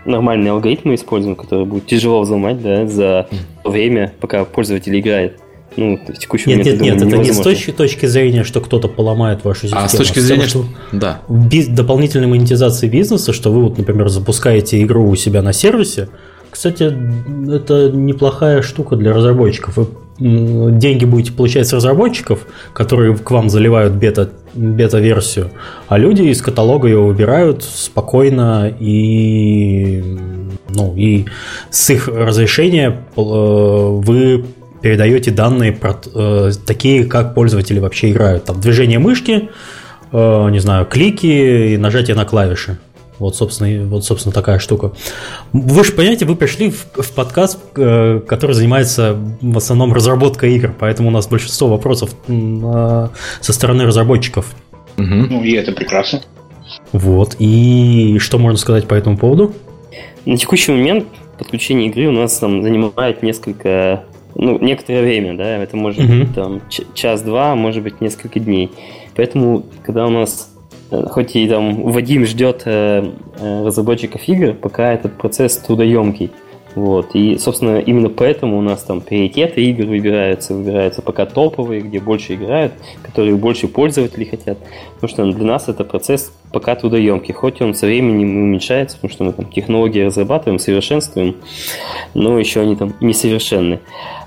нормальные 0.06 0.52
алгоритмы 0.52 0.96
используем, 0.96 1.36
которые 1.36 1.66
будут 1.66 1.88
тяжело 1.88 2.22
взломать, 2.22 2.62
да, 2.62 2.86
за 2.88 3.28
время, 3.64 4.14
пока 4.20 4.46
пользователь 4.46 4.98
играет. 5.00 5.40
Ну, 5.80 5.98
в 5.98 6.18
текущий 6.18 6.50
нет, 6.50 6.60
момент, 6.60 6.82
нет, 6.82 6.96
нет, 6.96 7.08
это 7.08 7.18
не 7.18 7.32
с 7.32 7.40
точки, 7.40 7.72
точки 7.72 8.06
зрения, 8.06 8.44
что 8.44 8.60
кто-то 8.60 8.90
поломает 8.90 9.46
вашу 9.46 9.62
систему. 9.62 9.82
А 9.84 9.88
с 9.88 9.94
точки 9.94 10.20
зрения, 10.20 10.48
что 10.48 10.66
да. 10.92 11.22
Без 11.30 11.68
дополнительной 11.68 12.28
монетизации 12.28 12.90
бизнеса, 12.90 13.32
что 13.32 13.52
вы 13.52 13.64
вот, 13.64 13.78
например, 13.78 14.10
запускаете 14.10 14.82
игру 14.82 15.08
у 15.08 15.16
себя 15.16 15.42
на 15.42 15.54
сервисе. 15.54 16.10
Кстати, 16.52 16.84
это 17.50 17.92
неплохая 17.92 18.62
штука 18.62 18.96
для 18.96 19.14
разработчиков. 19.14 19.78
Вы 19.78 19.88
деньги 20.20 21.06
будете 21.06 21.32
получать 21.32 21.68
с 21.68 21.74
разработчиков, 21.74 22.46
которые 22.74 23.16
к 23.16 23.32
вам 23.32 23.50
заливают 23.50 23.94
бета, 23.94 24.32
бета-версию, 24.54 25.52
а 25.88 25.98
люди 25.98 26.24
из 26.24 26.42
каталога 26.42 26.90
ее 26.90 27.00
выбирают 27.00 27.64
спокойно 27.64 28.74
и, 28.80 30.04
ну, 30.68 30.94
и 30.98 31.26
с 31.70 31.90
их 31.92 32.10
разрешения 32.10 32.98
э, 33.16 33.22
вы 33.22 34.44
передаете 34.82 35.32
данные 35.32 35.72
про 35.72 36.00
э, 36.14 36.52
такие, 36.66 37.06
как 37.06 37.34
пользователи 37.34 37.80
вообще 37.80 38.12
играют. 38.12 38.46
Там 38.46 38.60
движение 38.60 39.00
мышки, 39.00 39.50
э, 40.12 40.50
не 40.50 40.60
знаю, 40.60 40.86
клики 40.86 41.74
и 41.74 41.78
нажатие 41.78 42.16
на 42.16 42.26
клавиши. 42.26 42.78
Вот, 43.20 43.36
собственно, 43.36 43.86
вот, 43.86 44.06
собственно, 44.06 44.34
такая 44.34 44.60
штука. 44.60 44.94
Вы 45.52 45.84
же 45.84 45.92
понимаете, 45.92 46.26
вы 46.26 46.38
пришли 46.38 46.72
в, 46.72 46.88
в 46.96 47.12
подкаст, 47.12 47.60
э, 47.76 48.22
который 48.26 48.54
занимается 48.54 49.18
в 49.42 49.58
основном 49.58 49.94
разработкой 49.94 50.56
игр, 50.56 50.74
поэтому 50.78 51.10
у 51.10 51.12
нас 51.12 51.28
большинство 51.28 51.68
вопросов 51.68 52.16
э, 52.28 53.08
со 53.42 53.54
стороны 53.54 53.86
разработчиков. 53.86 54.56
Угу. 54.98 55.06
Ну 55.06 55.44
и 55.44 55.54
это 55.54 55.74
прекрасно. 55.74 56.22
Вот. 56.94 57.36
И 57.40 58.18
что 58.20 58.38
можно 58.38 58.58
сказать 58.58 58.88
по 58.88 58.94
этому 58.94 59.18
поводу? 59.18 59.54
На 60.26 60.38
текущий 60.38 60.72
момент 60.72 61.06
подключение 61.38 61.90
игры 61.90 62.08
у 62.08 62.12
нас 62.12 62.38
там 62.38 62.64
занимает 62.64 63.22
несколько 63.22 64.04
ну, 64.40 64.58
некоторое 64.60 65.02
время, 65.02 65.36
да, 65.36 65.58
это 65.58 65.76
может 65.76 66.00
uh-huh. 66.00 66.20
быть 66.20 66.34
там 66.34 66.62
час-два, 66.94 67.56
может 67.56 67.84
быть 67.84 68.00
несколько 68.00 68.40
дней. 68.40 68.72
Поэтому, 69.16 69.64
когда 69.84 70.08
у 70.08 70.10
нас, 70.10 70.50
э, 70.92 71.08
хоть 71.10 71.36
и 71.36 71.48
там 71.48 71.84
Вадим 71.92 72.26
ждет 72.26 72.62
э, 72.66 73.12
э, 73.38 73.66
разработчиков 73.66 74.26
игр, 74.30 74.54
пока 74.54 74.94
этот 74.94 75.18
процесс 75.18 75.58
трудоемкий. 75.58 76.32
Вот. 76.76 77.16
И, 77.16 77.38
собственно, 77.38 77.80
именно 77.80 78.10
поэтому 78.10 78.58
у 78.58 78.62
нас 78.62 78.84
там 78.84 79.02
приоритеты 79.02 79.62
игр 79.64 79.86
выбираются, 79.86 80.54
выбираются 80.54 81.02
пока 81.02 81.26
топовые, 81.26 81.82
где 81.82 82.00
больше 82.00 82.36
играют, 82.36 82.74
которые 83.02 83.36
больше 83.36 83.68
пользователей 83.68 84.26
хотят. 84.26 84.60
Потому 84.96 85.10
что 85.10 85.32
для 85.32 85.46
нас 85.46 85.68
это 85.68 85.84
процесс 85.84 86.32
пока 86.52 86.76
трудоемкий, 86.76 87.34
хоть 87.34 87.62
он 87.62 87.74
со 87.74 87.86
временем 87.86 88.36
уменьшается, 88.36 88.98
потому 88.98 89.12
что 89.12 89.24
мы 89.24 89.34
там 89.34 89.46
технологии 89.46 90.02
разрабатываем, 90.02 90.60
совершенствуем, 90.60 91.38
но 92.14 92.40
еще 92.40 92.62
они 92.62 92.76
там 92.76 92.94
несовершенны. 93.02 93.80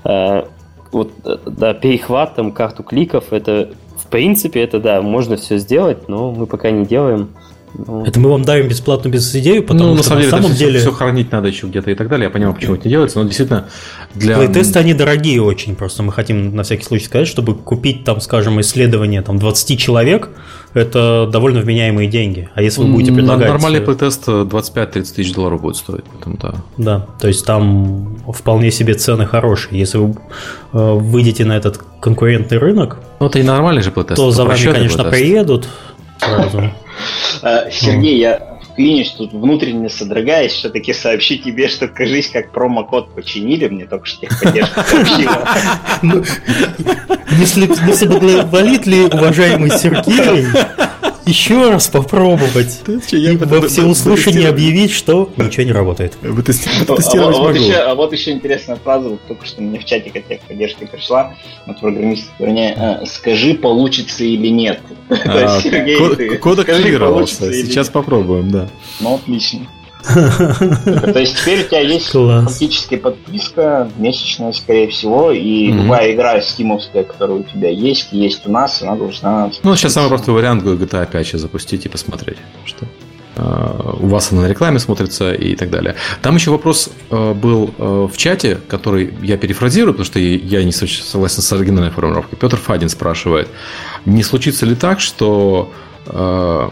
А, 0.03 0.47
вот, 0.91 1.11
да, 1.23 1.73
перехват, 1.73 2.35
там, 2.35 2.51
карту 2.51 2.83
кликов, 2.83 3.33
это, 3.33 3.71
в 3.97 4.07
принципе, 4.07 4.61
это, 4.61 4.79
да, 4.79 5.01
можно 5.01 5.37
все 5.37 5.57
сделать, 5.57 6.07
но 6.07 6.31
мы 6.31 6.45
пока 6.45 6.71
не 6.71 6.85
делаем, 6.85 7.29
Ну, 7.75 8.05
это 8.05 8.19
мы 8.19 8.29
вам 8.29 8.43
даем 8.43 8.67
бесплатную 8.67 9.11
бизнес-идею, 9.11 9.63
потому 9.63 9.95
ну, 9.95 10.03
что 10.03 10.15
на 10.15 10.21
самом 10.21 10.21
деле, 10.21 10.31
на 10.31 10.41
самом 10.41 10.57
деле... 10.57 10.79
Все, 10.79 10.89
все 10.89 10.97
хранить 10.97 11.31
надо 11.31 11.47
еще 11.47 11.67
где-то 11.67 11.91
и 11.91 11.95
так 11.95 12.07
далее. 12.07 12.25
Я 12.25 12.29
понимаю, 12.29 12.55
почему 12.55 12.75
это 12.75 12.87
не 12.87 12.91
делается, 12.91 13.19
но 13.19 13.25
действительно 13.25 13.67
для... 14.13 14.37
Плейтесты, 14.37 14.79
они 14.79 14.93
дорогие 14.93 15.41
очень, 15.41 15.75
просто 15.75 16.03
мы 16.03 16.11
хотим 16.11 16.55
на 16.55 16.63
всякий 16.63 16.83
случай 16.83 17.05
сказать, 17.05 17.27
чтобы 17.27 17.55
купить 17.55 18.03
там, 18.03 18.21
скажем, 18.21 18.61
исследование 18.61 19.21
там 19.21 19.39
20 19.39 19.79
человек, 19.79 20.29
это 20.73 21.27
довольно 21.31 21.61
вменяемые 21.61 22.09
деньги. 22.09 22.49
А 22.53 22.61
если 22.61 22.81
вы 22.81 22.87
будете 22.87 23.11
предлагать... 23.11 23.49
Нормальный 23.49 23.81
плейтест 23.81 24.27
25-30 24.27 25.13
тысяч 25.15 25.33
долларов 25.33 25.61
будет 25.61 25.75
стоить, 25.75 26.05
поэтому 26.11 26.37
да. 26.37 26.53
Да, 26.77 27.07
то 27.19 27.27
есть 27.27 27.45
там 27.45 28.17
вполне 28.31 28.71
себе 28.71 28.93
цены 28.93 29.25
хорошие. 29.25 29.79
Если 29.79 29.97
вы 29.97 30.15
э, 30.73 30.93
выйдете 30.93 31.45
на 31.45 31.57
этот 31.57 31.79
конкурентный 31.99 32.57
рынок, 32.57 32.97
ну, 33.19 33.27
это 33.27 33.39
и 33.39 33.43
нормальный 33.43 33.81
же 33.81 33.91
плейтест. 33.91 34.17
То 34.17 34.31
за 34.31 34.45
вами, 34.45 34.63
конечно, 34.63 35.05
приедут 35.05 35.67
сразу. 36.19 36.71
Э, 37.41 37.69
Сергей, 37.71 38.19
я 38.19 38.59
вклинюсь 38.73 39.11
тут 39.11 39.33
внутренне 39.33 39.89
содрогаясь, 39.89 40.53
все-таки 40.53 40.93
сообщи 40.93 41.37
тебе, 41.37 41.67
что, 41.67 41.87
кажись, 41.87 42.29
как 42.29 42.51
промокод 42.51 43.13
починили, 43.13 43.67
мне 43.67 43.85
только 43.85 44.05
что 44.05 44.21
техподдержка 44.21 44.83
сообщила. 44.83 45.47
Ну, 46.01 46.23
не 47.37 47.45
соблаговолит 47.93 48.85
ли 48.85 49.01
уважаемый 49.01 49.69
Сергей 49.71 50.45
еще 51.25 51.69
раз 51.69 51.87
попробовать 51.87 52.81
и 53.11 53.37
во 53.37 53.67
всеуслышание 53.67 54.49
объявить, 54.49 54.91
что 54.91 55.31
ничего 55.37 55.63
не 55.63 55.71
работает. 55.71 56.17
А 56.21 56.27
вот, 56.27 56.49
еще, 57.55 57.73
а 57.73 57.95
вот 57.95 58.13
еще 58.13 58.31
интересная 58.31 58.75
фраза, 58.77 59.09
вот 59.09 59.21
только 59.27 59.45
что 59.45 59.61
мне 59.61 59.79
в 59.79 59.85
чатик 59.85 60.15
от 60.15 60.27
техподдержки 60.27 60.85
пришла 60.85 61.35
от 61.65 61.79
программиста, 61.79 62.29
вернее, 62.39 62.75
э, 62.77 63.05
скажи, 63.05 63.53
получится 63.53 64.23
или 64.23 64.47
нет. 64.47 64.79
А, 65.25 65.61
код 66.39 66.59
активировался, 66.59 67.51
сейчас 67.53 67.89
попробуем, 67.89 68.51
да. 68.51 68.69
Ну, 68.99 69.15
отлично. 69.15 69.67
То 70.03 71.19
есть 71.19 71.37
теперь 71.39 71.61
у 71.61 71.67
тебя 71.67 71.79
есть 71.79 72.11
Класс. 72.11 72.45
фактически 72.45 72.97
подписка 72.97 73.89
месячная, 73.97 74.51
скорее 74.51 74.89
всего, 74.89 75.31
и 75.31 75.69
mm-hmm. 75.69 75.83
любая 75.83 76.13
игра 76.13 76.41
стимовская, 76.41 77.03
которая 77.03 77.39
у 77.39 77.43
тебя 77.43 77.69
есть, 77.69 78.09
есть 78.11 78.45
у 78.45 78.51
нас, 78.51 78.81
она 78.81 78.95
должна... 78.95 79.51
Ну, 79.63 79.75
сейчас 79.75 79.93
самый 79.93 80.09
простой 80.09 80.33
вариант 80.33 80.63
GTA 80.63 81.09
5 81.09 81.27
сейчас 81.27 81.41
запустить 81.41 81.85
и 81.85 81.89
посмотреть, 81.89 82.37
что 82.65 82.85
а, 83.37 83.97
у 83.99 84.07
вас 84.07 84.31
она 84.31 84.41
на 84.41 84.47
рекламе 84.47 84.79
смотрится 84.79 85.33
и 85.33 85.55
так 85.55 85.69
далее. 85.69 85.95
Там 86.21 86.35
еще 86.35 86.51
вопрос 86.51 86.89
э, 87.09 87.33
был 87.33 87.73
э, 87.77 88.07
в 88.11 88.17
чате, 88.17 88.59
который 88.67 89.13
я 89.21 89.37
перефразирую, 89.37 89.93
потому 89.93 90.05
что 90.05 90.19
я 90.19 90.63
не 90.63 90.71
согласен 90.71 91.41
с 91.41 91.53
оригинальной 91.53 91.91
формулировкой. 91.91 92.37
Петр 92.37 92.57
Фадин 92.57 92.89
спрашивает, 92.89 93.47
не 94.05 94.21
случится 94.21 94.65
ли 94.65 94.75
так, 94.75 94.99
что 94.99 95.71
Э, 96.05 96.69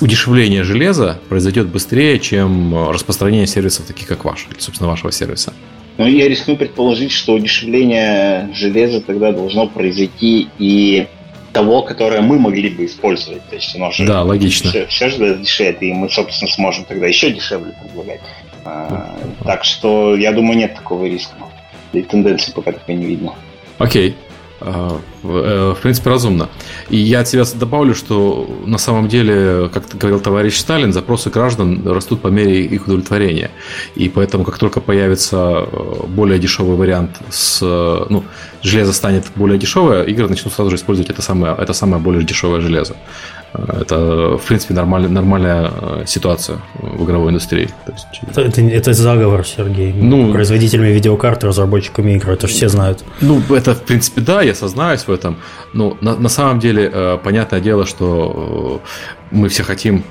удешевление 0.00 0.64
железа 0.64 1.18
произойдет 1.28 1.68
быстрее, 1.68 2.18
чем 2.18 2.74
э, 2.74 2.90
распространение 2.92 3.46
сервисов, 3.46 3.86
таких 3.86 4.06
как 4.06 4.24
ваш, 4.24 4.48
собственно, 4.58 4.88
вашего 4.88 5.12
сервиса. 5.12 5.52
Ну, 5.98 6.06
я 6.06 6.28
рискну 6.28 6.56
предположить, 6.56 7.12
что 7.12 7.34
удешевление 7.34 8.50
железа 8.54 9.00
тогда 9.00 9.32
должно 9.32 9.66
произойти 9.66 10.48
и 10.58 11.06
того, 11.52 11.82
которое 11.82 12.20
мы 12.20 12.38
могли 12.38 12.68
бы 12.68 12.84
использовать. 12.84 13.46
То 13.48 13.56
есть 13.56 13.74
оно 13.76 13.90
же 13.90 14.04
да, 14.04 14.22
логично. 14.22 14.70
Все, 14.70 14.86
все 14.86 15.08
же 15.08 15.38
дешевле, 15.38 15.88
и 15.88 15.92
мы, 15.92 16.10
собственно, 16.10 16.50
сможем 16.50 16.84
тогда 16.84 17.06
еще 17.06 17.30
дешевле 17.30 17.74
предлагать. 17.82 18.20
А, 18.64 19.18
так 19.44 19.64
что 19.64 20.16
я 20.16 20.32
думаю, 20.32 20.58
нет 20.58 20.74
такого 20.74 21.06
риска. 21.06 21.34
И 21.92 22.02
тенденции 22.02 22.52
пока 22.52 22.72
такой 22.72 22.96
не 22.96 23.06
видно. 23.06 23.34
Окей. 23.78 24.16
А, 24.58 25.00
э, 25.22 25.74
в 25.76 25.82
принципе, 25.82 26.10
разумно. 26.10 26.48
И 26.88 26.96
я 26.96 27.20
от 27.20 27.28
себя 27.28 27.44
добавлю, 27.54 27.94
что 27.94 28.48
на 28.64 28.78
самом 28.78 29.08
деле, 29.08 29.68
как 29.72 29.84
говорил 29.94 30.20
товарищ 30.20 30.58
Сталин, 30.58 30.92
запросы 30.92 31.30
граждан 31.30 31.86
растут 31.86 32.22
по 32.22 32.28
мере 32.28 32.64
их 32.64 32.86
удовлетворения. 32.86 33.50
И 33.96 34.08
поэтому, 34.08 34.44
как 34.44 34.58
только 34.58 34.80
появится 34.80 35.66
э, 35.70 36.06
более 36.08 36.38
дешевый 36.38 36.76
вариант 36.76 37.10
с... 37.30 37.60
Э, 37.62 38.06
ну, 38.08 38.24
железо 38.62 38.92
станет 38.92 39.24
более 39.36 39.58
дешевое, 39.58 40.04
игры 40.04 40.28
начнут 40.28 40.52
сразу 40.52 40.70
же 40.70 40.76
использовать 40.76 41.10
это 41.10 41.22
самое, 41.22 41.54
это 41.58 41.72
самое 41.72 42.02
более 42.02 42.24
дешевое 42.24 42.60
железо. 42.60 42.96
Это, 43.80 44.36
в 44.36 44.44
принципе, 44.46 44.74
нормаль, 44.74 45.08
нормальная 45.08 45.70
э, 45.70 46.04
ситуация 46.06 46.58
в 46.74 47.04
игровой 47.04 47.30
индустрии. 47.30 47.68
Есть... 47.86 48.06
это, 48.28 48.40
это, 48.42 48.60
это 48.60 48.92
заговор, 48.92 49.44
Сергей. 49.46 49.92
Ну, 49.92 50.32
Производителями 50.32 50.88
видеокарт, 50.88 51.44
разработчиками 51.44 52.12
игр, 52.12 52.30
это 52.30 52.46
же 52.46 52.52
все 52.52 52.68
знают. 52.68 53.04
Ну, 53.20 53.40
это, 53.50 53.74
в 53.74 53.82
принципе, 53.82 54.20
да, 54.20 54.42
я 54.42 54.54
сознаюсь 54.54 55.06
в 55.06 55.10
этом. 55.10 55.36
Но 55.72 55.96
на, 56.00 56.16
на 56.16 56.28
самом 56.28 56.58
деле, 56.58 56.90
э, 56.92 57.18
понятное 57.22 57.60
дело, 57.60 57.86
что 57.86 58.82
э, 58.82 58.88
мы 59.30 59.48
все 59.48 59.64
хотим 59.64 60.04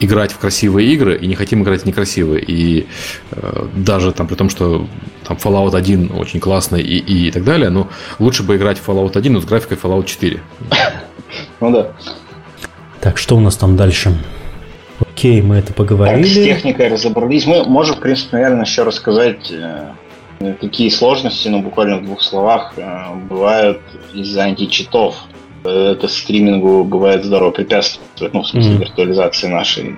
играть 0.00 0.30
в 0.30 0.38
красивые 0.38 0.92
игры 0.92 1.16
и 1.16 1.26
не 1.26 1.34
хотим 1.34 1.62
играть 1.62 1.82
в 1.82 1.86
некрасивые. 1.86 2.44
И 2.46 2.86
даже 3.74 4.12
там 4.12 4.26
при 4.26 4.34
том, 4.34 4.50
что 4.50 4.86
там 5.26 5.38
Fallout 5.38 5.74
1 5.74 6.10
очень 6.14 6.38
классный 6.38 6.82
и, 6.82 6.98
и 6.98 7.30
так 7.30 7.42
далее, 7.44 7.70
но 7.70 7.88
лучше 8.18 8.42
бы 8.42 8.56
играть 8.56 8.78
в 8.78 8.86
Fallout 8.86 9.16
1, 9.16 9.32
но 9.32 9.40
с 9.40 9.46
графикой 9.46 9.78
Fallout 9.82 10.04
4. 10.04 10.40
Ну 11.60 11.70
да. 11.70 11.92
Так, 13.00 13.18
что 13.18 13.36
у 13.36 13.40
нас 13.40 13.56
там 13.56 13.76
дальше? 13.76 14.12
Окей, 15.00 15.42
мы 15.42 15.56
это 15.56 15.72
поговорили. 15.72 16.22
Так, 16.22 16.30
с 16.30 16.34
техникой 16.34 16.88
разобрались. 16.88 17.46
Мы 17.46 17.64
можем, 17.64 17.96
в 17.96 18.00
принципе, 18.00 18.36
наверное, 18.36 18.64
еще 18.64 18.82
рассказать, 18.82 19.50
э, 19.50 19.92
какие 20.60 20.88
сложности, 20.88 21.48
ну, 21.48 21.62
буквально 21.62 21.98
в 21.98 22.04
двух 22.04 22.22
словах, 22.22 22.74
э, 22.76 23.14
бывают 23.28 23.80
из-за 24.14 24.44
античитов. 24.44 25.16
Это 25.64 26.06
стримингу 26.06 26.84
бывает 26.84 27.24
здорово 27.24 27.50
препятствует, 27.50 28.32
ну, 28.32 28.42
в 28.42 28.48
смысле 28.48 28.74
mm. 28.74 28.78
виртуализации 28.78 29.48
нашей. 29.48 29.96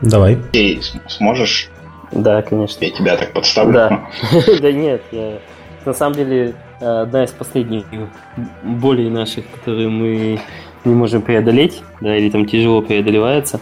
Давай. 0.00 0.36
Ты 0.52 0.80
сможешь? 1.08 1.68
Да, 2.10 2.42
конечно. 2.42 2.84
Я 2.84 2.90
тебя 2.90 3.16
так 3.16 3.32
подставлю. 3.32 3.72
Да. 3.72 4.06
Да 4.60 4.72
нет, 4.72 5.02
на 5.84 5.92
самом 5.92 6.16
деле 6.16 6.54
одна 6.84 7.24
из 7.24 7.30
последних 7.30 7.84
болей 8.62 9.10
наших, 9.10 9.44
которые 9.50 9.88
мы 9.88 10.40
не 10.84 10.94
можем 10.94 11.22
преодолеть, 11.22 11.82
да, 12.00 12.16
или 12.16 12.30
там 12.30 12.46
тяжело 12.46 12.82
преодолевается. 12.82 13.60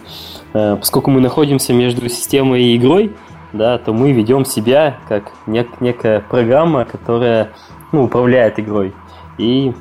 Э, 0.53 0.75
поскольку 0.77 1.11
мы 1.11 1.21
находимся 1.21 1.73
между 1.73 2.07
системой 2.09 2.63
и 2.63 2.77
игрой, 2.77 3.11
да, 3.53 3.77
то 3.77 3.93
мы 3.93 4.11
ведем 4.11 4.45
себя 4.45 4.97
как 5.07 5.31
нек- 5.47 5.77
некая 5.79 6.19
программа, 6.19 6.85
которая 6.85 7.51
ну, 7.91 8.05
управляет 8.05 8.59
игрой. 8.59 8.93
И 9.37 9.73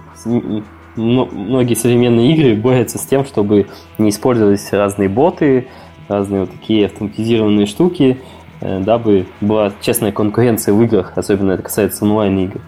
многие 0.97 1.75
современные 1.75 2.33
игры 2.33 2.55
борются 2.55 2.99
с 2.99 3.07
тем, 3.07 3.25
чтобы 3.25 3.67
не 3.99 4.11
использовались 4.11 4.73
разные 4.73 5.09
боты, 5.09 5.69
разные 6.09 6.43
вот 6.43 6.51
такие 6.51 6.87
автоматизированные 6.87 7.67
штуки, 7.67 8.21
э, 8.61 8.81
дабы 8.81 9.27
была 9.41 9.73
честная 9.81 10.13
конкуренция 10.13 10.75
в 10.75 10.83
играх, 10.83 11.13
особенно 11.17 11.53
это 11.53 11.65
касается 11.65 12.05
онлайн-игр. 12.05 12.61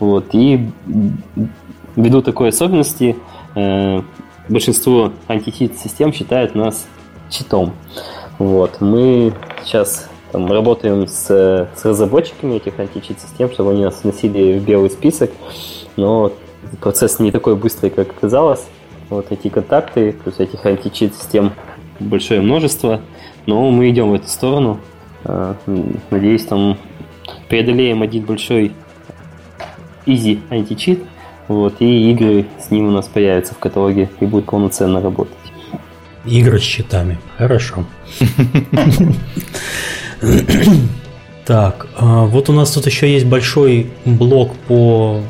Вот, 0.00 0.26
и 0.32 0.68
ввиду 1.94 2.22
такой 2.22 2.48
особенности 2.48 3.16
э, 3.54 4.02
большинство 4.48 5.12
античит-систем 5.28 6.12
считают 6.12 6.54
нас 6.54 6.86
читом. 7.28 7.72
Вот, 8.38 8.80
мы 8.80 9.34
сейчас 9.62 10.08
там, 10.32 10.50
работаем 10.50 11.06
с, 11.06 11.26
с 11.26 11.84
разработчиками 11.84 12.54
этих 12.56 12.78
античит-систем, 12.78 13.50
чтобы 13.50 13.72
они 13.72 13.84
нас 13.84 14.02
вносили 14.02 14.58
в 14.58 14.64
белый 14.64 14.90
список, 14.90 15.30
но 15.96 16.32
процесс 16.80 17.18
не 17.18 17.30
такой 17.30 17.56
быстрый, 17.56 17.90
как 17.90 18.18
казалось. 18.18 18.66
Вот 19.10 19.26
эти 19.30 19.48
контакты, 19.48 20.12
плюс 20.12 20.38
этих 20.38 20.64
античит-систем 20.64 21.52
большое 21.98 22.40
множество, 22.40 23.00
но 23.46 23.70
мы 23.70 23.90
идем 23.90 24.10
в 24.10 24.14
эту 24.14 24.28
сторону. 24.28 24.78
Э, 25.24 25.54
надеюсь, 26.10 26.46
там 26.46 26.78
преодолеем 27.48 28.02
один 28.02 28.24
большой 28.24 28.72
Easy 30.06 30.40
античит, 30.50 31.02
вот, 31.48 31.76
и 31.80 32.10
игры 32.10 32.46
с 32.64 32.70
ним 32.70 32.88
у 32.88 32.90
нас 32.90 33.06
появятся 33.06 33.54
в 33.54 33.58
каталоге 33.58 34.08
и 34.20 34.26
будут 34.26 34.46
полноценно 34.46 35.00
работать. 35.00 35.34
Игры 36.24 36.58
с 36.58 36.62
щитами. 36.62 37.18
Хорошо. 37.38 37.84
Так, 41.46 41.88
а, 41.96 42.26
вот 42.26 42.48
у 42.48 42.52
нас 42.52 42.70
тут 42.70 42.86
еще 42.86 43.12
есть 43.12 43.26
большой 43.26 43.90
блок 44.04 44.54
по... 44.68 45.20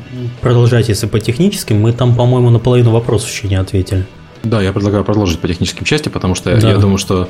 Продолжать, 0.41 0.87
если 0.89 1.07
по 1.07 1.19
техническим. 1.19 1.81
Мы 1.81 1.93
там, 1.93 2.13
по-моему, 2.15 2.51
наполовину 2.51 2.91
вопросов 2.91 3.31
еще 3.31 3.47
не 3.47 3.55
ответили. 3.55 4.05
Да, 4.43 4.61
я 4.61 4.71
предлагаю 4.71 5.03
продолжить 5.03 5.39
по 5.39 5.47
техническим 5.47 5.85
части, 5.85 6.09
потому 6.09 6.35
что 6.35 6.55
да. 6.55 6.69
я 6.69 6.77
думаю, 6.77 6.99
что 6.99 7.29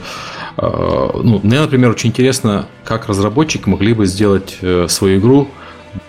а, 0.58 1.22
ну, 1.24 1.40
мне, 1.44 1.62
например, 1.62 1.92
очень 1.92 2.10
интересно, 2.10 2.66
как 2.84 3.08
разработчики 3.08 3.70
могли 3.70 3.94
бы 3.94 4.06
сделать 4.08 4.58
э, 4.62 4.88
свою 4.90 5.20
игру 5.20 5.48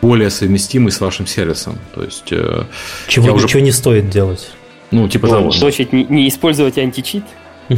более 0.00 0.30
совместимый 0.30 0.92
с 0.92 1.00
вашим 1.00 1.26
сервисом. 1.26 1.78
То 1.94 2.02
есть, 2.02 2.32
э, 2.32 2.64
Чего 3.08 3.30
ничего 3.30 3.44
уже... 3.44 3.60
не 3.62 3.72
стоит 3.72 4.10
делать. 4.10 4.50
Ну, 4.90 5.08
типа 5.08 5.28
того. 5.28 5.50
В 5.50 5.62
очередь, 5.64 5.92
не, 5.92 6.04
не 6.04 6.28
использовать 6.28 6.78
античит, 6.78 7.24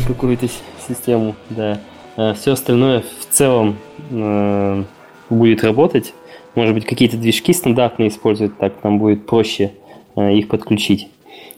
какую-то 0.07 0.49
систему, 0.89 1.37
да. 1.51 1.81
А 2.17 2.35
все 2.35 2.53
остальное 2.53 3.03
в 3.21 3.35
целом 3.35 3.77
э, 4.11 4.85
будет 5.31 5.65
работать. 5.65 6.15
Может 6.55 6.75
быть, 6.75 6.87
какие-то 6.87 7.17
движки 7.17 7.53
стандартные 7.53 8.09
использовать, 8.09 8.57
так 8.59 8.83
нам 8.85 8.99
будет 8.99 9.27
проще 9.27 9.73
э, 10.17 10.35
их 10.35 10.49
подключить. 10.49 11.09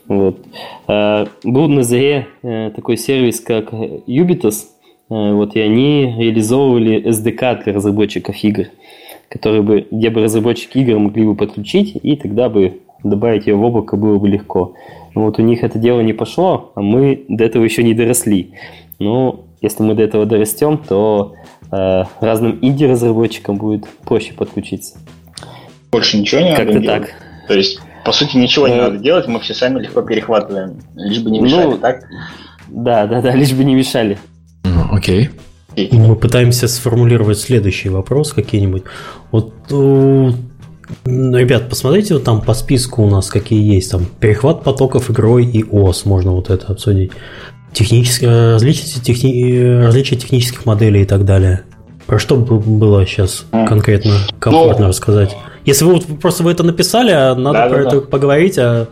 Вот. 0.08 0.38
А, 0.86 1.26
был 1.42 1.68
на 1.68 1.82
заре 1.82 2.28
э, 2.42 2.70
такой 2.74 2.96
сервис, 2.96 3.40
как 3.40 3.72
Ubitus, 3.72 4.64
э, 5.10 5.32
вот, 5.32 5.56
и 5.56 5.60
они 5.60 6.14
реализовывали 6.18 7.04
SDK 7.08 7.64
для 7.64 7.72
разработчиков 7.74 8.36
игр, 8.42 8.66
которые 9.28 9.62
бы, 9.62 9.86
где 9.90 10.10
бы 10.10 10.22
разработчики 10.22 10.78
игр 10.78 10.98
могли 10.98 11.24
бы 11.24 11.34
подключить, 11.34 11.98
и 12.02 12.16
тогда 12.16 12.48
бы 12.48 12.80
добавить 13.02 13.46
ее 13.46 13.56
в 13.56 13.62
облако 13.62 13.96
было 13.96 14.18
бы 14.18 14.28
легко. 14.28 14.74
Вот 15.14 15.38
у 15.38 15.42
них 15.42 15.62
это 15.64 15.78
дело 15.78 16.00
не 16.00 16.12
пошло, 16.12 16.72
а 16.74 16.82
мы 16.82 17.24
до 17.28 17.44
этого 17.44 17.64
еще 17.64 17.82
не 17.82 17.94
доросли. 17.94 18.52
Но 18.98 19.44
если 19.60 19.82
мы 19.82 19.94
до 19.94 20.02
этого 20.02 20.26
дорастем, 20.26 20.78
то 20.78 21.34
э, 21.70 22.04
разным 22.20 22.58
инди-разработчикам 22.60 23.56
будет 23.56 23.86
проще 24.04 24.34
подключиться. 24.34 24.98
Больше 25.92 26.18
ничего 26.18 26.40
не 26.42 26.54
Как-то 26.54 26.80
так. 26.82 27.14
То 27.48 27.54
есть 27.54 27.80
по 28.06 28.12
сути, 28.12 28.36
ничего 28.36 28.68
не 28.68 28.76
надо 28.76 28.98
делать, 28.98 29.26
мы 29.26 29.40
все 29.40 29.52
сами 29.52 29.80
легко 29.80 30.00
перехватываем, 30.00 30.78
лишь 30.94 31.18
бы 31.18 31.28
не 31.28 31.40
мешали, 31.40 31.72
ну, 31.72 31.78
так? 31.78 32.04
Да, 32.68 33.04
да, 33.08 33.20
да, 33.20 33.34
лишь 33.34 33.52
бы 33.52 33.64
не 33.64 33.74
мешали. 33.74 34.16
Ну, 34.62 34.84
окей. 35.76 35.98
Мы 35.98 36.16
пытаемся 36.16 36.68
сформулировать 36.68 37.38
следующий 37.38 37.88
вопрос 37.88 38.32
какие-нибудь. 38.32 38.84
Вот, 39.30 39.52
ребят, 41.04 41.68
посмотрите 41.68 42.14
вот 42.14 42.24
там 42.24 42.40
по 42.40 42.54
списку 42.54 43.02
у 43.02 43.10
нас 43.10 43.28
какие 43.28 43.74
есть. 43.74 43.90
Там 43.90 44.06
перехват 44.20 44.64
потоков 44.64 45.10
игрой 45.10 45.44
и 45.44 45.64
ОС, 45.64 46.04
можно 46.04 46.32
вот 46.32 46.50
это 46.50 46.72
обсудить. 46.72 47.12
Технические, 47.72 48.52
различия, 48.52 49.00
техни, 49.00 49.82
различия 49.84 50.16
технических 50.16 50.64
моделей 50.64 51.02
и 51.02 51.06
так 51.06 51.24
далее. 51.24 51.62
Про 52.06 52.18
что 52.18 52.36
было 52.36 53.04
сейчас 53.04 53.44
конкретно 53.50 54.12
комфортно 54.38 54.84
ну, 54.84 54.88
рассказать? 54.88 55.36
Если 55.64 55.84
вы 55.84 56.00
просто 56.00 56.44
вы 56.44 56.52
это 56.52 56.62
написали, 56.62 57.10
а 57.10 57.34
надо 57.34 57.58
да, 57.58 57.68
про 57.68 57.82
да, 57.82 57.88
это 57.88 58.00
да. 58.00 58.06
поговорить, 58.06 58.56
а 58.58 58.88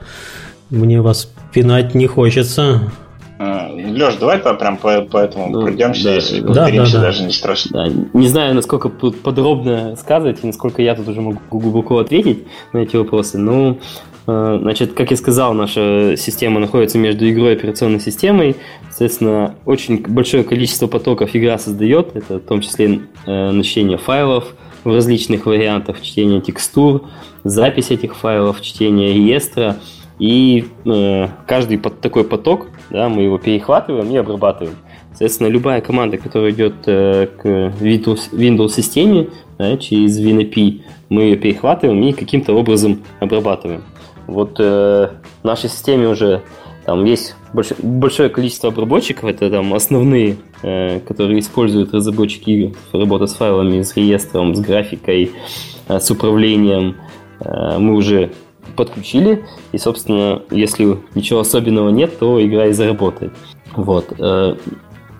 мне 0.70 1.01
вас 1.01 1.31
пинать 1.52 1.94
не 1.94 2.09
хочется. 2.09 2.93
А, 3.39 3.69
Леш, 3.73 4.16
давай 4.16 4.39
-то 4.39 4.55
прям 4.55 4.77
по, 4.77 5.01
по 5.02 5.19
этому 5.19 5.48
ну, 5.51 5.62
пройдемся, 5.62 6.05
да, 6.05 6.15
если 6.15 6.40
да, 6.40 6.52
да, 6.52 6.70
да. 6.70 7.01
даже 7.01 7.24
не 7.24 7.32
страшно. 7.32 7.70
Да, 7.73 7.93
не 8.12 8.28
знаю, 8.28 8.55
насколько 8.55 8.89
подробно 8.89 9.97
сказать, 9.97 10.39
и 10.43 10.47
насколько 10.47 10.82
я 10.82 10.94
тут 10.94 11.09
уже 11.09 11.20
могу 11.20 11.40
глубоко 11.51 11.98
ответить 11.98 12.47
на 12.73 12.78
эти 12.78 12.97
вопросы. 12.97 13.39
Ну, 13.39 13.78
э, 14.28 14.59
значит, 14.61 14.93
как 14.93 15.11
я 15.11 15.16
сказал, 15.16 15.52
наша 15.52 16.15
система 16.16 16.61
находится 16.61 16.97
между 16.98 17.28
игрой 17.28 17.55
и 17.55 17.56
операционной 17.56 18.01
системой. 18.01 18.56
Соответственно, 18.90 19.56
очень 19.65 20.01
большое 20.06 20.44
количество 20.44 20.86
потоков 20.86 21.31
игра 21.35 21.59
создает. 21.59 22.15
Это 22.15 22.36
в 22.36 22.43
том 22.43 22.61
числе 22.61 23.01
э, 23.27 23.51
начисление 23.51 23.98
файлов, 23.98 24.55
в 24.85 24.94
различных 24.94 25.47
вариантах 25.47 26.01
чтения 26.02 26.40
текстур, 26.40 27.06
запись 27.43 27.90
этих 27.90 28.15
файлов, 28.15 28.61
чтение 28.61 29.12
реестра. 29.12 29.78
И 30.20 30.66
э, 30.85 31.28
каждый 31.48 31.78
под 31.78 32.01
такой 32.01 32.23
поток, 32.23 32.69
да, 32.90 33.09
мы 33.09 33.23
его 33.23 33.39
перехватываем 33.39 34.11
и 34.11 34.16
обрабатываем. 34.16 34.77
Соответственно, 35.11 35.48
любая 35.48 35.81
команда, 35.81 36.19
которая 36.19 36.51
идет 36.51 36.74
э, 36.86 37.27
к 37.27 37.47
Windows, 37.47 38.32
Windows 38.32 39.31
да, 39.59 39.77
через 39.77 40.20
WinAPI, 40.20 40.82
мы 41.09 41.23
ее 41.23 41.36
перехватываем 41.36 42.02
и 42.02 42.12
каким-то 42.12 42.52
образом 42.55 43.02
обрабатываем. 43.20 43.82
Вот 44.27 44.56
э, 44.59 45.09
в 45.43 45.44
нашей 45.44 45.70
системе 45.70 46.09
уже 46.09 46.43
там 46.85 47.05
есть 47.05 47.35
большое, 47.52 47.81
большое 47.82 48.28
количество 48.28 48.70
обработчиков, 48.70 49.24
это 49.24 49.51
там 49.51 49.73
основные, 49.73 50.36
э, 50.62 51.01
которые 51.01 51.40
используют 51.40 51.94
разработчики 51.94 52.74
работа 52.93 53.27
с 53.27 53.35
файлами, 53.35 53.82
с 53.82 53.97
реестром, 53.97 54.55
с 54.55 54.61
графикой, 54.61 55.32
э, 55.89 56.01
с 56.01 56.11
управлением. 56.11 56.97
Э, 57.40 57.78
мы 57.78 57.94
уже 57.94 58.32
подключили, 58.77 59.45
и, 59.73 59.78
собственно, 59.78 60.43
если 60.51 60.99
ничего 61.15 61.41
особенного 61.41 61.91
нет, 61.91 62.19
то 62.19 62.45
игра 62.45 62.66
и 62.66 62.73
заработает. 62.73 63.32
Вот. 63.77 64.12
Э, 64.19 64.57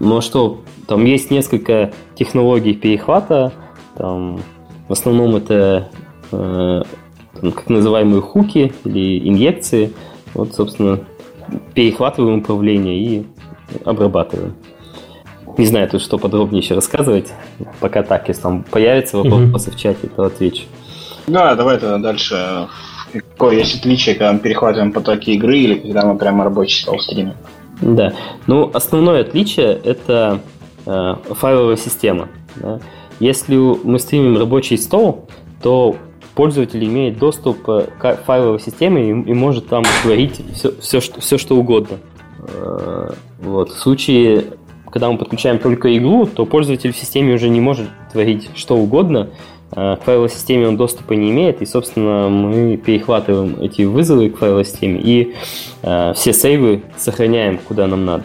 ну 0.01 0.17
а 0.17 0.23
что, 0.23 0.61
там 0.87 1.05
есть 1.05 1.31
несколько 1.31 1.93
технологий 2.15 2.75
перехвата, 2.75 3.53
там, 3.97 4.41
в 4.89 4.93
основном 4.93 5.37
это 5.37 5.89
э, 6.33 6.83
там, 7.41 7.53
как 7.53 7.69
называемые 7.69 8.21
хуки 8.21 8.73
или 8.85 9.29
инъекции. 9.29 9.93
Вот, 10.35 10.55
собственно, 10.55 11.01
перехватываем 11.75 12.41
управление 12.41 12.99
и 12.99 13.27
обрабатываем. 13.85 14.55
Не 15.57 15.67
знаю, 15.67 15.89
тут 15.89 16.03
что 16.03 16.19
подробнее 16.19 16.63
еще 16.63 16.75
рассказывать. 16.75 17.33
Пока 17.79 18.03
так, 18.03 18.27
если 18.29 18.43
там 18.43 18.65
появятся 18.65 19.19
вопросы 19.19 19.71
mm-hmm. 19.71 19.73
в 19.73 19.77
чате, 19.77 20.09
то 20.09 20.25
отвечу. 20.25 20.65
Да, 21.27 21.55
давай 21.55 21.79
тогда 21.79 21.99
дальше. 21.99 22.69
Какое 23.15 23.59
есть 23.59 23.79
отличие, 23.79 24.17
когда 24.17 24.33
мы 24.33 24.41
перехватываем 24.41 24.93
потоки 24.93 25.31
игры 25.31 25.59
или 25.59 25.75
когда 25.75 26.05
мы 26.05 26.19
прямо 26.19 26.45
рабочий 26.45 26.83
стол 26.83 26.99
стримим? 26.99 27.35
Да. 27.81 28.13
Ну, 28.47 28.71
основное 28.75 29.21
отличие 29.21 29.79
это 29.85 30.41
э, 30.87 31.15
файловая 31.31 31.77
система. 31.77 32.29
Да? 32.57 32.81
Если 33.21 33.57
мы 33.57 33.99
стримим 33.99 34.39
рабочий 34.39 34.77
стол, 34.77 35.29
то 35.63 35.97
пользователь 36.35 36.85
имеет 36.85 37.19
доступ 37.19 37.69
э, 37.69 37.87
к 37.99 38.17
файловой 38.25 38.61
системе 38.61 39.09
и, 39.09 39.11
и 39.11 39.35
может 39.35 39.69
там 39.69 39.85
творить 40.03 40.41
все, 40.55 40.73
все, 40.81 41.01
что, 41.01 41.21
все, 41.21 41.39
что 41.39 41.57
угодно. 41.57 41.99
Э, 42.49 43.11
вот. 43.41 43.71
В 43.71 43.79
случае, 43.79 44.45
когда 44.91 45.11
мы 45.11 45.19
подключаем 45.19 45.59
только 45.59 45.97
игру, 45.97 46.27
то 46.27 46.47
пользователь 46.47 46.93
в 46.93 46.97
системе 46.97 47.35
уже 47.35 47.49
не 47.49 47.61
может 47.61 47.89
творить 48.13 48.51
что 48.55 48.77
угодно. 48.77 49.31
Э, 49.77 49.97
к 49.97 50.05
файловой 50.05 50.31
системе 50.31 50.69
он 50.69 50.77
доступа 50.77 51.15
не 51.15 51.31
имеет, 51.31 51.63
и, 51.63 51.67
собственно, 51.67 52.29
мы 52.29 52.77
перехватываем 52.77 53.61
эти 53.61 53.83
вызовы 53.83 54.31
к 54.31 54.39
файловой 54.39 54.65
системе 54.65 55.01
и 55.03 55.35
э, 55.83 56.13
все 56.15 56.33
сейвы 56.33 56.83
сохраняем, 56.97 57.59
куда 57.59 57.87
нам 57.87 58.05
надо. 58.05 58.25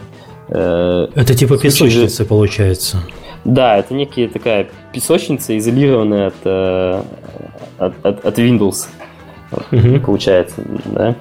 Это 0.50 1.36
типа 1.36 1.60
песочницы, 1.60 2.24
же... 2.24 2.28
получается. 2.28 2.98
Да, 3.46 3.78
это 3.78 3.94
некая 3.94 4.28
такая 4.28 4.68
песочница, 4.92 5.58
изолированная 5.58 6.28
от, 6.28 6.36
э, 6.44 7.04
от, 7.78 8.06
от, 8.06 8.26
от 8.26 8.40
Windows, 8.40 8.88
угу. 9.52 10.00
получается, 10.06 10.62
да. 10.86 11.16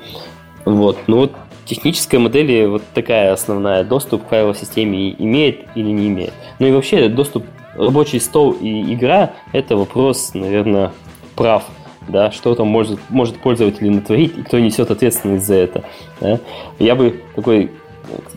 Вот, 0.65 0.99
ну 1.07 1.19
вот 1.19 1.33
техническая 1.65 2.21
модель 2.21 2.67
вот 2.67 2.83
такая 2.95 3.33
основная. 3.33 3.85
Доступ 3.85 4.25
к 4.25 4.29
файловой 4.29 4.55
системе 4.55 5.15
имеет 5.19 5.67
или 5.75 5.91
не 5.91 6.09
имеет. 6.09 6.33
Ну 6.59 6.67
и 6.67 6.73
вообще 6.73 7.09
доступ 7.09 7.45
рабочий 7.79 8.21
стол 8.21 8.53
и 8.53 8.95
игра– 8.95 9.33
это 9.53 9.77
вопрос, 9.77 10.33
наверное, 10.35 10.93
прав. 11.35 11.65
Да, 12.09 12.31
что 12.31 12.55
там 12.55 12.69
может, 12.69 12.99
может 13.11 13.39
пользователь 13.39 13.91
натворить 13.91 14.39
и 14.39 14.43
кто 14.43 14.59
несет 14.59 14.91
ответственность 14.91 15.45
за 15.45 15.57
это. 15.57 15.85
Да? 16.21 16.41
Я 16.79 16.95
бы 16.95 17.21
такой 17.37 17.71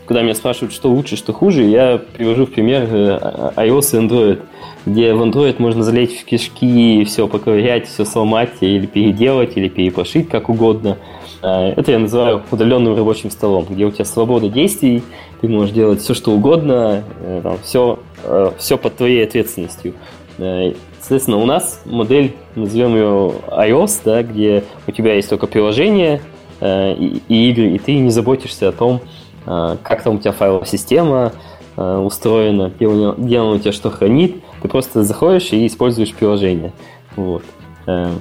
когда 0.05 0.21
меня 0.23 0.35
спрашивают, 0.35 0.73
что 0.73 0.89
лучше, 0.89 1.15
что 1.15 1.33
хуже, 1.33 1.63
я 1.63 1.97
привожу 1.97 2.45
в 2.45 2.51
пример 2.51 2.83
э, 2.83 3.51
iOS 3.55 3.95
и 3.95 4.05
Android, 4.05 4.41
где 4.85 5.13
в 5.13 5.21
Android 5.21 5.55
можно 5.59 5.83
залезть 5.83 6.21
в 6.21 6.25
кишки, 6.25 7.03
все 7.05 7.27
поковырять, 7.27 7.87
все 7.87 8.03
сломать, 8.03 8.51
или 8.59 8.85
переделать, 8.85 9.55
или 9.55 9.69
перепошить, 9.69 10.27
как 10.27 10.49
угодно. 10.49 10.97
А, 11.41 11.69
это 11.69 11.91
я 11.91 11.99
называю 11.99 12.43
удаленным 12.51 12.95
рабочим 12.95 13.31
столом, 13.31 13.65
где 13.69 13.85
у 13.85 13.91
тебя 13.91 14.05
свобода 14.05 14.49
действий, 14.49 15.03
ты 15.39 15.47
можешь 15.47 15.73
делать 15.73 16.01
все, 16.01 16.13
что 16.13 16.31
угодно, 16.31 17.03
э, 17.21 17.39
там, 17.41 17.57
все, 17.63 17.99
все 18.57 18.77
под 18.77 18.97
твоей 18.97 19.23
ответственностью. 19.23 19.93
Соответственно, 20.37 21.37
у 21.37 21.45
нас 21.45 21.81
модель, 21.85 22.35
назовем 22.55 22.95
ее 22.95 23.33
iOS, 23.47 24.01
да, 24.05 24.23
где 24.23 24.63
у 24.87 24.91
тебя 24.91 25.15
есть 25.15 25.29
только 25.29 25.47
приложение 25.47 26.21
и, 26.61 27.21
и 27.27 27.49
игры, 27.49 27.71
и 27.71 27.79
ты 27.79 27.95
не 27.95 28.11
заботишься 28.11 28.69
о 28.69 28.71
том, 28.71 29.01
а, 29.45 29.77
как 29.83 30.03
там 30.03 30.15
у 30.15 30.19
тебя 30.19 30.31
файловая 30.31 30.65
система 30.65 31.33
устроена, 31.75 32.71
где, 32.75 32.87
у 32.87 33.13
где 33.13 33.39
она 33.39 33.51
у 33.51 33.59
тебя 33.59 33.71
что 33.71 33.89
хранит. 33.89 34.43
Ты 34.61 34.67
просто 34.67 35.03
заходишь 35.03 35.51
и 35.51 35.65
используешь 35.65 36.13
приложение. 36.13 36.73
Вот. 37.15 37.43
Э, 37.87 38.11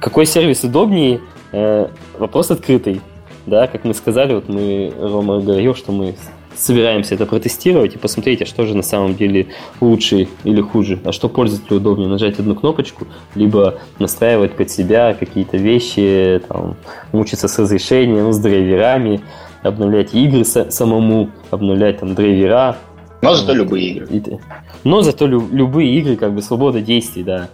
какой 0.00 0.26
сервис 0.26 0.62
удобнее? 0.64 1.20
Э, 1.52 1.88
вопрос 2.18 2.50
открытый. 2.50 3.00
Да, 3.46 3.66
как 3.66 3.84
мы 3.84 3.94
сказали, 3.94 4.34
вот 4.34 4.48
мы, 4.48 4.92
Рома 4.98 5.40
говорил, 5.40 5.74
что 5.74 5.92
мы 5.92 6.16
собираемся 6.56 7.14
это 7.14 7.26
протестировать 7.26 7.94
и 7.94 7.98
посмотреть, 7.98 8.42
а 8.42 8.46
что 8.46 8.66
же 8.66 8.76
на 8.76 8.82
самом 8.82 9.14
деле 9.14 9.48
лучше 9.80 10.28
или 10.44 10.60
хуже, 10.60 10.98
а 11.04 11.12
что 11.12 11.28
пользователю 11.28 11.78
удобнее, 11.78 12.08
нажать 12.08 12.38
одну 12.38 12.54
кнопочку, 12.54 13.06
либо 13.34 13.78
настраивать 13.98 14.52
под 14.52 14.70
себя 14.70 15.14
какие-то 15.14 15.56
вещи, 15.56 16.40
там, 16.48 16.76
мучиться 17.12 17.48
с 17.48 17.58
разрешением, 17.58 18.32
с 18.32 18.38
драйверами, 18.38 19.20
обновлять 19.62 20.14
игры 20.14 20.44
самому, 20.44 21.30
обновлять 21.50 21.98
там 22.00 22.14
драйвера. 22.14 22.76
Но 23.22 23.34
зато 23.34 23.52
любые 23.54 23.88
игры. 23.90 24.38
Но 24.84 25.02
зато 25.02 25.26
лю- 25.26 25.48
любые 25.50 25.94
игры, 25.98 26.16
как 26.16 26.32
бы 26.34 26.42
свобода 26.42 26.80
действий, 26.80 27.22
да. 27.22 27.48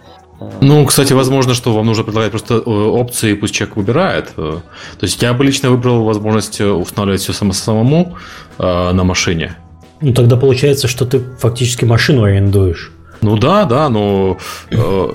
Ну, 0.61 0.85
кстати, 0.85 1.13
возможно, 1.13 1.53
что 1.53 1.73
вам 1.73 1.85
нужно 1.85 2.03
предлагать 2.03 2.31
просто 2.31 2.55
э, 2.55 2.59
опции, 2.59 3.33
пусть 3.33 3.53
человек 3.53 3.75
выбирает. 3.75 4.31
Э, 4.37 4.59
то 4.99 5.03
есть 5.03 5.21
я 5.21 5.33
бы 5.33 5.43
лично 5.43 5.69
выбрал 5.69 6.03
возможность 6.03 6.61
э, 6.61 6.69
устанавливать 6.69 7.21
все 7.21 7.33
само 7.33 7.53
самому 7.53 8.17
э, 8.57 8.91
на 8.91 9.03
машине. 9.03 9.55
Ну, 10.01 10.13
тогда 10.13 10.37
получается, 10.37 10.87
что 10.87 11.05
ты 11.05 11.19
фактически 11.39 11.85
машину 11.85 12.23
арендуешь. 12.23 12.91
Ну 13.21 13.37
да, 13.37 13.63
да, 13.63 13.87
но 13.89 14.37
э, 14.69 15.07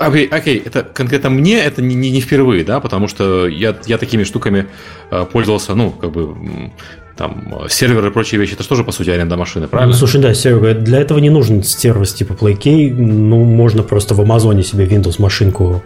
окей, 0.00 0.26
окей, 0.26 0.62
это 0.64 0.82
конкретно 0.82 1.30
мне 1.30 1.60
это 1.60 1.80
не, 1.80 1.94
не, 1.94 2.10
не 2.10 2.20
впервые, 2.20 2.64
да, 2.64 2.80
потому 2.80 3.06
что 3.06 3.46
я, 3.46 3.76
я 3.86 3.96
такими 3.96 4.24
штуками 4.24 4.66
э, 5.12 5.24
пользовался, 5.32 5.76
ну, 5.76 5.92
как 5.92 6.10
бы 6.10 6.72
там 7.18 7.66
серверы 7.68 8.08
и 8.08 8.10
прочие 8.10 8.40
вещи, 8.40 8.54
это 8.54 8.62
же 8.62 8.68
тоже, 8.68 8.84
по 8.84 8.92
сути, 8.92 9.10
аренда 9.10 9.36
машины, 9.36 9.68
правильно? 9.68 9.92
Ну, 9.92 9.98
слушай, 9.98 10.20
да, 10.20 10.32
сервер, 10.32 10.74
для 10.78 11.00
этого 11.00 11.18
не 11.18 11.30
нужен 11.30 11.62
сервис 11.62 12.14
типа 12.14 12.32
PlayKey, 12.32 12.94
ну, 12.94 13.44
можно 13.44 13.82
просто 13.82 14.14
в 14.14 14.20
Амазоне 14.20 14.62
себе 14.62 14.86
Windows 14.86 15.20
машинку 15.20 15.82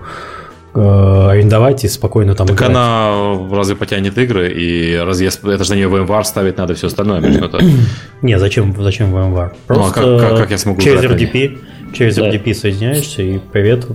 Э, 0.75 1.29
арендовать 1.29 1.85
и 1.85 1.89
спокойно 1.89 2.35
там 2.35 2.47
так 2.47 2.57
играть. 2.57 2.71
она 2.71 3.37
разве 3.51 3.77
потянет 3.77 4.17
игры? 4.17 4.51
И 4.51 4.97
разве 4.97 5.29
это 5.29 5.65
же 5.65 5.71
на 5.71 5.75
нее 5.77 5.89
VMware 5.89 6.25
ставить 6.25 6.57
надо 6.57 6.75
все 6.75 6.87
остальное? 6.87 7.21
Не, 8.23 8.39
зачем, 8.39 8.75
зачем 8.79 9.15
VMware? 9.15 9.53
Просто 9.67 10.01
ну, 10.01 10.17
а 10.17 10.19
как, 10.19 10.31
как, 10.31 10.39
как 10.39 10.51
я 10.51 10.57
смогу 10.57 10.81
через 10.81 11.03
RDP, 11.03 11.59
через 11.93 12.17
да. 12.17 12.31
RDP 12.31 12.55
соединяешься 12.55 13.21
и 13.23 13.39
привет. 13.39 13.87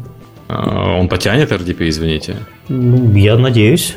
А, 0.49 0.99
он 0.99 1.09
потянет 1.09 1.51
RDP, 1.51 1.89
извините? 1.89 2.35
Ну, 2.69 3.11
я 3.15 3.37
надеюсь. 3.37 3.95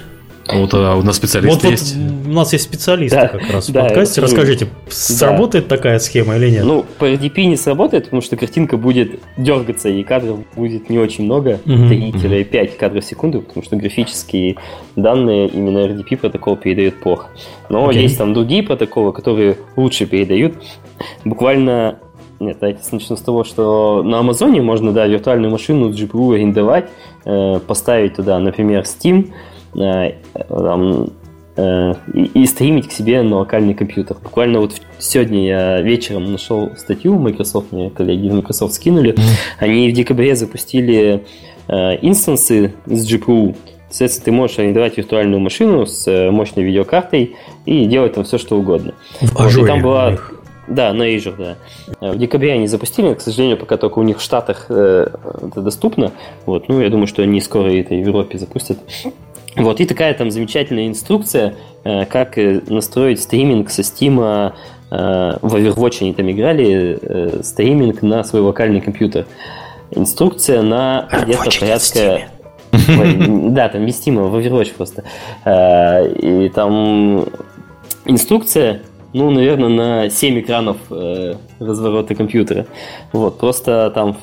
Вот 0.52 0.74
а 0.74 0.97
у 0.97 1.02
нас 1.02 1.16
специалист 1.16 1.62
вот, 1.62 1.70
есть. 1.70 1.97
Вот 1.97 2.27
у 2.27 2.32
нас 2.32 2.52
есть 2.52 2.64
специалисты 2.64 3.16
да, 3.16 3.28
как 3.28 3.51
раз 3.51 3.70
да, 3.70 3.81
в 3.81 3.85
подкасте. 3.86 4.20
Расскажите, 4.20 4.64
да. 4.66 4.70
сработает 4.89 5.68
такая 5.68 5.98
схема 5.98 6.36
или 6.36 6.51
нет? 6.51 6.64
Ну, 6.64 6.85
по 6.98 7.05
RDP 7.05 7.44
не 7.44 7.56
сработает, 7.56 8.05
потому 8.05 8.22
что 8.22 8.36
картинка 8.36 8.77
будет 8.77 9.20
дергаться, 9.36 9.89
и 9.89 10.02
кадров 10.02 10.39
будет 10.55 10.90
не 10.90 10.98
очень 10.98 11.24
много, 11.24 11.60
угу. 11.64 11.72
3-5 11.72 12.77
кадров 12.77 13.05
в 13.05 13.06
секунду, 13.09 13.43
потому 13.43 13.64
что 13.64 13.77
графические 13.77 14.56
данные 14.97 15.48
именно 15.48 15.78
RDP 15.78 16.16
протокол 16.16 16.56
передает 16.56 17.01
плохо. 17.01 17.28
Но 17.68 17.90
okay. 17.90 18.02
есть 18.02 18.18
там 18.18 18.32
другие 18.35 18.62
протоколы, 18.62 19.12
которые 19.12 19.56
лучше 19.77 20.06
передают. 20.06 20.55
Буквально 21.24 21.98
нет, 22.40 22.56
давайте 22.59 22.81
начну 22.90 23.16
с 23.16 23.20
того, 23.20 23.44
что 23.44 24.02
на 24.02 24.20
Амазоне 24.20 24.62
можно, 24.62 24.93
да, 24.93 25.06
виртуальную 25.06 25.51
машину 25.51 25.90
GPU 25.90 26.35
арендовать, 26.35 26.89
э, 27.27 27.60
поставить 27.66 28.16
туда, 28.16 28.39
например, 28.39 28.85
Steam, 28.85 29.31
там, 29.74 31.09
э, 31.56 31.94
и, 32.14 32.42
и 32.42 32.47
стримить 32.47 32.88
к 32.88 32.92
себе 32.92 33.22
на 33.22 33.38
локальный 33.38 33.74
компьютер. 33.74 34.16
Буквально 34.22 34.60
вот 34.60 34.74
сегодня 34.98 35.47
я 35.47 35.80
вечером 35.80 36.32
нашел 36.32 36.70
статью, 36.76 37.18
Microsoft, 37.18 37.72
мне 37.72 37.90
коллеги 37.90 38.26
из 38.26 38.32
Microsoft 38.32 38.74
скинули. 38.74 39.14
Они 39.59 39.90
в 39.90 39.92
декабре 39.92 40.34
запустили 40.36 41.24
э, 41.68 41.98
инстансы 42.02 42.74
с 42.86 43.12
GPU. 43.12 43.56
Соответственно, 43.90 44.24
ты 44.24 44.32
можешь 44.32 44.59
арендовать 44.59 44.97
виртуальную 44.97 45.40
машину 45.40 45.86
с 45.86 46.06
э, 46.06 46.30
мощной 46.30 46.64
видеокартой 46.64 47.36
и 47.66 47.86
делать 47.86 48.14
там 48.14 48.24
все, 48.24 48.38
что 48.38 48.56
угодно. 48.56 48.94
В 49.20 49.34
вот, 49.34 49.56
и 49.56 49.66
там 49.66 49.82
была... 49.82 50.16
Да, 50.68 50.92
на 50.92 51.02
Azure, 51.02 51.34
да. 51.36 52.12
В 52.12 52.16
декабре 52.16 52.52
они 52.52 52.68
запустили, 52.68 53.14
к 53.14 53.20
сожалению, 53.20 53.56
пока 53.56 53.76
только 53.76 53.98
у 53.98 54.05
них 54.05 54.18
в 54.18 54.22
Штатах 54.22 54.66
э, 54.68 55.09
это 55.42 55.62
доступно. 55.62 56.12
Вот, 56.47 56.68
ну, 56.68 56.80
я 56.80 56.88
думаю, 56.90 57.09
что 57.09 57.22
они 57.22 57.40
скоро 57.40 57.70
это 57.70 57.92
в 57.92 57.98
Европе 57.98 58.38
запустят. 58.38 58.78
Вот, 59.56 59.81
и 59.81 59.86
такая 59.86 60.14
там 60.14 60.31
замечательная 60.31 60.86
инструкция, 60.86 61.55
э, 61.85 62.05
как 62.06 62.39
э, 62.39 62.60
настроить 62.68 63.20
стриминг 63.20 63.70
со 63.70 63.82
Steam 63.82 64.52
э, 64.90 65.39
в 65.43 65.55
Overwatch 65.55 65.98
они 66.02 66.14
там 66.14 66.31
играли, 66.31 67.43
стриминг 67.43 68.02
на 68.02 68.24
свой 68.24 68.43
локальный 68.43 68.81
компьютер. 68.81 69.27
Инструкция 69.90 70.62
на 70.62 71.09
где-то 71.22 71.51
порядка... 71.60 72.22
Да, 72.72 73.68
там 73.68 73.85
вестимо 73.85 74.24
в 74.24 74.36
Overwatch 74.36 74.74
просто. 74.77 75.05
И 76.22 76.51
там 76.52 77.24
инструкция, 78.05 78.82
ну, 79.12 79.31
наверное, 79.31 79.68
на 79.68 80.10
7 80.10 80.40
экранов 80.40 80.78
разворота 81.60 82.16
компьютера. 82.16 82.66
Вот, 83.12 83.39
просто 83.39 83.93
там 83.94 84.16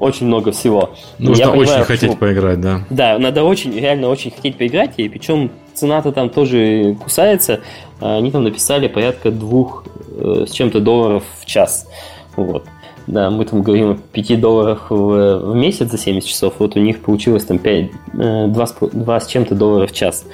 очень 0.00 0.26
много 0.26 0.52
всего. 0.52 0.90
Нужно 1.18 1.42
я 1.42 1.50
очень 1.50 1.60
понимаю, 1.60 1.84
хотеть 1.84 2.00
почему... 2.00 2.16
поиграть, 2.16 2.60
да. 2.60 2.80
Да, 2.90 3.18
надо 3.18 3.44
очень, 3.44 3.72
реально 3.72 4.08
очень 4.08 4.30
хотеть 4.30 4.56
поиграть, 4.56 4.94
и 4.96 5.08
причем 5.08 5.50
цена-то 5.74 6.12
там 6.12 6.30
тоже 6.30 6.96
кусается. 7.02 7.60
Они 8.00 8.30
там 8.30 8.44
написали 8.44 8.88
порядка 8.88 9.30
двух 9.30 9.84
э, 10.16 10.44
с 10.48 10.52
чем-то 10.52 10.80
долларов 10.80 11.24
в 11.40 11.46
час. 11.46 11.88
Вот. 12.36 12.64
Да, 13.06 13.30
мы 13.30 13.44
там 13.44 13.62
говорим 13.62 13.90
о 13.92 13.94
5 13.94 14.40
долларах 14.40 14.90
в, 14.90 15.52
в 15.52 15.54
месяц 15.54 15.90
за 15.90 15.98
70 15.98 16.28
часов, 16.28 16.54
вот 16.58 16.76
у 16.76 16.80
них 16.80 17.02
получилось 17.02 17.44
там 17.44 17.58
5, 17.58 17.90
2, 18.14 18.66
2 18.80 19.20
с 19.20 19.26
чем-то 19.28 19.54
долларов 19.54 19.92
в 19.92 19.94
час. 19.94 20.24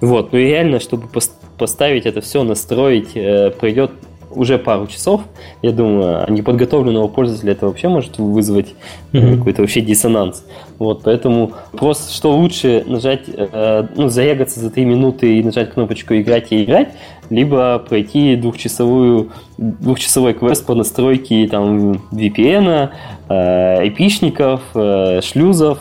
Вот, 0.00 0.32
ну 0.32 0.38
и 0.38 0.44
реально, 0.44 0.78
чтобы 0.78 1.08
поставить 1.56 2.04
это 2.04 2.20
все, 2.20 2.42
настроить, 2.42 3.16
э, 3.16 3.50
пройдет 3.50 3.92
уже 4.30 4.58
пару 4.58 4.86
часов, 4.86 5.22
я 5.62 5.72
думаю, 5.72 6.24
а 6.24 6.30
неподготовленного 6.30 7.08
пользователя 7.08 7.52
это 7.52 7.66
вообще 7.66 7.88
может 7.88 8.18
вызвать 8.18 8.74
mm-hmm. 9.12 9.38
какой-то 9.38 9.62
вообще 9.62 9.80
диссонанс. 9.80 10.44
Вот, 10.78 11.02
поэтому 11.02 11.52
просто 11.72 12.12
что 12.12 12.36
лучше 12.36 12.84
нажать, 12.86 13.22
э, 13.26 13.86
ну, 13.96 14.08
заягаться 14.08 14.60
за 14.60 14.70
3 14.70 14.84
минуты 14.84 15.38
и 15.38 15.42
нажать 15.42 15.72
кнопочку 15.72 16.14
«Играть» 16.14 16.52
и 16.52 16.62
играть, 16.62 16.90
либо 17.30 17.78
пройти 17.78 18.36
двухчасовую, 18.36 19.30
двухчасовой 19.58 20.34
квест 20.34 20.64
по 20.64 20.74
настройке 20.74 21.46
там 21.48 21.92
VPN, 22.12 22.90
э, 23.28 23.88
эпишников, 23.88 24.62
э, 24.74 25.20
шлюзов, 25.22 25.78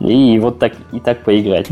и 0.00 0.38
вот 0.38 0.58
так 0.58 0.72
и 0.92 1.00
так 1.00 1.24
поиграть. 1.24 1.68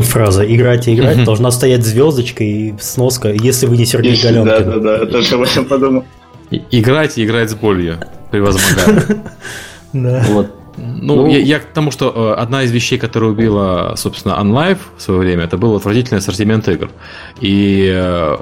Фраза 0.00 0.44
«играть 0.44 0.88
и 0.88 0.94
играть» 0.94 1.24
должна 1.24 1.50
стоять 1.50 1.84
звездочка 1.84 2.44
и 2.44 2.74
сноска, 2.80 3.30
если 3.32 3.66
вы 3.66 3.76
не 3.76 3.86
Сергей 3.86 4.12
если, 4.12 4.28
Галенкин. 4.28 4.46
Да, 4.46 4.60
да, 4.60 4.98
да, 4.98 5.06
тоже 5.06 5.34
об 5.34 5.42
этом 5.42 5.64
подумал. 5.64 6.04
Играть 6.50 7.18
и 7.18 7.24
играть 7.24 7.50
с 7.50 7.54
болью, 7.54 7.98
превозмогая. 8.30 9.24
Да. 9.94 10.22
Вот. 10.28 10.54
Ну, 10.76 11.16
ну 11.16 11.26
я, 11.28 11.38
я 11.38 11.60
к 11.60 11.64
тому, 11.64 11.90
что 11.90 12.12
э, 12.14 12.40
одна 12.40 12.62
из 12.62 12.70
вещей, 12.70 12.98
которая 12.98 13.30
убила, 13.30 13.94
собственно, 13.96 14.34
OnLive 14.34 14.78
в 14.98 15.02
свое 15.02 15.20
время, 15.20 15.44
это 15.44 15.56
был 15.56 15.74
отвратительный 15.74 16.18
ассортимент 16.18 16.68
игр. 16.68 16.90
И 17.40 17.90
э, 17.90 18.36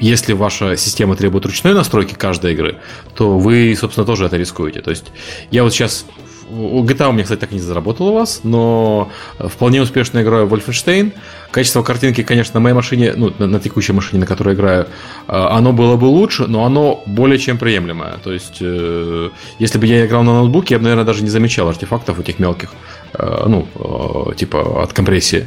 если 0.00 0.32
ваша 0.32 0.76
система 0.76 1.16
требует 1.16 1.46
ручной 1.46 1.72
настройки 1.72 2.14
каждой 2.14 2.54
игры, 2.54 2.78
то 3.14 3.38
вы, 3.38 3.76
собственно, 3.78 4.04
тоже 4.04 4.26
это 4.26 4.36
рискуете. 4.36 4.80
То 4.80 4.90
есть 4.90 5.12
я 5.50 5.62
вот 5.62 5.72
сейчас 5.72 6.04
GTA 6.52 7.08
у 7.08 7.12
меня, 7.12 7.24
кстати, 7.24 7.40
так 7.40 7.52
и 7.52 7.54
не 7.54 7.60
заработал 7.60 8.08
у 8.08 8.12
вас, 8.12 8.40
но 8.44 9.10
вполне 9.38 9.80
успешно 9.80 10.22
играю 10.22 10.46
в 10.46 10.54
Wolfenstein. 10.54 11.12
Качество 11.50 11.82
картинки, 11.82 12.22
конечно, 12.22 12.54
на 12.54 12.60
моей 12.60 12.74
машине, 12.74 13.14
ну, 13.16 13.32
на, 13.38 13.46
на 13.46 13.60
текущей 13.60 13.92
машине, 13.92 14.20
на 14.20 14.26
которой 14.26 14.54
играю, 14.54 14.84
э, 14.84 14.86
оно 15.32 15.72
было 15.72 15.96
бы 15.96 16.06
лучше, 16.06 16.46
но 16.46 16.64
оно 16.64 17.02
более 17.06 17.38
чем 17.38 17.58
приемлемое. 17.58 18.18
То 18.22 18.32
есть, 18.32 18.58
э, 18.60 19.30
если 19.58 19.78
бы 19.78 19.86
я 19.86 20.06
играл 20.06 20.22
на 20.22 20.32
ноутбуке, 20.34 20.74
я 20.74 20.78
бы, 20.78 20.84
наверное, 20.84 21.04
даже 21.04 21.22
не 21.22 21.30
замечал 21.30 21.68
артефактов 21.68 22.20
этих 22.20 22.38
мелких, 22.38 22.70
э, 23.14 23.44
ну, 23.46 24.32
типа 24.36 24.82
от 24.82 24.92
компрессии. 24.92 25.46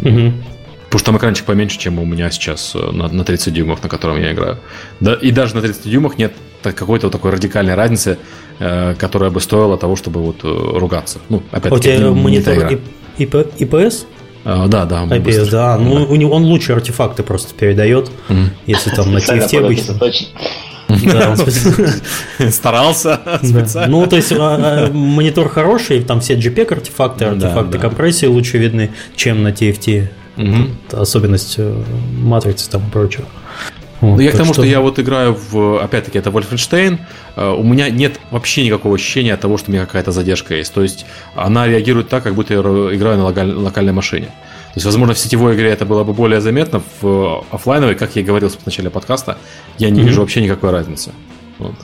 Угу. 0.00 0.32
Потому 0.84 0.98
что 0.98 1.04
там 1.06 1.16
экранчик 1.16 1.46
поменьше, 1.46 1.78
чем 1.78 1.98
у 1.98 2.04
меня 2.04 2.30
сейчас 2.30 2.74
на, 2.74 3.08
на 3.08 3.24
30 3.24 3.52
дюймов, 3.52 3.82
на 3.82 3.88
котором 3.88 4.20
я 4.20 4.32
играю. 4.32 4.58
Да, 5.00 5.14
и 5.14 5.30
даже 5.30 5.54
на 5.54 5.62
30 5.62 5.84
дюймах 5.84 6.18
нет 6.18 6.32
какой-то 6.70 7.06
вот 7.06 7.12
такой 7.12 7.32
радикальной 7.32 7.74
разницы, 7.74 8.18
э, 8.58 8.94
которая 8.94 9.30
бы 9.30 9.40
стоила 9.40 9.76
того, 9.76 9.96
чтобы 9.96 10.22
вот 10.22 10.44
э, 10.44 10.78
ругаться. 10.78 11.18
Ну, 11.28 11.42
опять-таки, 11.50 11.74
а 11.74 11.74
у 11.74 11.78
тебя 11.78 11.98
не, 11.98 12.10
монитор 12.10 12.54
не 13.18 13.24
IPS? 13.24 14.06
А, 14.44 14.68
да, 14.68 14.84
да. 14.84 15.04
IPS, 15.04 15.20
быстро. 15.20 15.50
да. 15.50 15.78
Ну, 15.78 15.94
да. 15.96 16.12
у 16.12 16.16
него 16.16 16.34
он 16.34 16.44
лучше 16.44 16.72
артефакты 16.72 17.22
просто 17.22 17.54
передает, 17.54 18.10
mm. 18.28 18.46
если 18.66 18.90
там 18.90 19.12
на 19.12 19.18
TFT 19.18 19.58
обычно. 19.58 19.98
Старался 22.50 23.20
специально. 23.42 23.88
Ну, 23.88 24.06
то 24.06 24.16
есть 24.16 24.32
а, 24.32 24.86
а, 24.86 24.92
монитор 24.92 25.48
хороший, 25.48 26.02
там 26.02 26.20
все 26.20 26.34
JPEG 26.34 26.72
артефакты, 26.72 27.24
артефакты 27.26 27.78
компрессии 27.78 28.26
лучше 28.26 28.58
видны, 28.58 28.90
чем 29.16 29.42
на 29.42 29.48
TFT. 29.48 30.08
Особенность 30.92 31.56
э, 31.58 31.82
матрицы 32.18 32.70
там 32.70 32.86
и 32.86 32.90
прочего. 32.90 33.26
Вот, 34.02 34.16
ну, 34.16 34.20
я 34.20 34.32
к 34.32 34.36
тому, 34.36 34.46
что... 34.52 34.62
что 34.62 34.64
я 34.64 34.80
вот 34.80 34.98
играю 34.98 35.32
в, 35.34 35.80
опять-таки, 35.80 36.18
это 36.18 36.30
Wolfenstein, 36.30 36.98
э, 37.36 37.50
у 37.50 37.62
меня 37.62 37.88
нет 37.88 38.18
вообще 38.32 38.64
никакого 38.64 38.96
ощущения 38.96 39.32
от 39.32 39.40
того, 39.40 39.58
что 39.58 39.70
у 39.70 39.74
меня 39.74 39.86
какая-то 39.86 40.10
задержка 40.10 40.56
есть. 40.56 40.74
То 40.74 40.82
есть 40.82 41.06
она 41.36 41.68
реагирует 41.68 42.08
так, 42.08 42.24
как 42.24 42.34
будто 42.34 42.52
я 42.52 42.60
играю 42.60 43.18
на 43.18 43.24
локальной 43.24 43.92
машине. 43.92 44.26
То 44.26 44.78
есть, 44.78 44.86
возможно, 44.86 45.14
в 45.14 45.18
сетевой 45.18 45.54
игре 45.54 45.70
это 45.70 45.86
было 45.86 46.02
бы 46.02 46.14
более 46.14 46.40
заметно, 46.40 46.82
в 47.00 47.44
офлайновой, 47.52 47.94
как 47.94 48.16
я 48.16 48.22
и 48.22 48.24
говорил 48.24 48.48
в 48.48 48.66
начале 48.66 48.90
подкаста, 48.90 49.38
я 49.78 49.88
не 49.88 50.00
mm-hmm. 50.00 50.04
вижу 50.04 50.20
вообще 50.20 50.42
никакой 50.42 50.70
разницы. 50.70 51.12
Вот. 51.58 51.76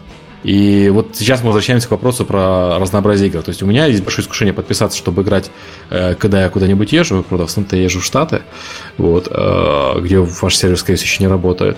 И 0.42 0.90
вот 0.92 1.14
сейчас 1.14 1.42
мы 1.42 1.46
возвращаемся 1.46 1.86
к 1.86 1.90
вопросу 1.92 2.24
про 2.24 2.78
разнообразие 2.80 3.28
игр. 3.28 3.42
То 3.42 3.50
есть 3.50 3.62
у 3.62 3.66
меня 3.66 3.86
есть 3.86 4.02
большое 4.02 4.24
искушение 4.24 4.54
подписаться, 4.54 4.98
чтобы 4.98 5.22
играть, 5.22 5.50
э, 5.90 6.14
когда 6.16 6.42
я 6.42 6.48
куда-нибудь 6.48 6.92
езжу. 6.92 7.24
Правда, 7.28 7.46
в 7.46 7.50
основном-то 7.50 7.76
я 7.76 7.84
езжу 7.84 8.00
в 8.00 8.04
Штаты, 8.04 8.42
вот, 8.96 9.28
э, 9.30 10.00
где 10.00 10.18
ваш 10.18 10.56
сервис, 10.56 10.80
скорее 10.80 10.96
всего, 10.96 11.06
еще 11.06 11.22
не 11.22 11.28
работает. 11.28 11.76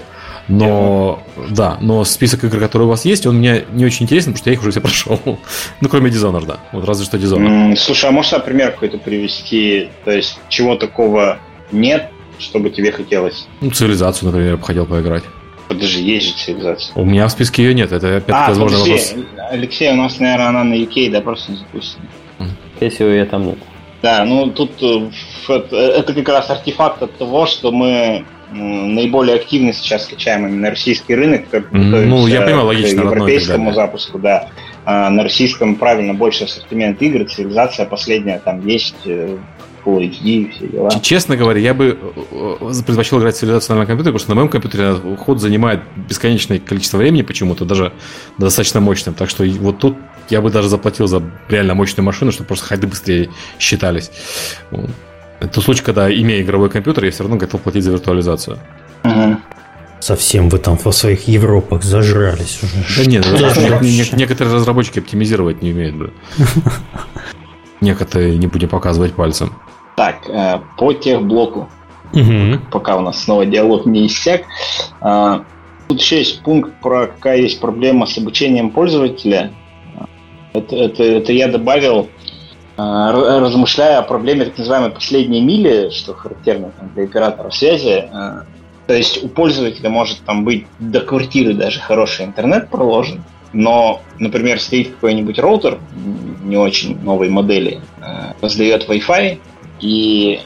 Но, 0.50 1.22
да, 1.50 1.78
но 1.80 2.04
список 2.04 2.44
игр, 2.44 2.58
которые 2.58 2.86
у 2.86 2.90
вас 2.90 3.04
есть, 3.04 3.26
он 3.26 3.36
мне 3.36 3.64
не 3.72 3.84
очень 3.84 4.04
интересен, 4.04 4.32
потому 4.32 4.38
что 4.38 4.50
я 4.50 4.54
их 4.54 4.60
уже 4.60 4.70
все 4.72 4.80
прошел. 4.80 5.20
ну, 5.80 5.88
кроме 5.88 6.10
Dishonored, 6.10 6.46
да. 6.46 6.60
Вот 6.72 6.84
разве 6.84 7.06
что 7.06 7.16
Dishonored. 7.18 7.72
Mm, 7.72 7.76
слушай, 7.76 8.08
а 8.08 8.12
можешь, 8.12 8.32
например, 8.32 8.72
какой-то 8.72 8.98
привести? 8.98 9.88
То 10.04 10.10
есть, 10.10 10.38
чего 10.48 10.74
такого 10.74 11.38
нет, 11.70 12.10
чтобы 12.38 12.70
тебе 12.70 12.90
хотелось? 12.90 13.46
Ну, 13.60 13.70
цивилизацию, 13.70 14.26
например, 14.26 14.50
я 14.52 14.56
бы 14.56 14.64
хотел 14.64 14.86
поиграть. 14.86 15.22
Подожди, 15.68 16.02
есть 16.02 16.26
же 16.26 16.32
цивилизация. 16.34 16.92
У 16.96 17.04
меня 17.04 17.28
в 17.28 17.30
списке 17.30 17.62
ее 17.62 17.74
нет, 17.74 17.92
это 17.92 18.16
опять, 18.16 18.34
а, 18.34 18.48
возможно, 18.48 18.78
подожди, 18.78 19.16
вопрос. 19.16 19.50
Алексей, 19.52 19.92
у 19.92 19.94
нас, 19.94 20.18
наверное, 20.18 20.48
она 20.48 20.64
на 20.64 20.74
UK, 20.74 21.10
да, 21.12 21.20
просто 21.20 21.52
не 21.52 21.58
запустена. 21.58 22.04
Скорее 22.74 22.90
всего, 22.90 23.08
ее 23.08 23.24
там 23.24 23.46
нет. 23.46 23.58
Да, 24.02 24.24
ну 24.24 24.50
тут 24.50 24.82
э, 24.82 25.10
это 25.48 26.14
как 26.14 26.28
раз 26.28 26.48
артефакт 26.48 27.02
от 27.02 27.16
того, 27.18 27.46
что 27.46 27.70
мы 27.70 28.24
наиболее 28.52 29.36
активно 29.36 29.72
сейчас 29.72 30.06
качаем 30.06 30.46
именно 30.46 30.70
российский 30.70 31.14
рынок, 31.14 31.48
как 31.50 31.70
ну, 31.72 32.26
я 32.26 32.42
понимаю, 32.42 32.66
логично, 32.66 33.02
к 33.02 33.04
европейскому 33.06 33.72
запуску, 33.72 34.18
да. 34.18 34.48
А 34.84 35.10
на 35.10 35.22
российском 35.22 35.76
правильно 35.76 36.14
больше 36.14 36.44
ассортимент 36.44 37.00
игр, 37.02 37.28
цивилизация 37.28 37.86
последняя 37.86 38.38
там 38.38 38.66
есть, 38.66 38.96
э, 39.04 39.36
Full 39.84 40.10
HD, 40.10 40.50
все 40.52 40.68
дела. 40.68 40.90
Честно 41.02 41.36
говоря, 41.36 41.60
я 41.60 41.74
бы 41.74 41.98
э, 42.30 42.72
предпочел 42.86 43.18
играть 43.18 43.34
в 43.34 43.38
цивилизацию 43.38 43.78
на 43.78 43.86
компьютере, 43.86 44.12
потому 44.12 44.18
что 44.18 44.30
на 44.30 44.34
моем 44.36 44.48
компьютере 44.48 45.16
ход 45.16 45.40
занимает 45.40 45.80
бесконечное 46.08 46.58
количество 46.58 46.98
времени 46.98 47.22
почему-то, 47.22 47.64
даже 47.64 47.92
достаточно 48.38 48.80
мощным. 48.80 49.14
Так 49.14 49.30
что 49.30 49.44
вот 49.44 49.78
тут 49.78 49.96
я 50.28 50.40
бы 50.40 50.50
даже 50.50 50.68
заплатил 50.68 51.06
за 51.06 51.22
реально 51.48 51.74
мощную 51.74 52.04
машину, 52.04 52.32
чтобы 52.32 52.48
просто 52.48 52.66
ходы 52.66 52.86
быстрее 52.86 53.30
считались. 53.58 54.10
Это 55.40 55.60
случай, 55.62 55.82
когда, 55.82 56.12
имея 56.12 56.42
игровой 56.42 56.68
компьютер, 56.68 57.04
я 57.04 57.10
все 57.10 57.22
равно 57.22 57.38
готов 57.38 57.62
платить 57.62 57.84
за 57.84 57.92
виртуализацию. 57.92 58.58
Угу. 59.04 59.36
Совсем 60.00 60.48
вы 60.48 60.58
там 60.58 60.78
во 60.82 60.92
своих 60.92 61.28
Европах 61.28 61.82
зажрались 61.82 62.60
уже. 62.62 63.04
Да 63.04 63.10
нет, 63.10 63.26
не, 63.82 64.16
некоторые 64.16 64.54
разработчики 64.54 64.98
оптимизировать 64.98 65.62
не 65.62 65.72
умеют. 65.72 66.12
Некоторые 67.80 68.36
не 68.36 68.46
будем 68.46 68.68
показывать 68.68 69.14
пальцем. 69.14 69.54
Так, 69.96 70.28
э, 70.28 70.60
по 70.76 70.92
техблоку. 70.92 71.68
Угу. 72.12 72.70
Пока 72.70 72.96
у 72.96 73.00
нас 73.00 73.24
снова 73.24 73.46
диалог 73.46 73.86
не 73.86 74.06
иссяк. 74.06 74.42
Э, 75.02 75.40
тут 75.88 76.00
еще 76.00 76.18
есть 76.18 76.42
пункт 76.42 76.72
про 76.82 77.06
какая 77.06 77.38
есть 77.38 77.60
проблема 77.60 78.06
с 78.06 78.16
обучением 78.18 78.70
пользователя. 78.70 79.52
Это, 80.52 80.76
это, 80.76 81.02
это 81.04 81.32
я 81.32 81.48
добавил 81.48 82.08
размышляя 83.12 83.98
о 83.98 84.02
проблеме 84.02 84.46
так 84.46 84.58
называемой 84.58 84.90
последней 84.90 85.40
мили, 85.40 85.90
что 85.90 86.14
характерно 86.14 86.72
там, 86.78 86.90
для 86.94 87.04
оператора 87.04 87.50
связи, 87.50 88.08
э, 88.12 88.42
то 88.86 88.94
есть 88.94 89.22
у 89.22 89.28
пользователя 89.28 89.90
может 89.90 90.18
там 90.20 90.44
быть 90.44 90.66
до 90.78 91.00
квартиры 91.00 91.54
даже 91.54 91.80
хороший 91.80 92.24
интернет 92.24 92.68
проложен, 92.68 93.22
но, 93.52 94.02
например, 94.18 94.60
стоит 94.60 94.90
какой-нибудь 94.90 95.38
роутер 95.38 95.78
не 96.44 96.56
очень 96.56 96.98
новой 97.00 97.28
модели, 97.28 97.80
э, 98.00 98.32
раздает 98.40 98.88
Wi-Fi 98.88 99.38
и 99.80 100.40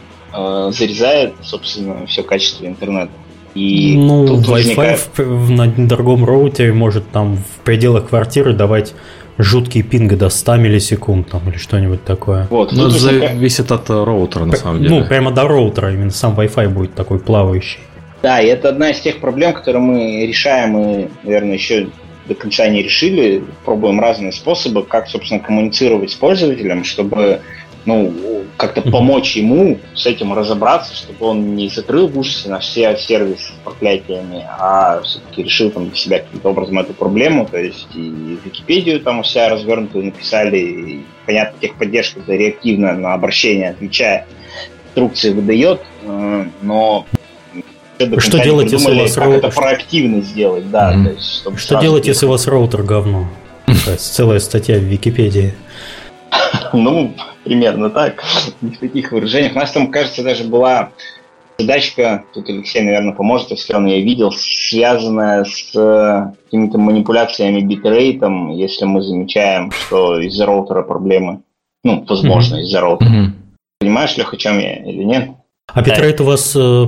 зарезает, 0.71 1.35
собственно, 1.43 2.07
все 2.09 2.25
качество 2.25 2.67
интернета. 2.67 3.13
И 3.55 3.97
ну, 3.97 4.25
Wi-Fi 4.25 4.51
возникает... 4.51 5.09
в, 5.17 5.51
на 5.51 5.69
дорогом 5.69 6.25
роутере 6.25 6.73
может 6.73 7.09
там 7.11 7.37
в 7.37 7.65
пределах 7.65 8.09
квартиры 8.09 8.53
давать 8.53 8.95
жуткий 9.39 9.83
пинг 9.83 10.17
до 10.17 10.29
100 10.29 10.57
миллисекунд 10.57 11.29
там, 11.29 11.49
или 11.49 11.57
что-нибудь 11.57 12.05
такое. 12.05 12.47
Вот, 12.51 12.73
Но 12.73 12.89
это 12.89 12.99
зависит 12.99 13.73
от 13.73 13.89
роутера, 13.91 14.45
на 14.45 14.57
самом 14.57 14.83
деле. 14.83 14.91
Ну, 14.91 15.07
прямо 15.07 15.31
до 15.31 15.49
роутера, 15.49 15.93
именно 15.93 16.11
сам 16.11 16.39
Wi-Fi 16.39 16.69
будет 16.69 16.95
такой 16.95 17.19
плавающий. 17.19 17.81
Да, 18.23 18.41
и 18.41 18.47
это 18.47 18.71
одна 18.71 18.91
из 18.91 19.01
тех 19.01 19.19
проблем, 19.19 19.53
которые 19.53 19.83
мы 19.83 20.27
решаем 20.27 20.79
и, 20.79 21.09
наверное, 21.25 21.55
еще 21.55 21.89
до 22.27 22.35
конца 22.35 22.67
не 22.69 22.83
решили. 22.83 23.45
Пробуем 23.65 24.01
разные 24.01 24.33
способы, 24.33 24.83
как, 24.83 25.09
собственно, 25.09 25.41
коммуницировать 25.41 26.11
с 26.11 26.15
пользователем, 26.15 26.85
чтобы 26.85 27.41
ну, 27.87 28.45
как-то 28.57 28.83
помочь 28.83 29.37
ему 29.37 29.79
с 29.95 30.07
этим 30.07 30.33
разобраться, 30.33 30.95
чтобы 30.95 31.27
он 31.27 31.55
не 31.55 31.69
закрыл 31.69 32.09
в 32.09 32.19
ужасе 32.19 32.49
на 32.49 32.61
все 32.61 32.97
сервис 32.97 33.41
с 33.41 33.53
проклятиями, 33.65 34.45
а 34.59 35.01
все-таки 35.03 35.43
решил 35.43 35.71
там 35.71 35.89
для 35.89 35.97
себя 35.97 36.19
каким-то 36.21 36.51
образом 36.51 36.79
эту 36.79 36.95
проблему, 36.95 37.47
то 37.47 37.59
есть 37.59 37.89
и 37.95 38.39
Википедию 38.45 39.01
там 39.01 39.21
у 39.21 39.25
себя 39.25 39.49
развернутую 39.49 40.07
написали, 40.07 40.59
и, 40.59 41.05
понятно, 41.27 41.59
техподдержка 41.61 42.21
это 42.21 42.33
реактивно 42.33 42.95
на 42.95 43.15
обращение 43.15 43.71
отвечая, 43.71 44.27
инструкции 44.87 45.31
выдает, 45.31 45.81
э, 46.05 46.45
но 46.63 47.07
что 48.19 48.43
делать, 48.43 48.73
если 48.73 48.93
у 48.93 48.99
вас 48.99 49.15
как 49.15 49.25
роутер... 49.25 49.39
это 49.47 49.55
проактивно 49.55 50.21
сделать, 50.23 50.71
да. 50.71 50.93
Mm-hmm. 50.93 51.05
То 51.05 51.11
есть, 51.11 51.35
чтобы 51.37 51.59
что 51.59 51.81
делать, 51.81 52.07
если 52.07 52.27
у 52.27 52.31
вас 52.31 52.47
роутер 52.47 52.83
говно? 52.83 53.29
Целая 53.99 54.41
статья 54.41 54.79
в 54.79 54.83
Википедии. 54.83 55.55
Ну, 56.73 57.15
примерно 57.45 57.91
так, 57.91 58.25
не 58.61 58.71
в 58.71 58.79
таких 58.79 59.13
выражениях. 59.13 59.55
У 59.55 59.59
нас 59.59 59.73
там, 59.73 59.91
кажется, 59.91 60.23
даже 60.23 60.45
была 60.45 60.91
задачка, 61.59 62.25
тут 62.33 62.49
Алексей, 62.49 62.83
наверное, 62.83 63.15
поможет, 63.15 63.51
если 63.51 63.75
он 63.75 63.87
ее 63.87 64.03
видел, 64.03 64.33
связанная 64.33 65.45
с 65.45 65.75
э, 65.75 66.33
какими-то 66.45 66.79
манипуляциями 66.79 67.61
битрейтом, 67.61 68.51
если 68.51 68.85
мы 68.85 69.03
замечаем, 69.03 69.71
что 69.71 70.19
из-за 70.21 70.47
роутера 70.47 70.83
проблемы. 70.83 71.43
Ну, 71.85 72.05
возможно, 72.09 72.57
mm-hmm. 72.57 72.63
из-за 72.63 72.81
роутера. 72.81 73.09
Mm-hmm. 73.09 73.31
Понимаешь, 73.81 74.17
Леха, 74.17 74.37
о 74.37 74.39
чем 74.39 74.59
я 74.59 74.77
или 74.77 75.05
нет? 75.05 75.31
А 75.73 75.81
битрейт 75.83 76.21
у 76.21 76.25
вас 76.25 76.55
э, 76.55 76.87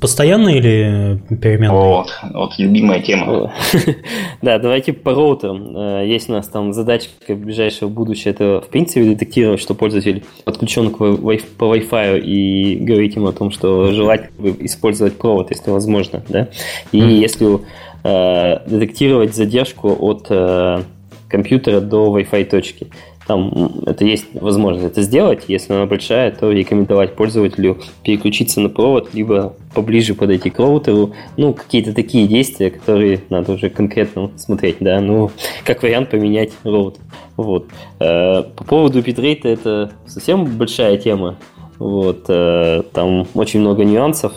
постоянный 0.00 0.58
или 0.58 1.22
переменный? 1.40 1.70
Вот, 1.74 2.08
вот 2.34 2.58
любимая 2.58 3.00
тема. 3.00 3.52
Да, 4.42 4.58
давайте 4.58 4.92
по 4.92 5.14
роутерам. 5.14 5.76
Э, 5.76 6.04
есть 6.06 6.28
у 6.28 6.32
нас 6.32 6.48
там 6.48 6.72
задачка 6.72 7.34
в 7.34 7.38
ближайшее 7.38 7.88
будущее, 7.88 8.34
это 8.34 8.60
в 8.60 8.68
принципе 8.70 9.04
детектировать, 9.04 9.60
что 9.60 9.74
пользователь 9.74 10.24
подключен 10.44 10.90
к 10.90 11.00
wi- 11.00 11.44
по 11.56 11.74
Wi-Fi 11.76 12.20
и 12.20 12.74
говорить 12.76 13.14
ему 13.14 13.28
о 13.28 13.32
том, 13.32 13.52
что 13.52 13.92
желательно 13.92 14.48
использовать 14.60 15.16
провод, 15.16 15.50
если 15.50 15.70
возможно, 15.70 16.20
да. 16.28 16.48
И 16.90 16.98
если 16.98 17.60
э, 18.02 18.58
детектировать 18.68 19.34
задержку 19.34 19.96
от 19.98 20.26
э, 20.28 20.82
компьютера 21.28 21.80
до 21.80 22.14
Wi-Fi 22.18 22.44
точки. 22.46 22.88
Там 23.28 23.82
это 23.84 24.06
есть 24.06 24.24
возможность 24.32 24.86
это 24.86 25.02
сделать. 25.02 25.44
Если 25.48 25.74
она 25.74 25.84
большая, 25.84 26.30
то 26.30 26.50
рекомендовать 26.50 27.14
пользователю 27.14 27.76
переключиться 28.02 28.58
на 28.62 28.70
провод, 28.70 29.12
либо 29.12 29.54
поближе 29.74 30.14
подойти 30.14 30.48
к 30.48 30.58
роутеру. 30.58 31.12
Ну, 31.36 31.52
какие-то 31.52 31.92
такие 31.92 32.26
действия, 32.26 32.70
которые 32.70 33.20
надо 33.28 33.52
уже 33.52 33.68
конкретно 33.68 34.30
смотреть, 34.38 34.76
да. 34.80 35.02
Ну, 35.02 35.30
как 35.66 35.82
вариант 35.82 36.08
поменять 36.08 36.52
роутер. 36.64 37.02
Вот. 37.36 37.66
Э, 38.00 38.44
по 38.44 38.64
поводу 38.64 39.02
битрейта 39.02 39.48
это 39.50 39.92
совсем 40.06 40.46
большая 40.46 40.96
тема. 40.96 41.36
Вот. 41.78 42.24
Э, 42.28 42.82
там 42.94 43.26
очень 43.34 43.60
много 43.60 43.84
нюансов, 43.84 44.32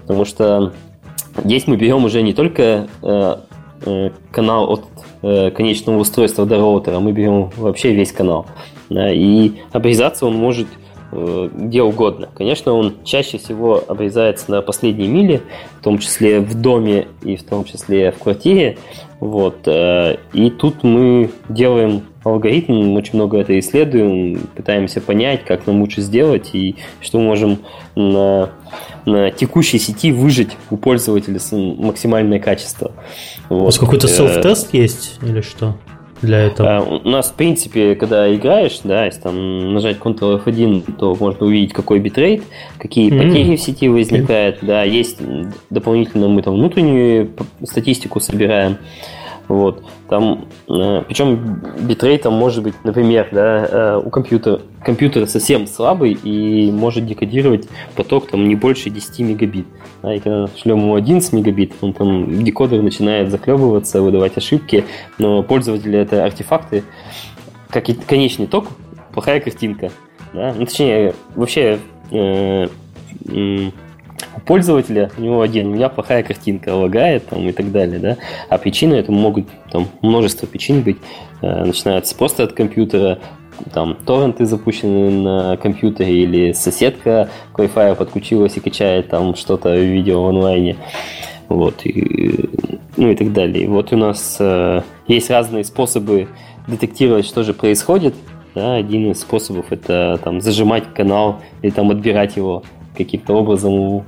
потому 0.00 0.24
что 0.24 0.72
здесь 1.44 1.66
мы 1.66 1.76
берем 1.76 2.06
уже 2.06 2.22
не 2.22 2.32
только 2.32 2.88
э, 3.02 3.36
канал 4.30 4.72
от 4.72 4.91
э, 5.22 5.50
конечного 5.50 5.98
устройства 5.98 6.46
до 6.46 6.58
роутера, 6.58 7.00
мы 7.00 7.12
берем 7.12 7.50
вообще 7.56 7.92
весь 7.92 8.12
канал. 8.12 8.46
Да, 8.90 9.10
и 9.10 9.52
обрезаться 9.72 10.26
он 10.26 10.36
может 10.36 10.66
э, 11.12 11.48
где 11.52 11.82
угодно. 11.82 12.28
Конечно, 12.34 12.72
он 12.72 12.94
чаще 13.04 13.38
всего 13.38 13.82
обрезается 13.86 14.50
на 14.50 14.62
последней 14.62 15.08
миле, 15.08 15.42
в 15.80 15.84
том 15.84 15.98
числе 15.98 16.40
в 16.40 16.60
доме 16.60 17.08
и 17.22 17.36
в 17.36 17.44
том 17.44 17.64
числе 17.64 18.12
в 18.12 18.18
квартире. 18.18 18.78
Вот. 19.20 19.66
Э, 19.66 20.16
и 20.32 20.50
тут 20.50 20.82
мы 20.82 21.30
делаем 21.48 22.02
алгоритм, 22.24 22.94
очень 22.94 23.14
много 23.14 23.38
это 23.38 23.58
исследуем, 23.58 24.40
пытаемся 24.54 25.00
понять, 25.00 25.44
как 25.44 25.66
нам 25.66 25.80
лучше 25.80 26.00
сделать 26.00 26.50
и 26.52 26.76
что 27.00 27.18
мы 27.18 27.24
можем 27.24 27.58
на, 27.94 28.50
на 29.06 29.30
текущей 29.30 29.78
сети 29.78 30.12
выжить 30.12 30.56
у 30.70 30.76
пользователя 30.76 31.40
максимальное 31.52 32.38
качество. 32.38 32.92
Вот. 33.48 33.62
У 33.62 33.64
вас 33.64 33.78
какой-то 33.78 34.06
self-тест 34.06 34.72
есть 34.72 35.18
или 35.22 35.40
что? 35.40 35.76
для 36.22 36.46
этого? 36.46 36.76
А, 36.76 36.80
у 36.80 37.08
нас, 37.08 37.30
в 37.30 37.34
принципе, 37.34 37.94
когда 37.94 38.32
играешь, 38.34 38.80
да, 38.84 39.04
если 39.04 39.20
там 39.20 39.74
нажать 39.74 39.98
Ctrl 39.98 40.42
F1, 40.42 40.96
то 40.96 41.14
можно 41.18 41.46
увидеть, 41.46 41.72
какой 41.72 41.98
битрейт, 41.98 42.42
какие 42.78 43.10
mm-hmm. 43.10 43.28
потери 43.28 43.56
в 43.56 43.60
сети 43.60 43.88
возникают, 43.88 44.62
okay. 44.62 44.66
да, 44.66 44.82
есть 44.84 45.18
дополнительно 45.70 46.28
мы 46.28 46.42
там 46.42 46.54
внутреннюю 46.54 47.30
статистику 47.64 48.20
собираем, 48.20 48.78
вот. 49.48 49.84
Там, 50.08 50.46
э, 50.68 51.02
причем 51.06 51.60
там 52.22 52.34
может 52.34 52.62
быть, 52.62 52.74
например, 52.84 53.28
да, 53.32 53.66
э, 53.70 54.02
у 54.04 54.10
компьютера, 54.10 54.60
компьютер 54.84 55.26
совсем 55.26 55.66
слабый 55.66 56.12
и 56.12 56.70
может 56.70 57.06
декодировать 57.06 57.68
поток 57.96 58.28
там 58.28 58.48
не 58.48 58.54
больше 58.54 58.90
10 58.90 59.20
мегабит. 59.20 59.66
Да, 60.02 60.14
и 60.14 60.20
когда 60.20 60.48
шлем 60.56 60.78
ему 60.78 60.94
11 60.94 61.32
мегабит, 61.32 61.72
он 61.80 61.92
там 61.92 62.44
декодер 62.44 62.82
начинает 62.82 63.30
захлебываться, 63.30 64.02
выдавать 64.02 64.36
ошибки, 64.36 64.84
но 65.18 65.42
пользователи 65.42 65.98
это 65.98 66.24
артефакты, 66.24 66.84
как 67.68 67.88
и 67.88 67.94
конечный 67.94 68.46
ток, 68.46 68.68
плохая 69.12 69.40
картинка. 69.40 69.90
Да? 70.32 70.54
Ну, 70.56 70.64
точнее, 70.66 71.14
вообще 71.34 71.78
э, 72.10 72.66
у 74.36 74.40
пользователя, 74.40 75.10
у 75.18 75.20
него 75.20 75.40
один, 75.40 75.68
у 75.68 75.74
меня 75.74 75.88
плохая 75.88 76.22
картинка, 76.22 76.74
лагает 76.74 77.26
там 77.26 77.48
и 77.48 77.52
так 77.52 77.70
далее, 77.72 77.98
да, 77.98 78.16
а 78.48 78.58
причины 78.58 78.94
это 78.94 79.12
могут 79.12 79.46
там 79.70 79.88
множество 80.02 80.46
причин 80.46 80.82
быть, 80.82 80.98
э, 81.40 81.64
начинается 81.64 82.16
просто 82.16 82.44
от 82.44 82.52
компьютера, 82.52 83.18
там 83.72 83.96
торренты 84.06 84.46
запущены 84.46 85.10
на 85.10 85.56
компьютере 85.56 86.22
или 86.22 86.52
соседка 86.52 87.28
к 87.52 87.58
Wi-Fi 87.58 87.94
подключилась 87.94 88.56
и 88.56 88.60
качает 88.60 89.08
там 89.08 89.34
что-то 89.36 89.76
видео 89.76 90.26
онлайне. 90.26 90.76
Вот. 91.48 91.84
И 91.84 92.48
ну 92.96 93.10
и 93.10 93.14
так 93.14 93.32
далее. 93.32 93.68
Вот 93.68 93.92
у 93.92 93.96
нас 93.96 94.36
э, 94.38 94.82
есть 95.06 95.30
разные 95.30 95.64
способы 95.64 96.28
детектировать, 96.66 97.26
что 97.26 97.42
же 97.42 97.54
происходит. 97.54 98.14
Да, 98.54 98.74
один 98.74 99.10
из 99.10 99.20
способов 99.20 99.66
это 99.70 100.20
там 100.22 100.42
зажимать 100.42 100.84
канал 100.92 101.40
или 101.62 101.70
там 101.70 101.90
отбирать 101.90 102.36
его 102.36 102.64
каким-то 102.96 103.34
образом 103.34 103.72
у, 103.72 104.04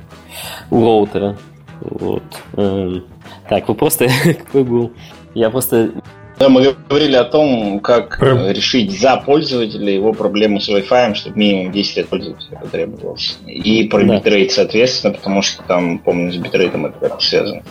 у 0.71 0.85
роутера. 0.85 1.37
Вот. 1.81 2.23
Эм, 2.57 3.05
так, 3.49 3.69
вопрос-то 3.69 4.07
какой 4.25 4.65
был? 4.65 4.93
Я 5.35 5.51
просто 5.51 5.91
да, 6.39 6.49
мы 6.49 6.75
говорили 6.89 7.15
о 7.15 7.25
том, 7.25 7.79
как 7.79 8.19
Про... 8.19 8.53
решить 8.53 8.99
за 9.01 9.17
пользователя 9.17 9.93
его 9.93 10.13
проблему 10.13 10.61
с 10.61 10.69
Wi-Fi, 10.69 11.15
чтобы 11.15 11.39
минимум 11.39 11.73
действий 11.73 11.97
от 11.97 12.09
пользователя 12.09 12.59
потребовалось. 12.61 13.39
И 13.47 13.85
про 13.85 14.03
да. 14.03 14.17
битрейт, 14.17 14.51
соответственно, 14.51 15.15
потому 15.15 15.43
что 15.43 15.63
там, 15.63 15.99
помню, 15.99 16.33
с 16.33 16.37
битрейтом 16.37 16.87
это 16.87 17.09
как 17.09 17.23
связано. 17.23 17.63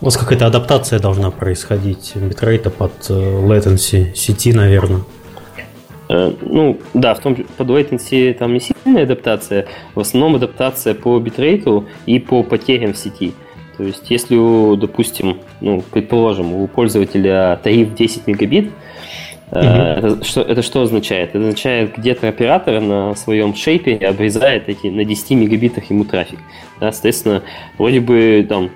У 0.00 0.04
вас 0.04 0.16
какая-то 0.16 0.46
адаптация 0.46 1.00
должна 1.00 1.30
происходить 1.30 2.12
битрейта 2.14 2.70
под 2.70 2.92
э, 3.08 3.12
latency 3.12 4.14
сети, 4.14 4.52
наверное. 4.52 5.02
Э, 6.10 6.32
ну, 6.42 6.76
да, 6.92 7.14
в 7.14 7.20
том 7.20 7.36
под 7.36 7.68
latency 7.68 8.34
там 8.34 8.52
не 8.52 8.60
сильная 8.60 9.04
адаптация, 9.04 9.66
в 9.94 10.00
основном 10.00 10.34
адаптация 10.34 10.94
по 10.94 11.16
битрейту 11.20 11.86
и 12.04 12.18
по 12.18 12.42
потерям 12.42 12.94
в 12.94 12.98
сети. 12.98 13.32
То 13.76 13.84
есть, 13.84 14.10
если, 14.10 14.36
допустим, 14.76 15.38
ну, 15.60 15.84
предположим, 15.92 16.52
у 16.52 16.66
пользователя 16.66 17.58
тариф 17.62 17.94
10 17.94 18.26
мегабит, 18.26 18.72
угу. 19.50 19.58
это, 19.60 20.24
что, 20.24 20.42
это 20.42 20.62
что 20.62 20.82
означает? 20.82 21.30
Это 21.30 21.38
означает, 21.38 21.96
где-то 21.96 22.28
оператор 22.28 22.80
на 22.80 23.14
своем 23.14 23.54
шейпе 23.54 23.96
обрезает 23.96 24.68
эти 24.68 24.86
на 24.86 25.04
10 25.04 25.30
мегабитах 25.30 25.90
ему 25.90 26.04
трафик. 26.04 26.38
Да, 26.80 26.92
соответственно, 26.92 27.42
вроде 27.76 28.00
бы 28.00 28.46
там 28.48 28.70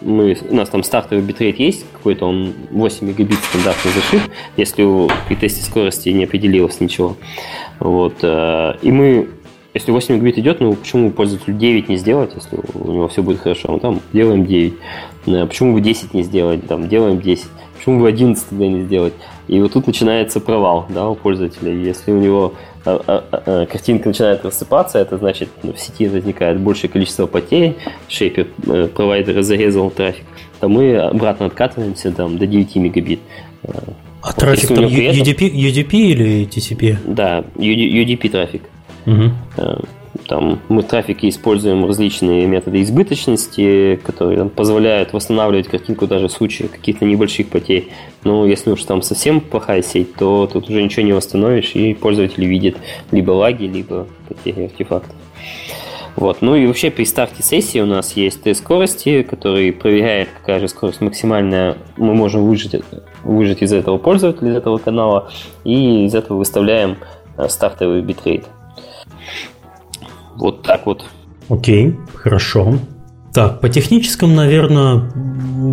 мы, 0.00 0.36
у 0.48 0.54
нас 0.54 0.68
там 0.68 0.82
стартовый 0.82 1.24
битрейт 1.24 1.58
есть, 1.58 1.86
какой-то 1.92 2.26
он 2.26 2.52
8 2.70 3.06
мегабит 3.06 3.38
стандартный 3.38 3.92
зашит, 3.92 4.22
если 4.56 5.08
при 5.28 5.36
тесте 5.36 5.62
скорости 5.62 6.08
не 6.08 6.24
определилось 6.24 6.80
ничего. 6.80 7.16
Вот, 7.78 8.16
э, 8.22 8.74
и 8.82 8.90
мы 8.90 9.28
если 9.74 9.90
8 9.90 10.14
мегабит 10.14 10.38
идет, 10.38 10.60
ну 10.60 10.74
почему 10.74 11.10
пользователю 11.10 11.56
9 11.56 11.88
не 11.88 11.96
сделать, 11.96 12.30
если 12.34 12.58
у 12.74 12.92
него 12.92 13.08
все 13.08 13.24
будет 13.24 13.40
хорошо? 13.40 13.72
Ну 13.72 13.80
там 13.80 14.00
делаем 14.12 14.46
9. 14.46 14.72
Э, 15.26 15.46
почему 15.46 15.74
бы 15.74 15.80
10 15.80 16.14
не 16.14 16.22
сделать? 16.22 16.64
Там 16.66 16.88
делаем 16.88 17.20
10. 17.20 17.46
Почему 17.76 18.00
бы 18.00 18.08
11 18.08 18.48
тогда 18.48 18.66
не 18.68 18.82
сделать? 18.84 19.14
И 19.48 19.60
вот 19.60 19.72
тут 19.72 19.86
начинается 19.86 20.40
провал 20.40 20.86
да, 20.88 21.08
у 21.08 21.14
пользователя. 21.14 21.72
Если 21.72 22.12
у 22.12 22.18
него 22.18 22.54
а, 22.84 23.00
а, 23.06 23.24
а, 23.30 23.66
картинка 23.66 24.08
начинает 24.08 24.44
рассыпаться, 24.44 24.98
это 24.98 25.18
значит, 25.18 25.48
ну, 25.62 25.72
в 25.72 25.80
сети 25.80 26.08
возникает 26.08 26.58
большее 26.60 26.90
количество 26.90 27.26
потерь, 27.26 27.76
шейпер 28.08 28.48
э, 28.66 28.88
провайдера 28.88 29.42
зарезал 29.42 29.90
трафик, 29.90 30.24
то 30.60 30.68
мы 30.68 30.96
обратно 30.96 31.46
откатываемся 31.46 32.10
там, 32.12 32.38
до 32.38 32.46
9 32.46 32.76
мегабит. 32.76 33.20
Э, 33.62 33.72
а 34.22 34.28
вот, 34.28 34.36
трафик 34.36 34.68
там 34.68 34.84
UDP, 34.84 35.50
UDP 35.50 35.92
или 35.92 36.48
TCP? 36.48 36.96
Да, 37.06 37.44
UDP 37.56 38.30
трафик. 38.30 38.62
Угу. 39.06 39.86
Там 40.28 40.60
мы 40.68 40.82
в 40.82 40.86
трафике 40.86 41.28
используем 41.28 41.84
различные 41.86 42.46
методы 42.46 42.82
избыточности, 42.82 44.00
которые 44.04 44.38
там, 44.38 44.48
позволяют 44.48 45.12
восстанавливать 45.12 45.66
картинку 45.66 46.06
даже 46.06 46.28
в 46.28 46.32
случае 46.32 46.68
каких-то 46.68 47.04
небольших 47.04 47.48
потерь. 47.48 47.88
Но 48.22 48.46
если 48.46 48.70
уж 48.70 48.82
там 48.84 49.02
совсем 49.02 49.40
плохая 49.40 49.82
сеть, 49.82 50.14
то 50.14 50.48
тут 50.50 50.70
уже 50.70 50.82
ничего 50.82 51.04
не 51.04 51.12
восстановишь, 51.12 51.72
и 51.74 51.94
пользователь 51.94 52.44
видит 52.44 52.76
либо 53.10 53.32
лаги, 53.32 53.64
либо 53.64 54.06
потери 54.28 54.64
артефактов. 54.66 55.16
Вот. 56.16 56.42
Ну 56.42 56.54
и 56.54 56.66
вообще 56.66 56.92
при 56.92 57.04
старте 57.04 57.42
сессии 57.42 57.80
у 57.80 57.86
нас 57.86 58.12
есть 58.12 58.42
тест 58.42 58.62
скорости, 58.62 59.22
который 59.22 59.72
проверяет, 59.72 60.28
какая 60.40 60.60
же 60.60 60.68
скорость 60.68 61.00
максимальная 61.00 61.76
мы 61.96 62.14
можем 62.14 62.46
выжать, 62.46 62.82
выжать 63.24 63.62
из 63.62 63.72
этого 63.72 63.98
пользователя, 63.98 64.52
из 64.52 64.56
этого 64.56 64.78
канала, 64.78 65.28
и 65.64 66.04
из 66.04 66.14
этого 66.14 66.38
выставляем 66.38 66.98
э, 67.36 67.48
стартовый 67.48 68.00
битрейт. 68.00 68.44
Вот 70.36 70.62
так 70.62 70.86
вот. 70.86 71.04
Окей, 71.48 71.96
хорошо. 72.14 72.78
Так, 73.34 73.60
по 73.60 73.68
техническому, 73.68 74.34
наверное, 74.34 75.10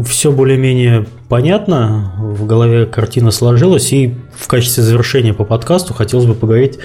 все 0.04 0.32
более-менее 0.32 1.06
понятно. 1.30 2.14
В 2.18 2.48
голове 2.48 2.88
картина 2.88 3.30
сложилась. 3.30 3.94
И 3.94 4.16
в 4.34 4.48
качестве 4.48 4.82
завершения 4.82 5.34
по 5.34 5.44
подкасту 5.44 5.94
хотелось 5.94 6.26
бы 6.26 6.34
поговорить 6.34 6.80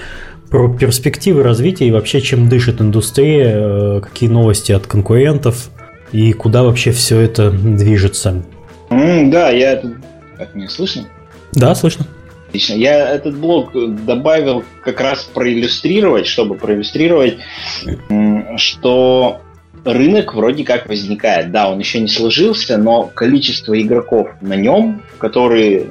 про 0.51 0.71
перспективы 0.71 1.43
развития 1.43 1.87
и 1.87 1.91
вообще, 1.91 2.21
чем 2.21 2.47
дышит 2.47 2.79
индустрия, 2.79 3.53
э, 3.55 4.01
какие 4.01 4.29
новости 4.29 4.71
от 4.71 4.85
конкурентов 4.87 5.71
и 6.11 6.31
куда 6.33 6.63
вообще 6.63 6.91
все 6.91 7.19
это 7.19 7.51
движется. 7.51 8.43
Mm, 8.89 9.31
да, 9.31 9.49
я... 9.49 9.81
Как 10.37 10.53
меня 10.53 10.69
слышно? 10.69 11.07
Да, 11.53 11.73
слышно. 11.73 12.05
Отлично. 12.47 12.73
Я 12.73 13.09
этот 13.09 13.37
блок 13.37 13.71
добавил 14.05 14.63
как 14.81 15.01
раз 15.01 15.23
проиллюстрировать, 15.23 16.27
чтобы 16.27 16.55
проиллюстрировать, 16.55 17.39
что 18.57 19.41
рынок 19.83 20.33
вроде 20.33 20.63
как 20.63 20.87
возникает. 20.87 21.51
Да, 21.51 21.69
он 21.69 21.79
еще 21.79 21.99
не 21.99 22.07
сложился, 22.07 22.77
но 22.77 23.03
количество 23.03 23.79
игроков 23.79 24.29
на 24.41 24.55
нем, 24.55 25.03
которые 25.17 25.87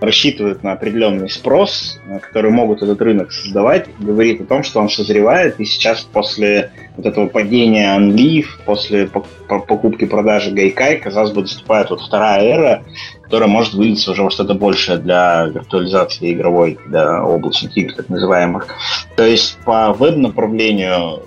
рассчитывают 0.00 0.62
на 0.62 0.72
определенный 0.72 1.28
спрос, 1.28 1.98
которые 2.22 2.52
могут 2.52 2.82
этот 2.82 3.00
рынок 3.02 3.32
создавать, 3.32 3.86
говорит 3.98 4.40
о 4.40 4.44
том, 4.44 4.62
что 4.62 4.80
он 4.80 4.88
созревает, 4.88 5.58
и 5.58 5.64
сейчас 5.64 6.02
после 6.02 6.70
вот 6.96 7.06
этого 7.06 7.26
падения 7.26 7.98
Unleaf, 7.98 8.46
после 8.64 9.08
покупки-продажи 9.08 10.52
Гайкай, 10.52 10.98
казалось 10.98 11.32
бы, 11.32 11.42
наступает 11.42 11.90
вот 11.90 12.00
вторая 12.00 12.42
эра, 12.42 12.84
которая 13.22 13.48
может 13.48 13.74
вылиться 13.74 14.12
уже 14.12 14.22
во 14.22 14.30
что-то 14.30 14.54
большее 14.54 14.98
для 14.98 15.46
виртуализации 15.46 16.32
игровой, 16.32 16.78
для 16.86 17.24
облачных 17.24 17.76
игр, 17.76 17.94
так 17.94 18.08
называемых. 18.08 18.68
То 19.16 19.26
есть 19.26 19.58
по 19.64 19.92
веб-направлению 19.92 21.22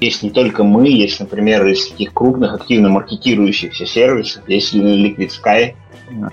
есть 0.00 0.22
не 0.22 0.30
только 0.30 0.64
мы, 0.64 0.88
есть, 0.88 1.20
например, 1.20 1.66
из 1.66 1.86
таких 1.88 2.14
крупных, 2.14 2.54
активно 2.54 2.88
маркетирующихся 2.88 3.84
сервисов, 3.84 4.48
есть 4.48 4.74
Liquid 4.74 5.28
Sky, 5.28 5.74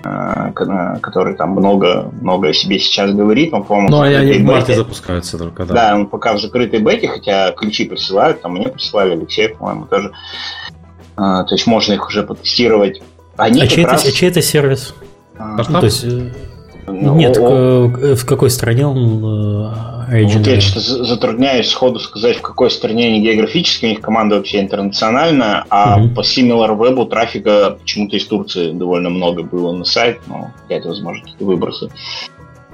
который 0.02 1.34
там 1.34 1.50
много, 1.50 2.10
много 2.20 2.48
о 2.48 2.52
себе 2.52 2.78
сейчас 2.78 3.12
говорит. 3.12 3.52
Он, 3.52 3.64
по-моему, 3.64 3.90
ну, 3.90 4.00
они 4.00 4.32
в 4.38 4.44
марте 4.44 4.74
запускаются 4.74 5.38
только, 5.38 5.64
да. 5.64 5.74
Да, 5.74 5.94
он 5.96 6.06
пока 6.06 6.34
в 6.34 6.40
закрытой 6.40 6.80
бете, 6.80 7.08
хотя 7.08 7.52
ключи 7.52 7.84
присылают, 7.84 8.42
там 8.42 8.54
мне 8.54 8.68
присылали, 8.68 9.12
Алексей, 9.12 9.48
по-моему, 9.48 9.86
тоже. 9.86 10.12
А, 11.16 11.44
то 11.44 11.54
есть 11.54 11.66
можно 11.66 11.94
их 11.94 12.06
уже 12.06 12.22
потестировать. 12.22 13.02
Они 13.36 13.62
а, 13.62 13.66
чей 13.66 13.84
раз... 13.84 14.02
это, 14.02 14.10
а 14.10 14.12
чей 14.12 14.28
это 14.30 14.42
сервис? 14.42 14.94
А, 15.38 15.62
то 15.62 15.84
есть, 15.84 16.04
э, 16.04 16.30
ну, 16.88 17.14
нет, 17.14 17.36
о... 17.38 17.88
в 18.14 18.24
какой 18.24 18.50
стране 18.50 18.86
он 18.86 19.24
Agent. 20.10 20.38
Вот 20.38 20.46
я 20.46 20.60
что-то 20.60 21.04
затрудняюсь 21.04 21.68
сходу 21.68 21.98
сказать, 21.98 22.38
в 22.38 22.42
какой 22.42 22.70
стране 22.70 23.08
они 23.08 23.20
географически, 23.20 23.86
у 23.86 23.88
них 23.88 24.00
команда 24.00 24.36
вообще 24.36 24.60
интернациональная, 24.60 25.66
а 25.68 26.00
mm-hmm. 26.00 26.14
по 26.14 26.20
Similar 26.20 26.76
Web 26.78 27.08
трафика 27.08 27.76
почему-то 27.80 28.16
из 28.16 28.26
Турции 28.26 28.72
довольно 28.72 29.10
много 29.10 29.42
было 29.42 29.72
на 29.72 29.84
сайт, 29.84 30.20
но 30.26 30.50
это, 30.68 30.88
возможно, 30.88 31.22
какие-то 31.22 31.44
выбросы. 31.44 31.90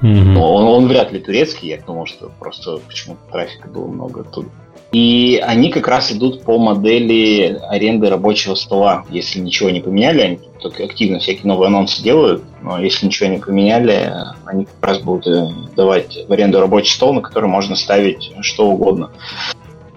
Mm-hmm. 0.01 0.37
Он, 0.37 0.65
он 0.65 0.87
вряд 0.87 1.13
ли 1.13 1.19
турецкий, 1.19 1.71
я 1.71 1.81
думал, 1.81 2.07
что 2.07 2.31
просто 2.39 2.79
почему-то 2.87 3.21
трафика 3.33 3.69
было 3.69 3.87
много 3.87 4.21
оттуда. 4.21 4.49
И 4.95 5.43
они 5.45 5.71
как 5.71 5.89
раз 5.89 6.13
идут 6.13 6.45
по 6.45 6.57
модели 6.57 7.59
аренды 7.69 8.09
рабочего 8.09 8.55
стола. 8.55 9.05
Если 9.11 9.41
ничего 9.41 9.71
не 9.71 9.81
поменяли, 9.81 10.21
они 10.21 10.39
только 10.63 10.85
активно 10.85 11.19
всякие 11.19 11.49
новые 11.49 11.67
анонсы 11.67 12.01
делают, 12.01 12.45
но 12.63 12.81
если 12.81 13.07
ничего 13.07 13.29
не 13.29 13.39
поменяли, 13.39 14.13
они 14.45 14.67
как 14.67 14.91
раз 14.91 15.01
будут 15.01 15.27
э, 15.27 15.49
давать 15.75 16.17
в 16.29 16.33
аренду 16.33 16.61
рабочий 16.61 16.95
стол, 16.95 17.13
на 17.13 17.23
который 17.23 17.49
можно 17.51 17.75
ставить 17.75 18.31
что 18.43 18.69
угодно. 18.69 19.11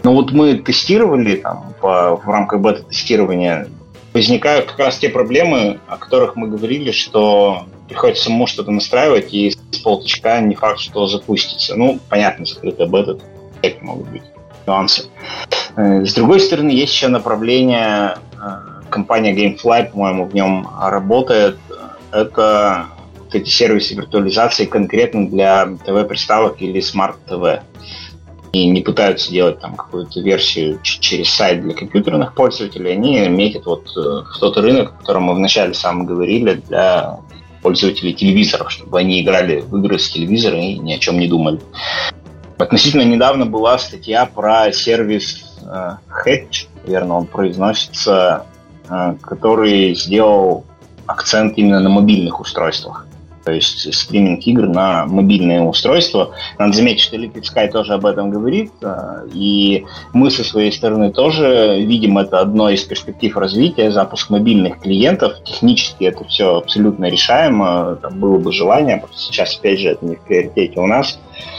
Но 0.01 0.15
вот 0.15 0.31
мы 0.31 0.55
тестировали 0.55 1.35
там, 1.35 1.75
по, 1.79 2.15
в 2.15 2.27
рамках 2.27 2.61
бета-тестирования, 2.61 3.67
возникают 4.15 4.65
как 4.65 4.79
раз 4.79 4.97
те 4.97 5.09
проблемы, 5.09 5.79
о 5.87 5.97
которых 5.97 6.35
мы 6.35 6.47
говорили, 6.47 6.89
что 6.89 7.67
приходится 7.87 8.23
самому 8.23 8.47
что-то 8.47 8.71
настраивать, 8.71 9.31
и 9.31 9.51
с 9.51 9.77
полточка 9.77 10.41
не 10.41 10.55
факт, 10.55 10.79
что 10.79 11.05
запустится. 11.05 11.75
Ну, 11.75 11.99
понятно, 12.09 12.47
закрытая 12.47 12.87
бета, 12.87 13.19
это 13.61 13.85
могут 13.85 14.07
быть 14.09 14.23
нюансы. 14.67 15.05
Э, 15.75 16.05
с 16.05 16.13
другой 16.13 16.39
стороны, 16.39 16.69
есть 16.69 16.93
еще 16.93 17.07
направление, 17.07 18.17
э, 18.33 18.89
компания 18.89 19.33
Gamefly, 19.33 19.91
по-моему, 19.91 20.25
в 20.25 20.35
нем 20.35 20.67
работает. 20.79 21.57
Это 22.11 22.87
вот 23.19 23.35
эти 23.35 23.49
сервисы 23.49 23.95
виртуализации 23.95 24.65
конкретно 24.65 25.27
для 25.27 25.65
ТВ-приставок 25.85 26.61
или 26.61 26.79
смарт-ТВ. 26.79 27.63
И 28.53 28.65
не 28.69 28.81
пытаются 28.81 29.29
делать 29.29 29.59
там 29.59 29.75
какую-то 29.75 30.21
версию 30.21 30.79
через 30.81 31.29
сайт 31.29 31.61
для 31.61 31.73
компьютерных 31.73 32.33
пользователей, 32.33 32.93
они 32.93 33.27
метят 33.27 33.65
вот 33.65 33.91
э, 33.95 33.99
в 33.99 34.39
тот 34.39 34.57
рынок, 34.57 34.93
о 34.93 34.99
котором 34.99 35.23
мы 35.23 35.35
вначале 35.35 35.73
сам 35.73 36.05
говорили, 36.05 36.61
для 36.67 37.19
пользователей 37.61 38.13
телевизоров, 38.13 38.71
чтобы 38.71 38.99
они 38.99 39.21
играли 39.21 39.59
в 39.59 39.77
игры 39.77 39.99
с 39.99 40.09
телевизора 40.09 40.57
и 40.57 40.77
ни 40.77 40.93
о 40.93 40.99
чем 40.99 41.19
не 41.19 41.27
думали. 41.27 41.59
Относительно 42.57 43.03
недавно 43.03 43.45
была 43.45 43.77
статья 43.77 44.25
про 44.25 44.71
сервис 44.71 45.57
э, 45.61 45.97
Hatch, 46.25 46.67
наверное, 46.85 47.17
он 47.17 47.25
произносится 47.25 48.45
который 49.21 49.95
сделал 49.95 50.63
акцент 51.07 51.57
именно 51.57 51.79
на 51.79 51.89
мобильных 51.89 52.39
устройствах 52.39 53.05
то 53.47 53.53
есть 53.53 53.93
стриминг 53.95 54.45
игр 54.45 54.67
на 54.67 55.05
мобильные 55.05 55.61
устройства. 55.61 56.33
Надо 56.59 56.73
заметить, 56.73 56.99
что 56.99 57.15
Liquid 57.15 57.43
Sky 57.43 57.71
тоже 57.71 57.93
об 57.93 58.05
этом 58.05 58.29
говорит, 58.29 58.73
э, 58.81 59.29
и 59.33 59.85
мы 60.11 60.29
со 60.31 60.43
своей 60.43 60.69
стороны 60.69 61.13
тоже 61.13 61.79
видим 61.79 62.17
это 62.17 62.41
одной 62.41 62.73
из 62.73 62.83
перспектив 62.83 63.37
развития, 63.37 63.89
запуск 63.89 64.31
мобильных 64.31 64.81
клиентов. 64.81 65.41
Технически 65.45 66.03
это 66.03 66.25
все 66.25 66.57
абсолютно 66.57 67.05
решаемо, 67.05 67.97
там 68.01 68.19
было 68.19 68.37
бы 68.37 68.51
желание, 68.51 69.01
сейчас, 69.15 69.57
опять 69.57 69.79
же, 69.79 69.91
это 69.91 70.05
не 70.05 70.17
в 70.17 70.21
приоритете 70.23 70.81
у 70.81 70.85
нас 70.85 71.17
э, 71.17 71.56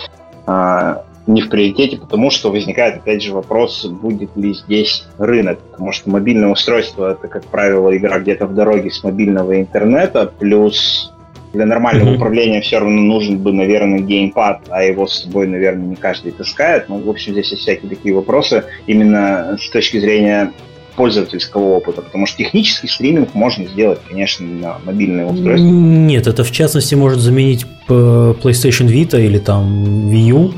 не 1.27 1.43
в 1.43 1.51
приоритете, 1.51 1.99
потому 1.99 2.31
что 2.31 2.51
возникает, 2.51 2.97
опять 2.97 3.23
же, 3.23 3.35
вопрос, 3.35 3.85
будет 3.85 4.35
ли 4.35 4.55
здесь 4.55 5.05
рынок. 5.19 5.59
Потому 5.73 5.93
что 5.93 6.09
мобильное 6.09 6.49
устройство– 6.49 7.13
это, 7.13 7.29
как 7.29 7.45
правило, 7.45 7.95
игра 7.95 8.19
где-то 8.19 8.47
в 8.47 8.55
дороге 8.55 8.91
с 8.91 9.05
мобильного 9.05 9.61
интернета, 9.61 10.33
плюс 10.39 11.13
для 11.53 11.67
нормального 11.67 12.11
mm-hmm. 12.11 12.17
управления 12.17 12.61
все 12.63 12.79
равно 12.79 13.01
нужен 13.01 13.39
бы, 13.39 13.53
наверное, 13.53 14.01
геймпад, 14.01 14.63
а 14.71 14.83
его 14.83 15.07
с 15.07 15.23
собой, 15.23 15.47
наверное, 15.47 15.87
не 15.87 15.97
каждый 15.97 16.33
таскает. 16.33 16.89
Ну, 16.89 16.99
в 16.99 17.11
общем, 17.11 17.33
здесь 17.33 17.51
есть 17.51 17.63
всякие 17.63 17.91
такие 17.91 18.15
вопросы 18.15 18.65
именно 18.87 19.57
с 19.61 19.69
точки 19.71 19.99
зрения 19.99 20.53
пользовательского 20.99 21.77
опыта, 21.77 22.03
потому 22.03 22.27
что 22.27 22.37
технический 22.37 22.89
стриминг 22.89 23.35
можно 23.35 23.67
сделать, 23.67 24.01
конечно, 24.07 24.47
на 24.47 24.77
мобильное 24.85 25.25
устройство. 25.25 25.65
Нет, 25.65 26.27
это 26.27 26.45
в 26.45 26.53
частности 26.53 26.95
может 26.95 27.21
заменить 27.21 27.65
PlayStation 27.89 28.87
Vita 28.89 29.19
или 29.19 29.39
там 29.39 30.11
Wii 30.11 30.29
U, 30.29 30.55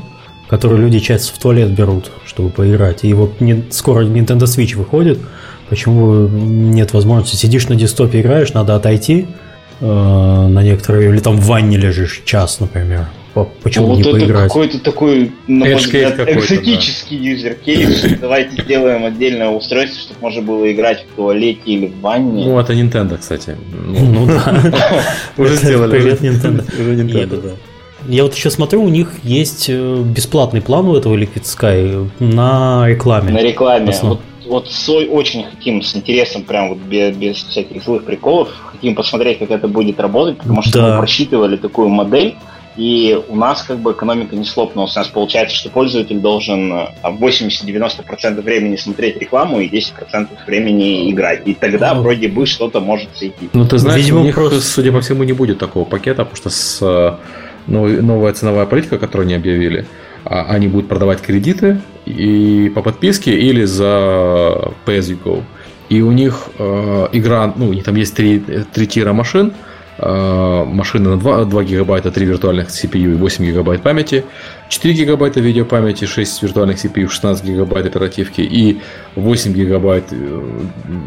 которые 0.49 0.81
люди 0.81 0.99
часто 0.99 1.33
в 1.33 1.37
туалет 1.37 1.69
берут, 1.69 2.11
чтобы 2.25 2.49
поиграть. 2.49 3.05
И 3.05 3.13
вот 3.13 3.39
не, 3.39 3.63
скоро 3.69 4.03
Nintendo 4.03 4.43
Switch 4.43 4.75
выходит, 4.75 5.19
почему 5.69 6.27
нет 6.27 6.91
возможности, 6.91 7.37
сидишь 7.37 7.69
на 7.69 7.75
десктопе 7.75 8.19
играешь, 8.19 8.51
надо 8.51 8.75
отойти, 8.75 9.27
Э, 9.81 10.47
на 10.47 10.61
некоторые, 10.61 11.09
или 11.09 11.19
там 11.19 11.37
в 11.37 11.45
ванне 11.45 11.75
лежишь 11.75 12.21
час, 12.23 12.59
например. 12.59 13.07
Почему 13.63 13.87
ну, 13.87 13.95
не 13.95 14.03
вот 14.03 14.11
поиграть? 14.13 14.47
какой-то 14.47 14.79
такой, 14.79 15.31
на 15.47 15.65
мой 15.65 15.75
взгляд, 15.75 16.19
экзотический 16.19 17.35
да. 17.43 18.17
Давайте 18.21 18.61
сделаем 18.61 19.05
отдельное 19.05 19.49
устройство, 19.49 20.01
чтобы 20.01 20.19
можно 20.21 20.41
было 20.41 20.71
играть 20.71 21.05
в 21.11 21.15
туалете 21.15 21.61
или 21.65 21.87
в 21.87 21.99
ванне. 22.01 22.45
Ну, 22.45 22.59
это 22.59 22.73
Nintendo, 22.73 23.17
кстати. 23.17 23.55
Ну 23.87 24.25
да. 24.25 25.03
Уже 25.37 25.55
сделали. 25.55 25.91
Привет, 25.91 26.21
Nintendo. 26.21 26.63
Уже 26.81 26.95
Nintendo, 26.95 27.41
да. 27.41 27.49
Я 28.07 28.23
вот 28.23 28.35
еще 28.35 28.49
смотрю, 28.49 28.83
у 28.83 28.89
них 28.89 29.11
есть 29.23 29.67
э, 29.69 30.03
бесплатный 30.03 30.61
план 30.61 30.87
у 30.87 30.95
этого 30.95 31.15
Liquid 31.15 31.43
Sky 31.43 32.09
на 32.19 32.87
рекламе. 32.87 33.31
На 33.31 33.41
рекламе. 33.41 33.93
Вот 34.01 34.21
вот 34.51 34.69
Сой 34.69 35.07
очень 35.07 35.45
хотим 35.45 35.81
с 35.81 35.95
интересом, 35.95 36.43
прям 36.43 36.69
вот 36.69 36.77
без, 36.79 37.15
без 37.15 37.37
всяких 37.37 37.83
злых 37.83 38.03
приколов, 38.03 38.49
хотим 38.71 38.95
посмотреть, 38.95 39.39
как 39.39 39.49
это 39.51 39.67
будет 39.67 39.99
работать, 39.99 40.37
потому 40.39 40.61
что 40.61 40.79
да. 40.79 40.91
мы 40.91 40.97
просчитывали 40.99 41.55
такую 41.55 41.87
модель, 41.87 42.35
и 42.77 43.19
у 43.27 43.35
нас 43.35 43.63
как 43.63 43.79
бы 43.79 43.91
экономика 43.91 44.35
не 44.35 44.45
слопнулась. 44.45 44.95
У 44.95 44.99
нас 44.99 45.07
получается, 45.07 45.55
что 45.55 45.69
пользователь 45.69 46.19
должен 46.19 46.71
80-90% 47.03 48.41
времени 48.41 48.75
смотреть 48.77 49.17
рекламу 49.17 49.59
и 49.59 49.69
10% 49.69 50.27
времени 50.47 51.11
играть. 51.11 51.41
И 51.45 51.53
тогда 51.53 51.93
ну, 51.93 52.01
вроде 52.01 52.29
бы 52.29 52.45
что-то 52.45 52.79
может 52.79 53.09
сойти. 53.15 53.49
Ну, 53.53 53.67
ты 53.67 53.77
знаешь, 53.77 54.01
Видимо, 54.01 54.21
у 54.21 54.23
них, 54.23 54.35
просто... 54.35 54.61
судя 54.61 54.91
по 54.91 55.01
всему, 55.01 55.23
не 55.23 55.33
будет 55.33 55.59
такого 55.59 55.83
пакета, 55.83 56.23
потому 56.23 56.37
что 56.37 56.49
с 56.49 56.79
э, 56.81 57.17
новая 57.67 58.33
ценовая 58.33 58.65
политика, 58.65 58.97
которую 58.97 59.25
они 59.25 59.35
объявили, 59.35 59.85
а, 60.23 60.45
они 60.49 60.67
будут 60.67 60.87
продавать 60.87 61.21
кредиты 61.21 61.81
и 62.05 62.71
по 62.73 62.81
подписке 62.81 63.37
или 63.37 63.65
за 63.65 64.73
Pay 64.85 64.99
as 64.99 65.11
you 65.11 65.17
go. 65.21 65.43
И 65.89 66.01
у 66.01 66.11
них 66.11 66.49
э, 66.57 67.07
игра, 67.11 67.53
ну, 67.53 67.67
у 67.67 67.73
них 67.73 67.83
там 67.83 67.95
есть 67.95 68.15
три, 68.15 68.39
три 68.39 68.87
тира 68.87 69.11
машин, 69.11 69.51
э, 70.01 70.63
машины 70.65 71.09
на 71.11 71.17
2, 71.17 71.45
2 71.45 71.63
гигабайта, 71.63 72.11
3 72.11 72.25
виртуальных 72.25 72.69
CPU 72.69 73.13
и 73.13 73.15
8 73.15 73.45
гигабайт 73.45 73.81
памяти, 73.81 74.25
4 74.69 74.93
гигабайта 74.93 75.39
видеопамяти, 75.39 76.05
6 76.05 76.43
виртуальных 76.43 76.83
CPU, 76.83 77.07
16 77.07 77.45
гигабайт 77.45 77.85
оперативки 77.85 78.41
и 78.41 78.79
8 79.15 79.53
гигабайт 79.53 80.05
э, 80.11 80.41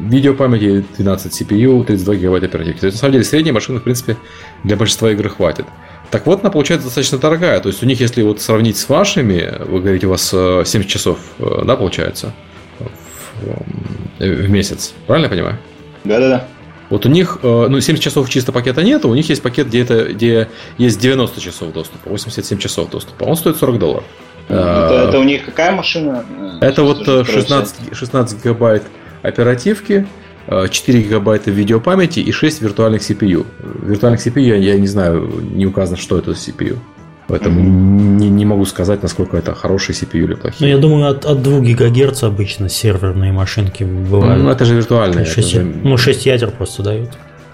видеопамяти, 0.09 0.85
12 0.97 1.43
CPU, 1.43 1.85
32 1.85 2.15
гигабайта 2.15 2.47
оперативки. 2.47 2.81
То 2.81 2.87
есть, 2.87 2.97
на 2.97 3.01
самом 3.01 3.13
деле, 3.13 3.25
средняя 3.25 3.53
машина, 3.53 3.81
в 3.81 3.83
принципе, 3.83 4.17
для 4.63 4.77
большинства 4.77 5.11
игр 5.11 5.29
хватит. 5.29 5.67
Так 6.11 6.27
вот, 6.27 6.41
она 6.41 6.51
получается 6.51 6.87
достаточно 6.87 7.19
дорогая. 7.19 7.61
То 7.61 7.69
есть 7.69 7.83
у 7.83 7.87
них, 7.87 8.01
если 8.01 8.23
вот 8.23 8.41
сравнить 8.41 8.77
с 8.77 8.89
вашими, 8.89 9.53
вы 9.67 9.81
говорите, 9.81 10.07
у 10.07 10.11
вас 10.11 10.29
70 10.31 10.75
э, 10.77 10.85
часов, 10.85 11.19
да, 11.39 11.77
получается, 11.77 12.33
в, 12.79 14.25
в 14.25 14.51
месяц. 14.51 14.95
Правильно 15.07 15.27
я 15.27 15.31
понимаю? 15.31 15.59
Да-да-да. 16.05 16.49
Вот 16.95 17.07
у 17.07 17.09
них, 17.09 17.41
ну, 17.43 17.81
70 17.81 18.01
часов 18.01 18.31
чисто 18.31 18.53
пакета 18.53 18.85
нет, 18.85 19.05
у 19.05 19.13
них 19.17 19.29
есть 19.29 19.43
пакет, 19.43 19.67
где, 19.67 19.81
это, 19.81 20.13
где 20.13 20.49
есть 20.79 21.01
90 21.01 21.41
часов 21.41 21.73
доступа, 21.73 22.09
87 22.09 22.57
часов 22.59 22.89
доступа. 22.89 23.25
Он 23.25 23.35
стоит 23.35 23.57
40 23.57 23.81
долларов. 23.81 24.05
Это, 24.47 25.07
это 25.09 25.19
у 25.19 25.25
них 25.25 25.45
какая 25.45 25.73
машина? 25.73 26.25
Это 26.61 26.85
вот 26.85 27.05
16, 27.05 27.97
16 27.97 28.45
гигабайт 28.45 28.85
оперативки, 29.23 30.07
4 30.47 31.03
гигабайта 31.03 31.51
видеопамяти 31.51 32.21
и 32.21 32.31
6 32.31 32.63
виртуальных 32.63 33.03
CPU. 33.03 33.45
Виртуальных 33.83 34.25
CPU 34.25 34.43
я, 34.43 34.55
я 34.55 34.79
не 34.79 34.87
знаю, 34.87 35.29
не 35.53 35.67
указано, 35.67 35.97
что 35.97 36.17
это 36.17 36.31
CPU. 36.31 36.79
Поэтому 37.27 37.61
mm-hmm. 37.61 38.19
не, 38.19 38.29
не 38.29 38.45
могу 38.45 38.67
сказать, 38.67 39.03
насколько 39.03 39.37
это 39.37 39.55
хороший 39.55 39.95
CPU 39.95 40.25
или 40.25 40.35
плохие. 40.35 40.61
Ну, 40.61 40.77
я 40.77 40.79
думаю, 40.79 41.11
от, 41.11 41.25
от 41.25 41.43
2 41.43 41.61
ГГц 41.61 42.23
обычно 42.23 42.69
серверные 42.69 43.33
машинки 43.33 43.85
бывают. 43.85 44.43
Ну, 44.43 44.51
это 44.51 44.65
же 44.65 44.75
виртуальные. 44.75 45.25
6, 45.25 45.39
это 45.39 45.49
же... 45.49 45.75
Ну, 45.85 45.97
6 45.97 46.27
ядер 46.27 46.51
просто 46.51 46.83
дают 46.83 47.11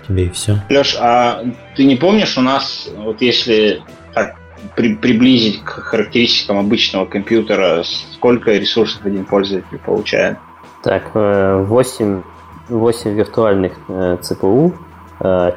тебе 0.09 0.27
и 0.27 0.31
все. 0.31 0.57
Леш, 0.69 0.97
а 0.99 1.43
ты 1.77 1.85
не 1.85 1.97
помнишь, 1.97 2.37
у 2.37 2.41
нас, 2.41 2.91
вот 2.97 3.23
если 3.23 3.83
так, 4.13 4.37
при, 4.75 4.97
приблизить 4.97 5.63
к 5.63 5.69
характеристикам 5.69 6.59
обычного 6.59 7.07
компьютера, 7.07 7.85
сколько 8.15 8.51
ресурсов 8.53 9.05
один 9.05 9.25
пользователь 9.25 9.79
получает? 9.79 10.39
Так, 10.83 11.15
8 11.15 12.19
э, 12.19 12.23
8 12.71 13.11
виртуальных 13.15 13.73
э, 13.89 14.17
ЦПУ, 14.21 14.75
4 15.21 15.49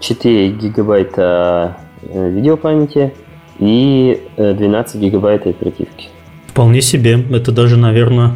э, 0.00 0.48
гигабайта 0.52 1.76
видеопамяти 2.02 3.14
и 3.60 4.20
12 4.36 5.00
гигабайт 5.00 5.46
оперативки. 5.46 6.08
Вполне 6.48 6.82
себе. 6.82 7.24
Это 7.30 7.52
даже, 7.52 7.76
наверное, 7.76 8.32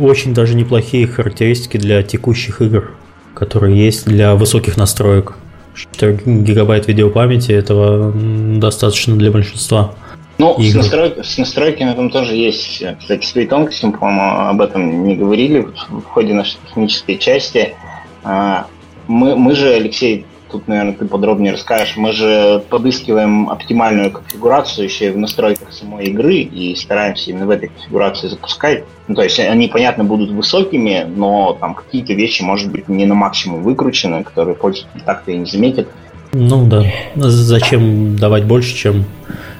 очень 0.00 0.32
даже 0.32 0.54
неплохие 0.54 1.06
характеристики 1.06 1.76
для 1.76 2.02
текущих 2.02 2.62
игр, 2.62 2.92
которые 3.34 3.76
есть 3.76 4.06
для 4.06 4.34
высоких 4.34 4.76
настроек. 4.76 5.34
4 5.74 6.20
гигабайт 6.24 6.86
видеопамяти 6.86 7.52
этого 7.52 8.12
достаточно 8.58 9.16
для 9.16 9.30
большинства. 9.30 9.94
Ну, 10.38 10.60
с, 10.60 10.74
настрой... 10.74 11.14
с 11.22 11.38
настройками 11.38 11.92
там 11.94 12.10
тоже 12.10 12.34
есть, 12.34 12.82
кстати, 12.98 13.24
свои 13.24 13.46
тонкости, 13.46 13.84
мы, 13.86 13.92
по-моему, 13.92 14.48
об 14.48 14.60
этом 14.60 15.04
не 15.04 15.14
говорили 15.14 15.68
в 15.88 16.04
ходе 16.04 16.34
нашей 16.34 16.56
технической 16.66 17.18
части. 17.18 17.74
А, 18.24 18.66
мы, 19.06 19.36
мы 19.36 19.54
же, 19.54 19.68
Алексей, 19.72 20.26
тут, 20.52 20.68
наверное, 20.68 20.92
ты 20.92 21.06
подробнее 21.06 21.52
расскажешь, 21.52 21.96
мы 21.96 22.12
же 22.12 22.62
подыскиваем 22.68 23.48
оптимальную 23.48 24.12
конфигурацию 24.12 24.84
еще 24.84 25.06
и 25.06 25.10
в 25.10 25.16
настройках 25.16 25.72
самой 25.72 26.04
игры 26.06 26.36
и 26.36 26.74
стараемся 26.76 27.30
именно 27.30 27.46
в 27.46 27.50
этой 27.50 27.70
конфигурации 27.70 28.28
запускать. 28.28 28.84
Ну, 29.08 29.14
то 29.14 29.22
есть 29.22 29.40
они, 29.40 29.68
понятно, 29.68 30.04
будут 30.04 30.30
высокими, 30.30 31.04
но 31.08 31.56
там 31.58 31.74
какие-то 31.74 32.12
вещи, 32.12 32.42
может 32.42 32.70
быть, 32.70 32.88
не 32.88 33.06
на 33.06 33.14
максимум 33.14 33.62
выкручены, 33.62 34.22
которые 34.22 34.54
пользователь 34.54 35.02
так-то 35.04 35.32
и 35.32 35.38
не 35.38 35.46
заметит. 35.46 35.88
Ну 36.34 36.66
да. 36.66 36.84
Зачем 37.16 38.16
давать 38.16 38.44
больше, 38.44 38.74
чем 38.74 39.04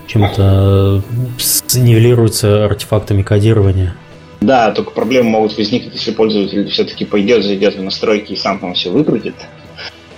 чем-то 0.07 1.03
нивелируется 1.75 2.67
артефактами 2.67 3.23
кодирования. 3.23 3.95
Да, 4.41 4.73
только 4.73 4.91
проблемы 4.91 5.31
могут 5.31 5.57
возникнуть, 5.57 5.95
если 5.95 6.11
пользователь 6.11 6.69
все-таки 6.69 7.05
пойдет, 7.05 7.45
зайдет 7.45 7.77
в 7.77 7.83
настройки 7.83 8.33
и 8.33 8.37
сам 8.37 8.59
там 8.59 8.75
все 8.75 8.91
выкрутит. 8.91 9.35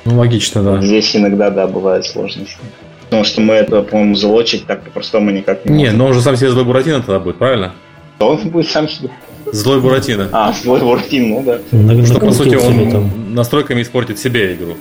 Ну, 0.05 0.19
логично, 0.19 0.63
да. 0.63 0.81
Здесь 0.83 1.15
иногда, 1.17 1.51
да, 1.51 1.67
бывают 1.67 2.07
сложности. 2.07 2.57
Потому 3.05 3.25
что 3.25 3.41
мы 3.41 3.55
это, 3.55 3.83
по-моему, 3.83 4.15
залочить 4.15 4.67
так 4.67 4.83
по-простому 4.83 5.31
никак 5.31 5.65
не, 5.65 5.71
не 5.71 5.79
можем. 5.79 5.93
Не, 5.93 5.99
но 5.99 6.07
он 6.07 6.15
же 6.15 6.21
сам 6.21 6.37
себе 6.37 6.51
злой 6.51 6.65
Буратино 6.65 6.99
тогда 6.99 7.21
будет, 7.21 7.37
правильно? 7.37 7.73
Он 8.19 8.37
будет 8.49 8.69
сам 8.69 8.89
себе. 8.89 9.11
Злой 9.53 9.81
Буратино. 9.81 10.29
А, 10.33 10.53
злой 10.53 10.81
Буратино, 10.81 11.41
ну 11.41 11.43
да. 11.45 11.59
На, 11.71 12.05
что, 12.07 12.19
по 12.21 12.33
сути, 12.33 12.55
он 12.55 12.91
там. 12.91 13.35
настройками 13.35 13.83
испортит 13.83 14.19
себе 14.19 14.55
игру. 14.55 14.77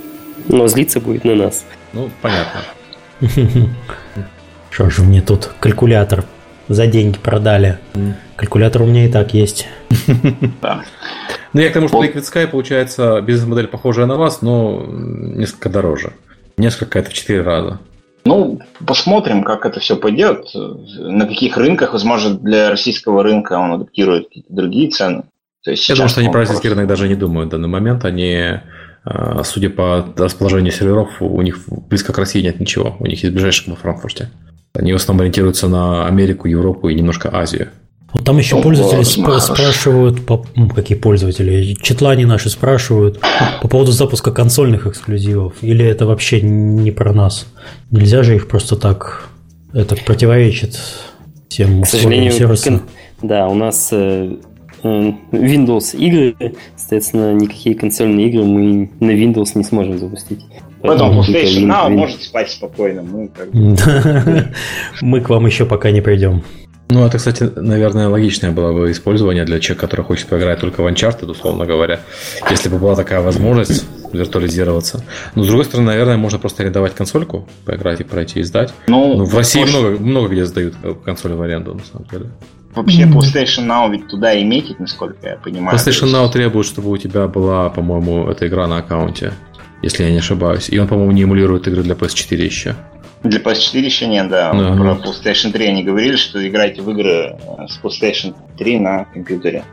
Но 0.48 0.68
злиться 0.68 1.00
будет 1.00 1.24
на 1.26 1.36
нас. 1.36 1.66
Ну, 1.94 2.10
понятно. 2.22 2.62
Что 4.72 4.90
же 4.90 5.04
мне 5.04 5.22
тут 5.22 5.52
калькулятор 5.60 6.26
за 6.68 6.88
деньги 6.88 7.18
продали? 7.18 7.78
Калькулятор 8.36 8.82
у 8.82 8.86
меня 8.86 9.06
и 9.06 9.10
так 9.10 9.34
есть. 9.34 9.68
Ну, 11.54 11.62
я 11.62 11.70
к 11.70 11.74
тому, 11.74 11.88
что 11.88 12.04
Liquid 12.04 12.22
Sky 12.22 12.48
получается 12.48 13.22
бизнес-модель 13.22 13.68
похожая 13.68 14.08
на 14.08 14.16
вас, 14.16 14.42
но 14.42 14.84
несколько 14.88 15.70
дороже. 15.70 16.14
Несколько 16.58 17.00
это 17.00 17.12
в 17.12 17.14
4 17.14 17.42
раза. 17.42 17.80
Ну, 18.26 18.60
посмотрим, 18.86 19.44
как 19.44 19.66
это 19.66 19.80
все 19.80 19.98
пойдет, 19.98 20.48
на 20.54 21.28
каких 21.28 21.58
рынках, 21.58 21.94
возможно, 21.94 22.36
для 22.36 22.70
российского 22.70 23.22
рынка 23.22 23.54
он 23.54 23.74
адаптирует 23.74 24.28
какие-то 24.28 24.54
другие 24.54 24.90
цены. 24.90 25.24
То 25.64 25.72
есть 25.72 25.88
Я 25.88 25.96
думаю, 25.96 26.10
что 26.10 26.22
они 26.22 26.30
про 26.30 26.42
российский 26.42 26.70
рынок 26.70 26.88
даже 26.88 27.08
не 27.08 27.16
думают 27.16 27.50
в 27.50 27.52
данный 27.52 27.70
момент. 27.70 28.06
Они, 28.06 28.60
а, 29.04 29.44
судя 29.44 29.70
по 29.70 30.06
расположению 30.18 30.72
серверов, 30.72 31.22
у 31.22 31.42
них 31.42 31.60
близко 31.68 32.14
к 32.14 32.18
России 32.18 32.42
нет 32.42 32.60
ничего. 32.60 32.96
У 33.00 33.06
них 33.06 33.22
есть 33.24 33.34
ближайший 33.34 33.70
во 33.70 33.76
Франкфурте. 33.76 34.30
Они 34.74 34.92
в 34.92 34.96
основном 34.96 35.22
ориентируются 35.22 35.68
на 35.68 36.08
Америку, 36.08 36.48
Европу 36.48 36.90
и 36.90 36.96
немножко 36.96 37.30
Азию. 37.34 37.70
Вот 38.14 38.26
там 38.26 38.38
еще 38.38 38.62
пользователи 38.62 39.02
спра- 39.02 39.40
спрашивают, 39.40 40.26
по, 40.26 40.46
какие 40.76 40.98
пользователи, 40.98 41.76
читлане 41.82 42.28
наши 42.28 42.50
спрашивают 42.50 43.20
по 43.62 43.68
поводу 43.68 43.92
запуска 43.92 44.32
консольных 44.32 44.86
эксклюзивов. 44.86 45.54
Или 45.62 45.84
это 45.86 46.06
вообще 46.06 46.42
не 46.42 46.92
про 46.92 47.12
нас? 47.12 47.48
Нельзя 47.90 48.22
же 48.22 48.36
их 48.36 48.48
просто 48.48 48.76
так, 48.76 49.30
это 49.74 49.96
противоречит 49.96 50.80
всем 51.50 51.82
К 51.82 51.88
сожалению, 51.88 52.32
сервисам. 52.32 52.84
Да, 53.22 53.48
у 53.48 53.56
нас 53.56 53.90
э, 53.92 54.38
э, 54.84 55.12
Windows 55.32 55.96
игры, 55.98 56.56
соответственно, 56.76 57.34
никакие 57.34 57.76
консольные 57.76 58.28
игры 58.28 58.44
мы 58.44 58.92
на 59.00 59.12
Windows 59.12 59.52
не 59.56 59.64
сможем 59.64 59.98
запустить. 59.98 60.42
Поэтому 60.82 61.22
PlayStation 61.22 61.66
Now 61.66 61.90
может 61.90 62.22
спать 62.22 62.52
спокойно. 62.52 63.02
Мы, 63.02 63.30
как 63.30 63.52
бы... 63.52 64.54
мы 65.02 65.22
к 65.22 65.30
вам 65.30 65.46
еще 65.46 65.66
пока 65.66 65.92
не 65.92 66.02
придем. 66.02 66.44
Ну, 66.94 67.04
это, 67.04 67.18
кстати, 67.18 67.50
наверное, 67.56 68.08
логичное 68.08 68.52
было 68.52 68.72
бы 68.72 68.92
использование 68.92 69.46
для 69.46 69.60
человека, 69.60 69.88
который 69.88 70.06
хочет 70.06 70.28
поиграть 70.28 70.60
только 70.60 70.84
в 70.84 70.88
Uncharted, 70.88 71.26
условно 71.26 71.66
говоря. 71.66 72.02
Если 72.52 72.70
бы 72.70 72.78
была 72.78 72.96
такая 72.96 73.22
возможность 73.22 73.86
виртуализироваться. 74.14 75.04
Но, 75.34 75.44
с 75.44 75.48
другой 75.48 75.66
стороны, 75.66 75.88
наверное, 75.88 76.18
можно 76.18 76.38
просто 76.38 76.62
арендовать 76.62 76.94
консольку, 76.94 77.48
поиграть 77.66 78.02
и 78.02 78.04
пройти 78.04 78.42
и 78.42 78.44
сдать. 78.44 78.76
Ну, 78.86 79.18
ну 79.18 79.26
в 79.26 79.36
России 79.36 79.62
может... 79.62 79.76
много, 79.76 80.00
много 80.04 80.30
где 80.30 80.46
сдают 80.46 80.76
консоли 81.04 81.34
в 81.34 81.42
аренду, 81.42 81.74
на 81.74 81.84
самом 81.84 82.08
деле. 82.12 82.30
Вообще, 82.76 83.04
PlayStation 83.06 83.66
Now 83.66 83.92
ведь 83.92 84.08
туда 84.08 84.34
и 84.34 84.44
метит, 84.44 84.80
насколько 84.80 85.28
я 85.28 85.38
понимаю. 85.38 85.76
PlayStation 85.76 86.12
Now 86.14 86.32
требует, 86.32 86.68
чтобы 86.68 86.92
у 86.92 86.98
тебя 86.98 87.28
была, 87.28 87.72
по-моему, 87.72 88.28
эта 88.30 88.48
игра 88.48 88.68
на 88.68 88.78
аккаунте, 88.78 89.34
если 89.82 90.04
я 90.04 90.12
не 90.12 90.20
ошибаюсь. 90.20 90.70
И 90.70 90.78
он, 90.78 90.88
по-моему, 90.88 91.12
не 91.12 91.24
эмулирует 91.24 91.68
игры 91.68 91.82
для 91.82 91.96
PS4 91.96 92.36
еще. 92.36 92.76
Для 93.24 93.40
PS4 93.40 93.80
еще 93.80 94.08
нет, 94.08 94.28
да. 94.28 94.52
Uh-huh. 94.52 94.78
Про 94.78 94.92
PlayStation 94.96 95.52
3 95.52 95.66
они 95.68 95.84
говорили, 95.84 96.18
что 96.18 96.46
играете 96.46 96.82
в 96.82 96.90
игры 96.92 97.38
э, 97.58 97.68
с 97.68 97.80
PlayStation 97.82 98.36
3 98.58 98.80
на 98.80 99.06
компьютере. 99.06 99.64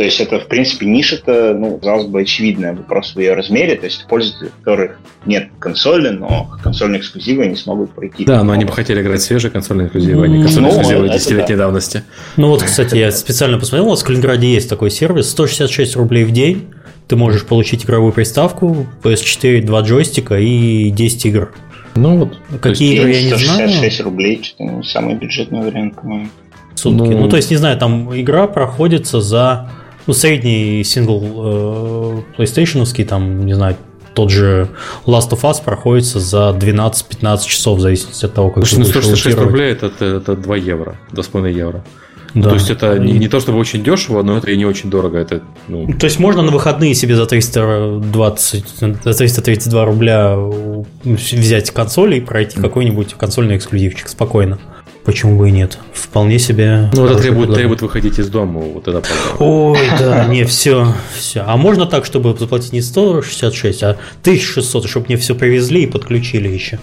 То 0.00 0.04
есть 0.04 0.18
это, 0.18 0.40
в 0.40 0.46
принципе, 0.46 0.86
ниша-то, 0.86 1.52
ну, 1.52 1.76
казалось 1.76 2.06
бы, 2.06 2.22
очевидная. 2.22 2.72
Вопрос 2.72 3.14
в 3.14 3.20
ее 3.20 3.34
размере. 3.34 3.76
То 3.76 3.84
есть 3.84 4.06
пользователи, 4.08 4.48
у 4.48 4.64
которых 4.64 4.98
нет 5.26 5.50
консоли, 5.58 6.08
но 6.08 6.48
консольные 6.62 7.00
эксклюзивы 7.00 7.42
они 7.42 7.54
смогут 7.54 7.90
пройти. 7.90 8.24
Да, 8.24 8.42
но 8.42 8.52
они 8.52 8.64
бы 8.64 8.72
хотели 8.72 9.02
играть 9.02 9.20
свежие 9.20 9.50
консольные 9.50 9.88
эксклюзивы, 9.88 10.24
а 10.24 10.28
не 10.28 10.42
консольные 10.42 10.72
ну, 10.72 10.80
эксклюзивы 10.80 11.08
десятилетней 11.10 11.56
да. 11.56 11.64
давности. 11.64 12.02
Ну 12.38 12.48
вот, 12.48 12.62
кстати, 12.62 12.96
я 12.96 13.12
специально 13.12 13.58
посмотрел, 13.58 13.88
у 13.88 13.90
нас 13.90 14.00
в 14.00 14.06
Калининграде 14.06 14.50
есть 14.50 14.70
такой 14.70 14.90
сервис, 14.90 15.28
166 15.28 15.96
рублей 15.96 16.24
в 16.24 16.30
день. 16.30 16.70
Ты 17.06 17.16
можешь 17.16 17.44
получить 17.44 17.84
игровую 17.84 18.14
приставку, 18.14 18.86
PS4, 19.02 19.60
два 19.66 19.82
джойстика 19.82 20.38
и 20.38 20.88
10 20.88 21.26
игр. 21.26 21.52
Ну 22.00 22.16
вот. 22.18 22.38
Какие 22.60 22.96
игры 22.96 23.10
я 23.10 23.22
не 23.22 23.44
знаю. 23.44 23.68
66 23.68 24.00
рублей, 24.00 24.40
что-то 24.42 24.64
не 24.64 24.82
самый 24.82 25.14
бюджетный 25.14 25.60
вариант, 25.60 25.96
по-моему. 25.96 26.28
Сутки. 26.74 26.96
Ну, 26.96 27.18
ну, 27.18 27.28
то 27.28 27.36
есть, 27.36 27.50
не 27.50 27.56
знаю, 27.56 27.78
там 27.78 28.18
игра 28.18 28.46
проходится 28.46 29.20
за 29.20 29.70
ну, 30.06 30.14
средний 30.14 30.82
сингл 30.82 31.20
э, 31.22 32.22
PlayStation, 32.38 33.04
там, 33.04 33.44
не 33.44 33.54
знаю, 33.54 33.76
тот 34.14 34.30
же 34.30 34.68
Last 35.06 35.30
of 35.30 35.42
Us 35.42 35.62
проходится 35.62 36.20
за 36.20 36.56
12-15 36.58 37.46
часов, 37.46 37.78
в 37.78 37.80
зависимости 37.80 38.24
от 38.24 38.34
того, 38.34 38.50
как 38.50 38.66
Слушай, 38.66 38.80
ну 38.80 38.84
166 38.86 39.38
рублей 39.38 39.72
это, 39.72 39.86
это, 39.86 40.04
это 40.04 40.36
2 40.36 40.56
евро, 40.56 40.96
2,5 41.12 41.52
евро. 41.52 41.84
Да. 42.34 42.50
То 42.50 42.54
есть 42.54 42.70
это 42.70 42.98
не, 42.98 43.12
не 43.14 43.28
то 43.28 43.40
чтобы 43.40 43.58
очень 43.58 43.82
дешево, 43.82 44.22
но 44.22 44.38
это 44.38 44.50
и 44.50 44.56
не 44.56 44.64
очень 44.64 44.90
дорого. 44.90 45.18
Это, 45.18 45.42
ну... 45.68 45.86
То 45.98 46.04
есть 46.04 46.18
можно 46.18 46.42
на 46.42 46.52
выходные 46.52 46.94
себе 46.94 47.16
за 47.16 47.26
320, 47.26 48.64
за 48.78 49.14
332 49.14 49.84
рубля 49.84 50.36
взять 51.04 51.70
консоль 51.70 52.16
и 52.16 52.20
пройти 52.20 52.60
какой-нибудь 52.60 53.14
консольный 53.14 53.56
эксклюзивчик 53.56 54.08
спокойно. 54.08 54.58
Почему 55.04 55.38
бы 55.38 55.48
и 55.48 55.52
нет? 55.52 55.78
Вполне 55.94 56.38
себе. 56.38 56.90
Ну, 56.92 57.06
это 57.06 57.16
требует, 57.16 57.54
требует 57.54 57.80
выходить 57.80 58.18
из 58.18 58.28
дома. 58.28 58.60
Вот 58.60 58.86
это 58.86 59.02
Ой, 59.38 59.78
да, 59.98 60.26
не, 60.26 60.44
все, 60.44 60.94
все. 61.16 61.42
А 61.46 61.56
можно 61.56 61.86
так, 61.86 62.04
чтобы 62.04 62.36
заплатить 62.38 62.72
не 62.72 62.82
166, 62.82 63.82
а 63.82 63.96
1600, 64.20 64.88
чтобы 64.88 65.06
мне 65.06 65.16
все 65.16 65.34
привезли 65.34 65.84
и 65.84 65.86
подключили 65.86 66.48
еще. 66.48 66.78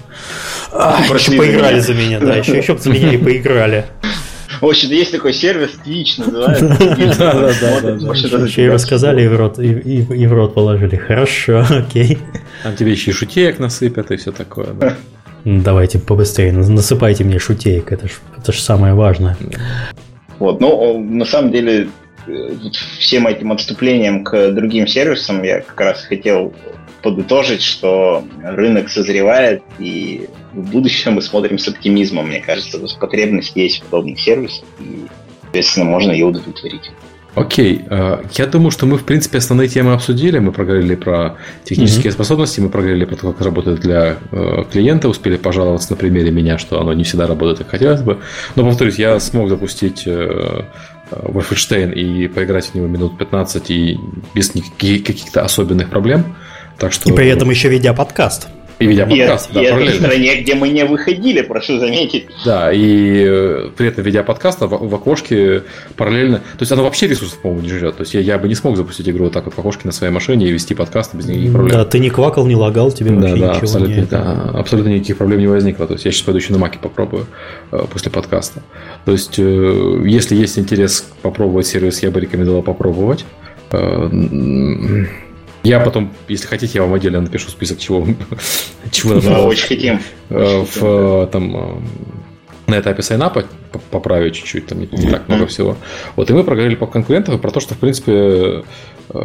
А, 0.72 1.00
еще 1.14 1.34
поиграли 1.34 1.80
за 1.80 1.94
меня, 1.94 2.20
да, 2.20 2.36
еще, 2.36 2.58
еще 2.58 2.76
за 2.78 2.90
меня 2.90 3.14
и 3.14 3.18
поиграли. 3.18 3.86
В 4.62 4.66
общем, 4.66 4.90
есть 4.90 5.12
такой 5.12 5.34
сервис, 5.34 5.72
Twitch 5.86 6.20
называется. 6.24 6.66
Еще 8.46 8.66
и 8.66 8.70
рассказали, 8.70 9.24
и 9.24 9.28
в 9.28 9.36
рот, 9.36 9.60
и 9.60 10.28
в 10.28 10.34
рот 10.34 10.54
положили. 10.54 10.96
Хорошо, 10.96 11.66
окей. 11.70 12.18
Там 12.64 12.76
тебе 12.76 12.92
еще 12.92 13.12
и 13.12 13.14
шутеек 13.14 13.60
насыпят 13.60 14.12
и 14.12 14.18
все 14.18 14.32
такое, 14.32 14.68
да. 14.74 14.96
Давайте 15.46 16.00
побыстрее, 16.00 16.52
насыпайте 16.52 17.24
мне 17.24 17.40
шутеек, 17.40 17.92
это 17.92 18.08
ж, 18.08 18.12
это 18.38 18.52
ж 18.52 18.60
самое 18.60 18.94
важное. 18.94 19.38
Вот, 20.40 20.60
ну, 20.60 21.00
на 21.00 21.26
самом 21.26 21.52
деле, 21.52 21.88
э, 22.28 22.50
всем 23.00 23.28
этим 23.28 23.52
отступлением 23.52 24.24
к 24.24 24.52
другим 24.52 24.88
сервисам 24.88 25.44
я 25.44 25.62
как 25.62 25.80
раз 25.80 26.04
хотел 26.04 26.54
подытожить, 27.02 27.62
что 27.62 28.24
рынок 28.44 28.90
созревает, 28.90 29.64
и 29.80 30.28
в 30.54 30.72
будущем 30.72 31.14
мы 31.14 31.22
смотрим 31.22 31.58
с 31.58 31.68
оптимизмом. 31.68 32.28
Мне 32.28 32.42
кажется, 32.42 32.80
потребность 33.00 33.56
есть 33.56 33.80
в 33.80 33.84
подобных 33.84 34.20
сервисах, 34.20 34.66
и, 34.80 35.06
соответственно, 35.44 35.86
можно 35.86 36.12
ее 36.12 36.26
удовлетворить. 36.26 36.92
Окей, 37.38 37.86
э, 37.88 38.24
я 38.34 38.48
думаю, 38.48 38.72
что 38.72 38.88
мы, 38.88 38.98
в 38.98 39.04
принципе, 39.04 39.38
основные 39.38 39.70
темы 39.70 39.94
обсудили. 39.94 40.40
Мы 40.40 40.52
проговорили 40.52 40.96
про 40.96 41.36
технические 41.66 42.10
mm-hmm. 42.10 42.14
способности, 42.14 42.60
мы 42.62 42.70
проговорили 42.70 43.06
про 43.06 43.16
то, 43.16 43.32
как 43.32 43.42
работает 43.46 43.80
для 43.80 44.18
э, 44.32 44.64
клиента, 44.72 45.08
успели 45.08 45.38
пожаловаться 45.38 45.92
на 45.92 45.98
примере 45.98 46.32
меня, 46.32 46.58
что 46.58 46.82
оно 46.82 46.94
не 46.94 47.04
всегда 47.04 47.28
работает, 47.28 47.60
как 47.60 47.70
хотелось 47.70 48.02
бы. 48.02 48.18
Но, 48.56 48.64
повторюсь, 48.64 48.98
я 48.98 49.20
смог 49.20 49.50
запустить 49.50 50.08
э, 50.08 50.64
Wolfenstein 51.12 51.94
и 51.94 52.28
поиграть 52.28 52.66
в 52.66 52.74
него 52.74 52.88
минут 52.88 53.20
15 53.20 53.70
и 53.70 54.00
без 54.34 54.56
никаких, 54.56 55.04
каких-то 55.04 55.44
особенных 55.44 55.92
проблем. 55.92 56.36
Так 56.78 56.94
что... 56.94 57.10
И 57.10 57.14
при 57.14 57.28
этом 57.28 57.50
еще 57.50 57.70
ведя 57.70 57.94
подкаст. 57.94 58.48
И 58.80 58.86
ведя 58.86 59.08
подкаст, 59.08 59.50
и, 59.50 59.54
да, 59.56 59.64
и 59.64 59.70
параллельно. 59.72 59.90
это 59.90 59.98
в 59.98 60.06
стране, 60.06 60.42
где 60.42 60.54
мы 60.54 60.70
не 60.70 60.86
выходили, 60.86 61.42
прошу 61.42 61.80
заметить. 61.80 62.28
Да, 62.46 62.72
и 62.72 63.26
э, 63.28 63.70
при 63.76 63.88
этом 63.88 64.04
ведя 64.04 64.22
подкаст 64.22 64.62
в, 64.62 64.68
в 64.68 64.94
окошке 64.94 65.64
параллельно... 65.96 66.38
То 66.38 66.60
есть 66.60 66.72
оно 66.72 66.84
вообще 66.84 67.08
ресурсов, 67.08 67.40
по-моему, 67.40 67.64
не 67.64 67.70
жрет. 67.70 67.98
То 67.98 68.04
есть 68.04 68.14
я, 68.14 68.20
я 68.20 68.38
бы 68.38 68.48
не 68.48 68.54
смог 68.54 68.78
запустить 68.78 69.10
игру 69.10 69.26
вот 69.26 69.34
так 69.34 69.46
вот 69.46 69.56
в 69.56 69.60
окошке 69.60 69.82
на 69.86 69.92
своей 69.92 70.14
машине 70.14 70.48
и 70.48 70.52
вести 70.52 70.76
подкаст 70.76 71.16
без 71.16 71.26
никаких 71.26 71.54
проблем. 71.54 71.76
Да, 71.76 71.86
ты 71.86 71.98
не 71.98 72.12
квакал, 72.12 72.46
не 72.46 72.56
лагал, 72.56 72.92
тебе 72.92 73.10
да, 73.10 73.16
вообще 73.16 73.36
да, 73.36 73.48
ничего 73.48 73.62
абсолютно, 73.64 73.96
не... 73.96 74.02
Да, 74.04 74.52
абсолютно 74.54 74.90
никаких 74.90 75.18
проблем 75.18 75.40
не 75.40 75.48
возникло. 75.48 75.88
То 75.88 75.94
есть 75.94 76.06
я 76.06 76.12
сейчас 76.12 76.22
пойду 76.22 76.38
еще 76.38 76.54
на 76.54 76.60
маке 76.60 76.78
попробую 76.78 77.26
э, 77.72 77.84
после 77.92 78.12
подкаста. 78.12 78.62
То 79.06 79.12
есть 79.12 79.40
э, 79.40 80.04
если 80.06 80.36
есть 80.36 80.60
интерес 80.60 81.04
попробовать 81.24 81.66
сервис, 81.66 82.04
я 82.04 82.12
бы 82.12 82.20
рекомендовал 82.20 82.62
попробовать. 82.62 83.26
Я 85.68 85.80
потом, 85.80 86.14
если 86.28 86.48
хотите, 86.48 86.74
я 86.76 86.84
вам 86.84 86.94
отдельно 86.94 87.22
напишу 87.22 87.50
список 87.50 87.80
чего, 87.80 88.08
чего 88.92 89.16
надо. 89.16 89.40
Очень 89.40 89.68
хотим. 89.68 90.00
Э, 90.30 90.64
в, 90.64 90.84
э, 90.84 91.28
там, 91.32 91.56
э, 91.56 92.72
на 92.72 92.80
этапе 92.80 93.02
сайнапа 93.02 93.46
поправить 93.92 94.36
чуть-чуть, 94.36 94.68
там 94.68 94.80
не, 94.80 94.88
не 94.92 95.10
так 95.10 95.28
много 95.28 95.48
всего. 95.48 95.78
Вот, 96.16 96.30
и 96.30 96.34
мы 96.34 96.44
проговорили 96.44 96.76
по 96.76 96.88
конкурентам 96.88 97.36
и 97.36 97.38
про 97.38 97.52
то, 97.52 97.60
что, 97.60 97.76
в 97.76 97.78
принципе, 97.78 98.64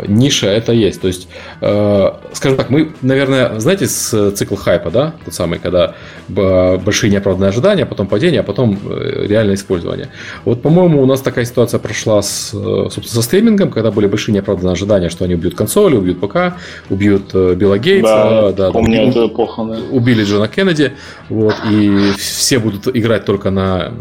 ниша 0.06 0.46
это 0.46 0.72
есть. 0.72 1.00
То 1.00 1.09
есть, 1.09 1.28
э, 1.60 2.10
скажем 2.32 2.56
так, 2.56 2.70
мы, 2.70 2.92
наверное, 3.02 3.59
знаете, 3.59 3.86
с 3.86 4.32
цикл 4.32 4.54
хайпа, 4.54 4.90
да, 4.90 5.14
тот 5.24 5.34
самый, 5.34 5.59
когда 5.59 5.94
большие 6.28 7.10
неоправданные 7.10 7.48
ожидания, 7.48 7.86
потом 7.86 8.06
падение, 8.06 8.40
а 8.40 8.42
потом 8.44 8.78
э, 8.84 9.26
реальное 9.26 9.54
использование. 9.54 10.09
Вот, 10.44 10.62
по-моему, 10.62 11.02
у 11.02 11.06
нас 11.06 11.20
такая 11.20 11.44
ситуация 11.44 11.80
прошла 11.80 12.22
с, 12.22 12.50
собственно, 12.50 13.09
со 13.09 13.22
стримингом, 13.22 13.70
когда 13.70 13.90
были 13.90 14.06
большие 14.06 14.34
неоправданные 14.34 14.72
ожидания, 14.72 15.09
что 15.09 15.24
они 15.24 15.34
убьют 15.34 15.54
консоли, 15.54 15.96
убьют 15.96 16.20
ПК, 16.20 16.54
убьют 16.90 17.34
Билла 17.34 17.78
Гейтса, 17.78 18.52
да, 18.56 18.66
да, 18.66 18.70
помню 18.72 19.09
эту 19.09 19.28
эпоху, 19.28 19.64
да. 19.64 19.78
убили 19.90 20.24
Джона 20.24 20.48
Кеннеди, 20.48 20.92
вот, 21.28 21.54
и 21.70 22.12
все 22.16 22.59
будут 22.59 22.88
играть 22.96 23.24
только 23.24 23.50
на 23.50 23.92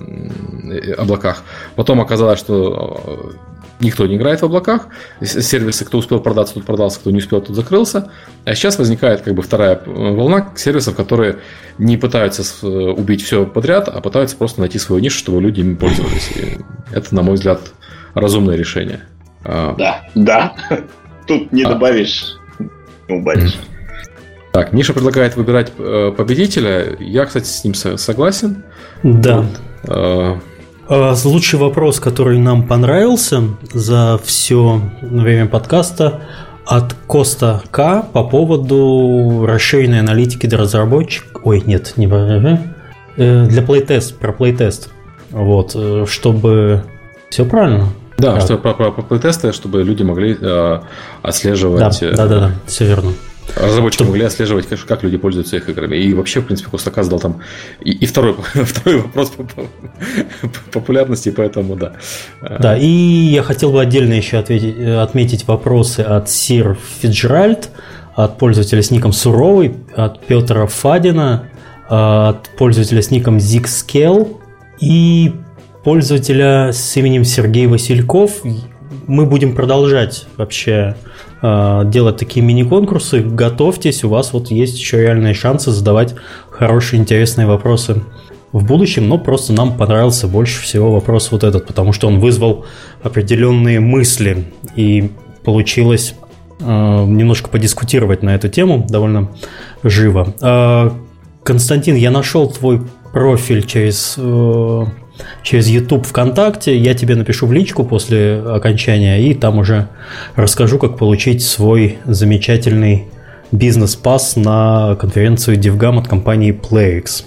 облаках. 0.98 1.44
Потом 1.76 2.02
оказалось, 2.02 2.40
что 2.40 3.34
никто 3.82 4.08
не 4.08 4.16
играет 4.16 4.42
в 4.42 4.46
облаках. 4.46 4.88
Сервисы, 5.22 5.86
кто 5.86 5.98
успел 5.98 6.20
продаться, 6.20 6.56
тот 6.56 6.66
продался, 6.66 7.00
кто 7.00 7.12
не 7.12 7.18
успел, 7.18 7.42
тот 7.42 7.56
закрылся. 7.56 8.12
А 8.46 8.56
сейчас 8.56 8.78
возникает 8.78 9.22
как 9.22 9.34
бы 9.34 9.42
вторая 9.42 9.82
волна 9.86 10.50
сервисов, 10.56 10.96
которые 10.96 11.38
не 11.78 11.98
пытаются 11.98 12.44
э, 12.66 12.68
убить 12.68 13.24
все 13.24 13.46
подряд, 13.46 13.88
а 13.90 14.02
пытаются 14.02 14.36
просто 14.38 14.62
найти 14.62 14.80
свою 14.80 15.02
нишу, 15.02 15.18
чтобы 15.18 15.42
люди 15.42 15.62
ими 15.62 15.76
пользовались. 15.76 16.32
И 16.36 16.58
это, 16.92 17.14
на 17.14 17.22
мой 17.22 17.36
взгляд, 17.36 17.60
разумное 18.14 18.56
решение. 18.56 19.02
А, 19.44 19.76
да, 19.78 20.04
да. 20.16 20.54
Тут 21.28 21.52
не 21.52 21.64
а. 21.64 21.70
добавишь, 21.70 22.38
не 23.08 23.16
убавишь. 23.16 23.58
Так, 24.54 24.74
Миша 24.74 24.94
предлагает 24.94 25.36
выбирать 25.38 25.72
э, 25.78 26.12
победителя. 26.16 26.96
Я, 27.00 27.26
кстати, 27.26 27.46
с 27.46 27.64
ним 27.64 27.74
согласен. 27.74 28.64
Да. 29.02 29.46
Вот. 29.84 30.40
А, 30.94 31.16
лучший 31.24 31.58
вопрос, 31.58 32.02
который 32.02 32.38
нам 32.38 32.68
понравился 32.68 33.44
за 33.72 34.20
все 34.26 34.82
время 35.02 35.48
подкаста 35.48 36.20
от 36.66 36.96
Коста 37.08 37.62
К 37.72 38.02
по 38.12 38.26
поводу 38.26 39.46
расширенной 39.48 40.02
аналитики 40.02 40.48
для 40.48 40.58
разработчиков. 40.58 41.44
Ой, 41.46 41.64
нет, 41.66 41.94
не 41.96 42.08
э, 43.16 43.46
для 43.46 43.62
плейтест, 43.62 44.20
про 44.20 44.34
плейтест. 44.34 44.90
Вот, 45.30 45.72
э, 45.76 46.06
чтобы... 46.10 46.84
Все 47.30 47.46
правильно? 47.46 47.88
Да, 48.18 48.34
да. 48.34 48.42
чтобы 48.42 48.62
про, 48.62 48.74
про, 48.74 48.92
про 48.92 49.02
плейтесты, 49.02 49.54
чтобы 49.54 49.84
люди 49.84 50.04
могли 50.04 50.38
э, 50.42 50.80
отслеживать... 51.22 52.02
Да, 52.02 52.12
да, 52.12 52.28
да, 52.28 52.40
да, 52.40 52.52
все 52.68 52.86
верно. 52.86 53.14
Разработчики 53.56 54.04
могли 54.04 54.24
отслеживать, 54.24 54.68
как 54.68 55.04
люди 55.04 55.18
пользуются 55.18 55.58
их 55.58 55.70
играми. 55.70 55.98
И 55.98 56.14
вообще, 56.14 56.42
в 56.42 56.46
принципе, 56.46 56.70
Костака 56.70 57.04
задал 57.04 57.20
там 57.20 57.42
и, 57.82 57.92
и 57.92 58.06
второй, 58.06 58.36
второй 58.54 59.02
вопрос 59.02 59.30
по, 59.30 59.44
по, 59.44 59.62
по 60.42 60.72
популярности, 60.72 61.32
поэтому 61.32 61.76
да. 61.76 61.94
Да, 62.42 62.78
и 62.78 62.88
я 62.88 63.44
хотел 63.44 63.72
бы 63.72 63.82
отдельно 63.82 64.14
еще 64.14 64.38
ответить, 64.38 64.80
отметить 64.80 65.48
вопросы 65.48 66.02
от 66.02 66.30
Сир 66.30 66.78
Фиджеральд, 67.00 67.70
от 68.16 68.38
пользователя 68.38 68.82
с 68.82 68.92
ником 68.92 69.14
Суровый, 69.14 69.76
от 69.96 70.26
Петра 70.26 70.66
Фадина, 70.68 71.50
от 71.88 72.50
пользователя 72.58 73.02
с 73.02 73.12
ником 73.12 73.38
Zigscale 73.38 74.38
и 74.80 75.34
пользователя 75.84 76.72
с 76.72 76.96
именем 76.98 77.26
Сергей 77.26 77.68
Васильков. 77.68 78.44
Мы 79.08 79.26
будем 79.26 79.56
продолжать 79.56 80.28
вообще 80.38 80.96
делать 81.42 82.18
такие 82.18 82.46
мини-конкурсы, 82.46 83.22
готовьтесь, 83.22 84.04
у 84.04 84.10
вас 84.10 84.32
вот 84.32 84.52
есть 84.52 84.78
еще 84.78 85.02
реальные 85.02 85.34
шансы 85.34 85.72
задавать 85.72 86.14
хорошие, 86.52 87.00
интересные 87.00 87.48
вопросы 87.48 88.04
в 88.52 88.66
будущем, 88.66 89.08
но 89.08 89.18
просто 89.18 89.54
нам 89.54 89.78
понравился 89.78 90.28
больше 90.28 90.62
всего 90.62 90.92
вопрос 90.92 91.32
вот 91.32 91.44
этот, 91.44 91.68
потому 91.68 91.94
что 91.94 92.08
он 92.08 92.20
вызвал 92.20 92.66
определенные 93.02 93.80
мысли, 93.80 94.46
и 94.76 95.12
получилось 95.44 96.16
э, 96.60 96.64
немножко 96.64 97.50
подискутировать 97.50 98.24
на 98.24 98.36
эту 98.36 98.50
тему 98.50 98.86
довольно 98.88 99.30
живо. 99.84 100.34
Э, 100.42 100.92
Константин, 101.44 101.96
я 101.96 102.12
нашел 102.12 102.50
твой 102.50 102.82
профиль 103.14 103.66
через 103.66 104.16
э, 104.18 104.86
через 105.44 105.68
YouTube 105.68 106.06
ВКонтакте. 106.06 106.78
Я 106.78 106.94
тебе 106.94 107.16
напишу 107.16 107.48
в 107.48 107.54
личку 107.54 107.84
после 107.84 108.42
окончания 108.42 109.22
и 109.22 109.34
там 109.34 109.60
уже 109.60 109.88
расскажу, 110.36 110.78
как 110.78 110.98
получить 110.98 111.44
свой 111.44 111.98
замечательный 112.06 113.08
бизнес-пас 113.52 114.36
на 114.36 114.96
конференцию 115.00 115.58
DevGam 115.58 116.00
от 116.00 116.08
компании 116.08 116.54
PlayX. 116.54 117.26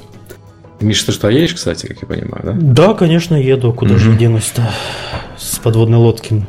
Миша, 0.80 1.06
ты 1.06 1.12
что, 1.12 1.30
едешь, 1.30 1.54
кстати, 1.54 1.86
как 1.86 2.02
я 2.02 2.08
понимаю, 2.08 2.42
да? 2.44 2.52
Да, 2.52 2.94
конечно, 2.94 3.34
еду. 3.34 3.72
Куда 3.72 3.94
mm-hmm. 3.94 3.98
же 3.98 4.16
денусь-то? 4.16 4.70
С 5.38 5.58
подводной 5.58 5.98
лодки. 5.98 6.44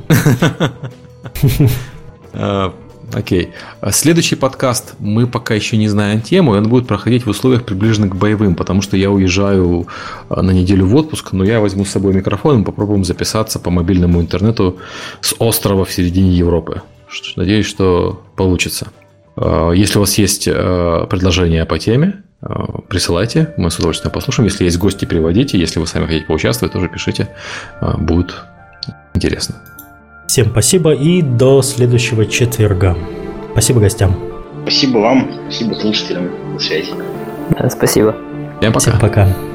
Окей. 3.15 3.53
А 3.79 3.93
следующий 3.93 4.35
подкаст 4.35 4.95
мы 4.99 5.25
пока 5.25 5.53
еще 5.53 5.77
не 5.77 5.87
знаем 5.87 6.19
тему, 6.19 6.53
и 6.53 6.57
он 6.57 6.67
будет 6.67 6.85
проходить 6.85 7.25
в 7.25 7.29
условиях 7.29 7.63
приближенных 7.63 8.11
к 8.11 8.15
боевым, 8.15 8.55
потому 8.55 8.81
что 8.81 8.97
я 8.97 9.09
уезжаю 9.09 9.87
а, 10.27 10.41
на 10.41 10.51
неделю 10.51 10.85
в 10.85 10.93
отпуск, 10.95 11.31
но 11.31 11.45
я 11.45 11.61
возьму 11.61 11.85
с 11.85 11.91
собой 11.91 12.13
микрофон 12.13 12.61
и 12.61 12.65
попробуем 12.65 13.05
записаться 13.05 13.57
по 13.57 13.71
мобильному 13.71 14.19
интернету 14.19 14.79
с 15.21 15.33
острова 15.39 15.85
в 15.85 15.93
середине 15.93 16.33
Европы. 16.33 16.81
Надеюсь, 17.37 17.67
что 17.67 18.21
получится. 18.35 18.89
А, 19.37 19.71
если 19.71 19.97
у 19.97 20.01
вас 20.01 20.17
есть 20.17 20.43
предложения 20.43 21.63
по 21.63 21.79
теме, 21.79 22.21
присылайте, 22.89 23.53
мы 23.55 23.71
с 23.71 23.77
удовольствием 23.77 24.11
послушаем. 24.11 24.49
Если 24.49 24.65
есть 24.65 24.77
гости, 24.77 25.05
приводите. 25.05 25.57
Если 25.57 25.79
вы 25.79 25.87
сами 25.87 26.05
хотите 26.05 26.25
поучаствовать, 26.25 26.73
тоже 26.73 26.89
пишите. 26.89 27.29
Будет 27.81 28.35
интересно. 29.13 29.55
Всем 30.27 30.47
спасибо 30.49 30.93
и 30.93 31.21
до 31.21 31.61
следующего 31.61 32.25
четверга. 32.25 32.97
Спасибо 33.51 33.79
гостям. 33.79 34.15
Спасибо 34.63 34.97
вам, 34.97 35.31
спасибо 35.47 35.73
слушателям. 35.75 36.29
До 36.53 36.59
связи. 36.59 36.91
Да, 37.51 37.69
спасибо. 37.69 38.15
Всем 38.59 38.73
пока. 38.73 38.79
Всем 38.79 38.99
пока. 38.99 39.54